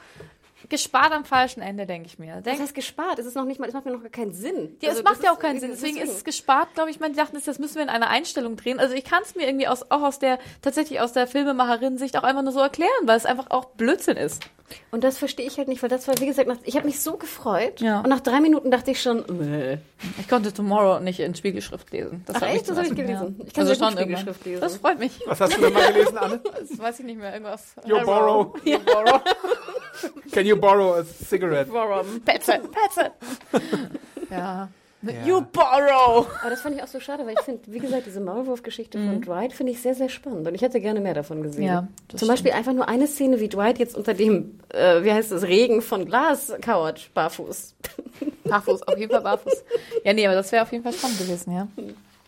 gespart 0.69 1.11
am 1.11 1.25
falschen 1.25 1.61
Ende, 1.61 1.85
denke 1.85 2.07
ich 2.07 2.19
mir. 2.19 2.35
Das 2.35 2.43
Denk, 2.43 2.59
heißt 2.59 2.75
gespart. 2.75 3.19
Es 3.19 3.25
ist 3.25 3.35
noch 3.35 3.45
nicht 3.45 3.59
mal, 3.59 3.67
es 3.67 3.73
macht 3.73 3.85
mir 3.85 3.91
noch 3.91 4.01
gar 4.01 4.09
keinen 4.09 4.33
Sinn. 4.33 4.77
ja, 4.81 4.89
Also, 4.89 4.99
es 4.99 5.03
macht 5.03 5.17
das 5.17 5.25
ja 5.25 5.31
auch 5.33 5.39
keinen 5.39 5.59
Sinn. 5.59 5.71
Deswegen 5.71 5.97
ist 5.97 6.11
es 6.11 6.23
gespart, 6.23 6.73
glaube 6.75 6.89
ich. 6.89 6.99
Man 6.99 7.13
dachte, 7.13 7.39
das 7.43 7.59
müssen 7.59 7.75
wir 7.75 7.83
in 7.83 7.89
einer 7.89 8.09
Einstellung 8.09 8.55
drehen. 8.55 8.79
Also 8.79 8.95
ich 8.95 9.03
kann 9.03 9.21
es 9.23 9.35
mir 9.35 9.47
irgendwie 9.47 9.67
aus, 9.67 9.89
auch 9.91 10.03
aus 10.03 10.19
der, 10.19 10.39
tatsächlich 10.61 11.01
aus 11.01 11.13
der 11.13 11.27
Filmemacherin-Sicht 11.27 12.17
auch 12.17 12.23
einfach 12.23 12.43
nur 12.43 12.53
so 12.53 12.59
erklären, 12.59 12.89
weil 13.03 13.17
es 13.17 13.25
einfach 13.25 13.47
auch 13.49 13.65
Blödsinn 13.65 14.17
ist. 14.17 14.43
Und 14.91 15.03
das 15.03 15.17
verstehe 15.17 15.47
ich 15.47 15.57
halt 15.57 15.67
nicht, 15.67 15.81
weil 15.81 15.89
das 15.89 16.07
war, 16.07 16.19
wie 16.19 16.25
gesagt, 16.25 16.47
nach, 16.47 16.57
ich 16.63 16.75
habe 16.75 16.85
mich 16.85 17.01
so 17.01 17.17
gefreut. 17.17 17.81
Ja. 17.81 18.01
Und 18.01 18.09
nach 18.09 18.19
drei 18.19 18.39
Minuten 18.39 18.69
dachte 18.71 18.91
ich 18.91 19.01
schon, 19.01 19.23
nee. 19.27 19.79
Ich 20.19 20.27
konnte 20.27 20.53
Tomorrow 20.53 20.99
nicht 20.99 21.19
in 21.19 21.33
Spiegelschrift 21.35 21.91
lesen. 21.91 22.23
Das 22.27 22.37
Ach 22.37 22.47
echt? 22.47 22.69
Das 22.69 22.77
hab 22.77 22.85
ich 22.85 22.95
gelesen. 22.95 23.35
Ja. 23.39 23.45
Ich 23.47 23.53
kann 23.53 23.67
also 23.67 23.83
schon. 23.83 23.97
Spiegelschrift 23.97 24.45
lesen. 24.45 24.61
Das 24.61 24.77
freut 24.77 24.99
mich. 24.99 25.19
Was 25.25 25.41
hast 25.41 25.57
du 25.57 25.61
denn 25.61 25.73
mal 25.73 25.91
gelesen, 25.91 26.17
Anne? 26.17 26.39
Das 26.59 26.77
weiß 26.77 26.99
ich 26.99 27.05
nicht 27.05 27.19
mehr. 27.19 27.33
Irgendwas. 27.33 27.73
You 27.85 27.99
borrow. 28.01 28.53
You 28.63 28.77
borrow. 28.79 29.21
Can 30.31 30.45
you 30.45 30.55
borrow 30.55 30.95
a 30.99 31.03
cigarette? 31.03 31.71
borrow. 31.71 32.05
Petze. 32.25 32.59
Petze. 32.71 33.11
ja. 34.29 34.69
Ja. 35.01 35.25
You 35.25 35.41
borrow. 35.41 36.27
Aber 36.41 36.49
das 36.49 36.59
fand 36.59 36.75
ich 36.75 36.83
auch 36.83 36.87
so 36.87 36.99
schade, 36.99 37.25
weil 37.25 37.33
ich 37.33 37.39
finde, 37.39 37.61
wie 37.67 37.79
gesagt, 37.79 38.05
diese 38.05 38.19
Maulwurf-Geschichte 38.19 38.97
von 38.97 39.21
Dwight 39.21 39.53
finde 39.53 39.71
ich 39.71 39.81
sehr, 39.81 39.95
sehr 39.95 40.09
spannend. 40.09 40.45
Und 40.45 40.53
ich 40.53 40.61
hätte 40.61 40.81
gerne 40.81 40.99
mehr 40.99 41.13
davon 41.13 41.41
gesehen. 41.41 41.61
Mhm. 41.63 41.67
Ja, 41.67 41.87
Zum 42.17 42.27
Beispiel 42.27 42.51
einfach 42.51 42.73
nur 42.73 42.89
eine 42.89 43.07
Szene, 43.07 43.39
wie 43.39 43.47
Dwight 43.47 43.79
jetzt 43.79 43.95
unter 43.95 44.13
dem, 44.13 44.59
äh, 44.69 45.01
wie 45.03 45.13
heißt 45.13 45.31
es, 45.31 45.43
Regen 45.43 45.81
von 45.81 46.05
Glas 46.05 46.51
kauert, 46.61 47.11
barfuß. 47.13 47.75
Barfuß, 48.43 48.83
auf 48.87 48.97
jeden 48.97 49.11
Fall 49.11 49.21
barfuß. 49.21 49.63
Ja, 50.03 50.11
nee, 50.11 50.25
aber 50.25 50.35
das 50.35 50.51
wäre 50.51 50.63
auf 50.63 50.71
jeden 50.71 50.83
Fall 50.83 50.93
spannend 50.93 51.19
gewesen, 51.19 51.53
ja. 51.53 51.67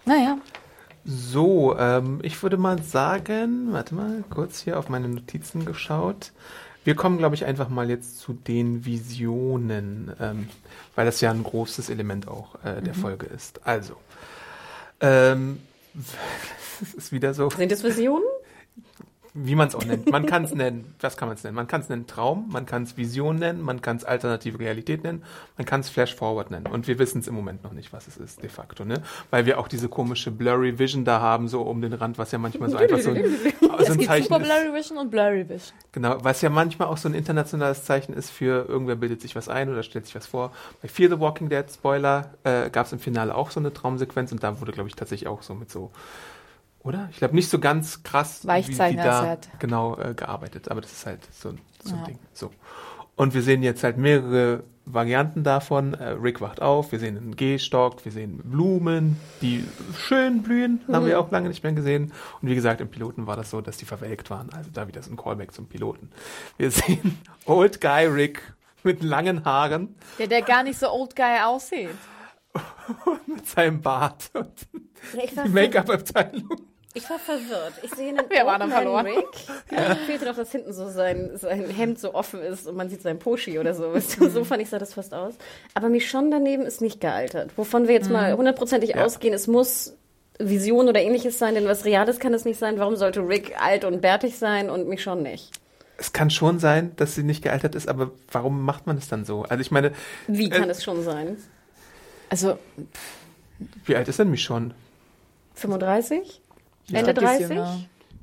Naja. 0.06 0.38
So, 1.04 1.76
ähm, 1.78 2.20
ich 2.22 2.42
würde 2.44 2.58
mal 2.58 2.82
sagen, 2.82 3.70
warte 3.72 3.96
mal, 3.96 4.24
kurz 4.30 4.62
hier 4.62 4.78
auf 4.78 4.88
meine 4.88 5.10
Notizen 5.10 5.66
geschaut. 5.66 6.32
Wir 6.84 6.96
kommen, 6.96 7.18
glaube 7.18 7.36
ich, 7.36 7.46
einfach 7.46 7.70
mal 7.70 7.90
jetzt 7.90 8.20
zu 8.20 8.34
den 8.34 8.86
Visionen, 8.86 10.12
ähm, 10.20 10.50
weil 10.96 11.06
das 11.06 11.22
ja 11.22 11.30
ein 11.32 11.44
großes 11.44 11.90
Element 11.90 12.28
auch 12.28 12.56
äh, 12.64 12.82
der 12.82 12.96
Folge 12.96 13.28
ist. 13.28 13.66
Also, 13.68 13.96
ähm, 15.00 15.60
es 16.82 16.94
ist 16.94 17.12
wieder 17.12 17.34
so, 17.34 17.50
Sind 17.50 17.72
das 17.72 17.84
Visionen? 17.84 18.26
Wie 19.34 19.56
man 19.56 19.70
es 19.70 19.76
auch 19.76 19.86
nennt. 19.86 20.12
Man 20.12 20.26
kann 20.26 20.44
es 20.44 20.54
nennen, 20.54 20.94
was 21.00 21.16
kann 21.16 21.30
man 21.30 21.38
es 21.38 21.44
nennen? 21.44 21.56
Man 21.56 21.68
kann 21.68 21.82
es 21.82 21.90
nennen 21.90 22.06
Traum, 22.06 22.50
man 22.52 22.66
kann 22.66 22.84
es 22.84 22.98
Vision 22.98 23.38
nennen, 23.38 23.62
man 23.62 23.82
kann 23.82 23.98
es 23.98 24.04
alternative 24.04 24.60
Realität 24.60 25.04
nennen, 25.04 25.24
man 25.58 25.66
kann 25.66 25.80
es 25.82 25.90
Flash 25.90 26.16
Forward 26.16 26.52
nennen. 26.52 26.68
Und 26.68 26.88
wir 26.88 27.00
wissen 27.00 27.20
es 27.20 27.28
im 27.28 27.36
Moment 27.36 27.64
noch 27.64 27.72
nicht, 27.72 27.94
was 27.94 28.08
es 28.08 28.18
ist, 28.18 28.44
de 28.44 28.50
facto, 28.50 28.84
ne? 28.84 29.02
Weil 29.30 29.46
wir 29.46 29.60
auch 29.60 29.70
diese 29.70 29.88
komische 29.88 30.32
Blurry 30.32 30.78
Vision 30.78 31.06
da 31.06 31.22
haben, 31.22 31.48
so 31.48 31.62
um 31.62 31.82
den 31.82 31.94
Rand, 31.94 32.18
was 32.18 32.32
ja 32.32 32.40
manchmal 32.40 32.70
so 32.70 32.78
einfach 32.78 33.00
so 33.00 33.12
ein, 33.12 33.24
so 33.62 33.78
Es 33.80 33.90
ein 33.90 33.98
gibt 33.98 34.10
Zeichen 34.10 34.28
Super. 34.28 34.40
Blurry 34.40 34.74
Vision 34.74 34.98
und 34.98 35.10
Blurry 35.10 35.48
Vision. 35.48 35.78
Genau, 35.94 36.18
was 36.22 36.42
ja 36.42 36.50
manchmal 36.50 36.90
auch 36.90 36.98
so 36.98 37.08
ein 37.08 37.14
internationales 37.16 37.86
Zeichen 37.86 38.14
ist 38.14 38.32
für 38.32 38.68
irgendwer 38.68 38.98
bildet 38.98 39.22
sich 39.22 39.36
was 39.36 39.48
ein 39.48 39.70
oder 39.70 39.84
stellt 39.84 40.06
sich 40.06 40.16
was 40.16 40.28
vor. 40.28 40.52
Bei 40.82 40.90
Fear 40.90 41.10
the 41.10 41.20
Walking 41.20 41.48
Dead, 41.48 41.66
Spoiler, 41.72 42.32
äh, 42.44 42.70
gab 42.70 42.86
es 42.86 42.92
im 42.92 43.00
Finale 43.00 43.34
auch 43.34 43.52
so 43.52 43.60
eine 43.60 43.74
Traumsequenz 43.74 44.32
und 44.32 44.44
da 44.44 44.60
wurde, 44.60 44.74
glaube 44.74 44.90
ich, 44.90 44.96
tatsächlich 44.96 45.30
auch 45.30 45.42
so 45.42 45.56
mit 45.56 45.72
so, 45.72 45.92
oder? 46.84 47.08
Ich 47.12 47.18
glaube, 47.18 47.36
nicht 47.36 47.50
so 47.50 47.60
ganz 47.60 48.04
krass, 48.04 48.46
Weichzeichner 48.46 49.02
wie, 49.04 49.06
wie 49.06 49.10
da 49.10 49.22
Set. 49.24 49.50
genau 49.60 49.98
äh, 49.98 50.14
gearbeitet, 50.14 50.70
aber 50.70 50.82
das 50.82 50.92
ist 50.92 51.06
halt 51.06 51.20
so, 51.34 51.50
ein- 51.50 51.60
so 51.84 51.94
ein 51.94 52.00
Ja. 52.00 52.06
Ding. 52.06 52.20
So. 52.34 52.52
Und 53.16 53.34
wir 53.34 53.42
sehen 53.44 53.62
jetzt 53.62 53.84
halt 53.84 53.98
mehrere 53.98 54.64
Varianten 54.86 55.44
davon. 55.44 55.94
Äh, 55.94 56.10
Rick 56.14 56.42
wacht 56.42 56.62
auf, 56.62 56.92
wir 56.92 56.98
sehen 57.00 57.16
einen 57.18 57.36
Gehstock, 57.36 58.04
wir 58.04 58.12
sehen 58.12 58.40
Blumen, 58.44 59.18
die 59.42 59.64
schön 59.96 60.42
blühen, 60.42 60.82
haben 60.92 61.06
wir 61.06 61.20
auch 61.20 61.30
lange 61.30 61.50
nicht 61.50 61.64
mehr 61.64 61.74
gesehen. 61.74 62.14
Und 62.42 62.50
wie 62.50 62.56
gesagt, 62.56 62.82
im 62.82 62.90
Piloten 62.90 63.28
war 63.28 63.36
das 63.36 63.52
so, 63.52 63.62
dass 63.62 63.78
die 63.78 63.86
verwelkt 63.86 64.30
waren. 64.32 64.50
Also 64.54 64.72
da 64.74 64.88
wieder 64.88 65.04
so 65.04 65.12
ein 65.12 65.18
Callback 65.18 65.52
zum 65.54 65.68
Piloten. 65.68 66.10
Wir 66.58 66.72
sehen 66.72 67.20
Old 67.46 67.80
Guy 67.80 68.06
Rick 68.08 68.42
mit 68.84 69.04
langen 69.04 69.46
Haaren, 69.46 69.96
Der, 70.18 70.26
der 70.28 70.42
gar 70.42 70.64
nicht 70.64 70.80
so 70.80 70.90
old 70.92 71.16
guy 71.16 71.40
aussieht. 71.46 71.90
mit 73.28 73.48
seinem 73.48 73.82
Bart 73.82 74.32
und 74.34 74.52
die 75.46 75.50
Make-up-Abteilung. 75.50 76.50
Ich 76.94 77.10
war 77.10 77.20
verwirrt. 77.20 77.74
Ich 77.84 77.94
sehe 77.96 78.10
einen 78.10 78.20
Wir 78.30 78.46
waren 78.46 78.70
verloren. 78.70 79.06
Rick. 79.06 79.26
Ja. 79.72 79.96
Fehlte 79.96 80.26
noch, 80.26 80.36
dass 80.36 80.52
hinten 80.52 80.74
so 80.74 80.90
sein, 80.90 81.32
sein 81.36 81.70
Hemd 81.70 82.00
so 82.00 82.14
offen 82.14 82.42
ist 82.42 82.68
und 82.68 82.76
man 82.76 82.90
sieht 82.90 83.02
sein 83.02 83.20
Poschi 83.20 83.60
oder 83.60 83.74
so. 83.74 83.94
So 84.00 84.44
fand 84.44 84.62
ich, 84.62 84.70
sah 84.70 84.80
das 84.80 84.94
fast 84.94 85.14
aus. 85.14 85.34
Aber 85.74 85.90
Michonne 85.90 86.30
daneben 86.32 86.64
ist 86.64 86.82
nicht 86.82 87.00
gealtert. 87.02 87.52
Wovon 87.58 87.88
wir 87.88 87.96
jetzt 87.96 88.10
mal 88.10 88.36
hundertprozentig 88.36 88.92
Ja. 88.92 89.06
ausgehen, 89.06 89.34
es 89.34 89.48
muss 89.48 89.96
Vision 90.40 90.88
oder 90.90 91.00
ähnliches 91.02 91.38
sein, 91.40 91.54
denn 91.56 91.66
was 91.68 91.86
Reales 91.86 92.20
kann 92.20 92.34
es 92.34 92.46
nicht 92.46 92.58
sein. 92.60 92.80
Warum 92.80 92.96
sollte 92.96 93.20
Rick 93.28 93.62
alt 93.62 93.86
und 93.86 94.02
bärtig 94.02 94.38
sein 94.38 94.70
und 94.70 94.88
Michonne 94.88 95.22
nicht? 95.22 95.52
Es 95.98 96.14
kann 96.14 96.32
schon 96.32 96.58
sein, 96.58 96.94
dass 96.96 97.14
sie 97.14 97.22
nicht 97.22 97.44
gealtert 97.44 97.76
ist, 97.76 97.88
aber 97.88 98.10
warum 98.32 98.64
macht 98.64 98.88
man 98.88 98.98
es 98.98 99.08
dann 99.08 99.24
so? 99.24 99.44
Also 99.44 99.62
ich 99.62 99.70
meine, 99.70 99.92
Wie 100.28 100.50
kann 100.50 100.64
Äh, 100.64 100.72
es 100.72 100.84
schon 100.84 101.04
sein? 101.04 101.38
Also, 102.30 102.58
wie 103.86 103.96
alt 103.96 104.08
ist 104.08 104.18
denn 104.18 104.32
Michonne? 104.32 104.74
35? 105.56 106.42
Ja. 106.88 107.00
Ende 107.00 107.12
Ein 107.12 107.16
bisschen 107.16 107.28
30? 107.28 107.50
jünger. 107.50 107.80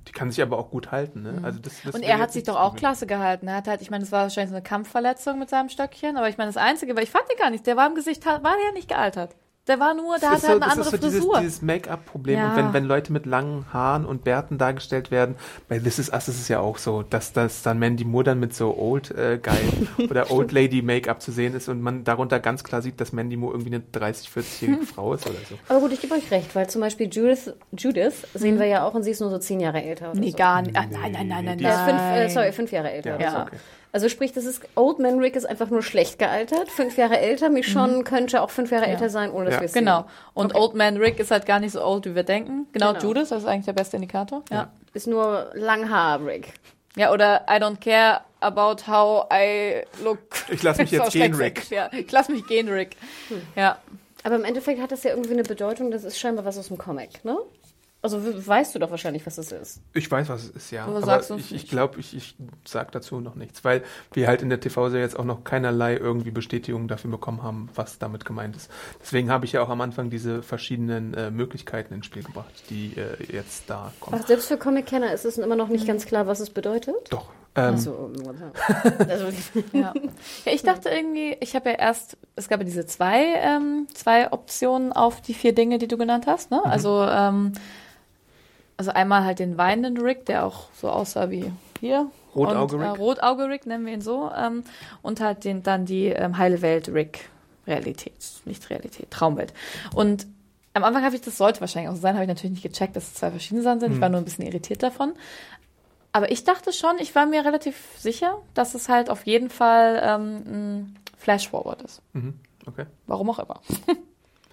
Die 0.09 0.13
kann 0.13 0.31
sich 0.31 0.41
aber 0.41 0.59
auch 0.59 0.71
gut 0.71 0.91
halten, 0.91 1.23
ne? 1.23 1.41
Also 1.43 1.59
das, 1.59 1.83
das 1.85 1.95
und 1.95 2.03
er 2.03 2.19
hat 2.19 2.33
sich 2.33 2.43
doch 2.45 2.55
das 2.55 2.63
auch 2.63 2.77
klasse 2.77 3.07
gehalten. 3.07 3.47
Er 3.47 3.57
hat 3.57 3.69
halt, 3.69 3.83
ich 3.83 3.91
meine, 3.91 4.05
es 4.05 4.13
war 4.13 4.23
wahrscheinlich 4.23 4.51
so 4.51 4.57
eine 4.57 4.63
Kampfverletzung 4.63 5.39
mit 5.39 5.51
seinem 5.51 5.69
Stöckchen, 5.69 6.17
aber 6.17 6.31
ich 6.31 6.39
meine, 6.39 6.49
das 6.49 6.57
Einzige, 6.57 6.97
weil 6.97 7.03
ich 7.03 7.11
fand 7.11 7.25
den 7.31 7.37
gar 7.37 7.51
nicht, 7.51 7.67
der 7.67 7.77
war 7.77 7.87
im 7.87 7.95
Gesicht, 7.95 8.25
war 8.25 8.41
der 8.41 8.73
nicht 8.73 8.89
gealtert. 8.89 9.37
Der 9.69 9.79
war 9.79 9.95
nur, 9.95 10.19
der 10.19 10.31
hatte 10.31 10.37
ist 10.39 10.43
so, 10.43 10.49
halt 10.49 10.63
eine 10.63 10.71
das 10.71 10.79
andere 10.79 10.95
ist 10.95 11.03
so 11.03 11.07
dieses, 11.07 11.21
Frisur. 11.21 11.41
dieses 11.41 11.63
Make-up-Problem. 11.63 12.39
Ja. 12.39 12.51
Und 12.51 12.57
wenn, 12.57 12.73
wenn 12.73 12.85
Leute 12.85 13.13
mit 13.13 13.27
langen 13.27 13.67
Haaren 13.73 14.07
und 14.07 14.25
Bärten 14.25 14.57
dargestellt 14.57 15.11
werden, 15.11 15.37
bei 15.69 15.79
This 15.79 15.99
Is 15.99 16.11
Us 16.11 16.29
ist 16.29 16.41
es 16.41 16.49
ja 16.49 16.61
auch 16.61 16.79
so, 16.79 17.03
dass 17.03 17.33
das 17.35 17.63
dann 17.63 17.79
Mandy 17.79 18.05
Moore 18.05 18.25
dann 18.25 18.41
mit 18.41 18.55
so 18.55 18.77
Old 18.77 19.11
äh, 19.11 19.39
Guy 19.43 20.07
oder 20.11 20.31
Old 20.31 20.53
Lady 20.53 20.81
Make-up 20.81 21.21
zu 21.21 21.33
sehen 21.33 21.55
ist 21.55 21.69
und 21.69 21.83
man 21.83 22.05
darunter 22.05 22.41
ganz 22.41 22.65
klar 22.65 22.81
sieht, 22.81 23.01
dass 23.01 23.13
Mandy 23.13 23.37
Moore 23.37 23.55
irgendwie 23.55 23.75
eine 23.75 23.83
30, 23.93 24.29
40-jährige 24.29 24.87
Frau 24.87 25.13
ist 25.13 25.27
oder 25.27 25.39
so. 25.49 25.57
Aber 25.69 25.81
gut, 25.81 25.93
ich 25.93 26.01
gebe 26.01 26.15
euch 26.15 26.31
recht, 26.31 26.57
weil 26.57 26.69
zum 26.71 26.81
Beispiel 26.81 27.09
Judith, 27.09 27.53
Judith 27.73 28.27
sehen 28.35 28.59
wir 28.59 28.67
ja 28.67 28.87
auch 28.87 28.95
und 28.95 29.03
sie 29.03 29.11
ist 29.11 29.21
nur 29.21 29.31
so 29.31 29.39
zehn 29.39 29.61
Jahre 29.61 29.83
älter. 29.83 30.11
Oder 30.11 30.21
nee, 30.21 30.31
so. 30.31 30.37
gar 30.39 30.63
nicht. 30.63 30.77
Ah, 30.77 30.87
nein, 30.91 31.13
nein, 31.13 31.29
nein, 31.29 31.45
nein, 31.45 31.59
Ja, 31.59 31.87
nein. 31.87 31.89
fünf, 31.89 32.01
äh, 32.01 32.29
sorry, 32.31 32.53
fünf 32.53 32.73
Jahre 32.73 32.91
älter. 32.91 33.21
Ja, 33.21 33.31
so. 33.31 33.39
okay. 33.39 33.57
Also 33.93 34.09
sprich, 34.09 34.33
das 34.33 34.45
ist 34.45 34.63
Old 34.75 34.99
Man 34.99 35.19
Rick 35.19 35.35
ist 35.35 35.47
einfach 35.47 35.71
nur 35.71 35.83
schlecht 35.83 36.19
gealtert. 36.19 36.69
Fünf 36.71 36.97
Jahre 36.99 37.19
älter. 37.19 37.49
Michonne 37.49 38.05
könnte 38.05 38.43
auch 38.43 38.51
fünf 38.51 38.71
Jahre 38.71 38.87
älter 38.87 39.09
sein, 39.09 39.31
ohne 39.31 39.47
dass 39.47 39.55
Ja. 39.55 39.61
wir 39.61 39.65
es 39.67 39.73
sehen. 39.73 39.85
Genau. 39.87 40.05
Und 40.35 40.55
Old 40.55 40.75
Man 40.75 40.99
Rick 40.99 41.19
ist 41.21 41.31
halt 41.31 41.47
gar 41.47 41.59
nicht 41.59 41.73
so 41.73 41.83
old, 41.85 42.05
wie 42.05 42.15
wir 42.15 42.23
denken. 42.23 42.67
Genau, 42.73 42.93
Genau. 42.93 43.03
Judas, 43.03 43.31
das 43.31 43.43
ist 43.43 43.49
eigentlich 43.49 43.65
der 43.65 43.73
beste 43.73 43.97
Indikator. 43.97 44.43
Ja. 44.51 44.69
Ist 44.93 45.07
nur 45.07 45.51
Langhaar 45.55 46.25
Rick. 46.25 46.53
Ja, 46.97 47.13
oder 47.13 47.47
I 47.49 47.55
don't 47.55 47.81
care 47.81 48.21
about 48.41 48.87
how 48.87 49.27
I 49.33 49.83
look. 50.03 50.19
Ich 50.51 50.63
lass 50.63 50.79
mich 50.79 50.91
jetzt 50.91 51.13
gehen, 51.13 51.35
Rick. 51.35 51.71
Ja, 51.71 51.89
ich 51.93 52.11
lass 52.13 52.29
mich 52.29 52.47
gehen, 52.47 52.69
Rick. 52.69 52.97
Ja. 53.57 53.79
Aber 54.25 54.35
im 54.37 54.45
Endeffekt 54.45 54.81
hat 54.83 54.91
das 54.93 55.05
ja 55.05 55.11
irgendwie 55.13 55.33
eine 55.33 55.45
Bedeutung, 55.45 55.91
das 55.91 56.05
ist 56.05 56.19
scheinbar 56.19 56.45
was 56.45 56.59
aus 56.59 56.69
dem 56.69 56.77
Comic, 56.77 57.25
ne? 57.25 57.39
Also 58.01 58.25
we- 58.25 58.47
weißt 58.47 58.75
du 58.75 58.79
doch 58.79 58.91
wahrscheinlich, 58.93 59.27
was 59.27 59.37
das 59.37 59.51
ist. 59.51 59.81
Ich 59.93 60.09
weiß, 60.09 60.29
was 60.29 60.45
es 60.45 60.51
ist, 60.51 60.71
ja. 60.71 60.85
Aber 60.85 61.03
Aber 61.03 61.37
ich, 61.37 61.53
ich 61.53 61.69
glaube, 61.69 61.99
ich, 61.99 62.17
ich 62.17 62.37
sag 62.65 62.93
dazu 62.93 63.19
noch 63.21 63.35
nichts, 63.35 63.65
weil 63.65 63.83
wir 64.13 64.29
halt 64.29 64.41
in 64.43 64.51
der 64.51 64.61
TV-Serie 64.61 65.05
jetzt 65.05 65.19
auch 65.19 65.25
noch 65.25 65.43
keinerlei 65.43 65.97
irgendwie 65.97 66.31
Bestätigung 66.31 66.87
dafür 66.87 67.11
bekommen 67.11 67.43
haben, 67.43 67.69
was 67.75 67.99
damit 67.99 68.25
gemeint 68.25 68.55
ist. 68.57 68.71
Deswegen 69.01 69.31
habe 69.31 69.47
ich 69.47 69.53
ja 69.53 69.63
auch 69.63 69.69
am 69.69 69.81
Anfang 69.81 70.11
diese 70.11 70.43
verschiedenen 70.45 71.13
äh, 71.15 71.31
Möglichkeiten 71.33 71.93
ins 71.93 72.07
Spiel 72.07 72.23
gebracht, 72.23 72.53
die 72.71 72.95
äh, 72.97 73.33
jetzt 73.33 73.65
da 73.69 73.91
kommen. 73.99 74.21
Ach, 74.23 74.27
selbst 74.27 74.47
für 74.47 74.59
Comic-Kenner 74.59 75.13
ist 75.13 75.25
es 75.25 75.37
immer 75.37 75.57
noch 75.57 75.69
nicht 75.69 75.87
ganz 75.87 76.07
klar, 76.07 76.29
was 76.29 76.39
es 76.39 76.51
bedeutet. 76.51 76.95
Doch. 77.11 77.31
Ähm, 77.57 77.75
Also, 77.75 78.13
also 79.09 79.27
Ja. 79.73 79.93
ja, 80.45 80.53
ich 80.53 80.63
dachte 80.63 80.89
irgendwie, 80.91 81.37
ich 81.41 81.57
habe 81.57 81.71
ja 81.71 81.77
erst, 81.77 82.17
es 82.37 82.49
gab 82.49 82.61
ja 82.61 82.65
diese 82.65 82.87
zwei, 82.87 83.25
ähm, 83.41 83.89
zwei 83.93 84.31
Optionen 84.33 84.93
auf 84.93 85.21
die 85.21 85.35
vier 85.35 85.53
Dinge, 85.53 85.79
die 85.79 85.89
du 85.89 85.97
genannt 85.99 86.27
hast. 86.29 86.53
Ne? 86.53 86.61
Also, 86.65 87.03
ähm, 87.03 87.53
also 88.79 88.93
einmal 88.93 89.25
halt 89.25 89.39
den 89.41 89.59
weinenden 89.59 90.03
Rick, 90.03 90.25
der 90.25 90.47
auch 90.47 90.69
so 90.73 90.89
aussah 90.89 91.29
wie 91.31 91.53
hier. 91.81 92.11
Rotauge 92.35 92.77
Äh, 92.79 92.89
Rick. 92.89 92.99
Rotauge 92.99 93.49
Rick 93.49 93.67
nennen 93.67 93.85
wir 93.85 93.93
ihn 93.93 94.01
so. 94.01 94.31
Ähm, 94.35 94.65
und 95.03 95.21
halt 95.21 95.45
den, 95.45 95.63
dann 95.63 95.85
die 95.85 96.07
ähm, 96.07 96.39
heile 96.39 96.63
Welt 96.63 96.89
Rick. 96.89 97.29
Realität, 97.67 98.15
nicht 98.47 98.71
Realität, 98.71 99.11
Traumwelt. 99.11 99.53
Und 99.95 100.27
am 100.73 100.85
Anfang 100.85 101.05
habe 101.05 101.15
ich, 101.15 101.21
das 101.21 101.37
sollte 101.37 101.61
wahrscheinlich 101.61 101.91
auch 101.91 101.97
so 101.97 102.01
sein, 102.01 102.15
habe 102.15 102.23
ich 102.25 102.29
natürlich 102.29 102.53
nicht 102.53 102.63
gecheckt, 102.63 102.97
dass 102.97 103.09
es 103.09 103.15
zwei 103.15 103.31
verschiedene 103.31 103.63
Sachen 103.63 103.81
sind. 103.81 103.93
Ich 103.93 104.01
war 104.01 104.09
nur 104.09 104.21
ein 104.21 104.25
bisschen 104.25 104.47
irritiert 104.47 104.83
davon. 104.83 105.13
Aber 106.13 106.31
ich 106.31 106.45
dachte 106.45 106.73
schon, 106.73 106.93
ich 106.99 107.15
war 107.15 107.27
mir 107.27 107.45
relativ 107.45 107.77
sicher, 107.99 108.39
dass 108.55 108.75
es 108.75 108.89
halt 108.89 109.11
auf 109.11 109.27
jeden 109.27 109.51
Fall 109.51 110.01
ähm, 110.03 110.37
ein 110.47 110.97
Flash-Forward 111.19 111.83
ist. 111.83 112.01
mhm, 112.15 112.41
okay. 112.67 112.87
Warum 113.07 113.29
auch 113.29 113.39
immer. 113.39 113.61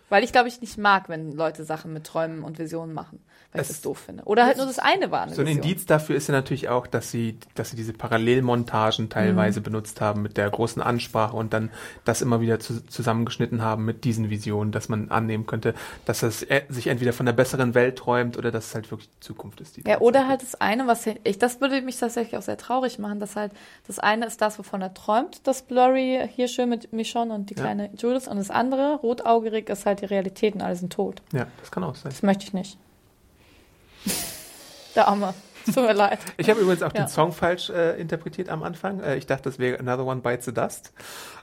Weil 0.09 0.23
ich 0.23 0.31
glaube 0.31 0.47
ich 0.47 0.61
nicht 0.61 0.77
mag, 0.77 1.09
wenn 1.09 1.31
Leute 1.31 1.63
Sachen 1.63 1.91
mit 1.91 2.03
Träumen 2.05 2.43
und 2.43 2.59
Visionen 2.59 2.93
machen, 2.93 3.19
weil 3.51 3.61
ich 3.61 3.69
Es- 3.69 3.75
das 3.77 3.81
doof 3.81 3.97
finde. 3.99 4.23
Oder 4.25 4.45
halt 4.45 4.57
nur 4.57 4.67
das 4.67 4.77
eine 4.77 5.09
war 5.09 5.21
eine 5.23 5.33
So 5.33 5.41
ein 5.41 5.47
Vision. 5.47 5.63
Indiz 5.63 5.85
dafür 5.87 6.15
ist 6.15 6.27
ja 6.27 6.33
natürlich 6.33 6.69
auch, 6.69 6.85
dass 6.85 7.09
sie, 7.09 7.39
dass 7.55 7.71
sie 7.71 7.75
diese 7.75 7.93
Parallelmontagen 7.93 9.09
teilweise 9.09 9.59
Mhm. 9.59 9.63
benutzt 9.63 10.01
haben 10.01 10.21
mit 10.21 10.37
der 10.37 10.49
großen 10.49 10.81
Ansprache 10.81 11.35
und 11.35 11.53
dann 11.53 11.71
das 12.03 12.21
immer 12.21 12.41
wieder 12.41 12.59
zu, 12.59 12.85
zusammengeschnitten 12.85 13.61
haben 13.61 13.85
mit 13.85 14.03
diesen 14.03 14.29
Visionen, 14.29 14.71
dass 14.71 14.89
man 14.89 15.09
annehmen 15.09 15.45
könnte, 15.45 15.73
dass 16.05 16.21
es 16.23 16.43
e- 16.43 16.63
sich 16.69 16.87
entweder 16.87 17.13
von 17.13 17.25
der 17.25 17.33
besseren 17.33 17.73
Welt 17.73 17.97
träumt 17.97 18.37
oder 18.37 18.51
dass 18.51 18.67
es 18.67 18.75
halt 18.75 18.91
wirklich 18.91 19.09
die 19.09 19.19
Zukunft 19.21 19.61
ist. 19.61 19.77
Ja, 19.87 19.99
oder 20.01 20.27
halt 20.27 20.41
das 20.41 20.55
eine, 20.61 20.87
was 20.87 21.05
ich, 21.23 21.39
das 21.39 21.61
würde 21.61 21.81
mich 21.81 21.97
tatsächlich 21.97 22.37
auch 22.37 22.41
sehr 22.43 22.57
traurig 22.57 22.99
machen, 22.99 23.19
dass 23.19 23.35
halt 23.35 23.51
das 23.87 23.99
eine 23.99 24.25
ist 24.25 24.41
das, 24.41 24.59
wovon 24.59 24.81
er 24.81 24.93
träumt, 24.93 25.47
das 25.47 25.63
Blurry 25.63 26.27
hier 26.35 26.47
schön 26.47 26.69
mit 26.69 26.93
Michonne 26.93 27.33
und 27.33 27.49
die 27.49 27.55
Ja. 27.55 27.61
kleine 27.63 27.89
Judith 27.97 28.27
und 28.27 28.37
das 28.37 28.49
andere, 28.51 28.95
rotaugerig, 28.97 29.69
ist 29.69 29.85
halt 29.85 29.94
die 29.95 30.05
Realität 30.05 30.55
und 30.55 30.61
alle 30.61 30.75
sind 30.75 30.91
tot. 30.93 31.21
Ja, 31.33 31.47
das 31.59 31.71
kann 31.71 31.83
auch 31.83 31.95
sein. 31.95 32.11
Das 32.11 32.21
möchte 32.23 32.43
ich 32.45 32.53
nicht. 32.53 32.77
Der 34.95 35.07
Arme. 35.07 35.33
Tut 35.65 35.77
mir 35.77 35.93
leid. 35.93 36.19
Ich 36.37 36.47
habe 36.49 36.59
übrigens 36.61 36.83
auch 36.83 36.93
Ja. 36.93 37.01
den 37.03 37.07
Song 37.07 37.31
falsch 37.31 37.71
äh, 37.71 37.99
interpretiert 37.99 38.49
am 38.49 38.61
Anfang. 38.61 38.99
Äh, 39.01 39.15
ich 39.15 39.25
dachte, 39.25 39.43
das 39.49 39.57
wäre 39.57 39.79
Another 39.79 40.05
One 40.05 40.21
Bites 40.21 40.45
the 40.45 40.53
Dust 40.53 40.93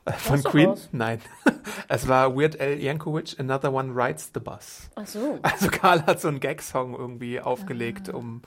äh, 0.05 0.12
von 0.12 0.40
Queen. 0.44 0.68
raus. 0.68 0.88
Nein, 0.92 1.20
es 1.88 2.07
war 2.07 2.36
Weird 2.36 2.61
Al 2.61 2.78
Yankovic, 2.78 3.34
Another 3.40 3.72
One 3.72 3.92
Rides 3.96 4.30
the 4.32 4.38
Bus. 4.38 4.88
Ach 4.94 5.07
so. 5.07 5.40
Also 5.42 5.68
Karl 5.70 6.07
hat 6.07 6.20
so 6.20 6.28
einen 6.28 6.38
Gag-Song 6.38 6.94
irgendwie 6.96 7.40
aufgelegt, 7.40 8.11
Ah. 8.11 8.16
um 8.16 8.42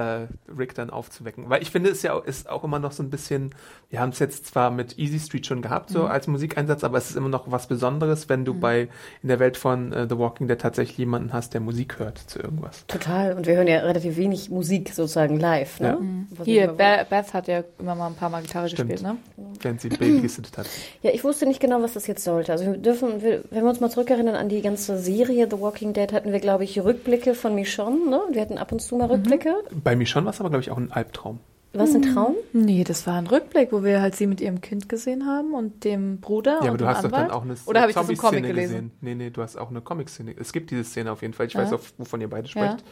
äh, 0.00 0.26
Rick 0.58 0.74
dann 0.74 0.90
aufzuwecken. 0.90 1.48
Weil 1.48 1.62
ich 1.62 1.70
finde, 1.70 1.90
es 1.90 2.02
ja 2.02 2.14
auch, 2.14 2.24
ist 2.24 2.48
auch 2.48 2.64
immer 2.64 2.78
noch 2.78 2.92
so 2.92 3.02
ein 3.02 3.10
bisschen, 3.10 3.54
wir 3.90 4.00
haben 4.00 4.10
es 4.10 4.18
jetzt 4.18 4.46
zwar 4.46 4.70
mit 4.70 4.98
Easy 4.98 5.18
Street 5.20 5.46
schon 5.46 5.62
gehabt, 5.62 5.90
Mhm. 5.90 5.94
so 5.94 6.04
als 6.06 6.26
Musikeinsatz, 6.26 6.82
aber 6.84 6.98
es 6.98 7.10
ist 7.10 7.16
immer 7.16 7.28
noch 7.28 7.50
was 7.50 7.66
Besonderes, 7.68 8.28
wenn 8.28 8.44
du 8.44 8.54
bei 8.54 8.88
in 9.22 9.28
der 9.28 9.38
Welt 9.38 9.56
von 9.56 9.92
äh, 9.92 10.06
The 10.08 10.18
Walking 10.18 10.48
Dead 10.48 10.58
tatsächlich 10.58 10.98
jemanden 10.98 11.32
hast, 11.32 11.54
der 11.54 11.60
Musik 11.60 11.98
hört 11.98 12.18
zu 12.18 12.38
irgendwas. 12.40 12.86
Total. 12.86 13.34
Und 13.34 13.46
wir 13.46 13.54
hören 13.56 13.66
ja 13.68 13.78
relativ 13.80 14.16
wenig 14.16 14.50
Musik 14.50 14.90
sozusagen 14.94 15.38
live. 15.38 15.80
Ne? 15.80 15.88
Ja. 15.88 15.98
Was 16.38 16.44
Hier, 16.46 16.62
ich 16.62 16.68
immer- 16.68 16.72
Be 16.76 17.06
Beth 17.10 17.34
hat 17.34 17.48
ja 17.48 17.62
immer 17.78 17.94
mal 17.94 18.06
ein 18.08 18.14
paar 18.14 18.30
Mal 18.30 18.42
Gitarre 18.42 18.68
Stimmt. 18.68 18.90
gespielt, 18.90 19.12
ne? 19.12 19.18
Während 19.60 19.80
sie 19.80 19.88
Baby 19.90 20.20
gesittet 20.22 20.56
hat. 20.58 20.66
Ja, 21.02 21.10
ich 21.12 21.24
wusste 21.24 21.46
nicht 21.46 21.60
genau, 21.60 21.82
was 21.82 21.94
das 21.94 22.06
jetzt 22.06 22.24
sollte. 22.24 22.52
Also 22.52 22.66
wir 22.66 22.76
dürfen, 22.76 23.22
wir, 23.22 23.42
wenn 23.50 23.62
wir 23.64 23.68
uns 23.70 23.80
mal 23.80 23.90
zurückerinnern 23.90 24.34
an 24.34 24.48
die 24.48 24.60
ganze 24.62 24.98
Serie 24.98 25.46
The 25.50 25.60
Walking 25.60 25.92
Dead, 25.92 26.12
hatten 26.12 26.30
wir, 26.32 26.40
glaube 26.40 26.64
ich, 26.64 26.78
Rückblicke 26.78 27.34
von 27.34 27.54
Michonne. 27.54 28.08
Ne? 28.08 28.20
Wir 28.32 28.42
hatten 28.42 28.58
ab 28.58 28.70
und 28.72 28.80
zu 28.80 28.96
mal 28.96 29.06
Mhm. 29.06 29.12
Rückblicke. 29.14 29.54
Bei 29.82 29.89
mir 29.96 30.06
schon 30.06 30.24
war 30.24 30.32
es 30.32 30.40
aber, 30.40 30.50
glaube 30.50 30.62
ich, 30.62 30.70
auch 30.70 30.76
ein 30.78 30.92
Albtraum. 30.92 31.40
War 31.72 31.84
es 31.84 31.94
ein 31.94 32.02
Traum? 32.02 32.34
Nee, 32.52 32.82
das 32.82 33.06
war 33.06 33.14
ein 33.14 33.28
Rückblick, 33.28 33.70
wo 33.70 33.84
wir 33.84 34.00
halt 34.00 34.16
sie 34.16 34.26
mit 34.26 34.40
ihrem 34.40 34.60
Kind 34.60 34.88
gesehen 34.88 35.24
haben 35.26 35.54
und 35.54 35.84
dem 35.84 36.18
Bruder 36.20 36.54
Ja, 36.54 36.58
aber 36.62 36.70
und 36.72 36.80
du 36.80 36.84
dem 36.84 36.88
hast 36.88 37.04
doch 37.04 37.12
Anwalt. 37.12 37.24
dann 37.26 37.30
auch 37.30 37.42
eine 37.44 37.54
Oder 37.66 37.80
habe 37.82 37.90
ich 37.90 37.94
das 37.94 38.08
im 38.08 38.16
Zombie-Szene 38.16 38.40
Comic 38.42 38.54
gelesen? 38.56 38.72
gesehen. 38.72 38.90
Nee, 39.02 39.14
nee, 39.14 39.30
du 39.30 39.40
hast 39.40 39.56
auch 39.56 39.70
eine 39.70 39.80
Comic-Szene. 39.80 40.34
Es 40.36 40.52
gibt 40.52 40.72
diese 40.72 40.82
Szene 40.82 41.12
auf 41.12 41.22
jeden 41.22 41.32
Fall. 41.32 41.46
Ich 41.46 41.52
Ja. 41.54 41.60
weiß 41.60 41.72
auch, 41.72 41.80
wovon 41.98 42.20
ihr 42.20 42.28
beide 42.28 42.48
Ja. 42.48 42.50
sprecht. 42.50 42.84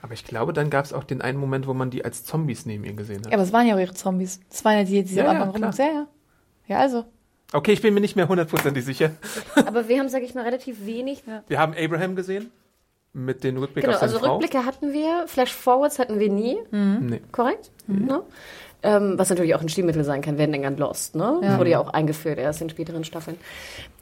Aber 0.00 0.14
ich 0.14 0.24
glaube, 0.24 0.54
dann 0.54 0.70
gab 0.70 0.86
es 0.86 0.94
auch 0.94 1.04
den 1.04 1.20
einen 1.20 1.38
Moment, 1.38 1.66
wo 1.66 1.74
man 1.74 1.90
die 1.90 2.02
als 2.04 2.24
Zombies 2.24 2.64
neben 2.64 2.84
ihr 2.84 2.94
gesehen 2.94 3.18
hat. 3.18 3.26
Ja, 3.26 3.32
aber 3.34 3.42
es 3.42 3.52
waren 3.52 3.66
ja 3.66 3.74
auch 3.74 3.78
ihre 3.80 3.92
Zombies. 3.94 4.40
Das 4.48 4.64
waren 4.64 4.78
ja 4.78 4.84
die, 4.84 5.02
die 5.02 5.08
sie 5.08 5.16
Ja, 5.16 5.26
am 5.28 5.36
ja, 5.36 5.42
Anfang 5.42 5.62
rum. 5.64 5.70
klar. 5.72 5.86
Ja, 5.86 5.92
ja. 5.94 6.06
Ja, 6.66 6.78
also. 6.78 7.04
Okay, 7.52 7.72
ich 7.72 7.82
bin 7.82 7.92
mir 7.92 8.00
nicht 8.00 8.16
mehr 8.16 8.26
hundertprozentig 8.28 8.84
sicher. 8.86 9.10
Aber 9.66 9.86
wir 9.88 9.98
haben, 10.00 10.08
sage 10.08 10.24
ich 10.24 10.34
mal, 10.34 10.44
relativ 10.44 10.86
wenig. 10.86 11.24
Wir 11.46 11.58
haben 11.58 11.74
Abraham 11.78 12.16
gesehen 12.16 12.50
mit 13.14 13.42
den 13.44 13.56
Rückblick 13.56 13.84
Genau, 13.84 13.94
auf 13.94 14.00
seine 14.00 14.12
also 14.12 14.24
Frau. 14.24 14.32
Rückblicke 14.36 14.66
hatten 14.66 14.92
wir, 14.92 15.24
Flash-Forwards 15.26 15.98
hatten 15.98 16.18
wir 16.18 16.28
nie, 16.30 16.58
Nee. 16.70 17.20
korrekt? 17.32 17.70
Ne? 17.86 18.22
Ähm, 18.82 19.14
was 19.16 19.30
natürlich 19.30 19.54
auch 19.54 19.62
ein 19.62 19.68
Stilmittel 19.70 20.04
sein 20.04 20.20
kann, 20.20 20.36
werden 20.36 20.60
dann 20.60 20.76
Lost, 20.76 21.14
ne? 21.14 21.40
Ja. 21.42 21.58
Wurde 21.58 21.70
ja 21.70 21.78
auch 21.78 21.88
eingeführt 21.88 22.38
erst 22.38 22.60
in 22.60 22.68
späteren 22.68 23.02
Staffeln. 23.04 23.38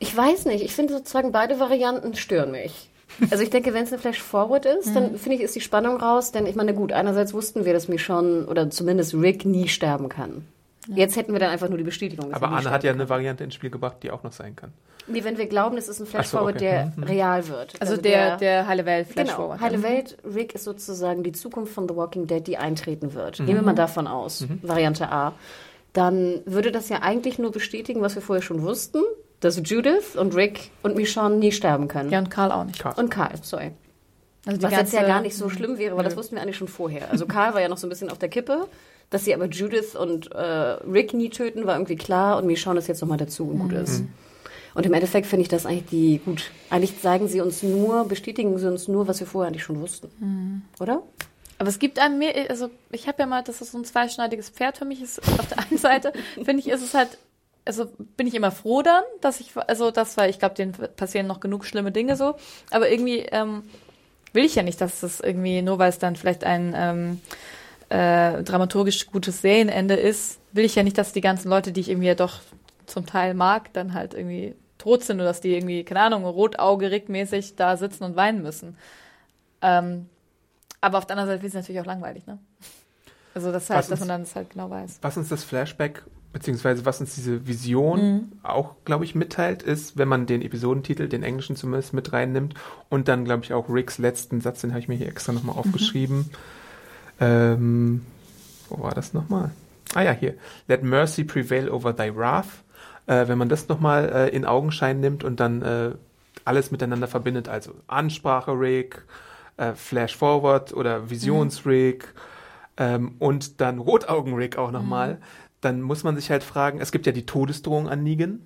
Ich 0.00 0.16
weiß 0.16 0.46
nicht, 0.46 0.64
ich 0.64 0.74
finde 0.74 0.94
sozusagen 0.94 1.30
beide 1.30 1.60
Varianten 1.60 2.14
stören 2.14 2.50
mich. 2.50 2.88
Also 3.30 3.44
ich 3.44 3.50
denke, 3.50 3.74
wenn 3.74 3.84
es 3.84 3.92
eine 3.92 4.00
Flash-Forward 4.00 4.64
ist, 4.66 4.96
dann 4.96 5.16
finde 5.18 5.36
ich, 5.36 5.42
ist 5.42 5.54
die 5.54 5.60
Spannung 5.60 5.98
raus, 5.98 6.32
denn 6.32 6.46
ich 6.46 6.56
meine, 6.56 6.72
gut, 6.74 6.92
einerseits 6.92 7.34
wussten 7.34 7.64
wir, 7.66 7.74
dass 7.74 7.86
Michonne 7.86 8.46
oder 8.46 8.70
zumindest 8.70 9.14
Rick 9.14 9.44
nie 9.44 9.68
sterben 9.68 10.08
kann. 10.08 10.46
Jetzt 10.88 11.16
hätten 11.16 11.32
wir 11.32 11.38
dann 11.38 11.50
einfach 11.50 11.68
nur 11.68 11.78
die 11.78 11.84
Bestätigung. 11.84 12.32
Aber 12.34 12.46
er 12.46 12.52
Anne 12.54 12.70
hat 12.70 12.82
ja 12.84 12.90
eine 12.92 13.08
Variante 13.08 13.44
ins 13.44 13.54
Spiel 13.54 13.70
gebracht, 13.70 13.98
die 14.02 14.10
auch 14.10 14.22
noch 14.24 14.32
sein 14.32 14.56
kann. 14.56 14.72
Wie 15.06 15.22
wenn 15.24 15.38
wir 15.38 15.46
glauben, 15.46 15.76
es 15.76 15.88
ist 15.88 16.00
ein 16.00 16.04
Ach 16.04 16.06
so, 16.06 16.10
Flash-Forward, 16.10 16.56
okay. 16.56 16.64
der 16.64 16.92
Mhm. 16.96 17.02
real 17.04 17.48
wird. 17.48 17.74
Also, 17.80 17.96
der, 17.96 18.36
der 18.36 18.66
heile 18.66 18.84
Welt 18.84 19.08
Flash 19.08 19.30
Genau. 19.30 19.58
Heile 19.60 19.78
Mhm. 19.78 19.82
Welt, 19.84 20.16
Rick 20.24 20.54
ist 20.54 20.64
sozusagen 20.64 21.22
die 21.22 21.32
Zukunft 21.32 21.72
von 21.72 21.88
The 21.88 21.94
Walking 21.96 22.26
Dead, 22.26 22.44
die 22.46 22.56
eintreten 22.56 23.14
wird. 23.14 23.38
Mhm. 23.40 23.46
Nehmen 23.46 23.58
wir 23.60 23.66
mal 23.66 23.74
davon 23.74 24.06
aus, 24.08 24.44
Variante 24.62 25.10
A. 25.10 25.34
Dann 25.92 26.40
würde 26.46 26.72
das 26.72 26.88
ja 26.88 27.02
eigentlich 27.02 27.38
nur 27.38 27.52
bestätigen, 27.52 28.00
was 28.00 28.14
wir 28.14 28.22
vorher 28.22 28.42
schon 28.42 28.62
wussten, 28.62 29.02
dass 29.40 29.60
Judith 29.64 30.16
und 30.16 30.34
Rick 30.34 30.70
und 30.82 30.96
Michonne 30.96 31.36
nie 31.36 31.52
sterben 31.52 31.88
können. 31.88 32.10
Ja, 32.10 32.18
und 32.20 32.30
Karl 32.30 32.50
auch 32.52 32.64
nicht. 32.64 32.78
Karl. 32.80 32.94
Und 32.96 33.10
Karl, 33.10 33.32
sorry. 33.42 33.72
Also 34.46 34.58
die 34.58 34.64
Was 34.64 34.72
jetzt 34.72 34.92
ja 34.92 35.00
ganze- 35.00 35.12
gar 35.14 35.20
nicht 35.20 35.36
so 35.36 35.48
schlimm 35.48 35.78
wäre, 35.78 35.96
weil 35.96 36.04
das 36.04 36.16
wussten 36.16 36.34
wir 36.36 36.42
eigentlich 36.42 36.56
schon 36.56 36.68
vorher. 36.68 37.10
Also 37.10 37.26
Karl 37.26 37.54
war 37.54 37.60
ja 37.60 37.68
noch 37.68 37.76
so 37.76 37.86
ein 37.86 37.90
bisschen 37.90 38.10
auf 38.10 38.18
der 38.18 38.28
Kippe. 38.28 38.66
Dass 39.12 39.26
sie 39.26 39.34
aber 39.34 39.46
Judith 39.46 39.94
und 39.94 40.32
äh, 40.32 40.40
Rick 40.40 41.12
nie 41.12 41.28
töten, 41.28 41.66
war 41.66 41.74
irgendwie 41.74 41.96
klar. 41.96 42.38
Und 42.38 42.46
Michonne 42.46 42.78
ist 42.78 42.88
jetzt 42.88 43.02
nochmal 43.02 43.18
dazu 43.18 43.46
und 43.46 43.58
gut 43.58 43.72
ist. 43.72 44.02
Und 44.74 44.86
im 44.86 44.94
Endeffekt 44.94 45.26
finde 45.26 45.42
ich 45.42 45.48
das 45.48 45.66
eigentlich 45.66 45.84
die, 45.90 46.18
gut, 46.24 46.50
eigentlich 46.70 46.94
sagen 47.00 47.28
sie 47.28 47.42
uns 47.42 47.62
nur, 47.62 48.06
bestätigen 48.06 48.56
sie 48.58 48.66
uns 48.66 48.88
nur, 48.88 49.06
was 49.06 49.20
wir 49.20 49.26
vorher 49.26 49.48
eigentlich 49.48 49.64
schon 49.64 49.80
wussten. 49.82 50.64
Oder? 50.80 51.02
Aber 51.58 51.68
es 51.68 51.78
gibt 51.78 51.98
einem 51.98 52.18
mehr, 52.18 52.34
also 52.48 52.70
ich 52.90 53.06
habe 53.06 53.18
ja 53.20 53.26
mal, 53.26 53.42
dass 53.42 53.60
es 53.60 53.72
so 53.72 53.78
ein 53.78 53.84
zweischneidiges 53.84 54.48
Pferd 54.48 54.78
für 54.78 54.86
mich 54.86 55.02
ist. 55.02 55.20
Auf 55.38 55.46
der 55.46 55.58
einen 55.58 55.78
Seite 55.78 56.14
finde 56.34 56.60
ich, 56.60 56.68
ist 56.68 56.82
es 56.82 56.94
halt, 56.94 57.18
also 57.66 57.86
bin 58.16 58.26
ich 58.26 58.34
immer 58.34 58.50
froh 58.50 58.80
dann, 58.80 59.04
dass 59.20 59.40
ich, 59.40 59.52
also 59.56 59.90
das, 59.90 60.16
weil 60.16 60.30
ich 60.30 60.38
glaube, 60.38 60.54
denen 60.54 60.72
passieren 60.96 61.26
noch 61.26 61.40
genug 61.40 61.66
schlimme 61.66 61.92
Dinge 61.92 62.16
so. 62.16 62.34
Aber 62.70 62.90
irgendwie 62.90 63.18
ähm, 63.30 63.62
will 64.32 64.44
ich 64.44 64.54
ja 64.54 64.62
nicht, 64.62 64.80
dass 64.80 65.02
es 65.02 65.20
irgendwie, 65.20 65.60
nur 65.62 65.78
weil 65.78 65.90
es 65.90 65.98
dann 65.98 66.16
vielleicht 66.16 66.44
ein 66.44 66.72
ähm, 66.74 67.20
äh, 67.92 68.42
dramaturgisch 68.42 69.06
gutes 69.06 69.42
Serienende 69.42 69.94
ist, 69.94 70.38
will 70.52 70.64
ich 70.64 70.74
ja 70.74 70.82
nicht, 70.82 70.96
dass 70.96 71.12
die 71.12 71.20
ganzen 71.20 71.48
Leute, 71.50 71.72
die 71.72 71.80
ich 71.80 71.90
irgendwie 71.90 72.08
ja 72.08 72.14
doch 72.14 72.40
zum 72.86 73.04
Teil 73.06 73.34
mag, 73.34 73.72
dann 73.74 73.92
halt 73.94 74.14
irgendwie 74.14 74.54
tot 74.78 75.04
sind 75.04 75.16
oder 75.16 75.26
dass 75.26 75.40
die 75.40 75.54
irgendwie, 75.54 75.84
keine 75.84 76.00
Ahnung, 76.00 76.24
rotaugerig 76.24 77.08
mäßig 77.08 77.54
da 77.56 77.76
sitzen 77.76 78.04
und 78.04 78.16
weinen 78.16 78.42
müssen. 78.42 78.76
Ähm, 79.60 80.06
aber 80.80 80.98
auf 80.98 81.06
der 81.06 81.16
anderen 81.16 81.36
Seite 81.36 81.46
ist 81.46 81.52
es 81.54 81.60
natürlich 81.62 81.80
auch 81.80 81.86
langweilig, 81.86 82.26
ne? 82.26 82.38
Also 83.34 83.52
das 83.52 83.70
heißt, 83.70 83.90
dass 83.90 84.00
uns- 84.00 84.00
man 84.00 84.08
dann 84.08 84.22
das 84.22 84.34
halt 84.36 84.50
genau 84.50 84.68
weiß. 84.70 84.98
Was 85.02 85.16
uns 85.16 85.28
das 85.28 85.44
Flashback, 85.44 86.02
beziehungsweise 86.32 86.84
was 86.84 87.00
uns 87.00 87.14
diese 87.14 87.46
Vision 87.46 88.00
Mhm. 88.00 88.32
auch, 88.42 88.74
glaube 88.84 89.04
ich, 89.04 89.14
mitteilt, 89.14 89.62
ist, 89.62 89.96
wenn 89.96 90.08
man 90.08 90.26
den 90.26 90.42
Episodentitel, 90.42 91.08
den 91.08 91.22
englischen 91.22 91.56
zumindest, 91.56 91.92
mit 91.94 92.12
reinnimmt 92.12 92.54
und 92.88 93.08
dann, 93.08 93.24
glaube 93.24 93.44
ich, 93.44 93.52
auch 93.52 93.68
Ricks 93.68 93.98
letzten 93.98 94.40
Satz, 94.40 94.62
den 94.62 94.70
habe 94.70 94.80
ich 94.80 94.88
mir 94.88 94.96
hier 94.96 95.08
extra 95.08 95.32
nochmal 95.32 95.56
aufgeschrieben. 95.56 96.30
Ähm, 97.22 98.04
wo 98.68 98.82
war 98.82 98.92
das 98.92 99.14
nochmal? 99.14 99.50
Ah 99.94 100.02
ja, 100.02 100.12
hier. 100.12 100.34
Let 100.66 100.82
mercy 100.82 101.24
prevail 101.24 101.70
over 101.70 101.94
thy 101.94 102.14
wrath. 102.14 102.48
Äh, 103.06 103.28
wenn 103.28 103.38
man 103.38 103.48
das 103.48 103.68
nochmal 103.68 104.08
äh, 104.12 104.28
in 104.28 104.44
Augenschein 104.44 105.00
nimmt 105.00 105.22
und 105.22 105.38
dann 105.40 105.62
äh, 105.62 105.92
alles 106.44 106.70
miteinander 106.70 107.06
verbindet, 107.06 107.48
also 107.48 107.74
Ansprache 107.86 108.52
Rick, 108.52 109.04
äh, 109.56 109.72
Flash 109.74 110.16
Forward 110.16 110.72
oder 110.72 111.10
Visions 111.10 111.64
Rick 111.66 112.12
ähm, 112.76 113.14
und 113.18 113.60
dann 113.60 113.78
Rotaugen 113.78 114.34
Rick 114.34 114.58
auch 114.58 114.70
nochmal, 114.70 115.18
dann 115.60 115.80
muss 115.82 116.02
man 116.04 116.16
sich 116.16 116.30
halt 116.30 116.42
fragen, 116.42 116.80
es 116.80 116.90
gibt 116.90 117.06
ja 117.06 117.12
die 117.12 117.26
Todesdrohung 117.26 117.88
an 117.88 118.02
Negan, 118.02 118.40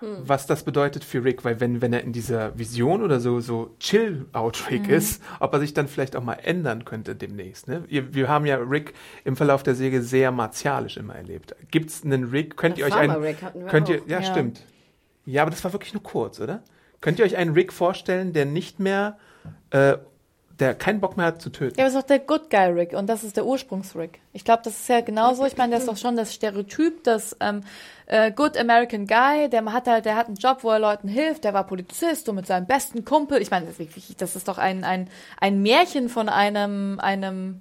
was 0.00 0.46
das 0.46 0.62
bedeutet 0.62 1.04
für 1.04 1.24
Rick, 1.24 1.44
weil 1.44 1.60
wenn, 1.60 1.80
wenn 1.80 1.92
er 1.92 2.02
in 2.02 2.12
dieser 2.12 2.58
Vision 2.58 3.02
oder 3.02 3.18
so, 3.20 3.40
so 3.40 3.74
Chill-Out-Rick 3.80 4.88
ist, 4.88 5.22
ob 5.40 5.52
er 5.54 5.60
sich 5.60 5.74
dann 5.74 5.88
vielleicht 5.88 6.16
auch 6.16 6.22
mal 6.22 6.34
ändern 6.42 6.84
könnte 6.84 7.14
demnächst. 7.16 7.66
Ne? 7.68 7.84
Wir, 7.88 8.14
wir 8.14 8.28
haben 8.28 8.46
ja 8.46 8.56
Rick 8.56 8.94
im 9.24 9.36
Verlauf 9.36 9.62
der 9.62 9.74
Serie 9.74 10.02
sehr 10.02 10.30
martialisch 10.32 10.96
immer 10.96 11.14
erlebt. 11.14 11.54
Gibt's 11.70 12.04
einen 12.04 12.24
Rick, 12.24 12.56
könnt 12.56 12.78
ihr 12.78 12.86
euch 12.86 12.94
einen, 12.94 13.16
Rick 13.22 13.42
hatten 13.42 13.60
wir 13.60 13.68
könnt 13.68 13.88
ihr, 13.88 14.02
auch. 14.02 14.06
ja, 14.08 14.20
Ja. 14.20 14.22
stimmt. 14.30 14.62
Ja, 15.24 15.42
aber 15.42 15.50
das 15.50 15.64
war 15.64 15.72
wirklich 15.72 15.92
nur 15.92 16.02
kurz, 16.02 16.40
oder? 16.40 16.62
Könnt 17.00 17.18
ihr 17.18 17.24
euch 17.24 17.36
einen 17.36 17.52
Rick 17.54 17.72
vorstellen, 17.72 18.32
der 18.32 18.44
nicht 18.46 18.78
mehr, 18.80 19.18
äh, 19.70 19.96
der 20.58 20.74
keinen 20.74 21.00
Bock 21.00 21.16
mehr 21.16 21.26
hat 21.26 21.42
zu 21.42 21.50
töten? 21.50 21.78
Ja, 21.78 21.84
aber 21.84 21.88
es 21.88 21.94
ist 21.94 22.02
doch 22.02 22.06
der 22.06 22.18
Good 22.20 22.48
Guy 22.50 22.66
Rick 22.72 22.92
und 22.94 23.06
das 23.08 23.24
ist 23.24 23.36
der 23.36 23.44
Ursprungs-Rick. 23.46 24.20
Ich 24.32 24.44
glaube, 24.44 24.62
das 24.64 24.74
ist 24.74 24.88
ja 24.88 25.00
genauso. 25.02 25.44
Ich 25.44 25.56
meine, 25.56 25.70
der 25.70 25.80
ist 25.80 25.88
doch 25.88 25.96
schon 25.96 26.16
das 26.16 26.32
Stereotyp, 26.32 27.04
das 27.04 27.36
ähm, 27.40 27.62
äh, 28.06 28.30
Good 28.32 28.56
American 28.56 29.06
Guy, 29.06 29.48
der 29.50 29.64
hat 29.72 29.86
halt, 29.86 30.04
der 30.06 30.16
hat 30.16 30.28
einen 30.28 30.36
Job, 30.36 30.58
wo 30.62 30.70
er 30.70 30.78
Leuten 30.78 31.08
hilft, 31.08 31.44
der 31.44 31.52
war 31.54 31.64
Polizist 31.66 32.28
und 32.28 32.36
mit 32.36 32.46
seinem 32.46 32.66
besten 32.66 33.04
Kumpel. 33.04 33.42
Ich 33.42 33.50
meine, 33.50 33.66
das, 33.66 33.74
ist 33.74 33.78
wirklich- 33.80 34.16
das 34.16 34.36
ist 34.36 34.48
doch 34.48 34.58
ein, 34.58 34.84
ein, 34.84 35.08
ein 35.40 35.60
Märchen 35.62 36.08
von 36.08 36.28
einem, 36.28 37.00
einem 37.00 37.60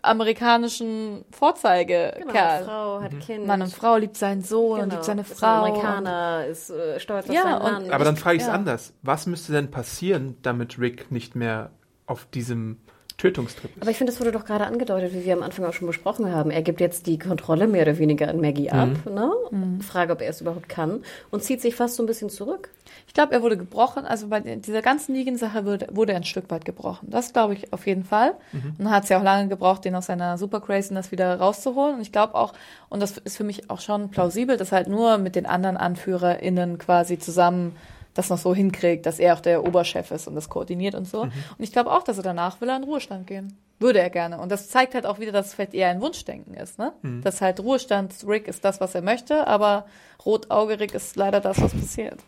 amerikanischen 0.00 1.24
Vorzeigekerl. 1.30 2.20
Genau, 2.20 2.64
Frau 2.64 3.02
hat 3.02 3.18
Kind. 3.20 3.46
Mann 3.46 3.62
und 3.62 3.72
Frau 3.72 3.96
liebt 3.96 4.16
seinen 4.16 4.42
Sohn 4.42 4.74
und 4.74 4.80
Genau, 4.84 4.94
liebt 4.94 5.04
seine 5.04 5.20
ist 5.22 5.32
ein 5.32 5.36
Frau. 5.36 5.46
Amerikaner, 5.64 6.46
ist 6.46 6.70
äh, 6.70 6.98
stolz 7.00 7.28
auf 7.28 7.34
Ja, 7.34 7.42
sein 7.42 7.54
und- 7.56 7.62
Land. 7.62 7.90
Aber 7.92 8.04
dann 8.04 8.16
frage 8.16 8.36
ich 8.36 8.42
es 8.42 8.48
Ja. 8.48 8.54
anders. 8.54 8.92
Was 9.02 9.26
müsste 9.26 9.52
denn 9.52 9.70
passieren, 9.70 10.36
damit 10.42 10.78
Rick 10.78 11.10
nicht 11.10 11.34
mehr 11.34 11.70
auf 12.08 12.26
diesem 12.26 12.78
Tötungstrip 13.18 13.74
ist. 13.74 13.82
Aber 13.82 13.90
ich 13.90 13.98
finde, 13.98 14.12
das 14.12 14.20
wurde 14.20 14.30
doch 14.30 14.44
gerade 14.44 14.64
angedeutet, 14.64 15.12
wie 15.12 15.24
wir 15.24 15.32
am 15.32 15.42
Anfang 15.42 15.64
auch 15.64 15.72
schon 15.72 15.88
besprochen 15.88 16.32
haben. 16.32 16.52
Er 16.52 16.62
gibt 16.62 16.80
jetzt 16.80 17.08
die 17.08 17.18
Kontrolle 17.18 17.66
mehr 17.66 17.82
oder 17.82 17.98
weniger 17.98 18.28
an 18.28 18.40
Maggie 18.40 18.70
ab. 18.70 18.90
Ne? 19.06 19.32
Frage, 19.80 20.12
ob 20.12 20.22
er 20.22 20.30
es 20.30 20.40
überhaupt 20.40 20.68
kann. 20.68 21.02
Und 21.32 21.42
zieht 21.42 21.60
sich 21.60 21.74
fast 21.74 21.96
so 21.96 22.04
ein 22.04 22.06
bisschen 22.06 22.30
zurück. 22.30 22.70
Ich 23.08 23.14
glaube, 23.14 23.32
er 23.32 23.42
wurde 23.42 23.56
gebrochen. 23.56 24.04
Also 24.04 24.28
bei 24.28 24.38
dieser 24.38 24.82
ganzen 24.82 25.14
Negan-Sache 25.14 25.66
wurde, 25.66 25.88
wurde 25.90 26.12
er 26.12 26.18
ein 26.18 26.24
Stück 26.24 26.48
weit 26.50 26.64
gebrochen. 26.64 27.08
Das 27.10 27.32
glaube 27.32 27.54
ich 27.54 27.72
auf 27.72 27.88
jeden 27.88 28.04
Fall. 28.04 28.34
Und 28.52 28.78
dann 28.78 28.90
hat 28.90 29.02
es 29.02 29.08
ja 29.08 29.18
auch 29.18 29.24
lange 29.24 29.48
gebraucht, 29.48 29.84
den 29.84 29.96
aus 29.96 30.06
seiner 30.06 30.38
Super 30.38 30.60
Craziness 30.60 31.10
wieder 31.10 31.40
rauszuholen. 31.40 31.96
Und 31.96 32.02
ich 32.02 32.12
glaube 32.12 32.36
auch, 32.36 32.52
und 32.88 33.00
das 33.00 33.18
ist 33.18 33.36
für 33.36 33.44
mich 33.44 33.68
auch 33.68 33.80
schon 33.80 34.10
plausibel, 34.10 34.56
dass 34.56 34.70
halt 34.70 34.86
nur 34.86 35.18
mit 35.18 35.34
den 35.34 35.46
anderen 35.46 35.76
AnführerInnen 35.76 36.78
quasi 36.78 37.18
zusammen 37.18 37.74
das 38.18 38.30
noch 38.30 38.38
so 38.38 38.54
hinkriegt, 38.54 39.06
dass 39.06 39.18
er 39.20 39.34
auch 39.34 39.40
der 39.40 39.64
Oberchef 39.64 40.10
ist 40.10 40.26
und 40.26 40.34
das 40.34 40.48
koordiniert 40.48 40.96
und 40.96 41.06
so. 41.06 41.22
Und 41.22 41.32
ich 41.58 41.72
glaube 41.72 41.92
auch, 41.92 42.02
dass 42.02 42.16
er 42.16 42.24
danach 42.24 42.60
will 42.60 42.68
er 42.68 42.76
in 42.76 42.84
Ruhestand 42.84 43.26
gehen. 43.28 43.56
Würde 43.78 44.00
er 44.00 44.10
gerne. 44.10 44.38
Und 44.40 44.50
das 44.50 44.68
zeigt 44.68 44.94
halt 44.94 45.06
auch 45.06 45.20
wieder, 45.20 45.30
dass 45.30 45.46
es 45.46 45.54
vielleicht 45.54 45.72
eher 45.72 45.88
ein 45.88 46.00
Wunschdenken 46.00 46.54
ist, 46.54 46.80
ne? 46.80 46.92
Dass 47.22 47.40
halt 47.40 47.60
Ruhestand 47.60 48.12
Rick 48.26 48.48
ist 48.48 48.64
das, 48.64 48.80
was 48.80 48.96
er 48.96 49.02
möchte, 49.02 49.46
aber 49.46 49.86
Rotauge 50.26 50.80
Rick 50.80 50.94
ist 50.94 51.14
leider 51.14 51.40
das, 51.40 51.62
was 51.62 51.72
passiert. 51.72 52.18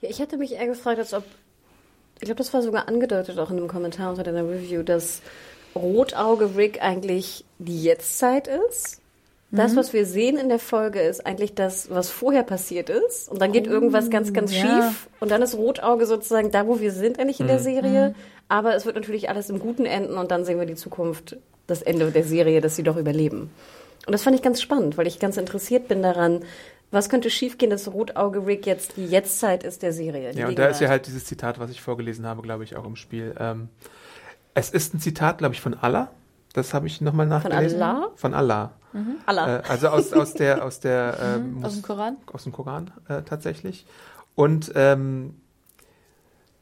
Ja, 0.00 0.08
ich 0.08 0.20
hätte 0.20 0.36
mich 0.36 0.52
eher 0.52 0.68
gefragt, 0.68 1.00
als 1.00 1.12
ob, 1.12 1.24
ich 2.20 2.26
glaube, 2.26 2.38
das 2.38 2.54
war 2.54 2.62
sogar 2.62 2.86
angedeutet 2.86 3.36
auch 3.40 3.50
in 3.50 3.56
einem 3.56 3.66
Kommentar 3.66 4.10
unter 4.10 4.22
deiner 4.22 4.48
Review, 4.48 4.84
dass 4.84 5.22
Rotauge 5.74 6.56
Rick 6.56 6.80
eigentlich 6.82 7.44
die 7.58 7.82
Jetztzeit 7.82 8.46
ist. 8.46 9.02
Das, 9.56 9.76
was 9.76 9.92
wir 9.92 10.06
sehen 10.06 10.38
in 10.38 10.48
der 10.48 10.58
Folge, 10.58 11.00
ist 11.00 11.26
eigentlich 11.26 11.54
das, 11.54 11.90
was 11.90 12.10
vorher 12.10 12.42
passiert 12.42 12.90
ist. 12.90 13.28
Und 13.28 13.40
dann 13.40 13.52
geht 13.52 13.66
irgendwas 13.66 14.10
ganz, 14.10 14.32
ganz 14.32 14.54
ja. 14.54 14.62
schief. 14.62 15.08
Und 15.20 15.30
dann 15.30 15.42
ist 15.42 15.56
Rotauge 15.56 16.06
sozusagen 16.06 16.50
da, 16.50 16.66
wo 16.66 16.80
wir 16.80 16.92
sind, 16.92 17.18
eigentlich 17.18 17.40
in 17.40 17.46
der 17.46 17.58
Serie. 17.58 18.14
Aber 18.48 18.74
es 18.74 18.86
wird 18.86 18.96
natürlich 18.96 19.28
alles 19.28 19.50
im 19.50 19.58
Guten 19.58 19.86
enden 19.86 20.16
und 20.16 20.30
dann 20.30 20.44
sehen 20.44 20.58
wir 20.58 20.66
die 20.66 20.74
Zukunft, 20.74 21.36
das 21.66 21.82
Ende 21.82 22.10
der 22.10 22.24
Serie, 22.24 22.60
dass 22.60 22.76
sie 22.76 22.82
doch 22.82 22.96
überleben. 22.96 23.50
Und 24.06 24.12
das 24.12 24.22
fand 24.22 24.36
ich 24.36 24.42
ganz 24.42 24.62
spannend, 24.62 24.96
weil 24.96 25.08
ich 25.08 25.18
ganz 25.18 25.36
interessiert 25.36 25.88
bin 25.88 26.00
daran, 26.00 26.44
was 26.92 27.08
könnte 27.08 27.30
schiefgehen, 27.30 27.70
dass 27.70 27.92
Rotauge 27.92 28.46
Rick 28.46 28.66
jetzt 28.66 28.96
die 28.96 29.06
Jetztzeit 29.06 29.64
ist 29.64 29.82
der 29.82 29.92
Serie. 29.92 30.32
Ja, 30.32 30.46
und 30.46 30.58
da 30.58 30.68
ist 30.68 30.80
ja 30.80 30.88
halt 30.88 31.08
dieses 31.08 31.24
Zitat, 31.24 31.58
was 31.58 31.70
ich 31.70 31.82
vorgelesen 31.82 32.24
habe, 32.26 32.42
glaube 32.42 32.62
ich, 32.62 32.76
auch 32.76 32.84
im 32.84 32.94
Spiel. 32.94 33.34
Ähm, 33.38 33.68
es 34.54 34.70
ist 34.70 34.94
ein 34.94 35.00
Zitat, 35.00 35.38
glaube 35.38 35.54
ich, 35.54 35.60
von 35.60 35.74
Allah. 35.74 36.10
Das 36.52 36.72
habe 36.72 36.86
ich 36.86 37.00
nochmal 37.00 37.26
nachgelesen. 37.26 37.82
Allah? 37.82 38.08
Von 38.14 38.32
Allah. 38.32 38.72
Allah. 39.26 39.58
Äh, 39.58 39.62
also 39.68 39.88
aus, 39.88 40.12
aus 40.12 40.34
der, 40.34 40.64
aus 40.64 40.80
der 40.80 41.18
ähm, 41.38 41.64
Aus 41.64 41.74
dem 41.74 41.82
Koran? 41.82 42.16
aus 42.32 42.42
dem 42.44 42.52
Koran 42.52 42.90
äh, 43.08 43.22
tatsächlich. 43.22 43.86
Und 44.34 44.72
ähm, 44.74 45.34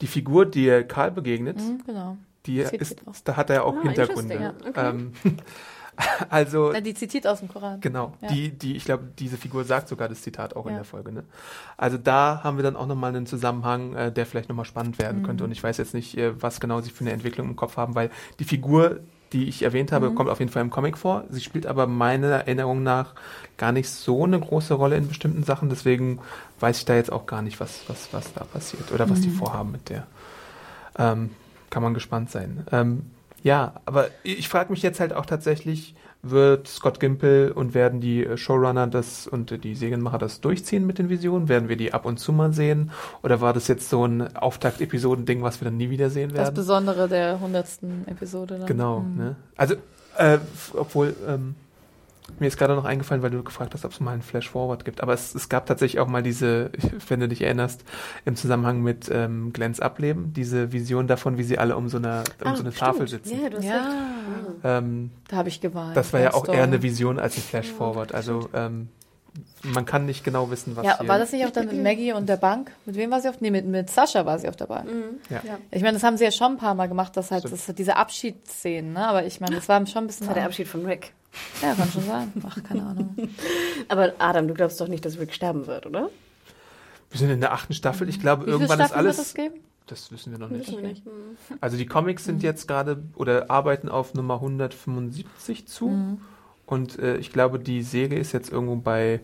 die 0.01 0.07
Figur, 0.07 0.47
die 0.47 0.85
Karl 0.87 1.11
begegnet, 1.11 1.59
Mhm, 1.59 1.83
genau. 1.87 2.17
die 2.47 2.59
ist, 2.61 2.97
da 3.25 3.37
hat 3.37 3.51
er 3.51 3.65
auch 3.65 3.75
Ah, 3.77 3.83
Hintergründe. 3.83 4.55
okay. 4.69 4.73
Ähm, 4.77 5.13
also 6.29 6.71
Na, 6.73 6.81
die 6.81 6.93
zitiert 6.95 7.27
aus 7.27 7.39
dem 7.39 7.49
Koran. 7.49 7.81
Genau, 7.81 8.15
Ja. 8.21 8.29
die, 8.29 8.51
die, 8.51 8.77
ich 8.77 8.85
glaube, 8.85 9.05
diese 9.19 9.37
Figur 9.37 9.65
sagt 9.65 9.89
sogar 9.89 10.09
das 10.09 10.23
Zitat 10.23 10.57
auch 10.57 10.67
in 10.67 10.73
Ja. 10.73 10.79
der 10.79 10.85
Folge. 10.85 11.13
Ne? 11.13 11.25
Also 11.77 11.97
da 11.99 12.41
haben 12.43 12.57
wir 12.59 12.65
dann 12.65 12.77
auch 12.77 12.87
nochmal 12.87 13.15
einen 13.15 13.27
Zusammenhang, 13.27 13.95
äh, 13.95 14.13
der 14.13 14.27
vielleicht 14.27 14.49
nochmal 14.49 14.65
spannend 14.65 14.99
werden 14.99 15.23
Mhm. 15.23 15.27
könnte. 15.27 15.45
Und 15.45 15.53
ich 15.53 15.63
weiß 15.63 15.77
jetzt 15.79 15.95
nicht, 15.95 16.17
äh, 16.19 16.41
was 16.43 16.59
genau 16.61 16.81
sie 16.81 16.91
für 16.91 17.03
eine 17.05 17.13
Entwicklung 17.13 17.49
im 17.49 17.57
Kopf 17.57 17.77
haben, 17.77 17.95
weil 17.95 18.11
die 18.41 18.45
Figur, 18.45 19.01
die 19.35 19.49
ich 19.49 19.63
erwähnt 19.63 19.93
habe, 19.93 20.09
Mhm. 20.11 20.15
kommt 20.15 20.31
auf 20.31 20.39
jeden 20.39 20.51
Fall 20.51 20.63
im 20.63 20.71
Comic 20.71 20.97
vor. 20.97 21.25
Sie 21.29 21.41
spielt 21.43 21.67
aber 21.67 21.87
meiner 21.87 22.29
Erinnerung 22.29 22.83
nach 22.83 23.13
gar 23.59 23.73
nicht 23.73 23.91
so 23.91 24.25
eine 24.25 24.39
große 24.41 24.73
Rolle 24.75 24.97
in 24.97 25.09
bestimmten 25.09 25.43
Sachen. 25.43 25.69
Deswegen 25.69 26.21
weiß 26.61 26.79
ich 26.79 26.85
da 26.87 26.95
jetzt 26.95 27.13
auch 27.13 27.27
gar 27.27 27.43
nicht, 27.43 27.61
was, 27.61 27.81
was, 27.89 28.13
was 28.13 28.33
da 28.33 28.45
passiert 28.45 28.93
oder 28.93 29.11
was 29.11 29.21
die 29.21 29.29
Mhm. 29.29 29.35
vorhaben 29.35 29.73
mit 29.73 29.91
der. 29.91 30.07
Ähm, 30.97 31.31
kann 31.71 31.83
man 31.83 31.93
gespannt 31.95 32.31
sein. 32.31 32.65
Ähm, 32.73 33.11
ja, 33.43 33.75
aber 33.85 34.09
ich 34.23 34.49
frage 34.49 34.71
mich 34.73 34.83
jetzt 34.83 35.01
halt 35.01 35.13
auch 35.13 35.27
tatsächlich, 35.27 35.95
wird 36.31 36.69
Scott 36.69 37.01
Gimple 37.01 37.53
und 37.55 37.75
werden 37.75 38.01
die 38.01 38.25
äh, 38.25 38.37
Showrunner 38.37 38.87
das 38.87 39.27
und 39.27 39.63
die 39.65 39.75
Serienmacher 39.75 40.19
das 40.19 40.41
durchziehen 40.41 40.87
mit 40.87 40.99
den 40.99 41.09
Visionen? 41.09 41.49
Werden 41.49 41.69
wir 41.69 41.77
die 41.77 41.93
ab 41.93 42.07
und 42.07 42.19
zu 42.19 42.33
mal 42.33 42.53
sehen? 42.53 42.91
Oder 43.23 43.41
war 43.41 43.53
das 43.53 43.69
jetzt 43.69 43.89
so 43.91 44.05
ein 44.07 44.37
Auftakt-Episoden-Ding, 44.37 45.43
was 45.43 45.61
wir 45.61 45.67
dann 45.67 45.77
nie 45.77 45.91
wieder 45.91 46.11
sehen 46.11 46.31
Das 46.31 46.39
werden? 46.39 46.55
Besondere 46.55 47.09
der 47.09 47.41
hundertsten 47.41 48.07
Episode. 48.09 48.59
Dann. 48.59 48.67
Genau, 48.67 49.01
Mhm. 49.01 49.17
ne? 49.17 49.37
Also, 49.57 49.75
äh, 50.17 50.39
obwohl, 50.75 51.15
ähm, 51.29 51.55
mir 52.39 52.47
ist 52.49 52.57
gerade 52.57 52.75
noch 52.75 52.85
eingefallen, 52.87 53.23
weil 53.23 53.31
du 53.31 53.43
gefragt 53.43 53.75
hast, 53.75 53.85
ob 53.85 53.93
es 53.93 54.01
mal 54.01 54.13
einen 54.13 54.23
Flash-Forward 54.23 54.85
gibt. 54.85 55.03
Aber 55.03 55.13
es, 55.13 55.35
es 55.35 55.49
gab 55.49 55.67
tatsächlich 55.67 56.01
auch 56.01 56.07
mal 56.07 56.23
diese, 56.23 56.71
wenn 57.09 57.21
du 57.21 57.29
dich 57.29 57.43
erinnerst, 57.43 57.85
im 58.25 58.35
Zusammenhang 58.37 58.83
mit 58.83 59.11
ähm, 59.13 59.53
Glens 59.53 59.81
Ableben, 59.81 60.33
diese 60.33 60.73
Vision 60.73 61.07
davon, 61.07 61.37
wie 61.39 61.43
sie 61.43 61.59
alle 61.59 61.77
um 61.77 61.89
so 61.89 61.99
eine, 61.99 62.25
um 62.43 62.47
Ah, 62.49 62.57
so 62.57 62.63
eine 62.63 62.73
stimmt. 62.73 62.77
Tafel 62.79 63.09
sitzen. 63.09 63.41
Ja, 63.41 63.49
recht. 63.49 63.63
Ja, 63.65 64.79
Ähm, 64.79 65.11
da 65.29 65.37
habe 65.37 65.49
ich 65.49 65.61
geweint. 65.61 65.97
das 65.97 66.13
war 66.13 66.21
ja 66.21 66.33
auch 66.35 66.45
Story. 66.45 66.59
eher 66.59 66.65
eine 66.65 66.83
Vision 66.83 67.19
als 67.19 67.37
ein 67.37 67.43
Flash-Forward. 67.43 68.15
Also, 68.15 68.49
ähm, 68.55 68.89
man 69.63 69.85
kann 69.85 70.07
nicht 70.07 70.23
genau 70.25 70.51
wissen, 70.51 70.77
was 70.77 70.85
Ja, 70.87 70.99
hier... 70.99 71.09
war 71.09 71.19
das 71.19 71.33
nicht 71.33 71.45
auch 71.45 71.51
dann 71.51 71.67
mit 71.67 71.77
Maggie 71.83 72.13
und 72.13 72.29
der 72.29 72.37
Bank? 72.37 72.71
Mit 72.87 72.97
wem 72.97 73.11
war 73.11 73.21
sie 73.21 73.29
auf? 73.29 73.41
Nee, 73.41 73.51
mit, 73.51 73.67
mit 73.67 73.91
Sascha 73.91 74.25
war 74.25 74.39
sie 74.39 74.49
auch 74.49 74.55
dabei. 74.55 74.85
Ja. 75.29 75.41
Ich 75.71 75.83
meine, 75.83 75.95
das 75.95 76.03
haben 76.05 76.17
sie 76.17 76.25
ja 76.25 76.31
schon 76.31 76.53
ein 76.53 76.57
paar 76.59 76.75
Mal 76.75 76.87
gemacht, 76.89 77.17
dass 77.17 77.31
halt 77.31 77.45
das, 77.51 77.67
diese 77.75 77.97
Abschiedsszenen, 77.97 78.93
ne? 78.93 79.07
Aber 79.09 79.25
ich 79.27 79.41
meine, 79.41 79.57
das 79.57 79.69
war 79.69 79.85
schon 79.87 80.05
ein 80.05 80.07
bisschen. 80.07 80.27
Das 80.27 80.29
war 80.29 80.35
der 80.35 80.45
Abschied 80.47 80.69
von 80.69 80.87
Rick. 80.87 81.13
Ja, 81.63 81.75
kann 81.75 81.91
schon 81.91 82.05
sein. 82.05 82.33
Ach, 82.47 82.63
keine 82.63 82.85
Ahnung. 82.85 83.17
Aber 83.89 84.13
Adam, 84.19 84.47
du 84.49 84.55
glaubst 84.55 84.81
doch 84.81 84.89
nicht, 84.89 85.05
dass 85.05 85.19
Rick 85.19 85.35
sterben 85.35 85.67
wird, 85.67 85.87
oder? 85.87 86.11
Wir 87.11 87.19
sind 87.19 87.31
in 87.31 87.41
der 87.41 87.53
achten 87.53 87.75
Staffel. 87.75 88.09
Ich 88.09 88.21
glaube, 88.21 88.47
Wie 88.47 88.51
irgendwann 88.51 88.81
ist 88.81 88.93
alles... 88.93 89.19
wird 89.19 89.27
es 89.27 89.35
geben? 89.35 89.55
Das 89.87 90.11
wissen 90.11 90.33
wir 90.33 90.39
noch 90.39 90.49
nicht. 90.49 90.71
Wir 90.71 90.81
nicht. 90.81 91.03
Also 91.61 91.77
die 91.77 91.85
Comics 91.87 92.25
sind 92.25 92.43
jetzt 92.43 92.67
gerade 92.67 93.03
oder 93.17 93.51
arbeiten 93.51 93.91
auf 93.91 94.15
Nummer 94.15 94.37
175 94.37 95.69
zu. 95.69 95.89
Mhm. 95.89 96.23
Und 96.67 96.99
äh, 96.99 97.19
ich 97.19 97.31
glaube, 97.33 97.59
die 97.59 97.83
Serie 97.83 98.19
ist 98.19 98.33
jetzt 98.33 98.51
irgendwo 98.51 98.77
bei 98.77 99.21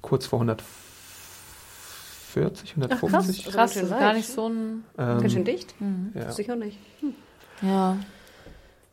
kurz 0.00 0.24
vor 0.26 0.40
140, 0.40 2.70
150. 2.70 3.44
krass. 3.44 3.54
Krass, 3.54 3.74
schön 3.74 3.82
das 3.82 3.90
ist 3.90 3.98
gar 3.98 4.14
nicht 4.14 4.28
so 4.28 4.48
ein. 4.48 4.84
Ähm, 4.96 5.20
Ganz 5.20 5.32
schön 5.32 5.44
dicht? 5.44 5.74
ja. 6.14 6.32
Sicher 6.32 6.56
nicht. 6.56 6.78
Ja. 7.60 7.98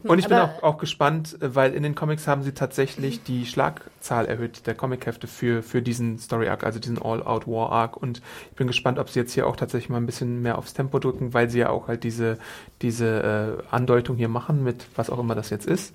Und 0.04 0.20
ich 0.20 0.28
bin 0.28 0.38
Aber- 0.38 0.56
auch, 0.56 0.64
auch 0.64 0.78
gespannt, 0.78 1.38
äh, 1.42 1.56
weil 1.56 1.74
in 1.74 1.84
den 1.84 1.96
Comics 1.96 2.28
haben 2.28 2.44
sie 2.44 2.54
tatsächlich 2.54 3.24
die 3.24 3.46
Schlagzahl 3.46 4.26
erhöht, 4.26 4.66
der 4.68 4.76
Comichefte 4.76 5.28
für, 5.28 5.62
für 5.64 5.82
diesen 5.82 6.18
Story 6.18 6.48
Arc, 6.50 6.64
also 6.64 6.80
diesen 6.80 7.02
All-Out 7.02 7.48
War 7.48 7.72
Arc. 7.72 7.98
Und 7.98 8.22
ich 8.50 8.56
bin 8.58 8.68
gespannt, 8.68 9.00
ob 9.00 9.10
sie 9.10 9.20
jetzt 9.20 9.34
hier 9.34 9.48
auch 9.48 9.56
tatsächlich 9.56 9.90
mal 9.90 9.98
ein 9.98 10.06
bisschen 10.06 10.42
mehr 10.42 10.58
aufs 10.58 10.74
Tempo 10.74 11.00
drücken, 11.00 11.34
weil 11.34 11.50
sie 11.50 11.60
ja 11.60 11.70
auch 11.70 11.88
halt 11.88 12.04
diese, 12.04 12.38
diese 12.82 13.60
äh, 13.70 13.74
Andeutung 13.74 14.16
hier 14.18 14.30
machen, 14.30 14.64
mit 14.64 14.88
was 14.96 15.10
auch 15.10 15.20
immer 15.20 15.36
das 15.36 15.50
jetzt 15.50 15.68
ist. 15.68 15.94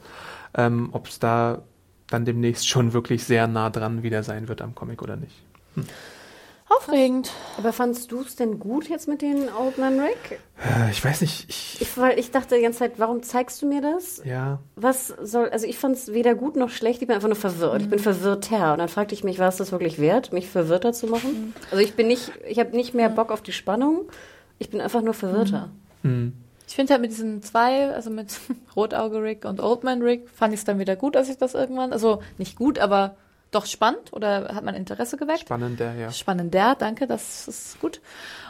Ähm, 0.55 0.89
ob 0.93 1.09
es 1.09 1.19
da 1.19 1.63
dann 2.09 2.25
demnächst 2.25 2.69
schon 2.69 2.93
wirklich 2.93 3.25
sehr 3.25 3.49
nah 3.49 3.69
dran 3.71 4.03
wieder 4.03 4.23
sein 4.23 4.49
wird 4.49 4.63
am 4.63 4.75
Comic 4.75 5.03
oder 5.03 5.17
nicht. 5.17 5.35
Aufregend. 6.69 7.31
Aber 7.59 7.73
fandst 7.73 8.11
du 8.11 8.21
es 8.23 8.35
denn 8.35 8.59
gut 8.59 8.89
jetzt 8.89 9.07
mit 9.07 9.23
den 9.23 9.49
Old 9.57 9.79
Man 9.79 10.01
Rick? 10.01 10.41
Äh, 10.59 10.91
ich 10.91 11.05
weiß 11.05 11.21
nicht, 11.21 11.49
ich, 11.49 11.81
Ich, 11.81 11.97
weil 11.97 12.19
ich 12.19 12.33
dachte 12.33 12.57
die 12.57 12.63
ganze 12.63 12.81
Zeit, 12.81 12.95
warum 12.99 13.23
zeigst 13.23 13.63
du 13.63 13.67
mir 13.67 13.81
das? 13.81 14.21
ja, 14.25 14.59
Was 14.75 15.09
soll, 15.09 15.49
also 15.51 15.67
ich 15.67 15.79
fand 15.79 15.95
es 15.97 16.13
weder 16.13 16.35
gut 16.35 16.57
noch 16.57 16.71
schlecht, 16.71 17.01
ich 17.03 17.07
bin 17.07 17.15
einfach 17.15 17.29
nur 17.29 17.37
verwirrt. 17.37 17.83
Ich 17.83 17.89
bin 17.89 18.01
verwirrter. 18.01 18.73
Und 18.73 18.79
dann 18.81 18.89
fragte 18.89 19.15
ich 19.15 19.23
mich, 19.23 19.39
war 19.39 19.49
es 19.49 19.57
das 19.57 19.71
wirklich 19.71 20.01
wert, 20.01 20.33
mich 20.33 20.49
verwirrter 20.49 20.93
zu 20.93 21.07
machen? 21.07 21.55
Also 21.71 21.83
ich 21.85 21.95
bin 21.95 22.09
nicht, 22.09 22.33
ich 22.49 22.59
habe 22.59 22.75
nicht 22.75 22.95
mehr 22.95 23.11
Bock 23.11 23.31
auf 23.31 23.43
die 23.43 23.53
Spannung. 23.53 24.03
Ich 24.59 24.71
bin 24.71 24.81
einfach 24.81 25.03
nur 25.03 25.15
verwirrter. 25.15 25.71
hm. 26.03 26.33
Ich 26.69 26.75
finde 26.75 26.95
halt 26.95 27.03
mit 27.03 27.13
diesen 27.13 27.45
zwei, 27.45 27.91
also 27.95 28.11
mit 28.11 28.41
Rotauge 28.75 29.23
Rick 29.23 29.45
und 29.45 29.61
Oldman 29.61 30.03
Rick, 30.03 30.29
fand 30.29 30.53
ich 30.53 30.59
es 30.59 30.65
dann 30.65 30.81
wieder 30.81 30.97
gut, 30.97 31.17
als 31.17 31.29
ich 31.29 31.39
das 31.39 31.55
irgendwann, 31.55 31.93
also 31.93 32.21
nicht 32.39 32.57
gut, 32.57 32.81
aber 32.81 33.15
doch 33.51 33.67
spannend 33.67 34.13
oder 34.13 34.55
hat 34.55 34.65
mein 34.65 34.75
Interesse 34.75 35.17
geweckt. 35.17 35.41
spannender, 35.41 35.95
ja. 35.95 36.13
Spannender, 36.13 36.75
danke, 36.79 37.07
das 37.07 37.49
ist 37.49 37.81
gut. 37.81 38.01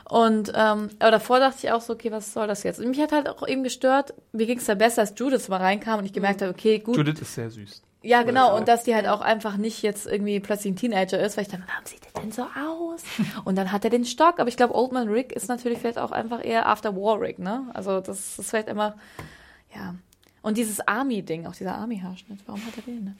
Und 0.08 0.52
ähm, 0.54 0.90
aber 0.98 1.10
davor 1.10 1.40
dachte 1.40 1.58
ich 1.62 1.72
auch 1.72 1.80
so, 1.80 1.92
okay, 1.92 2.12
was 2.12 2.32
soll 2.32 2.46
das 2.46 2.62
jetzt? 2.62 2.80
Und 2.80 2.88
mich 2.88 3.00
hat 3.00 3.12
halt 3.12 3.28
auch 3.28 3.46
eben 3.46 3.64
gestört, 3.64 4.14
mir 4.32 4.46
ging 4.46 4.58
es 4.58 4.66
da 4.66 4.74
besser, 4.74 5.02
als 5.02 5.14
Judith 5.16 5.48
mal 5.48 5.58
reinkam 5.58 5.98
und 5.98 6.04
ich 6.06 6.12
gemerkt 6.12 6.42
habe, 6.42 6.52
okay, 6.52 6.78
gut. 6.78 6.96
Judith 6.96 7.20
ist 7.20 7.34
sehr 7.34 7.50
süß. 7.50 7.82
Ja, 8.06 8.22
genau. 8.22 8.56
Und 8.56 8.68
dass 8.68 8.84
die 8.84 8.94
halt 8.94 9.08
auch 9.08 9.20
einfach 9.20 9.56
nicht 9.56 9.82
jetzt 9.82 10.06
irgendwie 10.06 10.38
plötzlich 10.38 10.72
ein 10.72 10.76
Teenager 10.76 11.18
ist, 11.18 11.36
weil 11.36 11.42
ich 11.42 11.50
dachte, 11.50 11.64
warum 11.66 11.84
sieht 11.84 12.04
der 12.04 12.22
denn 12.22 12.30
so 12.30 12.42
aus? 12.42 13.02
Und 13.44 13.56
dann 13.56 13.72
hat 13.72 13.82
er 13.82 13.90
den 13.90 14.04
Stock. 14.04 14.38
Aber 14.38 14.48
ich 14.48 14.56
glaube, 14.56 14.76
Old 14.76 14.92
Man 14.92 15.08
Rick 15.08 15.32
ist 15.32 15.48
natürlich 15.48 15.80
vielleicht 15.80 15.98
auch 15.98 16.12
einfach 16.12 16.44
eher 16.44 16.66
After 16.66 16.94
War 16.94 17.20
Rick, 17.20 17.40
ne? 17.40 17.68
Also 17.74 18.00
das 18.00 18.38
ist 18.38 18.48
vielleicht 18.48 18.68
immer, 18.68 18.94
ja. 19.74 19.96
Und 20.46 20.56
dieses 20.56 20.78
Army-Ding, 20.86 21.44
auch 21.46 21.56
dieser 21.56 21.74
Army-Haarschnitt, 21.74 22.38
warum 22.46 22.64
hat 22.64 22.74
er 22.76 22.82
den? 22.84 23.04
Ne? 23.04 23.14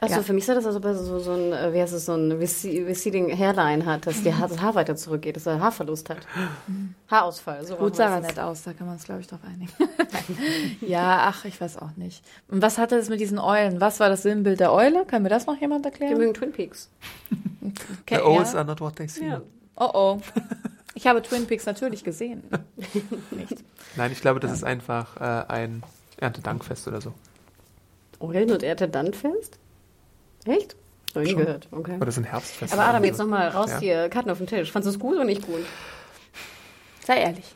Achso, 0.00 0.14
Ja. 0.18 0.22
für 0.22 0.32
mich 0.32 0.46
sah 0.46 0.54
das, 0.54 0.64
als 0.66 0.76
ob 0.76 0.84
er 0.84 0.94
so, 0.94 1.18
so 1.18 1.32
ein, 1.32 1.52
äh, 1.52 1.72
wie 1.74 1.80
heißt 1.82 1.92
es, 1.92 2.06
so 2.06 2.12
ein 2.14 2.30
rece- 2.32 2.86
receding 2.86 3.36
Hairline 3.36 3.84
hat, 3.84 4.06
dass 4.06 4.22
die 4.22 4.32
Haar, 4.32 4.46
das 4.46 4.60
Haar 4.60 4.76
weiter 4.76 4.94
zurückgeht, 4.94 5.34
dass 5.34 5.46
er 5.46 5.58
Haarverlust 5.58 6.08
hat. 6.10 6.18
Haarausfall, 7.10 7.66
so 7.66 7.74
Gut 7.74 7.96
sah 7.96 8.14
er 8.14 8.20
nett 8.20 8.38
aus, 8.38 8.62
da 8.62 8.72
kann 8.72 8.86
man 8.86 8.94
es, 8.96 9.02
glaube 9.04 9.20
ich, 9.20 9.26
drauf 9.26 9.40
einigen. 9.44 9.72
ja, 10.80 11.22
ach, 11.24 11.44
ich 11.44 11.60
weiß 11.60 11.76
auch 11.78 11.96
nicht. 11.96 12.22
Und 12.46 12.62
was 12.62 12.78
hatte 12.78 12.96
das 12.96 13.08
mit 13.08 13.18
diesen 13.18 13.40
Eulen? 13.40 13.80
Was 13.80 13.98
war 13.98 14.08
das 14.08 14.22
Sinnbild 14.22 14.60
der 14.60 14.72
Eule? 14.72 15.04
Kann 15.06 15.22
mir 15.24 15.28
das 15.28 15.46
noch 15.46 15.60
jemand 15.60 15.84
Die 15.84 15.88
erklären? 15.88 16.18
mögen 16.18 16.34
Twin 16.34 16.52
Peaks. 16.52 16.88
Okay, 18.02 18.16
The 18.16 18.22
Owls 18.22 18.52
ja. 18.52 18.58
are 18.60 18.64
not 18.66 18.80
what 18.80 18.94
they 18.94 19.08
seem. 19.08 19.28
Ja. 19.28 19.40
Oh 19.74 19.90
oh. 19.92 20.20
Ich 20.94 21.08
habe 21.08 21.20
Twin 21.22 21.46
Peaks 21.46 21.66
natürlich 21.66 22.04
gesehen. 22.04 22.44
Nicht. 23.32 23.56
Nein, 23.96 24.12
ich 24.12 24.20
glaube, 24.20 24.38
das 24.38 24.52
ist 24.52 24.62
einfach 24.62 25.16
äh, 25.16 25.50
ein 25.52 25.82
Erntedankfest 26.20 26.88
oder 26.88 27.00
so. 27.00 27.12
Eulen 28.20 28.50
und 28.50 28.62
Erde 28.62 28.88
dann 28.88 29.12
fest? 29.14 29.58
Echt? 30.44 30.76
Noch 31.14 31.22
nie 31.22 31.30
Schon. 31.30 31.38
gehört. 31.40 31.68
Okay. 31.72 31.96
Oder 32.00 32.12
ein 32.16 32.24
Herbstfest. 32.24 32.72
Aber 32.72 32.84
Adam, 32.84 33.02
jetzt 33.04 33.16
so. 33.16 33.24
nochmal 33.24 33.48
raus 33.48 33.70
Ja. 33.70 33.78
hier, 33.78 34.08
Karten 34.08 34.30
auf 34.30 34.38
den 34.38 34.46
Tisch. 34.46 34.70
Fandest 34.70 34.94
du 34.94 34.98
es 34.98 35.00
gut 35.00 35.16
oder 35.16 35.24
nicht 35.24 35.46
gut? 35.46 35.64
Sei 37.04 37.16
ehrlich. 37.16 37.54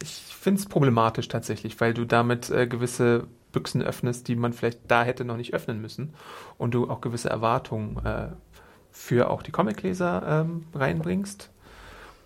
Ich 0.00 0.10
finde 0.40 0.60
es 0.60 0.66
problematisch 0.66 1.28
tatsächlich, 1.28 1.80
weil 1.80 1.94
du 1.94 2.04
damit 2.04 2.50
äh, 2.50 2.66
gewisse 2.66 3.26
Büchsen 3.52 3.82
öffnest, 3.82 4.28
die 4.28 4.36
man 4.36 4.52
vielleicht 4.52 4.80
da 4.88 5.04
hätte 5.04 5.24
noch 5.24 5.36
nicht 5.36 5.52
öffnen 5.54 5.80
müssen. 5.80 6.14
Und 6.58 6.72
du 6.74 6.88
auch 6.88 7.00
gewisse 7.00 7.28
Erwartungen 7.28 8.04
äh, 8.04 8.28
für 8.90 9.28
auch 9.30 9.42
die 9.42 9.52
Comicleser 9.52 10.44
ähm, 10.46 10.64
reinbringst. 10.74 11.50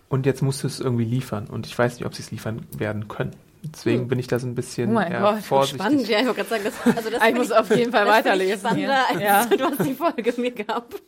Und 0.09 0.25
jetzt 0.27 0.43
musst 0.43 0.63
du 0.63 0.69
es 0.69 0.79
irgendwie 0.79 1.05
liefern. 1.05 1.49
Und 1.49 1.67
ich 1.67 1.77
weiß 1.77 1.95
nicht, 1.97 2.07
ob 2.07 2.15
sie 2.15 2.23
es 2.23 2.31
liefern 2.31 2.67
werden 2.77 3.09
können. 3.09 3.35
Deswegen 3.63 4.03
Hm. 4.03 4.09
bin 4.09 4.19
ich 4.19 4.27
da 4.29 4.39
so 4.39 4.47
ein 4.47 4.55
bisschen 4.55 4.91
Oh 4.91 4.95
mein 4.95 5.11
eher 5.13 5.21
Gott, 5.21 5.43
vorsichtig. 5.43 5.81
Spannend, 5.83 6.09
ja, 6.09 6.21
ich 6.21 6.27
wollte 6.27 6.45
gerade 6.45 6.49
sagen, 6.51 6.65
das, 6.65 6.97
also 6.97 7.11
das 7.11 7.19
Ich 7.19 7.25
find 7.25 7.39
muss 7.39 7.53
auf 7.53 7.71
jeden 7.77 7.91
Fall 7.93 8.05
ich 8.07 8.13
weiterlesen 8.13 8.59
Spannender 8.61 9.07
hier. 9.09 9.27
als 9.39 9.51
Ja. 9.51 9.57
du 9.57 9.65
hast 9.65 9.85
die 9.89 9.95
Folge 9.95 10.35
mir 10.41 10.51
gab. 10.53 10.95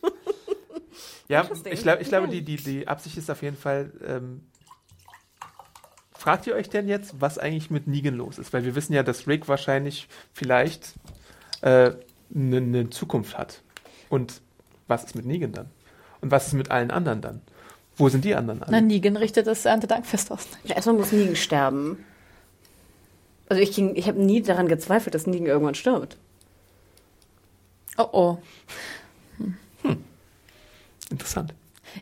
Ja, 1.28 1.46
ich, 1.70 1.82
glaub, 1.82 2.00
ich 2.00 2.08
glaube, 2.08 2.28
die, 2.28 2.40
die, 2.42 2.56
die 2.56 2.88
Absicht 2.88 3.18
ist 3.18 3.30
auf 3.30 3.42
jeden 3.42 3.58
Fall. 3.58 3.92
Ähm, 4.02 4.46
fragt 6.16 6.46
ihr 6.46 6.54
euch 6.54 6.70
denn 6.70 6.88
jetzt, 6.88 7.20
was 7.20 7.38
eigentlich 7.38 7.70
mit 7.70 7.86
Negan 7.86 8.14
los 8.14 8.38
ist? 8.38 8.52
Weil 8.54 8.64
wir 8.64 8.74
wissen 8.74 8.94
ja, 8.94 9.02
dass 9.02 9.26
Rick 9.26 9.46
wahrscheinlich 9.46 10.08
vielleicht 10.32 10.94
eine 11.60 11.84
äh, 11.86 11.96
ne- 12.30 12.60
ne 12.62 12.90
Zukunft 12.90 13.36
hat. 13.36 13.62
Und 14.08 14.40
was 14.86 15.04
ist 15.04 15.14
mit 15.16 15.26
Negan 15.26 15.52
dann? 15.52 15.70
Und 16.22 16.30
was 16.30 16.46
ist 16.48 16.54
mit 16.54 16.70
allen 16.70 16.90
anderen 16.90 17.20
dann? 17.20 17.42
Wo 17.96 18.08
sind 18.08 18.24
die 18.24 18.34
anderen 18.34 18.62
alle? 18.62 18.72
Na, 18.72 18.80
Negan 18.80 19.16
richtet 19.16 19.46
das 19.46 19.64
Erntedankfest 19.66 20.32
aus. 20.32 20.46
Ja, 20.64 20.76
erstmal 20.76 20.96
muss 20.96 21.12
Negan 21.12 21.36
sterben. 21.36 22.04
Also 23.48 23.62
ich, 23.62 23.72
ging- 23.72 23.96
ich 23.96 24.08
habe 24.08 24.20
nie 24.20 24.42
daran 24.42 24.68
gezweifelt, 24.68 25.14
dass 25.14 25.26
Negan 25.26 25.46
irgendwann 25.46 25.74
stirbt. 25.74 26.16
Oh 27.96 28.08
oh. 28.12 28.38
Interessant. 31.10 31.54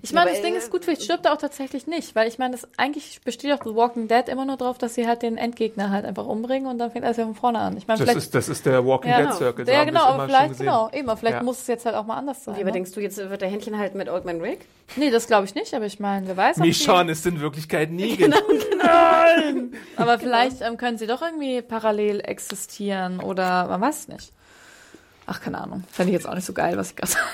Ich 0.03 0.13
meine, 0.13 0.31
Ja, 0.31 0.35
das 0.37 0.43
Ding 0.45 0.55
äh, 0.55 0.59
ist 0.59 0.71
gut, 0.71 0.85
vielleicht 0.85 1.03
stirbt 1.03 1.27
er 1.27 1.33
auch 1.33 1.39
tatsächlich 1.39 1.87
nicht, 1.87 2.15
weil 2.15 2.29
ich 2.29 2.39
meine, 2.39 2.53
das 2.57 2.67
eigentlich 2.77 3.21
besteht 3.25 3.53
auch 3.53 3.65
The 3.65 3.75
Walking 3.75 4.09
Dead 4.09 4.29
immer 4.29 4.45
nur 4.45 4.57
darauf, 4.57 4.79
dass 4.79 4.95
sie 4.95 5.07
halt 5.07 5.23
den 5.23 5.37
Endgegner 5.39 5.91
halt 5.91 6.05
einfach 6.05 6.27
umbringen 6.27 6.69
und 6.71 6.79
dann 6.79 6.91
fängt 6.91 7.05
alles 7.05 7.17
wieder 7.17 7.27
von 7.27 7.35
vorne 7.37 7.59
an. 7.61 7.77
Ich 7.77 7.87
meine, 7.87 7.99
Das 7.99 8.05
vielleicht 8.07 8.19
ist, 8.27 8.35
das 8.35 8.49
ist 8.49 8.67
der 8.67 8.85
Walking 8.87 9.11
Ja, 9.11 9.23
Dead 9.23 9.35
Circle. 9.35 9.67
so 9.67 9.73
ja, 9.73 9.85
genau, 9.85 10.05
aber 10.05 10.27
vielleicht, 10.27 10.59
genau, 10.59 10.91
eben, 10.93 11.09
aber 11.09 11.17
vielleicht 11.19 11.37
Ja. 11.39 11.43
muss 11.43 11.61
es 11.61 11.67
jetzt 11.67 11.87
halt 11.87 11.95
auch 11.97 12.07
mal 12.07 12.17
anders 12.17 12.45
sein. 12.45 12.55
Wie 12.57 12.61
aber 12.61 12.67
ne? 12.67 12.73
denkst 12.73 12.93
du, 12.93 13.01
jetzt 13.01 13.17
wird 13.19 13.41
der 13.41 13.49
Händchen 13.49 13.79
halt 13.79 13.95
mit 13.95 14.09
Old 14.09 14.25
Man 14.25 14.41
Rick? 14.41 14.67
Nee, 14.97 15.11
das 15.11 15.27
glaube 15.27 15.47
ich 15.47 15.55
nicht, 15.55 15.75
aber 15.75 15.87
ich 15.87 15.99
meine, 16.01 16.27
wer 16.29 16.37
weiß. 16.37 16.59
Michonne 16.59 17.13
ist 17.13 17.27
in 17.27 17.41
Wirklichkeit 17.41 17.91
Negan. 17.93 18.35
Aber 19.97 20.19
vielleicht 20.19 20.61
ähm, 20.63 20.77
können 20.77 20.99
sie 20.99 21.07
doch 21.07 21.23
irgendwie 21.23 21.63
parallel 21.63 22.21
existieren 22.21 23.21
oder 23.21 23.67
man 23.67 23.81
weiß 23.81 24.01
es 24.01 24.09
nicht. 24.09 24.33
Ach, 25.27 25.41
keine 25.41 25.59
Ahnung. 25.59 25.83
Fände 25.91 26.11
ich 26.13 26.15
jetzt 26.15 26.29
auch 26.29 26.35
nicht 26.35 26.45
so 26.45 26.53
geil, 26.53 26.77
was 26.77 26.91
ich 26.91 26.97
gerade 26.97 27.13
sage. 27.13 27.25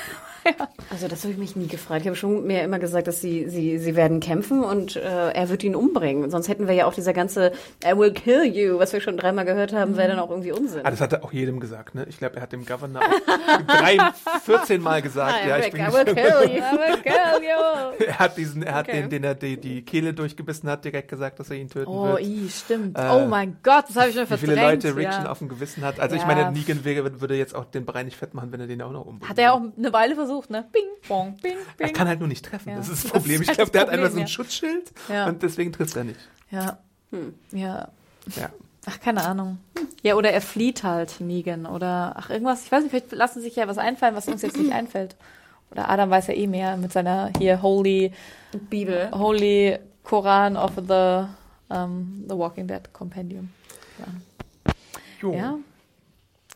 Also 0.91 1.09
das 1.09 1.23
habe 1.23 1.33
ich 1.33 1.39
mich 1.39 1.57
nie 1.57 1.69
gefragt. 1.69 2.03
Ich 2.03 2.07
habe 2.07 2.17
schon 2.17 2.47
mir 2.47 2.63
immer 2.63 2.79
gesagt, 2.79 3.07
dass 3.07 3.21
sie, 3.21 3.49
sie, 3.49 3.79
sie 3.79 3.97
werden 3.97 4.21
kämpfen 4.21 4.63
und 4.65 4.97
äh, 4.97 5.31
er 5.33 5.49
wird 5.49 5.65
ihn 5.65 5.75
umbringen. 5.75 6.31
Sonst 6.31 6.49
hätten 6.49 6.67
wir 6.69 6.75
ja 6.75 6.87
auch 6.87 6.95
dieser 6.95 7.13
ganze 7.13 7.53
I 7.85 7.97
will 7.97 8.13
kill 8.13 8.45
you, 8.45 8.79
was 8.79 8.93
wir 8.93 9.01
schon 9.01 9.17
dreimal 9.17 9.45
gehört 9.45 9.73
haben, 9.73 9.97
wäre 9.97 10.09
dann 10.09 10.19
auch 10.19 10.31
irgendwie 10.31 10.53
Unsinn. 10.53 10.81
Ah, 10.85 10.91
das 10.91 11.01
hat 11.01 11.13
er 11.13 11.25
auch 11.25 11.33
jedem 11.33 11.61
gesagt, 11.61 11.95
ne? 11.95 12.05
Ich 12.09 12.19
glaube, 12.19 12.37
er 12.37 12.43
hat 12.43 12.53
dem 12.53 12.67
Governor 12.67 13.03
auch 13.03 13.63
drei, 13.67 13.99
14 14.45 14.81
Mal 14.83 15.01
gesagt, 15.03 15.47
ja, 15.49 15.59
ich 15.59 15.71
bin 15.73 15.81
I 15.81 15.87
will 15.93 16.05
kill 16.05 16.57
you. 16.57 16.63
Aber 16.63 16.97
geil, 17.03 17.41
jo. 17.43 18.05
Er 18.07 18.19
hat 18.19 18.37
diesen, 18.37 18.63
er 18.63 18.75
hat 18.75 18.83
Okay. 18.89 19.03
den, 19.03 19.11
den 19.11 19.25
er 19.25 19.35
die, 19.37 19.57
die 19.59 19.83
Kehle 19.85 20.13
durchgebissen 20.13 20.69
hat, 20.69 20.85
direkt 20.85 21.09
gesagt, 21.09 21.39
dass 21.39 21.51
er 21.51 21.57
ihn 21.57 21.69
töten 21.69 21.89
Oh, 21.89 22.09
wird. 22.09 22.21
i, 22.23 22.49
stimmt. 22.51 22.99
Äh, 22.99 23.09
oh 23.13 23.27
mein 23.27 23.57
Gott, 23.63 23.85
das 23.89 23.97
habe 23.97 24.09
ich 24.09 24.15
schon 24.17 24.25
Wie 24.25 24.37
verdrängt. 24.37 24.51
viele 24.59 24.61
Leute 24.61 24.97
Rick 24.97 25.05
ja. 25.05 25.31
auf 25.31 25.39
dem 25.39 25.49
Gewissen 25.49 25.85
hat. 25.85 26.01
Also 26.01 26.17
ich 26.17 26.23
Ja. 26.23 26.27
meine, 26.27 26.51
Negan 26.53 26.85
würde 26.85 27.37
jetzt 27.37 27.55
auch 27.55 27.65
den 27.65 27.85
Brei 27.85 28.03
nicht 28.03 28.17
fett 28.17 28.35
machen, 28.35 28.51
wenn 28.51 28.61
er 28.61 28.67
den 28.67 28.83
auch 28.83 28.91
noch 28.91 29.07
umbringt. 29.07 29.29
Hat 29.31 29.39
er 29.39 29.45
ja 29.45 29.53
auch 29.53 29.61
eine 29.79 29.93
Weile 29.93 30.15
versucht, 30.17 30.32
ne? 30.49 30.65
Bing, 30.73 30.83
bong, 31.09 31.37
bing, 31.43 31.57
Er 31.79 31.87
bing. 31.87 31.95
kann 31.95 32.09
halt 32.09 32.19
nur 32.19 32.29
nicht 32.29 32.45
treffen. 32.45 32.71
Ja. 32.71 32.77
Das 32.77 32.89
ist 32.89 33.05
das 33.05 33.13
Das 33.13 33.13
Problem. 33.13 33.43
ist 33.43 33.51
Ich 33.51 33.57
glaube, 33.57 33.71
das 33.71 33.73
der 33.73 33.81
hat 33.83 33.89
einfach 33.91 34.11
so 34.11 34.17
ein 34.17 34.21
ja. 34.23 34.27
Schutzschild 34.27 34.93
Ja. 35.09 35.27
und 35.27 35.43
deswegen 35.43 35.73
trifft 35.73 35.97
er 35.97 36.05
nicht. 36.05 36.21
Ja. 36.51 36.79
Hm. 37.11 37.35
Ja. 37.53 37.89
Ja. 38.37 38.51
Ach, 38.87 38.99
keine 39.01 39.25
Ahnung. 39.25 39.59
Ja, 40.03 40.17
oder 40.17 40.33
er 40.33 40.41
flieht 40.41 40.83
halt, 40.83 41.21
Negan. 41.21 41.67
Oder, 41.67 42.15
ach, 42.17 42.31
irgendwas. 42.31 42.65
Ich 42.65 42.73
weiß 42.73 42.83
nicht, 42.83 42.91
vielleicht 42.91 43.13
lassen 43.13 43.41
sich 43.41 43.55
ja 43.57 43.69
was 43.69 43.79
einfallen, 43.79 44.15
was 44.17 44.27
uns 44.29 44.43
jetzt 44.43 44.57
nicht 44.57 44.73
einfällt. 44.73 45.15
Oder 45.71 45.89
Adam 45.89 46.11
weiß 46.11 46.27
ja 46.27 46.35
eh 46.35 46.47
mehr 46.49 46.77
mit 46.77 46.93
seiner 46.93 47.31
hier 47.39 47.63
Holy, 47.63 48.13
Bibel. 48.71 49.11
Holy 49.13 49.79
Koran 50.03 50.57
of 50.57 50.73
the, 50.89 51.27
um, 51.75 52.25
the 52.29 52.35
Walking 52.37 52.67
Dead 52.67 52.93
Compendium. 52.93 53.51
Jo. 55.21 55.33
Ja. 55.35 55.59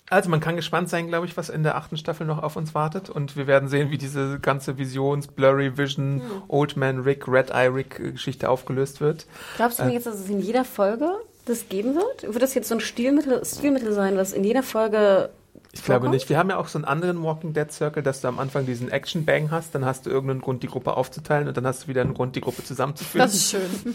Also 0.09 0.31
man 0.31 0.39
kann 0.41 0.55
gespannt 0.57 0.89
sein, 0.89 1.09
glaube 1.09 1.27
ich, 1.27 1.37
was 1.37 1.49
in 1.49 1.63
der 1.65 1.77
achten 1.77 1.97
Staffel 1.97 2.27
noch 2.27 2.43
auf 2.43 2.55
uns 2.57 2.75
wartet. 2.75 3.11
Und 3.11 3.37
wir 3.37 3.47
werden 3.49 3.69
sehen, 3.69 3.91
wie 3.91 3.99
diese 3.99 4.39
ganze 4.39 4.79
Visions, 4.79 5.27
Blurry 5.27 5.77
Vision, 5.77 6.21
Hm. 6.23 6.43
Old 6.49 6.77
Man 6.77 7.01
Rick, 7.01 7.27
Red 7.27 7.51
Eye 7.51 7.69
Rick 7.75 7.99
äh, 7.99 8.13
Geschichte 8.13 8.49
aufgelöst 8.49 9.01
wird. 9.01 9.27
Glaubst 9.57 9.81
du 9.81 9.85
mir 9.85 9.93
jetzt, 9.93 10.07
dass 10.07 10.15
es 10.21 10.29
in 10.29 10.41
jeder 10.41 10.65
Folge 10.65 11.09
das 11.45 11.69
geben 11.69 11.95
wird? 11.97 12.23
Wird 12.33 12.43
das 12.43 12.55
jetzt 12.55 12.69
so 12.69 12.75
ein 12.77 12.81
Stilmittel, 12.81 13.45
Stilmittel 13.45 13.93
sein, 13.93 14.17
was 14.17 14.33
in 14.33 14.45
jeder 14.45 14.63
Folge 14.63 15.31
Ich 15.73 15.83
glaube 15.83 16.01
vorkommt? 16.03 16.15
nicht. 16.15 16.29
Wir 16.29 16.39
haben 16.39 16.51
ja 16.51 16.57
auch 16.59 16.69
so 16.69 16.79
einen 16.79 16.85
anderen 16.85 17.23
Walking 17.25 17.53
Dead 17.53 17.71
Circle, 17.73 18.03
dass 18.05 18.21
du 18.21 18.29
am 18.29 18.39
Anfang 18.39 18.65
diesen 18.65 18.91
Action 18.93 19.25
Bang 19.25 19.51
hast, 19.51 19.75
dann 19.75 19.85
hast 19.85 20.07
du 20.07 20.11
irgendeinen 20.11 20.41
Grund, 20.41 20.63
die 20.63 20.69
Gruppe 20.69 20.97
aufzuteilen 20.97 21.49
und 21.49 21.57
dann 21.57 21.67
hast 21.67 21.85
du 21.85 21.89
wieder 21.89 22.03
einen 22.03 22.15
Grund, 22.15 22.37
die 22.37 22.41
Gruppe 22.43 22.63
zusammenzuführen. 22.63 23.27
Das 23.27 23.35
ist 23.35 23.51
schön. 23.51 23.63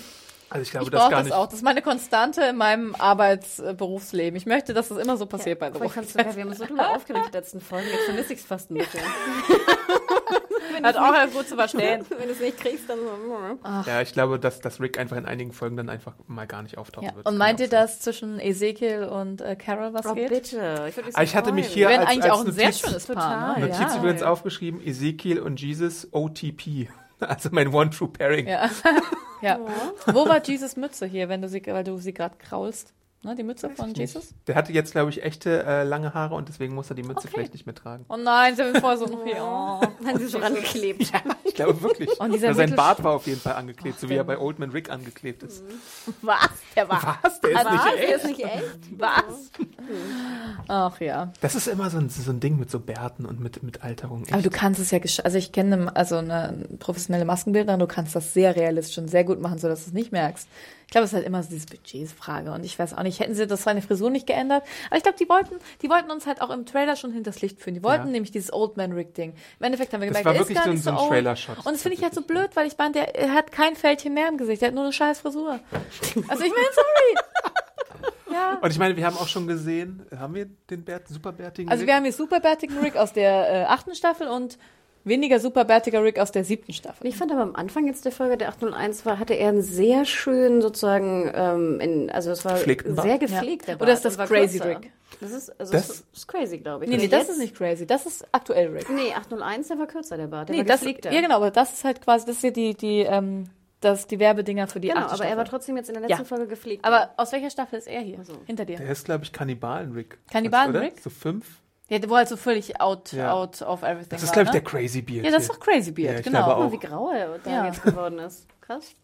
also 0.52 0.62
ich 0.64 0.72
glaube, 0.72 0.86
Ich 0.86 0.91
das 0.91 0.99
brauche 1.02 1.10
gar 1.12 1.20
das 1.20 1.26
nicht. 1.26 1.34
auch. 1.36 1.45
Das 1.45 1.54
ist 1.56 1.64
meine 1.64 1.82
Konstante 1.82 2.43
in 2.43 2.58
meinem 2.58 2.93
Arbeitsberufsleben. 2.95 4.36
Ich 4.38 4.45
möchte, 4.45 4.74
dass 4.74 4.89
das 4.89 4.97
immer 4.97 5.18
so 5.18 5.26
passiert 5.26 5.60
bei 5.60 5.70
The 5.70 5.76
Aber 5.78 5.86
ich 5.86 5.91
fand's 5.93 6.14
so 6.14 6.20
geil, 6.20 6.36
wir 6.36 6.43
haben 6.43 6.54
so 6.54 6.66
drüber 6.66 6.89
aufgeregt 6.95 7.28
die 7.30 7.38
letzten 7.38 7.62
Folgen, 7.62 7.88
jetzt 7.89 8.04
vermisse 8.06 8.34
ich 8.34 8.39
es 8.39 8.45
fast 8.45 8.70
ein 8.70 8.74
bisschen. 8.78 9.02
Hat 10.84 10.97
auch 10.97 11.14
ja 11.14 11.26
gut 11.28 11.47
zu 11.47 11.56
verstehen. 11.56 12.04
Wenn 12.18 12.28
du 12.28 12.34
es 12.34 12.39
nicht 12.39 12.58
kriegst, 12.58 12.89
dann 12.89 12.97
so. 12.99 13.89
Ja, 13.89 14.02
ich 14.02 14.14
glaube, 14.14 14.39
dass, 14.39 14.60
dass 14.62 14.80
Rick 14.80 14.97
einfach 14.97 15.18
in 15.18 15.26
einigen 15.26 15.52
Folgen 15.52 15.78
dann 15.78 15.89
einfach 15.89 16.14
mal 16.28 16.47
gar 16.47 16.64
nicht 16.64 16.78
auftauchen 16.78 17.08
Ja. 17.10 17.16
wird. 17.16 17.26
Und 17.28 17.38
meint 17.38 17.60
ihr, 17.60 17.68
sein. 17.68 17.82
dass 17.82 17.99
zwischen 17.99 18.39
Ezekiel 18.39 19.04
und 19.04 19.41
äh, 19.41 19.56
Carol 19.56 19.93
was 19.93 20.06
Oh, 20.06 20.14
geht? 20.16 20.30
bitte. 20.30 20.86
Ich, 20.89 20.97
mich 20.97 21.06
so 21.08 21.12
Ah, 21.16 21.24
ich 21.24 21.36
hatte 21.36 21.52
mich 21.52 21.68
hier 21.68 21.88
Wir 21.88 21.89
werden 21.89 22.02
als- 22.02 22.10
eigentlich 22.12 22.32
als 22.32 22.41
auch 22.41 22.45
ein 22.45 22.52
sehr 22.52 22.66
Notiz- 22.68 22.80
schönes 22.80 23.06
Paar. 23.06 23.16
Total. 23.56 23.60
Ne? 23.60 23.68
Notiz 23.68 23.93
Ja. 23.93 23.97
übrigens 23.99 24.24
aufgeschrieben, 24.24 24.82
Ezekiel 24.82 25.39
und 25.39 25.62
Jesus 25.62 26.08
OTP. 26.12 26.89
Also 27.22 27.49
mein 27.51 27.74
One 27.74 27.89
True 27.89 28.09
Pairing. 28.09 28.47
Ja. 28.47 28.69
ja. 29.41 29.59
Wo 30.07 30.28
war 30.28 30.43
Jesus 30.43 30.76
Mütze 30.76 31.05
hier, 31.05 31.30
wenn 31.30 31.41
du 31.41 31.49
sie, 31.49 31.63
weil 31.65 31.84
du 31.84 31.97
sie 31.97 32.13
gerade 32.13 32.36
kraulst? 32.38 32.93
Ne, 33.24 33.36
die 33.36 33.43
Mütze 33.43 33.69
von 33.69 33.93
Jesus? 33.93 34.34
Der 34.47 34.55
hatte 34.55 34.74
jetzt, 34.74 34.93
glaube 34.93 35.11
ich, 35.11 35.22
echte 35.24 35.63
äh, 35.63 35.84
lange 35.84 36.15
Haare 36.15 36.34
und 36.34 36.49
deswegen 36.49 36.74
muss 36.74 36.89
er 36.89 36.95
die 36.95 37.03
Mütze 37.03 37.19
Okay. 37.28 37.30
vielleicht 37.34 37.53
nicht 37.53 37.67
mehr 37.67 37.76
tragen. 37.76 38.03
Oh 38.09 38.17
nein, 38.17 38.55
sie 38.55 38.63
haben 38.63 38.74
ihn 38.74 38.82
vorher 38.82 38.97
so 38.97 39.05
noch 39.15 39.24
hier. 39.24 39.36
Oh. 39.38 39.80
Haben 40.07 40.17
sie 40.17 40.26
so 40.28 40.39
rangeklebt. 40.39 41.11
Ich 41.43 41.55
glaube 41.55 41.82
wirklich. 41.84 42.09
Und 42.19 42.34
dieser 42.34 42.47
Ja, 42.47 42.53
sein 42.53 42.76
Bart 42.78 43.03
war 43.03 43.11
auf 43.13 43.28
jeden 43.28 43.41
Fall 43.41 43.53
angeklebt, 43.55 43.99
so 43.99 44.07
wie 44.07 44.13
der- 44.13 44.22
er 44.22 44.24
bei 44.24 44.38
Old 44.39 44.57
Man 44.57 44.69
Rick 44.72 44.89
angeklebt 44.89 45.43
ist. 45.43 45.61
Was? 46.22 46.49
Der 46.78 46.88
war. 46.88 47.19
Was? 47.22 47.41
Der 47.41 47.51
ist 47.51 47.65
Was? 47.65 47.72
nicht 47.74 47.84
Der 47.86 48.03
echt? 48.03 48.15
ist 48.15 48.26
nicht 48.26 48.39
echt? 48.45 48.63
Was? 48.97 49.51
Ach 50.69 50.99
ja. 51.01 51.32
Das 51.41 51.55
ist 51.55 51.67
immer 51.67 51.89
so 51.89 51.97
ein, 51.97 52.09
so 52.09 52.32
ein 52.32 52.39
Ding 52.39 52.57
mit 52.57 52.72
so 52.72 52.80
Bärten 52.80 53.26
und 53.26 53.39
mit, 53.41 53.61
mit 53.63 53.84
Alterung. 53.84 54.24
Aber 54.32 54.41
du 54.41 54.49
kannst 54.49 54.80
es 54.80 54.91
ja, 54.91 54.99
also 55.24 55.38
ich 55.38 55.51
kenne 55.51 55.76
eine- 55.76 55.95
also 55.95 56.15
eine 56.17 56.67
professionelle 56.80 57.26
Maskenbildnerin, 57.26 57.80
du 57.80 57.88
kannst 57.88 58.15
das 58.15 58.34
sehr 58.34 58.55
realistisch 58.55 58.97
und 58.97 59.09
sehr 59.09 59.26
gut 59.26 59.41
machen, 59.41 59.59
sodass 59.59 59.84
du 59.84 59.89
es 59.89 59.93
nicht 59.93 60.11
merkst. 60.13 60.47
Ich 60.92 60.94
glaube, 60.94 61.06
es 61.06 61.12
ist 61.12 61.16
halt 61.16 61.26
immer 61.26 61.42
so 61.42 61.50
diese 61.50 61.68
Budgetsfrage 61.68 62.52
und 62.52 62.66
ich 62.66 62.78
weiß 62.78 62.96
auch 62.98 63.04
nicht, 63.04 63.22
hätten 63.22 63.34
sie 63.34 63.48
das 63.48 63.64
seine 63.64 63.82
Frisur 63.82 64.10
nicht 64.10 64.28
geändert, 64.28 64.62
aber 64.88 64.98
ich 64.98 65.04
glaube, 65.04 65.18
die 65.18 65.30
wollten, 65.30 65.56
die 65.82 65.89
wollten 65.89 66.12
uns 66.12 66.28
halt 66.28 66.42
auch 66.42 66.50
im 66.50 66.66
Trailer 66.66 66.98
schon 66.98 67.14
hinters 67.14 67.42
Licht 67.42 67.62
führen. 67.62 67.76
Die 67.76 67.84
wollten 67.84 68.08
Ja. 68.08 68.12
nämlich 68.12 68.32
dieses 68.32 68.52
Old 68.52 68.76
Man 68.76 68.92
Rick 68.92 69.14
Ding. 69.16 69.34
Im 69.60 69.66
Endeffekt 69.68 69.94
haben 69.94 70.02
wir 70.02 70.10
Das 70.10 70.18
gemerkt, 70.18 70.26
war 70.26 70.34
der 70.34 70.42
ist 70.42 70.50
wirklich 70.50 70.58
gar 70.58 70.66
so 70.66 70.72
nicht 70.74 70.84
so 70.84 70.89
ein. 70.92 71.10
Trailer-Shot, 71.10 71.58
Und 71.60 71.74
das 71.74 71.82
finde 71.82 71.96
ich 71.98 72.04
halt 72.04 72.14
so 72.14 72.22
blöd, 72.24 72.50
weil 72.56 72.68
ich 72.68 72.78
meine, 72.78 72.92
der 72.92 73.16
er 73.16 73.34
hat 73.34 73.54
kein 73.54 73.78
Fältchen 73.78 74.14
mehr 74.14 74.28
im 74.28 74.38
Gesicht, 74.38 74.62
der 74.62 74.68
hat 74.68 74.76
nur 74.76 74.84
eine 74.84 74.92
scheiß 74.92 75.22
Frisur. 75.22 75.62
Also 76.28 76.44
ich 76.44 76.52
meine, 76.52 76.68
sorry. 76.76 77.16
Ja. 78.32 78.58
Und 78.62 78.72
ich 78.72 78.80
meine, 78.80 78.96
wir 78.96 79.06
haben 79.06 79.18
auch 79.18 79.28
schon 79.28 79.46
gesehen, 79.46 80.06
haben 80.18 80.34
wir 80.36 80.46
den 80.70 80.86
Bärt, 80.86 81.08
superbärtigen 81.10 81.70
Also 81.70 81.82
Rick? 81.82 81.88
wir 81.89 81.96
haben 81.96 82.04
hier 82.04 82.14
superbärtigen 82.14 82.78
Rick 82.80 82.96
aus 82.96 83.12
der 83.12 83.50
äh, 83.50 83.64
achten 83.66 83.94
Staffel 83.94 84.28
und 84.30 84.58
weniger 85.04 85.39
superbärtiger 85.39 86.04
Rick 86.04 86.20
aus 86.20 86.32
der 86.32 86.43
siebten 86.43 86.74
Staffel. 86.74 87.08
Ich 87.08 87.16
fand 87.18 87.32
aber 87.32 87.41
am 87.41 87.56
Anfang 87.56 87.88
jetzt 87.88 88.06
der 88.06 88.12
Folge 88.12 88.38
der 88.38 88.49
801 88.49 89.06
war, 89.06 89.20
hatte 89.20 89.34
er 89.34 89.49
einen 89.49 89.62
sehr 89.62 90.06
schönen 90.06 90.62
sozusagen, 90.62 91.32
ähm, 91.34 91.80
in, 91.80 92.10
also 92.12 92.32
es 92.32 92.45
war 92.45 92.54
Gepflegten 92.54 92.95
Bart. 92.95 93.08
sehr 93.08 93.18
gepflegt. 93.18 93.68
Ja. 93.68 93.76
der 93.76 93.82
Oder 93.82 93.93
ist 93.93 94.06
das 94.06 94.18
war 94.18 94.28
Crazy 94.28 94.60
kürzer. 94.60 94.80
Rick? 94.80 94.91
Das 95.20 95.32
ist, 95.32 95.60
also 95.60 95.72
Das- 95.74 95.88
das 95.88 96.04
ist 96.14 96.28
crazy, 96.28 96.58
glaube 96.60 96.86
ich. 96.86 96.89
Nee, 96.89 96.97
nee, 96.97 97.04
Und 97.06 97.14
das 97.14 97.30
ist 97.30 97.38
nicht 97.38 97.56
crazy. 97.56 97.86
Das 97.86 98.06
ist 98.06 98.26
aktuell 98.32 98.70
Rick. 98.70 98.89
Nee, 98.89 99.14
801, 99.14 99.68
der 99.68 99.78
war 99.80 99.88
kürzer, 99.88 100.18
der 100.18 100.28
Bart. 100.28 100.49
Der 100.49 100.56
Nee, 100.56 100.62
war 100.62 100.66
das, 100.66 100.80
gepflegter. 100.82 101.12
ja 101.12 101.22
genau, 101.22 101.36
aber 101.36 101.52
das 101.52 101.74
ist 101.74 101.84
halt 101.84 102.02
quasi, 102.02 102.26
das 102.26 102.38
ist 102.38 102.43
ja 102.43 102.52
die, 102.52 102.74
die, 102.76 102.99
ähm, 103.02 103.45
das, 103.82 104.08
die 104.08 104.20
Werbedinger 104.20 104.68
für 104.68 104.80
die 104.80 104.88
Genau, 104.89 105.02
achte 105.02 105.16
aber 105.16 105.26
er 105.26 105.38
war 105.38 105.45
trotzdem 105.45 105.76
jetzt 105.76 105.89
in 105.89 105.93
der 105.95 106.02
letzten 106.04 106.20
Ja. 106.22 106.24
Folge 106.26 106.47
gepflegt. 106.47 106.86
Aber 106.86 107.10
aus 107.18 107.32
welcher 107.32 107.49
Staffel 107.49 107.78
ist 107.80 107.88
er 107.88 107.99
hier? 108.02 108.20
Also. 108.20 108.34
Hinter 108.45 108.64
dir. 108.66 108.78
Der 108.78 108.89
ist, 108.91 109.06
glaube 109.06 109.24
ich, 109.24 109.34
Kannibalen-Rick. 109.34 110.18
Kannibalen-Rick? 110.32 110.99
So 111.02 111.10
fünf. 111.10 111.60
Ja, 111.92 112.10
wo 112.10 112.16
halt 112.16 112.30
so 112.30 112.38
völlig 112.38 112.80
out, 112.80 113.12
Ja. 113.12 113.34
out 113.34 113.62
of 113.62 113.84
everything 113.84 114.08
Das 114.12 114.24
ist, 114.24 114.30
war, 114.30 114.34
glaube 114.44 114.48
ich, 114.50 114.54
ne? 114.54 114.62
der 114.62 114.70
Crazy 114.72 115.02
Beard. 115.02 115.26
Ja, 115.26 115.32
das 115.32 115.42
ist 115.44 115.52
doch 115.52 115.60
Crazy 115.60 115.92
Beard, 115.92 116.16
Ja, 116.16 116.22
genau. 116.22 116.39
Guck 116.48 116.58
mal, 116.58 116.66
auch. 116.68 116.72
wie 116.72 116.80
grau 116.80 117.12
er 117.12 117.38
da 117.39 117.50
Ja. 117.52 117.66
jetzt 117.66 117.84
geworden 117.84 118.20
ist. 118.20 118.48
Krass. 118.62 118.96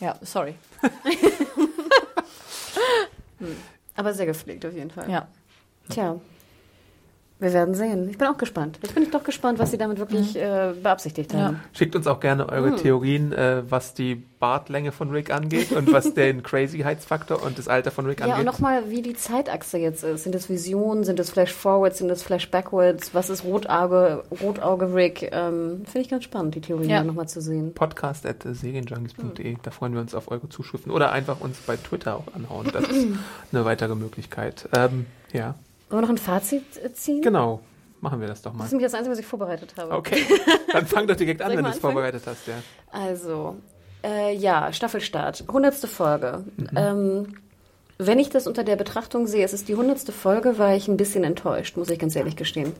Ja, 0.00 0.14
sorry. 0.20 0.54
Aber 3.96 4.12
sehr 4.12 4.26
gepflegt 4.26 4.64
auf 4.66 4.72
jeden 4.74 4.90
Fall. 4.90 5.10
Ja. 5.10 5.28
Tja, 5.88 6.16
wir 7.38 7.52
werden 7.52 7.74
sehen. 7.74 8.08
Ich 8.08 8.16
bin 8.18 8.28
auch 8.28 8.38
gespannt. 8.38 8.78
Ich 8.82 8.94
bin 8.94 9.10
doch 9.10 9.22
gespannt, 9.22 9.58
was 9.58 9.70
sie 9.70 9.76
damit 9.78 9.98
wirklich 9.98 10.36
äh, 10.36 10.72
beabsichtigt 10.82 11.34
haben. 11.34 11.60
Schickt 11.74 11.94
uns 11.94 12.06
auch 12.06 12.20
gerne 12.20 12.48
eure 12.48 12.70
Hm. 12.70 12.76
Theorien, 12.76 13.32
äh, 13.32 13.62
was 13.68 13.92
die 13.92 14.14
Bartlänge 14.38 14.90
von 14.92 15.10
Rick 15.10 15.30
angeht 15.32 15.72
und 15.72 15.92
was 15.92 16.14
den 16.14 16.42
Crazyheitsfaktor 16.44 17.42
und 17.42 17.58
das 17.58 17.68
Alter 17.68 17.90
von 17.90 18.06
Rick 18.06 18.20
Ja, 18.20 18.26
und 18.26 18.32
angeht. 18.32 18.46
nochmal, 18.46 18.88
wie 18.90 19.02
die 19.02 19.14
Zeitachse 19.14 19.76
jetzt 19.78 20.02
ist. 20.04 20.24
Sind 20.24 20.34
es 20.34 20.48
Visionen, 20.48 21.04
sind 21.04 21.18
es 21.20 21.30
Flash-Forwards, 21.30 21.98
sind 21.98 22.10
es 22.10 22.22
Flash-Backwards? 22.22 23.14
Was 23.14 23.28
ist 23.30 23.44
Rotauge, 23.44 24.24
Rotauge 24.42 24.94
Rick? 24.94 25.28
Ähm, 25.32 25.82
Finde 25.84 26.00
ich 26.00 26.08
ganz 26.08 26.24
spannend, 26.24 26.54
die 26.54 26.60
Theorien 26.62 26.88
Ja. 26.90 26.96
ja. 26.96 27.04
nochmal 27.04 27.28
zu 27.28 27.40
sehen. 27.42 27.74
Podcast 27.74 28.24
at 28.26 28.44
serienjunkies.de. 28.44 29.56
Da 29.62 29.70
freuen 29.70 29.94
wir 29.94 30.00
uns 30.00 30.14
auf 30.14 30.30
eure 30.30 30.48
Zuschriften. 30.48 30.90
Oder 30.92 31.12
einfach 31.12 31.40
uns 31.40 31.58
bei 31.58 31.76
Twitter 31.76 32.16
auch 32.16 32.34
anhauen. 32.34 32.68
Das 32.72 32.84
ist 32.88 33.06
eine 33.52 33.64
weitere 33.64 33.94
Möglichkeit. 33.94 34.68
Ähm, 34.76 35.06
ja, 35.32 35.54
Wollen 35.88 36.02
wir 36.02 36.06
noch 36.06 36.14
ein 36.14 36.18
Fazit 36.18 36.64
äh, 36.82 36.92
ziehen? 36.92 37.22
genau. 37.22 37.60
Machen 38.00 38.20
wir 38.20 38.28
das 38.28 38.42
doch 38.42 38.52
mal. 38.52 38.58
Das 38.58 38.66
ist 38.66 38.72
nämlich 38.72 38.86
das 38.86 38.94
Einzige, 38.94 39.12
was 39.12 39.18
ich 39.18 39.26
vorbereitet 39.26 39.74
habe. 39.78 39.92
Okay, 39.92 40.22
dann 40.72 40.86
fang 40.86 41.06
doch 41.06 41.16
direkt 41.16 41.40
an, 41.40 41.56
wenn 41.56 41.64
du 41.64 41.70
es 41.70 41.78
vorbereitet 41.78 42.22
hast. 42.26 42.46
Ja. 42.46 42.54
Also, 42.90 43.56
äh, 44.04 44.36
ja, 44.36 44.72
Staffelstart, 44.72 45.44
hundertste 45.50 45.88
Folge. 45.88 46.44
Mhm. 46.56 46.68
Ähm, 46.76 47.34
wenn 47.98 48.18
ich 48.18 48.28
das 48.28 48.46
unter 48.46 48.64
der 48.64 48.76
Betrachtung 48.76 49.26
sehe, 49.26 49.44
es 49.44 49.54
ist 49.54 49.68
die 49.68 49.74
hundertste 49.74 50.12
Folge, 50.12 50.58
war 50.58 50.74
ich 50.74 50.88
ein 50.88 50.98
bisschen 50.98 51.24
enttäuscht, 51.24 51.76
muss 51.76 51.88
ich 51.88 51.98
ganz 51.98 52.14
ehrlich 52.14 52.36
gestehen. 52.36 52.74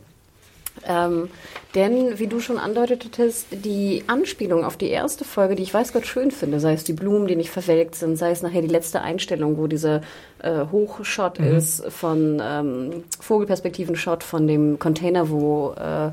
Ähm, 0.87 1.29
denn, 1.75 2.19
wie 2.19 2.27
du 2.27 2.41
schon 2.41 2.59
andeutetest, 2.59 3.49
die 3.51 4.03
Anspielung 4.07 4.65
auf 4.65 4.77
die 4.77 4.89
erste 4.89 5.25
Folge, 5.25 5.55
die 5.55 5.63
ich 5.63 5.75
weiß 5.75 5.93
Gott 5.93 6.07
schön 6.07 6.31
finde, 6.31 6.61
sei 6.61 6.73
es 6.73 6.85
die 6.85 6.93
Blumen, 6.93 7.27
die 7.27 7.37
nicht 7.37 7.51
verwelkt 7.51 7.95
sind, 7.95 8.17
sei 8.17 8.31
es 8.31 8.43
nachher 8.43 8.63
die 8.63 8.69
letzte 8.69 9.03
Einstellung, 9.03 9.59
wo 9.59 9.67
dieser 9.67 10.01
äh, 10.43 10.65
Hochshot 10.71 11.39
ist 11.39 11.85
von 11.87 12.41
ähm, 12.43 13.05
Vogelperspektiven-Shot 13.21 14.23
von 14.23 14.47
dem 14.47 14.79
Container, 14.79 15.29
wo 15.31 15.73
äh, 15.73 16.13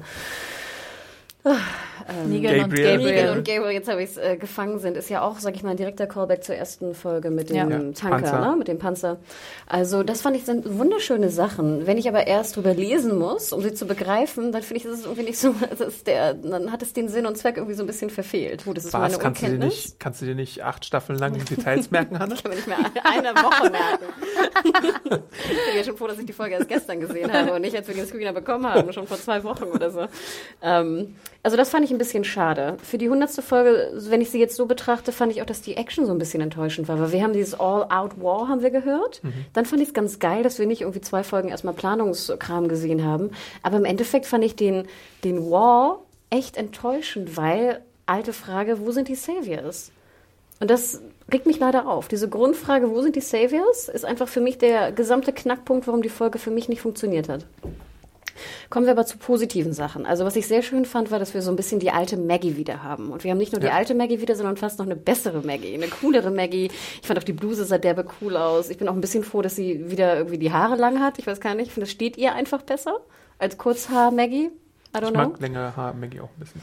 Negan 2.26 2.54
und 2.56 2.62
Gabriel. 2.62 2.98
Gabriel. 2.98 2.98
Negan 3.16 3.38
und 3.38 3.46
Gabriel, 3.48 3.72
jetzt 3.72 3.90
habe 3.90 4.02
ich 4.04 4.12
es 4.12 4.18
äh, 4.18 4.38
gefangen 4.38 4.80
sind, 4.80 4.96
ist 4.98 5.10
ja 5.10 5.22
auch, 5.22 5.40
sag 5.40 5.56
ich 5.56 5.64
mal, 5.64 5.72
ein 5.72 5.78
direkter 5.78 6.08
Callback 6.08 6.44
zur 6.44 6.56
ersten 6.56 6.96
Folge 6.96 7.30
mit 7.30 7.50
dem 7.50 7.56
Ja. 7.56 7.66
Tanker, 7.68 8.10
Panzer. 8.22 8.40
ne? 8.52 8.56
mit 8.58 8.68
dem 8.68 8.78
Panzer. 8.78 9.18
Also 9.68 10.04
das 10.04 10.22
fand 10.22 10.36
ich 10.38 10.46
sind 10.46 10.78
wunderschöne 10.80 11.30
Sachen. 11.30 11.86
Wenn 11.88 11.98
ich 11.98 12.08
aber 12.08 12.28
erst 12.28 12.56
drüber 12.56 12.74
lesen 12.74 13.18
muss, 13.18 13.52
um 13.54 13.62
sie 13.62 13.74
zu 13.74 13.86
begreifen, 13.86 14.52
dann 14.52 14.64
finde 14.64 14.78
ich, 14.78 14.84
das 14.84 15.00
ist 15.00 15.06
irgendwie 15.06 15.24
nicht 15.24 15.38
so, 15.40 15.54
das 15.78 16.04
der, 16.04 16.34
dann 16.34 16.72
hat 16.72 16.82
es 16.82 16.94
den 16.94 17.10
Sinn 17.10 17.26
und 17.26 17.38
Zweck 17.38 17.58
irgendwie 17.58 17.76
so 17.76 17.84
ein 17.84 17.88
bisschen 17.88 18.10
verfehlt. 18.10 18.64
Gut, 18.66 18.78
das 18.78 18.86
ist 18.86 18.94
Was, 18.94 19.02
meine 19.02 19.18
kannst 19.18 19.42
du, 19.42 19.46
dir 19.48 19.54
Unkenntnis. 19.54 19.84
nicht, 19.86 20.00
kannst 20.00 20.22
du 20.22 20.26
dir 20.26 20.36
nicht 20.36 20.64
acht 20.64 20.86
Staffeln 20.86 21.20
lang 21.20 21.34
die 21.34 21.56
Details 21.56 21.92
merken, 21.92 22.20
Hanne? 22.20 22.36
kann 22.42 22.52
man 22.52 22.56
nicht 22.58 22.68
mehr 22.68 22.78
eine 23.04 23.30
Woche 23.36 23.70
merken. 23.70 24.06
ich 24.64 25.12
bin 25.12 25.78
ja 25.78 25.84
schon 25.84 25.98
froh, 25.98 26.08
dass 26.08 26.20
ich 26.20 26.26
die 26.26 26.34
Folge 26.34 26.56
erst 26.56 26.68
gestern 26.70 27.00
gesehen 27.00 27.32
habe 27.32 27.54
und 27.54 27.62
nicht, 27.62 27.76
als 27.76 27.88
wir 27.88 27.96
den 27.96 28.06
Screener 28.08 28.34
bekommen 28.34 28.66
haben, 28.68 28.92
schon 28.94 29.08
vor 29.08 29.18
zwei 29.18 29.44
Wochen 29.44 29.64
oder 29.66 29.90
so. 29.92 30.08
Ähm, 30.62 31.16
also 31.44 31.58
das 31.58 31.70
fand 31.70 31.84
ich 31.84 31.92
ein 31.92 31.98
bisschen 31.98 32.24
schade. 32.24 32.78
Für 32.82 32.98
die 32.98 33.10
hundertste 33.10 33.42
Folge, 33.42 33.92
wenn 34.10 34.22
ich 34.22 34.30
sie 34.30 34.40
jetzt 34.40 34.56
so 34.56 34.66
betrachte, 34.66 35.12
fand 35.12 35.30
ich 35.34 35.42
auch, 35.42 35.46
dass 35.46 35.62
die 35.62 35.76
Action 35.76 36.06
so 36.06 36.14
ein 36.14 36.18
bisschen 36.18 36.40
enttäuschend 36.40 36.88
war. 36.88 36.98
Weil 37.00 37.12
wir 37.12 37.22
haben 37.22 37.34
dieses 37.34 37.60
All-Out-War, 37.60 38.48
haben 38.48 38.62
wir 38.62 38.72
gehört. 38.72 39.22
Dann 39.52 39.66
fand 39.66 39.82
ich 39.82 39.90
es 39.90 39.94
ganz 39.94 40.20
geil, 40.20 40.42
dass 40.42 40.58
wir 40.58 40.66
nicht 40.66 40.82
irgendwie 40.82 41.02
zwei 41.02 41.22
Folgen 41.24 41.50
erstmal 41.50 41.74
Planungskram 41.74 42.70
gesehen 42.70 43.04
haben. 43.04 43.32
Aber 43.62 43.76
im 43.76 43.84
Endeffekt 43.84 44.26
fand 44.26 44.46
ich 44.46 44.56
den, 44.56 44.88
den 45.26 45.52
War 45.52 46.00
echt 46.30 46.56
enttäuschend, 46.56 47.36
weil, 47.36 47.82
alte 48.06 48.32
Frage, 48.32 48.80
wo 48.80 48.92
sind 48.92 49.10
die 49.10 49.16
Saviors? 49.16 49.92
Und 50.62 50.70
das 50.70 51.02
regt 51.30 51.46
mich 51.46 51.60
leider 51.60 51.90
auf. 51.90 52.08
Diese 52.08 52.30
Grundfrage, 52.30 52.90
wo 52.90 53.02
sind 53.02 53.18
die 53.18 53.22
Saviors, 53.22 53.90
ist 53.90 54.06
einfach 54.06 54.30
für 54.30 54.40
mich 54.40 54.60
der 54.60 54.94
gesamte 54.94 55.34
Knackpunkt, 55.34 55.88
warum 55.88 56.02
die 56.02 56.10
Folge 56.10 56.40
für 56.40 56.52
mich 56.52 56.70
nicht 56.70 56.80
funktioniert 56.80 57.28
hat. 57.28 57.46
Kommen 58.70 58.86
wir 58.86 58.94
aber 58.94 59.06
zu 59.06 59.18
positiven 59.18 59.74
Sachen. 59.74 60.06
Also 60.06 60.26
was 60.26 60.36
ich 60.36 60.48
sehr 60.48 60.62
schön 60.62 60.86
fand, 60.86 61.12
war, 61.12 61.20
dass 61.20 61.34
wir 61.34 61.42
so 61.42 61.52
ein 61.52 61.56
bisschen 61.56 61.80
die 61.80 61.92
alte 61.92 62.18
Maggie 62.18 62.58
wieder 62.58 62.84
haben. 62.84 63.12
Und 63.12 63.24
wir 63.24 63.32
haben 63.32 63.38
nicht 63.38 63.52
nur 63.54 63.60
die 63.62 63.68
Ja. 63.68 63.74
alte 63.74 63.94
Maggie 63.96 64.22
wieder, 64.22 64.36
sondern 64.36 64.58
fast 64.58 64.80
noch 64.80 64.86
eine 64.86 64.96
bessere 64.96 65.42
Maggie, 65.42 65.74
eine 65.74 65.88
coolere 65.88 66.32
Maggie. 66.32 66.72
Ich 67.02 67.08
fand 67.08 67.20
auch 67.20 67.24
die 67.24 67.34
Bluse 67.34 67.66
sah 67.66 67.78
derbe 67.78 68.06
cool 68.22 68.36
aus. 68.38 68.70
Ich 68.70 68.78
bin 68.78 68.88
auch 68.90 68.94
ein 68.94 69.02
bisschen 69.02 69.24
froh, 69.24 69.42
dass 69.42 69.56
sie 69.56 69.90
wieder 69.92 70.18
irgendwie 70.18 70.38
die 70.40 70.52
Haare 70.52 70.76
lang 70.76 71.00
hat. 71.00 71.20
Ich 71.20 71.28
weiß 71.28 71.40
gar 71.40 71.56
nicht, 71.56 71.68
ich 71.68 71.74
finde, 71.74 71.86
das 71.86 71.92
steht 71.92 72.18
ihr 72.18 72.34
einfach 72.34 72.62
besser 72.64 72.98
als 73.40 73.58
Kurzhaar-Maggie. 73.58 74.50
I 74.96 74.98
don't 75.00 75.04
Ich 75.06 75.10
know. 75.10 75.18
mag 75.30 75.40
längere 75.40 75.76
Haar, 75.76 75.94
Maggie 75.94 76.20
auch 76.22 76.30
ein 76.30 76.40
bisschen. 76.40 76.62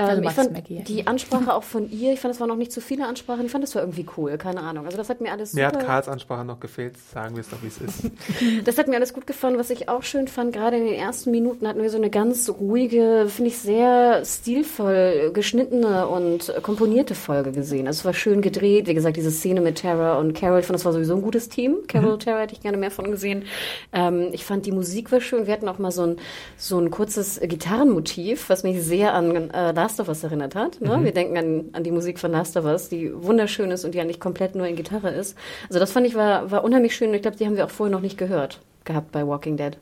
Also 0.00 0.22
Ähm, 0.22 0.28
ich 0.28 0.32
fand 0.32 0.52
Maggie. 0.52 0.84
die 0.84 1.06
Ansprache 1.08 1.52
auch 1.52 1.64
von 1.64 1.90
ihr, 1.90 2.12
ich 2.12 2.20
fand, 2.20 2.32
es 2.32 2.40
waren 2.40 2.48
noch 2.48 2.56
nicht 2.56 2.70
zu 2.70 2.80
viele 2.80 3.06
Ansprachen, 3.06 3.44
ich 3.46 3.50
fand, 3.50 3.64
das 3.64 3.74
war 3.74 3.82
irgendwie 3.82 4.06
cool, 4.16 4.38
keine 4.38 4.60
Ahnung. 4.60 4.84
Also 4.86 4.96
das 4.96 5.08
hat 5.08 5.20
mir 5.20 5.32
alles 5.32 5.54
Mir 5.54 5.66
hat 5.66 5.74
super, 5.74 5.86
Karls 5.86 6.08
Ansprache 6.08 6.44
noch 6.44 6.60
gefehlt, 6.60 6.94
sagen 7.12 7.34
wir 7.34 7.40
es 7.40 7.48
doch, 7.50 7.58
wie 7.62 7.66
es 7.66 7.78
ist. 7.78 8.10
das 8.64 8.78
hat 8.78 8.86
mir 8.86 8.94
alles 8.94 9.12
gut 9.12 9.26
gefallen. 9.26 9.58
Was 9.58 9.70
ich 9.70 9.88
auch 9.88 10.04
schön 10.04 10.28
fand, 10.28 10.52
gerade 10.52 10.76
in 10.76 10.84
den 10.84 10.94
ersten 10.94 11.32
Minuten 11.32 11.66
hatten 11.66 11.82
wir 11.82 11.90
so 11.90 11.96
eine 11.96 12.10
ganz 12.10 12.48
ruhige, 12.48 13.26
finde 13.28 13.50
ich 13.50 13.58
sehr 13.58 14.24
stilvoll 14.24 15.32
geschnittene 15.34 16.06
und 16.06 16.52
komponierte 16.62 17.16
Folge 17.16 17.50
gesehen. 17.50 17.88
Also 17.88 17.98
es 17.98 18.04
war 18.04 18.14
schön 18.14 18.40
gedreht, 18.40 18.86
wie 18.86 18.94
gesagt, 18.94 19.16
diese 19.16 19.32
Szene 19.32 19.60
mit 19.60 19.78
Tara 19.82 20.18
und 20.18 20.32
Carol, 20.32 20.60
ich 20.60 20.66
fand, 20.66 20.76
das 20.76 20.84
war 20.84 20.92
sowieso 20.92 21.16
ein 21.16 21.22
gutes 21.22 21.48
Team. 21.48 21.78
Carol 21.88 22.12
und 22.12 22.22
Tara 22.22 22.38
hätte 22.40 22.54
ich 22.54 22.60
gerne 22.60 22.76
mehr 22.76 22.92
von 22.92 23.10
gesehen. 23.10 23.44
Ähm, 23.92 24.28
ich 24.30 24.44
fand 24.44 24.64
die 24.64 24.72
Musik 24.72 25.10
war 25.10 25.20
schön. 25.20 25.46
Wir 25.48 25.54
hatten 25.54 25.68
auch 25.68 25.78
mal 25.78 25.90
so 25.90 26.02
ein, 26.02 26.16
so 26.56 26.78
ein 26.78 26.90
kurzes 26.92 27.40
Gitarrenmotiv, 27.40 28.48
was 28.48 28.62
mich 28.62 28.80
sehr 28.82 29.12
an 29.14 29.50
äh, 29.50 29.74
Last 29.88 30.00
of 30.00 30.08
Us 30.08 30.22
erinnert 30.22 30.54
hat. 30.54 30.82
Ne? 30.82 31.02
Wir 31.02 31.12
denken 31.12 31.38
an, 31.38 31.64
an 31.72 31.82
die 31.82 31.90
Musik 31.90 32.18
von 32.18 32.30
Last 32.30 32.58
of 32.58 32.66
Us, 32.66 32.90
die 32.90 33.10
wunderschön 33.14 33.70
ist 33.70 33.86
und 33.86 33.92
die 33.92 33.98
ja 33.98 34.04
nicht 34.04 34.20
komplett 34.20 34.54
nur 34.54 34.66
in 34.66 34.76
Gitarre 34.76 35.08
ist. 35.08 35.34
Also 35.68 35.80
das 35.80 35.92
fand 35.92 36.06
ich 36.06 36.14
war, 36.14 36.50
war 36.50 36.62
unheimlich 36.62 36.94
schön 36.94 37.08
und 37.08 37.14
ich 37.14 37.22
glaube, 37.22 37.38
die 37.38 37.46
haben 37.46 37.56
wir 37.56 37.64
auch 37.64 37.70
vorher 37.70 37.90
noch 37.90 38.02
nicht 38.02 38.18
gehört 38.18 38.60
gehabt 38.84 39.12
bei 39.12 39.26
Walking 39.26 39.56
Dead. 39.56 39.78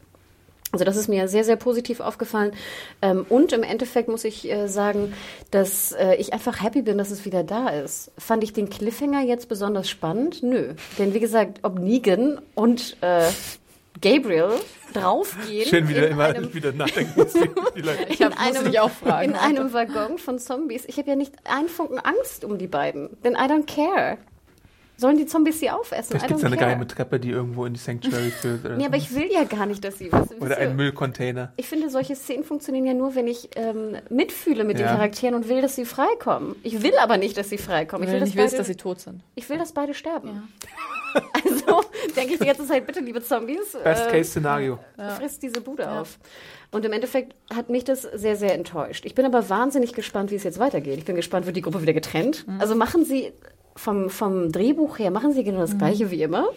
Also 0.71 0.85
das 0.85 0.97
ist 0.97 1.09
mir 1.09 1.27
sehr, 1.27 1.43
sehr 1.43 1.57
positiv 1.57 1.99
aufgefallen. 1.99 2.53
Ähm, 3.03 3.27
und 3.29 3.53
im 3.53 3.65
Endeffekt 3.65 4.09
muss 4.09 4.25
ich 4.25 4.49
äh, 4.49 4.69
sagen, 4.69 5.13
dass 5.51 5.91
äh, 5.91 6.15
ich 6.17 6.33
einfach 6.33 6.63
happy 6.63 6.83
bin, 6.83 6.99
dass 6.99 7.11
es 7.11 7.25
wieder 7.25 7.43
da 7.43 7.69
ist. 7.69 8.13
Fand 8.17 8.45
ich 8.45 8.53
den 8.53 8.71
Cliffhanger 8.71 9.23
jetzt 9.23 9.49
besonders 9.49 9.91
spannend? 9.91 10.45
Nö. 10.45 10.75
Denn 10.99 11.15
wie 11.15 11.21
gesagt, 11.21 11.61
ob 11.63 11.81
Negan 11.81 12.41
und 12.55 12.97
äh, 13.01 13.29
Gabriel 14.01 14.51
draufgehen 14.93 15.67
Schön, 15.69 15.89
wie 15.89 15.95
du 15.95 16.05
in 16.07 16.13
immer 16.13 16.25
einem 16.27 16.53
wieder 16.55 16.73
nachdenken 16.73 17.13
musst, 17.17 17.35
die, 17.37 17.49
die 17.77 17.81
Leute. 17.83 18.07
Ich 18.09 18.23
hab, 18.23 18.35
dich 18.65 18.81
auch 18.81 18.91
fragen. 18.91 19.31
in 19.31 19.37
einem 19.37 19.73
Waggon 19.73 20.19
von 20.19 20.39
Zombies. 20.39 20.85
Ich 20.87 20.97
habe 20.99 21.09
ja 21.11 21.17
nicht 21.17 21.33
einen 21.45 21.69
Funken 21.69 21.99
Angst 21.99 22.45
um 22.45 22.59
die 22.59 22.67
beiden. 22.67 23.11
Denn 23.25 23.35
I 23.35 23.39
don't 23.51 23.67
care. 23.67 24.19
Sollen 24.99 25.19
die 25.19 25.27
Zombies 25.27 25.61
sie 25.61 25.69
aufessen? 25.71 26.13
Vielleicht 26.19 26.25
I 26.25 26.29
gibt 26.29 26.39
es 26.39 26.45
don't 26.45 26.47
eine 26.47 26.57
care. 26.57 26.71
geheime 26.71 26.87
Treppe, 26.87 27.21
die 27.21 27.29
irgendwo 27.29 27.67
in 27.67 27.75
die 27.75 27.79
Sanctuary 27.81 28.31
führt. 28.31 28.65
Oder, 28.65 28.75
Nee, 28.77 28.85
so. 28.85 28.87
aber 28.89 28.97
ich 28.97 29.15
will 29.15 29.31
ja 29.31 29.45
gar 29.45 29.67
nicht, 29.67 29.85
dass 29.85 29.99
sie 29.99 30.11
was. 30.11 30.31
oder 30.41 30.57
ein 30.57 30.75
Müllcontainer. 30.75 31.53
Ich 31.59 31.67
finde, 31.69 31.91
solche 31.91 32.17
Szenen 32.17 32.45
funktionieren 32.45 32.87
ja 32.87 32.95
nur, 32.95 33.15
wenn 33.15 33.27
ich 33.27 33.51
ähm, 33.57 33.97
mitfühle 34.09 34.65
mit 34.65 34.79
den 34.79 34.87
Ja. 34.87 34.93
Charakteren 34.95 35.35
und 35.35 35.49
will, 35.51 35.61
dass 35.61 35.77
sie 35.77 35.85
freikommen. 35.85 36.57
Ich 36.63 36.83
will 36.83 36.97
aber 36.99 37.19
nicht, 37.19 37.37
dass 37.37 37.51
sie 37.51 37.59
freikommen. 37.59 38.07
Ich 38.09 38.13
will, 38.15 38.21
dass 38.21 38.35
willst, 38.35 38.53
beide, 38.53 38.57
dass 38.57 38.67
sie 38.69 38.77
tot 38.77 39.01
sind. 39.01 39.21
ich 39.35 39.47
will, 39.51 39.59
dass 39.59 39.73
beide 39.73 39.93
sterben. 39.93 40.49
Also 41.33 41.83
denke 42.17 42.35
ich 42.35 42.39
die 42.39 42.47
ganze 42.47 42.67
Zeit, 42.67 42.87
bitte, 42.87 43.01
liebe 43.01 43.23
Zombies, 43.23 43.73
Best 43.83 44.07
äh, 44.07 44.11
Case 44.11 44.31
Szenario. 44.31 44.79
frisst 45.19 45.43
diese 45.43 45.61
Bude 45.61 45.91
auf. 45.91 46.19
Und 46.71 46.85
im 46.85 46.93
Endeffekt 46.93 47.35
hat 47.55 47.71
mich 47.71 47.85
das 47.85 48.03
sehr, 48.03 48.37
sehr 48.37 48.55
enttäuscht. 48.55 49.05
Ich 49.05 49.15
bin 49.15 49.25
aber 49.25 49.49
wahnsinnig 49.49 49.93
gespannt, 49.95 50.31
wie 50.31 50.35
es 50.37 50.45
jetzt 50.45 50.59
weitergeht. 50.59 50.99
Ich 50.99 51.05
bin 51.05 51.17
gespannt, 51.17 51.47
wird 51.47 51.57
die 51.57 51.63
Gruppe 51.63 51.83
wieder 51.83 51.93
getrennt? 51.93 52.45
Also 52.59 52.75
machen 52.75 53.05
sie 53.05 53.33
vom, 53.77 54.11
vom 54.11 54.53
Drehbuch 54.53 54.99
her, 54.99 55.11
machen 55.11 55.33
sie 55.33 55.45
genau 55.45 55.61
das 55.61 55.77
Gleiche 55.79 56.11
wie 56.11 56.23
immer? 56.23 56.49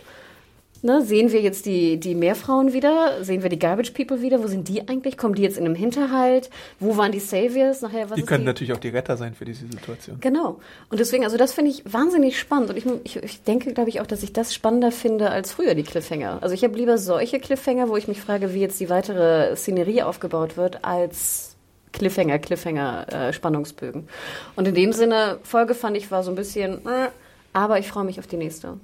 Ne, 0.82 1.02
sehen 1.04 1.32
wir 1.32 1.42
jetzt 1.42 1.66
die, 1.66 2.00
die 2.00 2.16
Meerfrauen 2.16 2.72
wieder? 2.72 3.22
Sehen 3.24 3.44
wir 3.44 3.50
die 3.50 3.60
Garbage 3.60 3.92
People 3.92 4.22
wieder? 4.22 4.42
Wo 4.42 4.48
sind 4.48 4.68
die 4.70 4.88
eigentlich? 4.88 5.18
Kommen 5.18 5.36
die 5.36 5.42
jetzt 5.42 5.58
in 5.58 5.66
einem 5.66 5.76
Hinterhalt? 5.76 6.50
Wo 6.80 6.96
waren 6.96 7.12
die 7.12 7.20
Saviors? 7.20 7.82
Nachher, 7.82 8.10
was 8.10 8.16
Die 8.16 8.24
können 8.24 8.42
die? 8.42 8.48
natürlich 8.48 8.72
auch 8.74 8.80
die 8.80 8.90
Retter 8.90 9.18
sein 9.18 9.34
für 9.34 9.44
diese 9.44 9.68
Situation. 9.68 10.18
Genau. 10.22 10.60
Und 10.90 11.00
deswegen, 11.00 11.26
also 11.26 11.36
das 11.36 11.52
finde 11.52 11.72
ich 11.72 11.84
wahnsinnig 11.92 12.40
spannend. 12.40 12.70
Und 12.70 12.78
ich, 12.78 12.86
ich, 13.04 13.24
ich 13.24 13.44
denke, 13.44 13.74
glaube 13.74 13.90
ich, 13.90 14.00
auch, 14.00 14.08
dass 14.08 14.24
ich 14.24 14.32
das 14.32 14.54
spannender 14.54 14.92
finde 14.92 15.32
als 15.32 15.52
früher 15.52 15.76
die 15.76 15.84
Cliffhanger. 15.84 16.38
Also 16.42 16.56
ich 16.56 16.64
habe 16.64 16.78
lieber 16.78 16.98
solche 16.98 17.40
Cliffhanger, 17.40 17.90
wo 17.90 17.98
ich 17.98 18.08
mich 18.08 18.22
frage, 18.22 18.54
wie 18.54 18.62
jetzt 18.62 18.80
die 18.80 18.90
weitere 18.90 19.56
Szenerie 19.58 20.04
aufgebaut 20.04 20.56
wird, 20.56 20.86
als 20.86 21.58
Cliffhanger, 21.92 22.40
Cliffhanger, 22.40 23.06
äh, 23.12 23.34
Spannungsbögen. 23.34 24.08
Und 24.56 24.68
in 24.68 24.76
dem 24.76 24.94
Sinne, 24.94 25.40
Folge 25.44 25.76
fand 25.76 25.98
ich 25.98 26.10
war 26.10 26.24
so 26.24 26.32
ein 26.32 26.36
bisschen, 26.36 26.86
äh, 26.86 27.10
aber 27.52 27.80
ich 27.80 27.88
freue 27.90 28.06
mich 28.06 28.20
auf 28.20 28.28
die 28.28 28.38
nächste. 28.38 28.78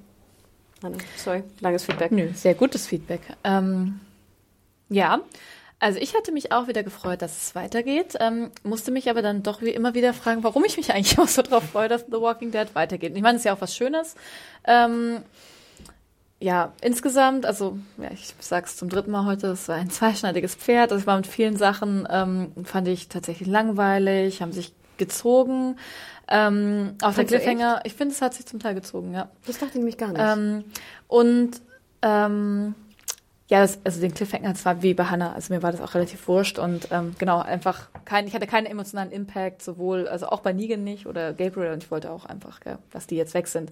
Anne, 0.85 0.97
sorry, 1.17 1.43
langes 1.61 1.83
Feedback. 1.83 2.11
Nö, 2.11 2.29
sehr 2.33 2.53
gutes 2.53 2.87
Feedback. 2.87 3.21
Ähm, 3.43 3.99
ja, 4.89 5.21
also 5.79 5.99
ich 5.99 6.15
hatte 6.15 6.31
mich 6.31 6.51
auch 6.51 6.67
wieder 6.67 6.83
gefreut, 6.83 7.21
dass 7.21 7.37
es 7.37 7.55
weitergeht, 7.55 8.15
ähm, 8.19 8.51
musste 8.63 8.91
mich 8.91 9.09
aber 9.09 9.21
dann 9.21 9.43
doch 9.43 9.61
wie 9.61 9.71
immer 9.71 9.93
wieder 9.93 10.13
fragen, 10.13 10.43
warum 10.43 10.63
ich 10.65 10.77
mich 10.77 10.91
eigentlich 10.93 11.19
auch 11.19 11.27
so 11.27 11.41
drauf 11.41 11.63
freue, 11.71 11.89
dass 11.89 12.05
The 12.05 12.21
Walking 12.21 12.51
Dead 12.51 12.67
weitergeht. 12.73 13.15
Ich 13.15 13.21
meine, 13.21 13.35
es 13.35 13.41
ist 13.41 13.45
ja 13.45 13.53
auch 13.53 13.61
was 13.61 13.75
Schönes. 13.75 14.15
Ähm, 14.63 15.23
ja, 16.39 16.73
insgesamt, 16.81 17.45
also 17.45 17.79
ja, 17.97 18.11
ich 18.11 18.33
sag's 18.39 18.77
zum 18.77 18.89
dritten 18.89 19.09
Mal 19.09 19.25
heute, 19.25 19.47
es 19.47 19.67
war 19.67 19.77
ein 19.77 19.89
zweischneidiges 19.89 20.55
Pferd. 20.55 20.91
Das 20.91 21.07
war 21.07 21.15
mit 21.15 21.27
vielen 21.27 21.57
Sachen, 21.57 22.07
ähm, 22.09 22.51
fand 22.65 22.87
ich 22.87 23.07
tatsächlich 23.07 23.47
langweilig, 23.47 24.41
haben 24.41 24.51
sich 24.51 24.73
gezogen. 24.97 25.77
Ähm, 26.27 26.95
auch 27.01 27.13
der 27.13 27.25
Cliffhanger, 27.25 27.81
ich 27.83 27.93
finde, 27.93 28.13
es 28.13 28.21
hat 28.21 28.33
sich 28.33 28.45
zum 28.45 28.59
Teil 28.59 28.75
gezogen, 28.75 29.13
ja. 29.13 29.29
Das 29.45 29.59
dachte 29.59 29.71
ich 29.73 29.75
nämlich 29.75 29.97
gar 29.97 30.09
nicht. 30.09 30.21
Ähm, 30.21 30.63
und 31.07 31.61
Ähm, 32.01 32.75
ja, 33.47 33.61
das, 33.61 33.79
also 33.83 33.99
den 33.99 34.13
Cliffhanger, 34.13 34.51
das 34.53 34.63
war 34.65 34.81
wie 34.83 34.93
bei 34.93 35.05
Hannah, 35.05 35.33
also 35.33 35.53
mir 35.53 35.63
war 35.63 35.71
das 35.71 35.81
auch 35.81 35.93
relativ 35.95 36.27
wurscht 36.27 36.59
und 36.59 36.87
ähm, 36.91 37.15
genau, 37.17 37.39
einfach 37.39 37.87
kein, 38.03 38.27
ich 38.27 38.33
hatte 38.33 38.45
keinen 38.45 38.65
emotionalen 38.65 39.11
Impact, 39.11 39.63
sowohl, 39.63 40.07
also 40.07 40.27
auch 40.27 40.41
bei 40.41 40.51
Negan 40.53 40.83
nicht 40.83 41.07
oder 41.07 41.33
Gabriel 41.33 41.71
und 41.71 41.83
ich 41.83 41.89
wollte 41.89 42.11
auch 42.11 42.25
einfach, 42.25 42.59
gell, 42.59 42.77
dass 42.91 43.07
die 43.07 43.15
jetzt 43.15 43.33
weg 43.33 43.47
sind. 43.47 43.71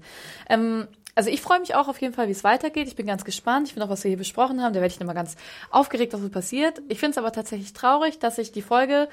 Ähm, 0.50 0.88
also 1.16 1.30
ich 1.30 1.42
freue 1.42 1.60
mich 1.60 1.76
auch 1.76 1.88
auf 1.88 2.02
jeden 2.02 2.14
Fall, 2.14 2.28
wie 2.28 2.32
es 2.32 2.44
weitergeht. 2.44 2.88
Ich 2.88 2.96
bin 2.96 3.06
ganz 3.06 3.24
gespannt. 3.24 3.68
Ich 3.68 3.74
finde 3.74 3.86
auch, 3.86 3.92
was 3.92 4.04
wir 4.04 4.10
hier 4.10 4.18
besprochen 4.18 4.64
haben. 4.64 4.74
Da 4.74 4.82
werde 4.82 4.94
ich 4.94 5.00
immer 5.00 5.14
ganz 5.14 5.36
aufgeregt, 5.70 6.14
was 6.14 6.22
so 6.22 6.30
passiert. 6.30 6.82
Ich 6.88 7.00
finde 7.00 7.12
es 7.12 7.18
aber 7.20 7.32
tatsächlich 7.32 7.74
traurig, 7.74 8.18
dass 8.18 8.40
ich 8.40 8.52
die 8.52 8.64
Folge 8.64 9.08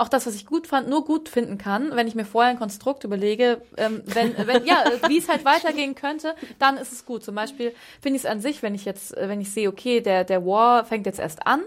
auch 0.00 0.08
das, 0.08 0.26
was 0.26 0.34
ich 0.34 0.46
gut 0.46 0.66
fand, 0.66 0.88
nur 0.88 1.04
gut 1.04 1.28
finden 1.28 1.58
kann, 1.58 1.94
wenn 1.94 2.08
ich 2.08 2.14
mir 2.14 2.24
vorher 2.24 2.50
ein 2.50 2.58
Konstrukt 2.58 3.04
überlege, 3.04 3.60
ähm, 3.76 4.02
wenn, 4.06 4.34
wenn, 4.46 4.64
ja, 4.64 4.84
wie 5.08 5.18
es 5.18 5.28
halt 5.28 5.44
weitergehen 5.44 5.94
könnte, 5.94 6.34
dann 6.58 6.76
ist 6.76 6.92
es 6.92 7.04
gut. 7.04 7.22
Zum 7.22 7.34
Beispiel 7.34 7.74
finde 8.00 8.16
ich 8.16 8.24
es 8.24 8.30
an 8.30 8.40
sich, 8.40 8.62
wenn 8.62 8.74
ich 8.74 8.84
jetzt, 8.84 9.16
äh, 9.16 9.28
wenn 9.28 9.40
ich 9.40 9.52
sehe, 9.52 9.68
okay, 9.68 10.00
der, 10.00 10.24
der 10.24 10.44
War 10.46 10.84
fängt 10.84 11.06
jetzt 11.06 11.20
erst 11.20 11.46
an 11.46 11.62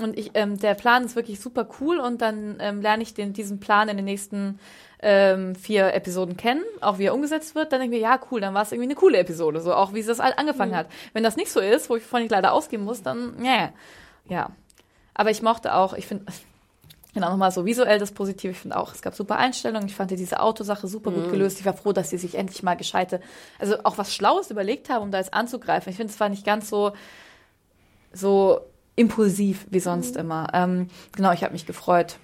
und 0.00 0.18
ich, 0.18 0.30
ähm, 0.34 0.58
der 0.58 0.74
Plan 0.74 1.04
ist 1.04 1.16
wirklich 1.16 1.40
super 1.40 1.68
cool 1.80 1.98
und 1.98 2.22
dann 2.22 2.56
ähm, 2.60 2.80
lerne 2.80 3.02
ich 3.02 3.14
den, 3.14 3.32
diesen 3.32 3.60
Plan 3.60 3.88
in 3.88 3.96
den 3.96 4.06
nächsten 4.06 4.58
ähm, 5.02 5.54
vier 5.56 5.92
Episoden 5.94 6.36
kennen, 6.36 6.62
auch 6.80 6.98
wie 6.98 7.06
er 7.06 7.14
umgesetzt 7.14 7.54
wird, 7.54 7.72
dann 7.72 7.80
denke 7.80 7.96
ich 7.96 8.02
mir, 8.02 8.08
ja, 8.08 8.20
cool, 8.30 8.40
dann 8.40 8.54
war 8.54 8.62
es 8.62 8.72
irgendwie 8.72 8.88
eine 8.88 8.94
coole 8.94 9.18
Episode, 9.18 9.60
so 9.60 9.74
auch 9.74 9.92
wie 9.92 10.00
es 10.00 10.06
das 10.06 10.20
all 10.20 10.32
angefangen 10.36 10.72
mhm. 10.72 10.76
hat. 10.76 10.86
Wenn 11.12 11.22
das 11.22 11.36
nicht 11.36 11.52
so 11.52 11.60
ist, 11.60 11.90
wo 11.90 11.96
ich 11.96 12.02
vorhin 12.02 12.28
leider 12.28 12.52
ausgehen 12.52 12.84
muss, 12.84 13.02
dann, 13.02 13.34
yeah. 13.42 13.72
ja. 14.28 14.50
Aber 15.12 15.30
ich 15.30 15.42
mochte 15.42 15.74
auch, 15.74 15.94
ich 15.94 16.06
finde, 16.06 16.24
Genau, 17.14 17.30
nochmal 17.30 17.52
so 17.52 17.64
visuell 17.64 18.00
das 18.00 18.10
Positive. 18.10 18.50
Ich 18.52 18.58
finde 18.58 18.76
auch, 18.76 18.92
es 18.92 19.00
gab 19.00 19.14
super 19.14 19.36
Einstellungen. 19.36 19.86
Ich 19.86 19.94
fand 19.94 20.10
diese 20.10 20.40
Autosache 20.40 20.88
super 20.88 21.12
gut 21.12 21.28
mhm. 21.28 21.30
gelöst. 21.30 21.60
Ich 21.60 21.64
war 21.64 21.74
froh, 21.74 21.92
dass 21.92 22.10
sie 22.10 22.18
sich 22.18 22.34
endlich 22.34 22.62
mal 22.64 22.74
gescheite, 22.74 23.20
also 23.58 23.76
auch 23.84 23.98
was 23.98 24.12
Schlaues 24.12 24.50
überlegt 24.50 24.90
haben, 24.90 25.04
um 25.04 25.10
da 25.12 25.18
jetzt 25.18 25.32
anzugreifen. 25.32 25.90
Ich 25.90 25.96
finde, 25.96 26.12
es 26.12 26.18
war 26.18 26.28
nicht 26.28 26.44
ganz 26.44 26.68
so, 26.68 26.92
so 28.12 28.60
impulsiv 28.96 29.66
wie 29.70 29.80
sonst 29.80 30.14
mhm. 30.14 30.20
immer. 30.20 30.48
Ähm, 30.52 30.88
genau, 31.14 31.32
ich 31.32 31.44
habe 31.44 31.52
mich 31.52 31.66
gefreut, 31.66 32.16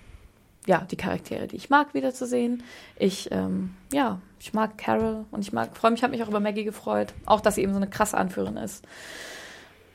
ja, 0.67 0.81
die 0.91 0.97
Charaktere, 0.97 1.47
die 1.47 1.57
ich 1.57 1.71
mag, 1.71 1.95
wiederzusehen. 1.95 2.65
Ich, 2.97 3.31
ähm, 3.31 3.75
ja, 3.93 4.21
ich 4.41 4.53
mag 4.53 4.77
Carol 4.77 5.25
und 5.31 5.41
ich 5.41 5.53
mag, 5.53 5.77
freue 5.77 5.93
mich, 5.93 6.03
habe 6.03 6.11
mich 6.13 6.23
auch 6.23 6.29
über 6.29 6.41
Maggie 6.41 6.65
gefreut. 6.65 7.15
Auch, 7.27 7.41
dass 7.41 7.55
sie 7.55 7.63
eben 7.63 7.73
so 7.73 7.79
eine 7.79 7.89
krasse 7.89 8.17
Anführerin 8.17 8.57
ist. 8.57 8.85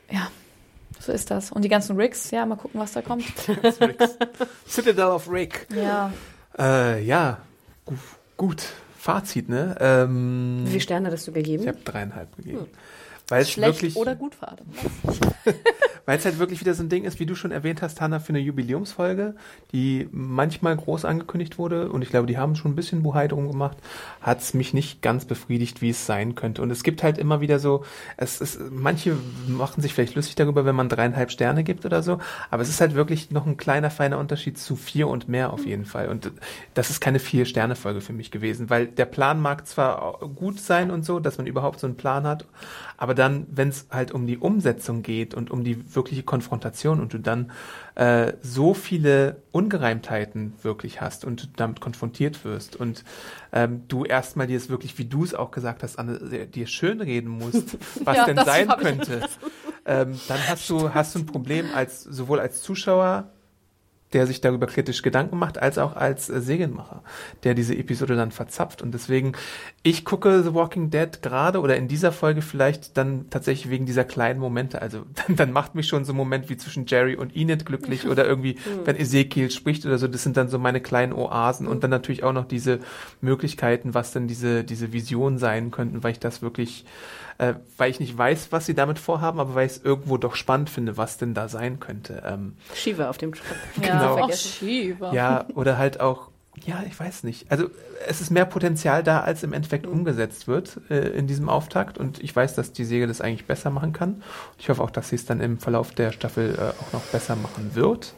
Ja, 0.09 0.29
so 0.99 1.11
ist 1.11 1.31
das. 1.31 1.51
Und 1.51 1.63
die 1.63 1.69
ganzen 1.69 1.95
Rigs, 1.97 2.31
ja, 2.31 2.45
mal 2.45 2.55
gucken, 2.55 2.79
was 2.79 2.93
da 2.93 3.01
kommt. 3.01 3.25
Citadel 4.67 5.05
of 5.05 5.29
Rick. 5.29 5.67
Ja. 5.75 6.11
Äh, 6.57 7.03
ja, 7.03 7.39
gut. 8.37 8.63
Fazit, 8.97 9.49
ne? 9.49 9.75
Ähm, 9.79 10.61
Wie 10.63 10.69
viele 10.69 10.81
Sterne 10.81 11.11
hast 11.11 11.27
du 11.27 11.31
gegeben? 11.31 11.61
Ich 11.61 11.69
habe 11.69 11.77
dreieinhalb 11.83 12.35
gegeben. 12.37 12.61
Hm. 12.61 12.67
Weil 13.27 13.41
es 13.41 13.51
Schlecht 13.51 13.81
wirklich, 13.81 13.95
oder 13.95 14.15
gut 14.15 14.39
war. 14.41 14.55
Weil 16.05 16.19
es 16.19 16.25
halt 16.25 16.37
wirklich 16.37 16.61
wieder 16.61 16.75
so 16.75 16.83
ein 16.83 16.89
Ding 16.89 17.03
ist, 17.03 17.19
wie 17.19 17.25
du 17.25 17.33
schon 17.33 17.51
erwähnt 17.51 17.81
hast, 17.81 17.99
Hanna, 17.99 18.19
für 18.19 18.29
eine 18.29 18.39
Jubiläumsfolge, 18.39 19.35
die 19.71 20.07
manchmal 20.11 20.75
groß 20.75 21.03
angekündigt 21.03 21.57
wurde 21.57 21.89
und 21.89 22.03
ich 22.03 22.09
glaube, 22.09 22.27
die 22.27 22.37
haben 22.37 22.55
schon 22.55 22.71
ein 22.71 22.75
bisschen 22.75 23.01
Buhai 23.01 23.27
drum 23.27 23.51
gemacht, 23.51 23.77
hat 24.21 24.41
es 24.41 24.53
mich 24.53 24.75
nicht 24.75 25.01
ganz 25.01 25.25
befriedigt, 25.25 25.81
wie 25.81 25.89
es 25.89 26.05
sein 26.05 26.35
könnte. 26.35 26.61
Und 26.61 26.69
es 26.69 26.83
gibt 26.83 27.01
halt 27.01 27.17
immer 27.17 27.41
wieder 27.41 27.57
so, 27.57 27.83
es 28.17 28.39
ist, 28.39 28.59
manche 28.69 29.17
machen 29.47 29.81
sich 29.81 29.95
vielleicht 29.95 30.13
lustig 30.13 30.35
darüber, 30.35 30.65
wenn 30.65 30.75
man 30.75 30.89
dreieinhalb 30.89 31.31
Sterne 31.31 31.63
gibt 31.63 31.85
oder 31.85 32.03
so, 32.03 32.19
aber 32.51 32.61
es 32.61 32.69
ist 32.69 32.81
halt 32.81 32.93
wirklich 32.93 33.31
noch 33.31 33.47
ein 33.47 33.57
kleiner, 33.57 33.89
feiner 33.89 34.19
Unterschied 34.19 34.59
zu 34.59 34.75
vier 34.75 35.07
und 35.07 35.27
mehr 35.27 35.53
auf 35.53 35.65
jeden 35.65 35.85
Fall. 35.85 36.09
Und 36.09 36.31
das 36.75 36.91
ist 36.91 37.01
keine 37.01 37.17
Vier-Sterne-Folge 37.17 38.01
für 38.01 38.13
mich 38.13 38.29
gewesen, 38.29 38.69
weil 38.69 38.85
der 38.85 39.05
Plan 39.05 39.41
mag 39.41 39.65
zwar 39.65 40.19
gut 40.35 40.59
sein 40.59 40.91
und 40.91 41.03
so, 41.03 41.19
dass 41.19 41.39
man 41.39 41.47
überhaupt 41.47 41.79
so 41.79 41.87
einen 41.87 41.97
Plan 41.97 42.27
hat, 42.27 42.45
aber 42.97 43.13
dann, 43.13 43.47
wenn 43.49 43.69
es 43.69 43.87
halt 43.91 44.11
um 44.11 44.27
die 44.27 44.37
Umsetzung 44.37 45.01
geht 45.01 45.33
und 45.33 45.51
um 45.51 45.63
die 45.63 45.95
wirkliche 45.95 46.23
Konfrontation 46.23 46.99
und 46.99 47.13
du 47.13 47.19
dann 47.19 47.51
äh, 47.95 48.33
so 48.41 48.73
viele 48.73 49.41
Ungereimtheiten 49.51 50.53
wirklich 50.61 51.01
hast 51.01 51.25
und 51.25 51.59
damit 51.59 51.81
konfrontiert 51.81 52.43
wirst 52.45 52.75
und 52.75 53.03
ähm, 53.51 53.83
du 53.87 54.05
erstmal 54.05 54.47
dir 54.47 54.57
es 54.57 54.69
wirklich, 54.69 54.97
wie 54.97 55.05
du 55.05 55.23
es 55.23 55.33
auch 55.33 55.51
gesagt 55.51 55.83
hast, 55.83 55.97
Anne, 55.97 56.47
dir 56.47 56.67
schön 56.67 57.01
reden 57.01 57.29
musst, 57.29 57.77
was 58.05 58.17
ja, 58.17 58.25
denn 58.25 58.43
sein 58.45 58.67
könnte, 58.67 59.21
ähm, 59.85 60.19
dann 60.27 60.39
hast 60.47 60.69
du, 60.69 60.93
hast 60.93 61.15
du 61.15 61.19
ein 61.19 61.25
Problem 61.25 61.67
als 61.73 62.03
sowohl 62.03 62.39
als 62.39 62.61
Zuschauer 62.61 63.31
der 64.15 64.25
sich 64.27 64.39
darüber 64.39 64.65
kritisch 64.65 65.01
Gedanken 65.01 65.37
macht, 65.37 65.61
als 65.61 65.77
auch 65.77 65.93
als 65.97 66.29
äh, 66.29 66.39
Serienmacher, 66.39 67.03
der 67.43 67.53
diese 67.53 67.75
Episode 67.75 68.15
dann 68.15 68.31
verzapft. 68.31 68.81
Und 68.81 68.93
deswegen, 68.93 69.33
ich 69.83 70.05
gucke 70.05 70.41
The 70.41 70.53
Walking 70.53 70.89
Dead 70.89 71.21
gerade 71.21 71.59
oder 71.59 71.75
in 71.75 71.89
dieser 71.89 72.13
Folge 72.13 72.41
vielleicht 72.41 72.95
dann 72.95 73.29
tatsächlich 73.29 73.69
wegen 73.69 73.85
dieser 73.85 74.05
kleinen 74.05 74.39
Momente. 74.39 74.81
Also 74.81 75.03
dann, 75.27 75.35
dann 75.35 75.51
macht 75.51 75.75
mich 75.75 75.87
schon 75.87 76.05
so 76.05 76.13
ein 76.13 76.15
Moment 76.15 76.49
wie 76.49 76.55
zwischen 76.55 76.85
Jerry 76.85 77.17
und 77.17 77.35
Enid 77.35 77.65
glücklich 77.65 78.07
oder 78.09 78.25
irgendwie, 78.25 78.53
mhm. 78.53 78.85
wenn 78.85 78.95
Ezekiel 78.95 79.51
spricht 79.51 79.85
oder 79.85 79.97
so, 79.97 80.07
das 80.07 80.23
sind 80.23 80.37
dann 80.37 80.47
so 80.47 80.59
meine 80.59 80.79
kleinen 80.79 81.11
Oasen 81.11 81.67
und 81.67 81.83
dann 81.83 81.91
natürlich 81.91 82.23
auch 82.23 82.33
noch 82.33 82.45
diese 82.45 82.79
Möglichkeiten, 83.19 83.93
was 83.93 84.13
denn 84.13 84.29
diese, 84.29 84.63
diese 84.63 84.93
Visionen 84.93 85.37
sein 85.37 85.71
könnten, 85.71 86.03
weil 86.03 86.13
ich 86.13 86.19
das 86.19 86.41
wirklich 86.41 86.85
äh, 87.37 87.53
weil 87.77 87.91
ich 87.91 87.99
nicht 87.99 88.17
weiß, 88.17 88.51
was 88.51 88.65
sie 88.65 88.75
damit 88.75 88.99
vorhaben, 88.99 89.39
aber 89.39 89.55
weil 89.55 89.65
ich 89.65 89.73
es 89.73 89.83
irgendwo 89.83 90.17
doch 90.17 90.35
spannend 90.35 90.69
finde, 90.69 90.97
was 90.97 91.17
denn 91.17 91.33
da 91.33 91.47
sein 91.47 91.79
könnte. 91.79 92.23
Ähm, 92.25 92.55
Shiva 92.73 93.09
auf 93.09 93.17
dem 93.17 93.33
Truck. 93.33 93.57
genau. 93.81 94.27
Ja, 94.27 94.35
Shiva. 94.35 95.13
ja, 95.13 95.45
oder 95.55 95.77
halt 95.77 95.99
auch 95.99 96.29
ja, 96.63 96.83
ich 96.87 96.97
weiß 96.97 97.23
nicht. 97.23 97.51
Also 97.51 97.69
es 98.07 98.21
ist 98.21 98.29
mehr 98.29 98.45
Potenzial 98.45 99.03
da, 99.03 99.21
als 99.21 99.43
im 99.43 99.53
Endeffekt 99.53 99.85
mhm. 99.85 99.91
umgesetzt 99.91 100.47
wird 100.47 100.79
äh, 100.89 101.09
in 101.09 101.27
diesem 101.27 101.49
Auftakt. 101.49 101.97
Und 101.97 102.23
ich 102.23 102.35
weiß, 102.35 102.55
dass 102.55 102.71
die 102.71 102.85
Serie 102.85 103.07
das 103.07 103.21
eigentlich 103.21 103.45
besser 103.45 103.69
machen 103.69 103.93
kann. 103.93 104.23
Ich 104.57 104.69
hoffe 104.69 104.81
auch, 104.81 104.91
dass 104.91 105.09
sie 105.09 105.15
es 105.15 105.25
dann 105.25 105.41
im 105.41 105.59
Verlauf 105.59 105.91
der 105.91 106.11
Staffel 106.11 106.55
äh, 106.55 106.81
auch 106.81 106.93
noch 106.93 107.03
besser 107.07 107.35
machen 107.35 107.71
wird. 107.73 108.13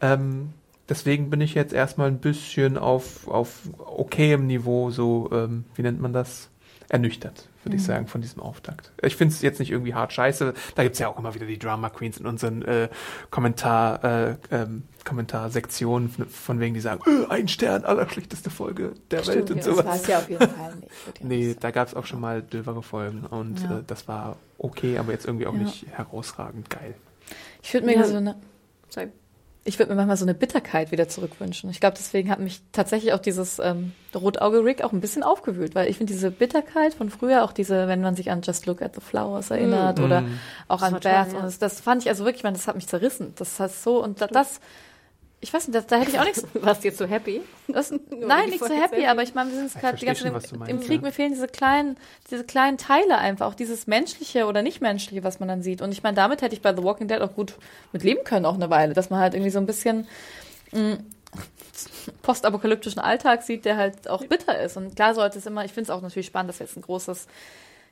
Ähm, 0.00 0.54
deswegen 0.88 1.28
bin 1.28 1.40
ich 1.40 1.54
jetzt 1.54 1.74
erstmal 1.74 2.08
ein 2.08 2.20
bisschen 2.20 2.78
auf, 2.78 3.28
auf 3.28 3.60
okayem 3.78 4.46
Niveau, 4.46 4.90
so, 4.90 5.28
ähm, 5.32 5.64
wie 5.74 5.82
nennt 5.82 6.00
man 6.00 6.12
das? 6.12 6.48
Ernüchtert 6.88 7.48
würde 7.68 7.76
mhm. 7.76 7.80
ich 7.80 7.86
sagen, 7.86 8.06
von 8.06 8.20
diesem 8.20 8.42
Auftakt. 8.42 8.92
Ich 9.02 9.16
finde 9.16 9.34
es 9.34 9.42
jetzt 9.42 9.58
nicht 9.58 9.70
irgendwie 9.70 9.94
hart 9.94 10.12
scheiße. 10.12 10.54
Da 10.74 10.82
gibt 10.82 10.94
es 10.94 10.98
ja 10.98 11.08
auch 11.08 11.18
immer 11.18 11.34
wieder 11.34 11.46
die 11.46 11.58
Drama 11.58 11.90
Queens 11.90 12.18
in 12.18 12.26
unseren 12.26 12.62
äh, 12.62 12.88
Kommentar, 13.30 14.04
äh, 14.04 14.36
ähm, 14.50 14.84
Kommentarsektionen 15.04 16.08
von 16.10 16.60
wegen, 16.60 16.74
die 16.74 16.80
sagen, 16.80 17.02
äh, 17.06 17.30
ein 17.30 17.48
Stern, 17.48 17.84
allerschlechteste 17.84 18.50
Folge 18.50 18.92
der 19.10 19.22
Stimmt, 19.22 19.36
Welt 19.36 19.50
und 19.50 19.64
sowas. 19.64 19.84
Das 19.84 20.02
war 20.02 20.10
ja 20.10 20.18
auf 20.18 20.28
jeden 20.30 20.48
Fall 20.48 20.74
nicht. 20.76 20.90
nee, 21.24 21.56
da 21.58 21.70
gab 21.70 21.88
es 21.88 21.94
auch 21.94 22.06
schon 22.06 22.20
mal 22.20 22.42
dövere 22.42 22.82
Folgen 22.82 23.24
und 23.26 23.60
ja. 23.62 23.78
äh, 23.78 23.82
das 23.86 24.08
war 24.08 24.36
okay, 24.58 24.98
aber 24.98 25.12
jetzt 25.12 25.26
irgendwie 25.26 25.46
auch 25.46 25.54
ja. 25.54 25.60
nicht 25.60 25.86
herausragend 25.90 26.70
geil. 26.70 26.94
Ich 27.62 27.74
würde 27.74 27.86
mir 27.86 27.96
ja 27.96 28.04
so 28.04 28.16
eine. 28.16 28.36
Sorry 28.88 29.10
ich 29.68 29.78
würde 29.78 29.90
mir 29.90 29.96
manchmal 29.96 30.16
so 30.16 30.24
eine 30.24 30.34
Bitterkeit 30.34 30.90
wieder 30.92 31.08
zurückwünschen. 31.08 31.68
Ich 31.68 31.78
glaube, 31.78 31.96
deswegen 31.96 32.30
hat 32.30 32.40
mich 32.40 32.62
tatsächlich 32.72 33.12
auch 33.12 33.18
dieses 33.18 33.58
ähm, 33.58 33.92
Rotauge-Rick 34.14 34.82
auch 34.82 34.92
ein 34.92 35.00
bisschen 35.00 35.22
aufgewühlt, 35.22 35.74
weil 35.74 35.90
ich 35.90 35.98
finde 35.98 36.12
diese 36.12 36.30
Bitterkeit 36.30 36.94
von 36.94 37.10
früher, 37.10 37.44
auch 37.44 37.52
diese, 37.52 37.86
wenn 37.86 38.00
man 38.00 38.16
sich 38.16 38.30
an 38.30 38.40
Just 38.40 38.64
Look 38.64 38.80
at 38.80 38.94
the 38.94 39.02
Flowers 39.02 39.50
erinnert 39.50 39.98
mm. 39.98 40.04
oder 40.04 40.24
auch 40.68 40.80
das 40.80 40.92
an 40.92 41.00
Beth, 41.00 41.32
ja. 41.34 41.42
das, 41.42 41.58
das, 41.58 41.80
fand 41.80 42.02
ich 42.02 42.08
also 42.08 42.24
wirklich, 42.24 42.44
man, 42.44 42.54
das 42.54 42.66
hat 42.66 42.76
mich 42.76 42.88
zerrissen. 42.88 43.34
Das 43.36 43.60
heißt 43.60 43.82
so, 43.82 44.02
und 44.02 44.22
das, 44.22 44.30
das 44.30 44.60
ich 45.40 45.52
weiß 45.52 45.68
nicht, 45.68 45.76
da, 45.76 45.82
da 45.82 46.00
hätte 46.00 46.10
ich 46.10 46.18
auch 46.18 46.24
nichts. 46.24 46.44
Warst 46.54 46.82
du 46.82 46.88
jetzt 46.88 46.98
so 46.98 47.06
happy? 47.06 47.40
Das, 47.68 47.90
nein, 48.10 48.50
nicht 48.50 48.64
so 48.64 48.74
happy, 48.74 49.06
aber 49.06 49.22
ich 49.22 49.34
meine, 49.34 49.50
wir 49.50 49.58
sind 49.58 49.72
gerade 49.74 49.96
die 49.96 50.06
ganze 50.06 50.24
Zeit 50.24 50.52
im, 50.52 50.62
im, 50.62 50.80
Krieg, 50.80 50.96
ja. 50.96 51.02
mir 51.02 51.12
fehlen 51.12 51.32
diese 51.32 51.46
kleinen, 51.46 51.96
diese 52.30 52.44
kleinen 52.44 52.76
Teile 52.76 53.18
einfach, 53.18 53.46
auch 53.46 53.54
dieses 53.54 53.86
menschliche 53.86 54.46
oder 54.46 54.62
nicht 54.62 54.80
menschliche, 54.80 55.22
was 55.22 55.38
man 55.38 55.48
dann 55.48 55.62
sieht. 55.62 55.80
Und 55.80 55.92
ich 55.92 56.02
meine, 56.02 56.16
damit 56.16 56.42
hätte 56.42 56.54
ich 56.54 56.62
bei 56.62 56.74
The 56.74 56.82
Walking 56.82 57.06
Dead 57.06 57.20
auch 57.20 57.34
gut 57.34 57.54
mit 57.92 58.02
leben 58.02 58.24
können, 58.24 58.46
auch 58.46 58.54
eine 58.54 58.68
Weile, 58.70 58.94
dass 58.94 59.10
man 59.10 59.20
halt 59.20 59.34
irgendwie 59.34 59.50
so 59.50 59.60
ein 59.60 59.66
bisschen 59.66 60.08
mh, 60.72 60.94
mm, 60.94 60.98
postapokalyptischen 62.22 63.00
Alltag 63.00 63.42
sieht, 63.42 63.64
der 63.64 63.76
halt 63.76 64.10
auch 64.10 64.24
bitter 64.24 64.60
ist. 64.60 64.76
Und 64.76 64.96
klar 64.96 65.14
sollte 65.14 65.38
es 65.38 65.46
immer, 65.46 65.64
ich 65.64 65.72
finde 65.72 65.90
es 65.92 65.96
auch 65.96 66.02
natürlich 66.02 66.26
spannend, 66.26 66.50
dass 66.50 66.58
jetzt 66.58 66.76
ein 66.76 66.82
großes, 66.82 67.28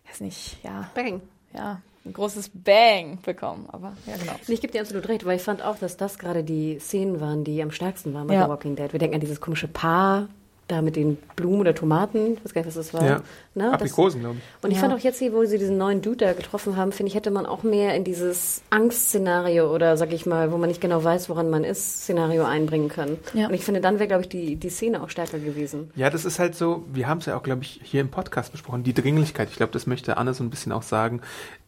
weiß 0.08 0.20
nicht, 0.20 0.58
ja. 0.64 0.90
Bang. 0.94 1.20
Ja, 1.54 1.80
ein 2.06 2.12
großes 2.12 2.50
Bang 2.54 3.18
bekommen. 3.24 3.66
Aber 3.70 3.96
ja, 4.06 4.16
genau. 4.16 4.32
Ich 4.46 4.60
gebe 4.60 4.72
dir 4.72 4.80
absolut 4.80 5.08
recht, 5.08 5.24
weil 5.24 5.36
ich 5.36 5.42
fand 5.42 5.62
auch, 5.62 5.78
dass 5.78 5.96
das 5.96 6.18
gerade 6.18 6.44
die 6.44 6.78
Szenen 6.78 7.20
waren, 7.20 7.44
die 7.44 7.62
am 7.62 7.70
stärksten 7.70 8.14
waren 8.14 8.26
bei 8.26 8.34
ja. 8.34 8.44
The 8.44 8.50
Walking 8.50 8.76
Dead. 8.76 8.92
Wir 8.92 8.98
denken 8.98 9.16
an 9.16 9.20
dieses 9.20 9.40
komische 9.40 9.68
Paar, 9.68 10.28
da 10.68 10.82
mit 10.82 10.96
den 10.96 11.16
Blumen 11.36 11.60
oder 11.60 11.74
Tomaten, 11.74 12.34
ich 12.34 12.44
weiß 12.44 12.54
gar 12.54 12.60
nicht, 12.62 12.68
was 12.68 12.74
das 12.74 12.92
war. 12.92 13.04
Ja. 13.04 13.22
Ne? 13.54 13.72
Aprikosen, 13.72 14.20
glaube 14.20 14.36
ich. 14.36 14.64
Und 14.64 14.70
ich 14.70 14.78
fand 14.78 14.92
auch 14.92 14.98
jetzt 14.98 15.18
hier, 15.18 15.32
wo 15.32 15.44
sie 15.44 15.58
diesen 15.58 15.78
neuen 15.78 16.02
Dude 16.02 16.26
da 16.26 16.32
getroffen 16.32 16.76
haben, 16.76 16.92
finde 16.92 17.08
ich, 17.08 17.14
hätte 17.14 17.30
man 17.30 17.46
auch 17.46 17.62
mehr 17.62 17.94
in 17.94 18.04
dieses 18.04 18.62
Angstszenario 18.70 19.72
oder, 19.72 19.96
sag 19.96 20.12
ich 20.12 20.26
mal, 20.26 20.52
wo 20.52 20.58
man 20.58 20.68
nicht 20.68 20.80
genau 20.80 21.02
weiß, 21.02 21.28
woran 21.28 21.48
man 21.48 21.64
ist, 21.64 22.02
Szenario 22.02 22.44
einbringen 22.44 22.88
können. 22.88 23.18
Ja. 23.32 23.46
Und 23.46 23.54
ich 23.54 23.64
finde, 23.64 23.80
dann 23.80 23.98
wäre, 23.98 24.08
glaube 24.08 24.22
ich, 24.22 24.28
die, 24.28 24.56
die 24.56 24.68
Szene 24.68 25.02
auch 25.02 25.08
stärker 25.08 25.38
gewesen. 25.38 25.90
Ja, 25.94 26.10
das 26.10 26.24
ist 26.24 26.38
halt 26.38 26.54
so, 26.54 26.84
wir 26.92 27.08
haben 27.08 27.18
es 27.18 27.26
ja 27.26 27.36
auch, 27.36 27.42
glaube 27.42 27.62
ich, 27.62 27.80
hier 27.82 28.00
im 28.00 28.10
Podcast 28.10 28.52
besprochen, 28.52 28.82
die 28.82 28.92
Dringlichkeit. 28.92 29.48
Ich 29.50 29.56
glaube, 29.56 29.72
das 29.72 29.86
möchte 29.86 30.16
Anne 30.16 30.34
so 30.34 30.42
ein 30.42 30.50
bisschen 30.50 30.72
auch 30.72 30.82
sagen. 30.82 31.20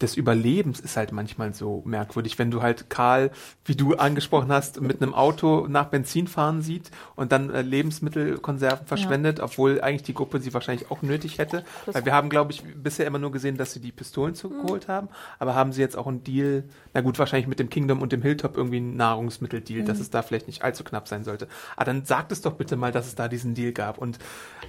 Des 0.02 0.16
Überlebens 0.16 0.80
ist 0.80 0.96
halt 0.96 1.12
manchmal 1.12 1.54
so 1.54 1.82
merkwürdig, 1.86 2.38
wenn 2.38 2.50
du 2.50 2.62
halt 2.62 2.90
Karl, 2.90 3.30
wie 3.64 3.76
du 3.76 3.94
angesprochen 3.94 4.50
hast, 4.52 4.80
mit 4.80 5.00
einem 5.00 5.14
Auto 5.14 5.66
nach 5.68 5.86
Benzin 5.86 6.26
fahren 6.26 6.62
sieht 6.62 6.90
und 7.16 7.32
dann 7.32 7.48
äh, 7.48 7.62
Lebensmittelkonserven 7.62 8.88
verschwendet, 8.89 9.40
obwohl 9.40 9.81
eigentlich 9.81 10.02
die 10.02 10.15
Gruppe 10.15 10.40
sie 10.40 10.52
wahrscheinlich 10.55 10.90
auch 10.90 11.02
nötig 11.02 11.39
hätte. 11.39 11.65
Weil 11.86 12.05
wir 12.05 12.12
haben, 12.12 12.28
glaube 12.28 12.52
ich, 12.52 12.62
bisher 12.62 13.06
immer 13.06 13.19
nur 13.19 13.31
gesehen, 13.31 13.56
dass 13.56 13.73
sie 13.73 13.81
die 13.81 13.93
Pistolen 13.93 14.35
zugeholt 14.35 14.89
haben, 14.89 15.09
aber 15.39 15.55
haben 15.55 15.73
sie 15.73 15.81
jetzt 15.81 15.97
auch 15.97 16.06
einen 16.06 16.24
Deal, 16.24 16.65
na 16.94 17.01
gut, 17.01 17.19
wahrscheinlich 17.19 17.47
mit 17.47 17.59
dem 17.59 17.70
Kingdom 17.70 18.02
und 18.02 18.12
dem 18.12 18.23
Hilltop 18.23 18.56
irgendwie 18.56 18.78
einen 18.78 18.97
Nahrungsmitteldeal, 18.97 19.85
dass 19.85 20.01
es 20.01 20.10
da 20.10 20.23
vielleicht 20.23 20.47
nicht 20.47 20.62
allzu 20.62 20.82
knapp 20.85 21.06
sein 21.09 21.24
sollte. 21.24 21.48
Aber 21.77 21.85
dann 21.85 22.05
sagt 22.05 22.32
es 22.32 22.43
doch 22.43 22.55
bitte 22.55 22.77
mal, 22.77 22.93
dass 22.93 23.06
es 23.06 23.15
da 23.15 23.28
diesen 23.28 23.55
Deal 23.55 23.73
gab. 23.73 23.98
Und 23.98 24.19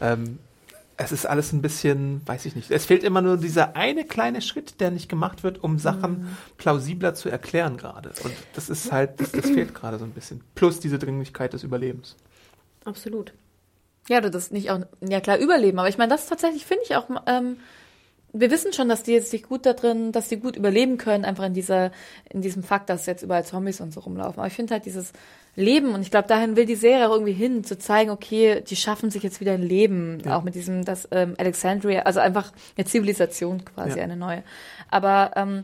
ähm, 0.02 0.40
es 1.02 1.14
ist 1.14 1.26
alles 1.26 1.54
ein 1.54 1.62
bisschen, 1.62 2.22
weiß 2.28 2.46
ich 2.46 2.56
nicht. 2.58 2.72
Es 2.72 2.86
fehlt 2.86 3.04
immer 3.04 3.22
nur 3.22 3.38
dieser 3.38 3.78
eine 3.78 4.04
kleine 4.04 4.41
Schritt, 4.41 4.82
der 4.82 4.91
nicht 4.91 5.08
gemacht 5.08 5.44
wird, 5.44 5.64
um 5.64 5.80
Sachen 5.80 6.28
plausibler 6.58 7.16
zu 7.16 7.30
erklären 7.30 7.78
gerade. 7.78 8.10
Und 8.24 8.34
das 8.54 8.70
ist 8.70 8.91
halt, 8.91 9.22
das, 9.22 9.32
das 9.32 9.46
fehlt 9.46 9.74
gerade 9.74 9.98
so 9.98 10.04
ein 10.04 10.12
bisschen. 10.12 10.41
Plus 10.56 10.82
diese 10.82 11.00
Dringlichkeit 11.00 11.54
des 11.54 11.64
Überlebens. 11.64 12.18
Absolut. 12.84 13.34
Ja, 14.10 14.18
oder 14.18 14.30
das 14.30 14.52
nicht 14.52 14.69
auch, 14.72 14.80
ja 15.07 15.22
klar, 15.22 15.38
überleben. 15.38 15.80
Aber 15.80 15.88
ich 15.88 15.98
meine, 15.98 16.11
das 16.11 16.27
tatsächlich 16.27 16.65
finde 16.65 16.84
ich 16.86 16.95
auch, 16.95 17.07
ähm, 17.27 17.57
wir 18.34 18.52
wissen 18.52 18.73
schon, 18.73 18.90
dass 18.90 19.03
die 19.03 19.14
jetzt 19.14 19.31
sich 19.31 19.44
gut 19.44 19.65
da 19.65 19.73
drin, 19.73 20.11
dass 20.11 20.27
die 20.27 20.38
gut 20.38 20.56
überleben 20.56 20.98
können, 20.98 21.26
einfach 21.26 21.45
in 21.45 21.53
dieser, 21.53 21.91
in 22.30 22.41
diesem 22.41 22.61
Fakt, 22.64 22.90
dass 22.90 23.06
jetzt 23.07 23.23
überall 23.23 23.45
Zombies 23.45 23.81
und 23.81 23.91
so 23.94 24.02
rumlaufen. 24.02 24.40
Aber 24.40 24.48
ich 24.48 24.53
finde 24.53 24.73
halt 24.73 24.86
dieses 24.86 25.14
Leben, 25.56 25.94
und 25.94 26.02
ich 26.02 26.11
glaube, 26.11 26.27
dahin 26.27 26.56
will 26.56 26.65
die 26.65 26.76
Serie 26.76 27.07
auch 27.10 27.14
irgendwie 27.14 27.34
hin, 27.34 27.64
zu 27.64 27.77
zeigen, 27.80 28.11
okay, 28.11 28.61
die 28.61 28.76
schaffen 28.76 29.10
sich 29.10 29.23
jetzt 29.23 29.41
wieder 29.41 29.53
ein 29.53 29.64
Leben, 29.64 30.22
auch 30.30 30.44
mit 30.44 30.53
diesem, 30.56 30.86
das 30.86 31.07
ähm, 31.11 31.36
Alexandria, 31.38 32.02
also 32.03 32.19
einfach 32.19 32.52
eine 32.77 32.86
Zivilisation 32.86 33.65
quasi, 33.65 33.98
Ja. 33.98 34.03
eine 34.03 34.15
neue. 34.15 34.44
Aber 34.90 35.31
ähm, 35.36 35.64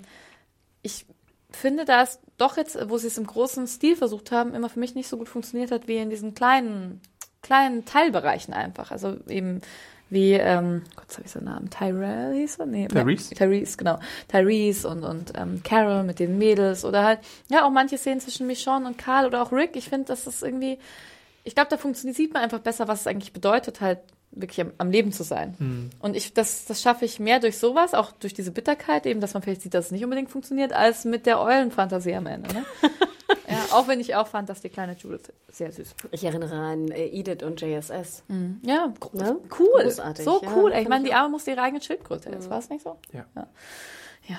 ich 0.81 1.05
finde, 1.51 1.85
da 1.85 2.01
es 2.01 2.19
doch 2.37 2.57
jetzt, 2.57 2.77
wo 2.89 2.97
sie 2.97 3.07
es 3.07 3.17
im 3.17 3.27
großen 3.27 3.67
Stil 3.67 3.95
versucht 3.95 4.31
haben, 4.31 4.53
immer 4.55 4.69
für 4.69 4.79
mich 4.79 4.95
nicht 4.95 5.07
so 5.07 5.17
gut 5.17 5.29
funktioniert 5.29 5.71
hat, 5.71 5.87
wie 5.87 5.97
in 5.97 6.09
diesen 6.09 6.33
kleinen, 6.33 6.99
kleinen 7.45 7.85
Teilbereichen 7.85 8.53
einfach. 8.53 8.91
Also 8.91 9.17
eben 9.27 9.61
wie, 10.09 10.33
ähm, 10.33 10.83
Gott, 10.95 11.11
habe 11.13 11.23
ich 11.25 11.31
so 11.31 11.39
einen 11.39 11.47
Namen, 11.47 11.69
Tyrell 11.69 12.35
hieß 12.35 12.57
er? 12.57 12.65
Nee, 12.67 12.87
Tyrese? 12.87 13.33
Tyrese, 13.33 13.77
genau. 13.77 13.99
Tyrese 14.27 14.87
und, 14.87 15.03
und 15.03 15.33
ähm, 15.35 15.61
Carol 15.63 16.03
mit 16.03 16.19
den 16.19 16.37
Mädels 16.37 16.85
oder 16.85 17.03
halt, 17.03 17.19
ja, 17.49 17.65
auch 17.65 17.71
manche 17.71 17.97
Szenen 17.97 18.19
zwischen 18.19 18.45
Michonne 18.45 18.87
und 18.87 18.97
Karl 18.97 19.25
oder 19.25 19.41
auch 19.41 19.51
Rick. 19.51 19.75
Ich 19.75 19.89
finde, 19.89 20.05
das 20.05 20.27
ist 20.27 20.43
irgendwie, 20.43 20.77
ich 21.43 21.55
glaube, 21.55 21.69
da 21.69 21.77
funktioniert, 21.77 22.17
sieht 22.17 22.33
man 22.33 22.43
einfach 22.43 22.59
besser, 22.59 22.87
was 22.87 23.01
es 23.01 23.07
eigentlich 23.07 23.33
bedeutet, 23.33 23.81
halt 23.81 23.99
wirklich 24.31 24.61
am, 24.61 24.71
am 24.77 24.91
Leben 24.91 25.11
zu 25.11 25.23
sein. 25.23 25.55
Und 25.99 26.15
ich, 26.15 26.33
das, 26.33 26.65
das 26.65 26.81
schaffe 26.81 27.05
ich 27.05 27.19
mehr 27.19 27.39
durch 27.39 27.57
sowas, 27.57 27.93
auch 27.93 28.11
durch 28.11 28.33
diese 28.33 28.51
Bitterkeit, 28.51 29.05
eben, 29.05 29.21
dass 29.21 29.33
man 29.33 29.41
vielleicht 29.41 29.61
sieht, 29.61 29.73
dass 29.73 29.85
es 29.85 29.91
nicht 29.91 30.03
unbedingt 30.03 30.29
funktioniert, 30.29 30.73
als 30.73 31.05
mit 31.05 31.25
der 31.25 31.39
Eulenfantasie 31.39 32.15
am 32.15 32.27
Ende. 32.27 32.53
Ne? 32.53 32.65
ja, 33.49 33.57
auch 33.71 33.87
wenn 33.87 33.99
ich 33.99 34.15
auch 34.15 34.27
fand, 34.27 34.49
dass 34.49 34.61
die 34.61 34.69
kleine 34.69 34.93
Judith 34.95 35.31
sehr 35.51 35.71
süß 35.71 35.95
war. 36.03 36.09
Ich 36.13 36.23
erinnere 36.23 36.55
an 36.55 36.89
äh, 36.89 37.05
Edith 37.07 37.43
und 37.43 37.59
JSS. 37.61 38.23
Ja, 38.61 38.93
gro- 38.99 39.17
Ne? 39.17 39.37
cool. 39.59 39.83
Großartig, 39.83 40.23
so 40.25 40.41
ja, 40.43 40.49
cool. 40.55 40.71
ey. 40.71 40.83
ich 40.83 40.89
meine, 40.89 41.05
die 41.05 41.13
Arme 41.13 41.29
musste 41.29 41.51
ihre 41.51 41.61
eigene 41.61 41.81
Schildkröte 41.81 42.29
essen. 42.29 42.49
War 42.49 42.59
es 42.59 42.69
nicht 42.69 42.83
so? 42.83 42.97
Ja. 43.13 43.25
Ja. 43.35 43.47
ja. 44.27 44.37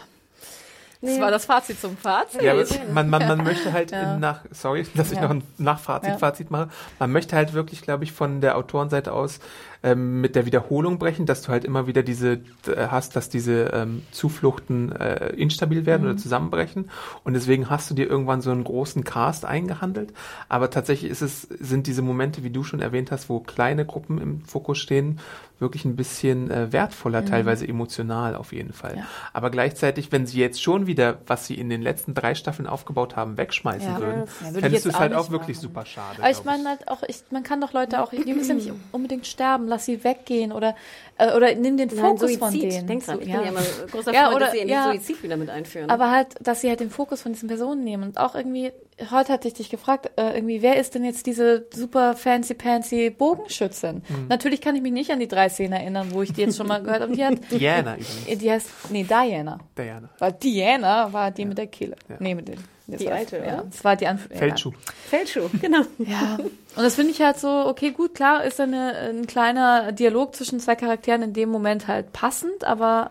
Das 1.03 1.21
war 1.21 1.31
das 1.31 1.45
Fazit 1.45 1.79
zum 1.81 1.97
Fazit. 1.97 2.43
Ja, 2.43 2.55
man, 2.93 3.11
man, 3.11 3.29
man 3.29 3.45
möchte 3.45 3.73
halt 3.73 3.93
im 3.93 4.19
nach, 4.19 4.45
sorry, 4.51 4.87
dass 4.95 5.11
ich 5.13 5.17
Ja. 5.17 5.25
noch 5.25 5.31
ein 5.31 5.45
Nachfazit 5.59 6.11
Ja. 6.13 6.19
Fazit 6.19 6.51
mache. 6.51 6.71
Man 6.99 7.13
möchte 7.13 7.37
halt 7.37 7.53
wirklich, 7.53 7.83
glaube 7.83 8.03
ich, 8.05 8.13
von 8.13 8.41
der 8.41 8.57
Autorenseite 8.57 9.13
aus 9.13 9.39
ähm, 9.87 10.21
mit 10.21 10.35
der 10.35 10.45
Wiederholung 10.47 10.99
brechen, 10.99 11.25
dass 11.27 11.43
du 11.43 11.49
halt 11.49 11.65
immer 11.65 11.87
wieder 11.87 12.03
diese 12.03 12.33
äh, 12.67 12.89
hast, 12.91 13.15
dass 13.17 13.29
diese 13.29 13.71
ähm, 13.73 14.03
Zufluchten 14.11 14.93
äh, 14.93 15.31
instabil 15.37 15.87
werden 15.87 16.03
Mhm. 16.03 16.09
oder 16.11 16.19
zusammenbrechen. 16.19 16.91
Und 17.25 17.35
deswegen 17.35 17.71
hast 17.71 17.89
du 17.91 17.95
dir 17.95 18.07
irgendwann 18.09 18.41
so 18.43 18.51
einen 18.51 18.65
großen 18.65 19.05
Cast 19.05 19.45
eingehandelt. 19.45 20.13
Aber 20.49 20.71
tatsächlich 20.71 21.11
ist 21.11 21.23
es, 21.23 21.43
sind 21.43 21.87
diese 21.87 22.03
Momente, 22.03 22.43
wie 22.43 22.51
du 22.51 22.65
schon 22.65 22.81
erwähnt 22.81 23.11
hast, 23.13 23.29
wo 23.29 23.41
kleine 23.41 23.87
Gruppen 23.87 24.21
im 24.21 24.41
Fokus 24.45 24.79
stehen, 24.79 25.21
wirklich 25.59 25.87
ein 25.87 25.97
bisschen 25.97 26.51
äh, 26.51 26.71
wertvoller, 26.71 27.25
teilweise 27.25 27.67
emotional 27.67 28.35
auf 28.37 28.53
jeden 28.53 28.75
Fall. 28.75 28.93
Mhm. 28.93 28.99
Ja. 28.99 29.07
Aber 29.33 29.49
gleichzeitig, 29.51 30.13
wenn 30.13 30.27
sie 30.27 30.39
jetzt 30.39 30.63
schon 30.63 30.87
wieder, 30.87 31.17
was 31.27 31.47
sie 31.47 31.55
in 31.55 31.71
den 31.71 31.81
letzten 31.81 32.13
drei 32.13 32.35
Staffeln 32.35 32.67
aufgebaut 32.69 33.17
haben, 33.17 33.39
wegschmeißen 33.39 33.93
Ja. 33.95 34.01
würden, 34.01 34.25
Ja, 34.41 34.47
würde 34.49 34.61
fändest 34.61 34.85
du 34.85 34.89
es 34.91 34.99
halt 34.99 35.15
auch 35.15 35.31
wirklich 35.31 35.57
machen. 35.57 35.69
super 35.69 35.87
schade. 35.87 36.19
Aber 36.21 36.31
ich 36.31 36.45
meine 36.45 36.69
halt 36.69 36.89
auch, 36.89 37.03
ich, 37.09 37.23
man 37.31 37.43
kann 37.43 37.61
doch 37.63 37.73
Leute 37.73 38.03
auch, 38.03 38.11
die 38.11 38.35
müssen 38.35 38.51
ja 38.51 38.55
nicht 38.57 38.73
unbedingt 38.93 39.27
sterben, 39.27 39.67
lass 39.77 39.85
sie 39.85 40.03
weggehen 40.03 40.53
oder, 40.53 40.74
äh, 41.19 41.32
oder 41.32 41.55
nimm 41.55 41.77
den 41.77 41.89
Nein, 41.89 41.98
Fokus 41.98 42.20
Suizid. 42.20 42.39
von 42.39 42.53
denen. 42.53 42.86
Denk 42.86 43.05
dran, 43.05 43.19
ich 43.20 43.27
bin 43.27 43.35
ja 43.35 43.43
immer 43.43 43.61
großer 43.90 44.12
Ja, 44.12 44.24
Freund, 44.24 44.36
oder- 44.36 44.47
dass 44.47 44.55
sie 44.55 44.69
ja. 44.69 44.93
Suizid 44.93 45.23
wieder 45.23 45.36
mit 45.36 45.51
einführen. 45.51 45.90
Aber 45.90 46.11
halt, 46.11 46.28
dass 46.40 46.61
sie 46.62 46.69
halt 46.69 46.81
den 46.81 46.90
Fokus 46.90 47.23
von 47.23 47.32
diesen 47.32 47.48
Personen 47.48 47.85
nehmen 47.85 48.03
und 48.05 48.19
auch 48.19 48.35
irgendwie, 48.35 48.73
heute 49.10 49.32
hatte 49.32 49.47
ich 49.48 49.55
dich 49.55 49.68
gefragt, 49.70 50.10
äh, 50.16 50.35
irgendwie, 50.36 50.62
wer 50.62 50.77
ist 50.77 50.94
denn 50.94 51.05
jetzt 51.05 51.27
diese 51.27 51.66
super 51.74 52.14
fancy 52.16 52.55
pansy 52.55 53.10
Bogenschützin? 53.10 54.02
Hm. 54.06 54.27
Natürlich 54.28 54.60
kann 54.60 54.74
ich 54.77 54.82
mich 54.82 54.93
nicht 54.93 55.10
an 55.10 55.20
die 55.20 55.28
drei 55.28 55.48
Szenen 55.48 55.74
erinnern, 55.74 56.09
wo 56.12 56.23
ich 56.23 56.32
die 56.32 56.43
jetzt 56.43 56.56
schon 56.56 56.66
mal 56.66 56.82
gehört 56.82 57.02
habe. 57.02 57.14
Die 57.14 57.24
hat, 57.24 57.35
Diana 57.51 57.97
übrigens. 57.97 58.39
die 58.40 58.51
heißt, 58.51 58.68
nee, 58.90 59.05
Diana. 59.05 59.59
Diana. 59.77 60.09
Weil 60.18 60.32
Diana 60.32 61.12
war 61.12 61.31
die 61.31 61.44
mit 61.44 61.59
der 61.59 61.66
Kehle. 61.66 61.97
Nee, 62.18 62.35
mit 62.35 62.48
den. 62.48 62.56
das 62.86 63.01
Die 63.01 63.06
war- 63.06 63.12
alte, 63.14 63.36
ja. 63.39 63.62
Das 63.70 63.85
war 63.85 63.97
die 63.97 64.06
Anf 64.06 64.28
Feldschuh. 64.31 64.73
Feldschuh, 65.10 65.48
genau. 65.60 65.82
Ja. 65.98 66.36
Und 66.39 66.82
das 66.82 66.94
finde 66.94 67.10
ich 67.10 67.20
halt 67.20 67.39
so, 67.39 67.48
okay, 67.66 67.90
gut, 67.90 68.14
klar 68.14 68.44
ist 68.44 68.60
eine, 68.60 68.93
ein 69.10 69.27
kleiner 69.27 69.93
Dialog 69.93 70.35
zwischen 70.36 70.60
zwei 70.60 70.77
Charakteren 70.77 71.23
in 71.23 71.32
dem 71.32 71.48
Moment 71.51 71.89
halt 71.89 72.12
passend, 72.12 72.64
aber 72.64 73.10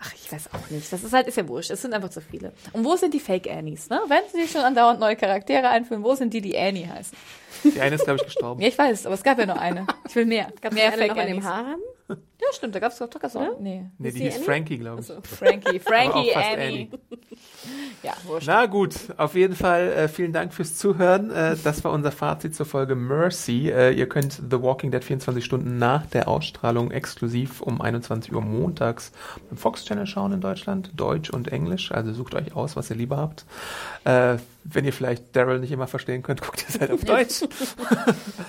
ach, 0.00 0.12
ich 0.14 0.32
weiß 0.32 0.50
auch 0.52 0.70
nicht. 0.70 0.92
Das 0.92 1.04
ist 1.04 1.12
halt, 1.12 1.26
ist 1.28 1.36
ja 1.36 1.46
wurscht. 1.46 1.70
Es 1.70 1.82
sind 1.82 1.92
einfach 1.92 2.10
zu 2.10 2.20
viele. 2.20 2.52
Und 2.72 2.84
wo 2.84 2.96
sind 2.96 3.14
die 3.14 3.20
Fake 3.20 3.48
Annies, 3.48 3.88
ne? 3.88 4.00
Wenn 4.08 4.22
sie 4.32 4.48
schon 4.50 4.62
andauernd 4.62 5.00
neue 5.00 5.16
Charaktere 5.16 5.68
einführen, 5.68 6.02
wo 6.02 6.14
sind 6.14 6.32
die, 6.32 6.40
die 6.40 6.56
Annie 6.56 6.88
heißen? 6.88 7.16
Die 7.64 7.80
eine 7.80 7.96
ist, 7.96 8.04
glaube 8.04 8.18
ich, 8.20 8.24
gestorben. 8.24 8.60
Ja, 8.62 8.68
ich 8.68 8.78
weiß, 8.78 9.06
aber 9.06 9.14
es 9.14 9.22
gab 9.22 9.38
ja 9.38 9.46
nur 9.46 9.58
eine. 9.58 9.86
Ich 10.08 10.16
will 10.16 10.26
mehr. 10.26 10.52
Gab 10.60 10.72
mehr 10.72 10.92
Eine 10.92 11.06
noch 11.08 11.16
in 11.16 11.26
dem 11.26 11.30
Annies. 11.32 11.44
Haar 11.44 11.66
haben? 11.66 11.82
Ja, 12.08 12.48
stimmt, 12.52 12.74
da 12.74 12.80
gab 12.80 12.92
es 12.92 12.98
doch 12.98 13.08
so. 13.28 13.56
Nee. 13.60 13.84
nee, 13.98 14.08
ist 14.08 14.14
die 14.14 14.20
die 14.20 14.24
hieß 14.24 14.34
Annie? 14.36 14.44
Frankie, 14.44 14.78
glaube 14.78 15.02
ich. 15.02 15.28
Frankie, 15.28 15.78
Frankie, 15.78 16.30
auch 16.30 16.32
fast 16.32 16.48
Annie. 16.58 16.88
Ja, 18.02 18.12
wurscht. 18.24 18.46
Na 18.46 18.66
gut, 18.66 18.94
auf 19.18 19.34
jeden 19.34 19.54
Fall 19.54 19.92
äh, 19.92 20.08
vielen 20.08 20.32
Dank 20.32 20.54
fürs 20.54 20.76
Zuhören. 20.76 21.30
Äh, 21.30 21.56
das 21.62 21.84
war 21.84 21.92
unser 21.92 22.10
Fazit 22.12 22.54
zur 22.54 22.64
Folge 22.64 22.94
Mercy. 22.94 23.70
Äh, 23.70 23.92
ihr 23.92 24.08
könnt 24.08 24.40
The 24.50 24.62
Walking 24.62 24.90
Dead 24.90 25.04
24 25.04 25.44
Stunden 25.44 25.78
nach 25.78 26.06
der 26.06 26.28
Ausstrahlung 26.28 26.90
exklusiv 26.90 27.60
um 27.60 27.80
21 27.80 28.32
Uhr 28.32 28.40
montags 28.40 29.12
beim 29.48 29.58
Fox 29.58 29.84
Channel 29.84 30.06
schauen 30.06 30.32
in 30.32 30.40
Deutschland, 30.40 30.92
Deutsch 30.96 31.30
und 31.30 31.48
Englisch. 31.52 31.92
Also 31.92 32.14
sucht 32.14 32.34
euch 32.34 32.56
aus, 32.56 32.74
was 32.76 32.88
ihr 32.90 32.96
lieber 32.96 33.18
habt. 33.18 33.44
Äh, 34.04 34.38
wenn 34.64 34.84
ihr 34.84 34.92
vielleicht 34.92 35.36
Daryl 35.36 35.58
nicht 35.58 35.72
immer 35.72 35.86
verstehen 35.86 36.22
könnt, 36.22 36.40
guckt 36.42 36.62
ihr 36.62 36.68
es 36.68 36.80
halt 36.80 36.90
auf 36.90 37.04
Deutsch. 37.04 37.42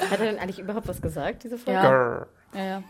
Hat 0.09 0.19
er 0.19 0.25
denn 0.25 0.39
eigentlich 0.39 0.59
überhaupt 0.59 0.87
was 0.87 1.01
gesagt, 1.01 1.43
diese 1.43 1.57
Folge? 1.57 1.79
Ja. 1.79 1.89
Grrr. 1.89 2.27
Ja, 2.53 2.63
ja. 2.63 2.83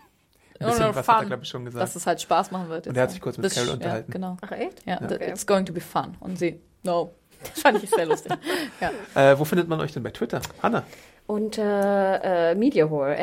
Bisschen 0.68 0.88
was 0.90 0.96
hat 0.96 1.08
er, 1.08 1.20
fun. 1.20 1.28
glaube 1.28 1.44
ich, 1.44 1.50
schon 1.50 1.66
gesagt. 1.66 1.84
Dass 1.84 1.96
es 1.96 2.06
halt 2.08 2.22
Spaß 2.22 2.52
machen 2.52 2.70
wird. 2.70 2.88
Und 2.88 2.96
er 2.98 3.04
hat 3.04 3.12
sich 3.12 3.22
kurz 3.22 3.38
mit 3.38 3.54
Carol 3.54 3.68
ja, 3.68 3.74
unterhalten. 3.74 4.12
Genau. 4.12 4.38
Ach 4.42 4.52
echt? 4.52 4.86
Ja, 4.86 5.00
Okay. 5.02 5.30
it's 5.30 5.46
going 5.46 5.66
to 5.66 5.74
be 5.74 5.82
fun. 5.82 6.16
Und 6.20 6.38
sie, 6.40 6.60
no. 6.84 7.14
Das 7.44 7.62
fand 7.62 7.84
ich 7.84 7.90
sehr 7.90 8.06
lustig. 8.06 8.32
Ja. 8.80 8.92
Äh, 9.32 9.40
wo 9.40 9.46
findet 9.46 9.68
man 9.68 9.80
euch 9.82 9.92
denn 9.94 10.04
bei 10.04 10.12
Twitter? 10.12 10.42
Hanna. 10.62 10.84
Unter 11.28 12.24
äh, 12.24 12.56
Mediahore, 12.56 13.16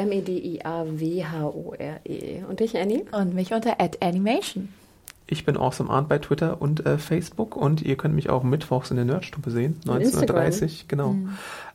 M-E-D-I-A-W-H-O-R-E. 1.18 2.44
Und 2.48 2.60
dich, 2.60 2.76
Annie? 2.76 3.04
Und 3.12 3.34
mich 3.34 3.52
unter 3.52 3.76
@animation. 4.00 4.72
Ich 5.30 5.44
bin 5.44 5.58
Awesome 5.58 5.90
Arndt 5.90 6.08
bei 6.08 6.18
Twitter 6.18 6.60
und 6.62 6.86
äh, 6.86 6.96
Facebook 6.96 7.54
und 7.54 7.82
ihr 7.82 7.96
könnt 7.96 8.14
mich 8.14 8.30
auch 8.30 8.42
mittwochs 8.42 8.90
in 8.90 8.96
der 8.96 9.04
Nerdstube 9.04 9.50
sehen, 9.50 9.78
Und 9.86 10.02
19.30 10.02 10.84
genau. 10.88 11.16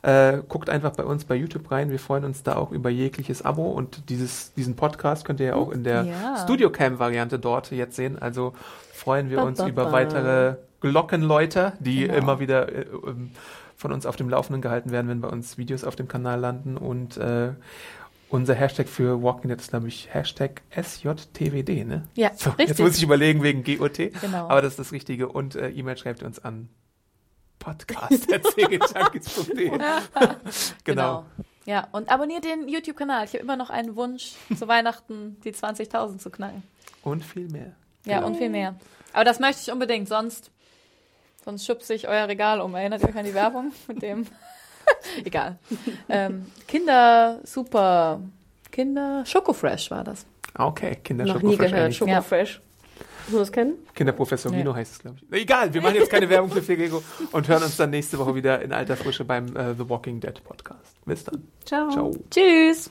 Äh, 0.02 0.38
guckt 0.48 0.68
einfach 0.68 0.90
bei 0.92 1.04
uns 1.04 1.24
bei 1.24 1.36
YouTube 1.36 1.70
rein, 1.70 1.90
wir 1.90 2.00
freuen 2.00 2.24
uns 2.24 2.42
da 2.42 2.56
auch 2.56 2.72
über 2.72 2.90
jegliches 2.90 3.42
Abo 3.42 3.70
und 3.70 4.08
dieses, 4.10 4.52
diesen 4.54 4.74
Podcast 4.74 5.24
könnt 5.24 5.38
ihr 5.38 5.46
ja 5.46 5.54
auch 5.54 5.70
in 5.70 5.84
der 5.84 6.02
Ja. 6.04 6.36
Studiocam-Variante 6.42 7.38
dort 7.38 7.70
jetzt 7.70 7.94
sehen, 7.96 8.18
also 8.20 8.54
freuen 8.92 9.30
wir 9.30 9.36
Ba, 9.38 9.42
uns 9.44 9.58
ba, 9.58 9.68
über 9.68 9.84
ba. 9.86 9.92
weitere 9.92 10.56
Glockenläuter, 10.80 11.74
die 11.78 12.00
Genau. 12.02 12.14
immer 12.14 12.40
wieder 12.40 12.68
äh, 12.72 12.86
ähm, 13.06 13.30
von 13.76 13.92
uns 13.92 14.04
auf 14.04 14.16
dem 14.16 14.28
Laufenden 14.28 14.62
gehalten 14.62 14.90
werden, 14.90 15.08
wenn 15.08 15.20
bei 15.20 15.28
uns 15.28 15.58
Videos 15.58 15.84
auf 15.84 15.94
dem 15.96 16.08
Kanal 16.08 16.40
landen 16.40 16.76
und 16.76 17.16
äh, 17.18 17.50
unser 18.30 18.54
Hashtag 18.54 18.88
für 18.88 19.22
Walking 19.22 19.48
Dead 19.50 19.60
ist, 19.60 19.70
glaube 19.70 19.88
ich, 19.88 20.08
Hashtag 20.12 20.62
SJTWD, 20.70 21.84
ne? 21.86 22.04
Ja, 22.14 22.30
So, 22.34 22.50
richtig. 22.50 22.68
jetzt 22.68 22.80
muss 22.80 22.96
ich 22.96 23.02
überlegen 23.02 23.42
wegen 23.42 23.62
GOT. 23.64 23.96
Genau. 24.20 24.48
Aber 24.48 24.62
das 24.62 24.72
ist 24.72 24.78
das 24.78 24.92
Richtige. 24.92 25.28
Und 25.28 25.56
äh, 25.56 25.70
E-Mail 25.70 25.96
schreibt 25.96 26.22
uns 26.22 26.38
an 26.44 26.68
podcast.serienjunkies.de. 27.58 29.70
genau. 30.84 31.24
Ja, 31.66 31.88
und 31.92 32.10
abonniert 32.10 32.44
den 32.44 32.68
YouTube-Kanal. 32.68 33.24
Ich 33.24 33.30
habe 33.32 33.42
immer 33.42 33.56
noch 33.56 33.70
einen 33.70 33.96
Wunsch, 33.96 34.32
zu 34.56 34.68
Weihnachten 34.68 35.38
die 35.44 35.52
20.000 35.52 36.18
zu 36.18 36.30
knacken. 36.30 36.62
Und 37.02 37.24
viel 37.24 37.48
mehr. 37.48 37.72
Ja, 38.04 38.22
und 38.24 38.36
viel 38.36 38.50
mehr. 38.50 38.74
Aber 39.14 39.24
das 39.24 39.40
möchte 39.40 39.62
ich 39.62 39.72
unbedingt, 39.72 40.08
sonst, 40.08 40.50
sonst 41.44 41.64
schubse 41.64 41.94
ich 41.94 42.06
euer 42.08 42.28
Regal 42.28 42.60
um. 42.60 42.74
Erinnert 42.74 43.02
ihr 43.02 43.08
euch 43.08 43.16
an 43.16 43.24
die 43.24 43.32
Werbung 43.34 43.72
mit 43.88 44.02
dem? 44.02 44.26
Egal. 45.24 45.58
Ähm, 46.08 46.46
Kinder 46.68 47.40
Super, 47.44 48.20
Kinder 48.70 49.24
Schokofresh 49.26 49.90
war 49.90 50.04
das. 50.04 50.26
Ah, 50.54 50.66
Okay, 50.66 50.96
Kinder 51.02 51.24
Noch 51.24 51.34
nie 51.42 51.52
Schokofresh 51.52 51.70
gehört. 51.70 51.84
eigentlich. 51.84 51.96
Schoko 51.98 52.22
Fresh. 52.22 52.60
Musst 53.26 53.32
du 53.34 53.38
das 53.38 53.52
kennen? 53.52 53.74
Kinderprofessor 53.94 54.50
Nee. 54.52 54.58
Vino 54.58 54.74
heißt 54.74 54.92
es, 54.92 54.98
glaube 54.98 55.16
ich. 55.30 55.42
Egal, 55.42 55.72
wir 55.72 55.80
machen 55.80 55.94
jetzt 55.94 56.10
keine 56.10 56.28
Werbung 56.28 56.50
für 56.50 56.60
Fegego 56.62 57.02
und 57.32 57.48
hören 57.48 57.62
uns 57.62 57.76
dann 57.78 57.88
nächste 57.90 58.18
Woche 58.18 58.34
wieder 58.34 58.60
in 58.60 58.70
alter 58.72 58.96
Frische 58.96 59.24
beim 59.24 59.46
äh, 59.56 59.74
The 59.74 59.88
Walking 59.88 60.20
Dead 60.20 60.44
Podcast. 60.44 60.94
Bis 61.06 61.24
dann. 61.24 61.42
Ciao. 61.64 61.90
Ciao. 61.90 62.10
Tschüss! 62.30 62.90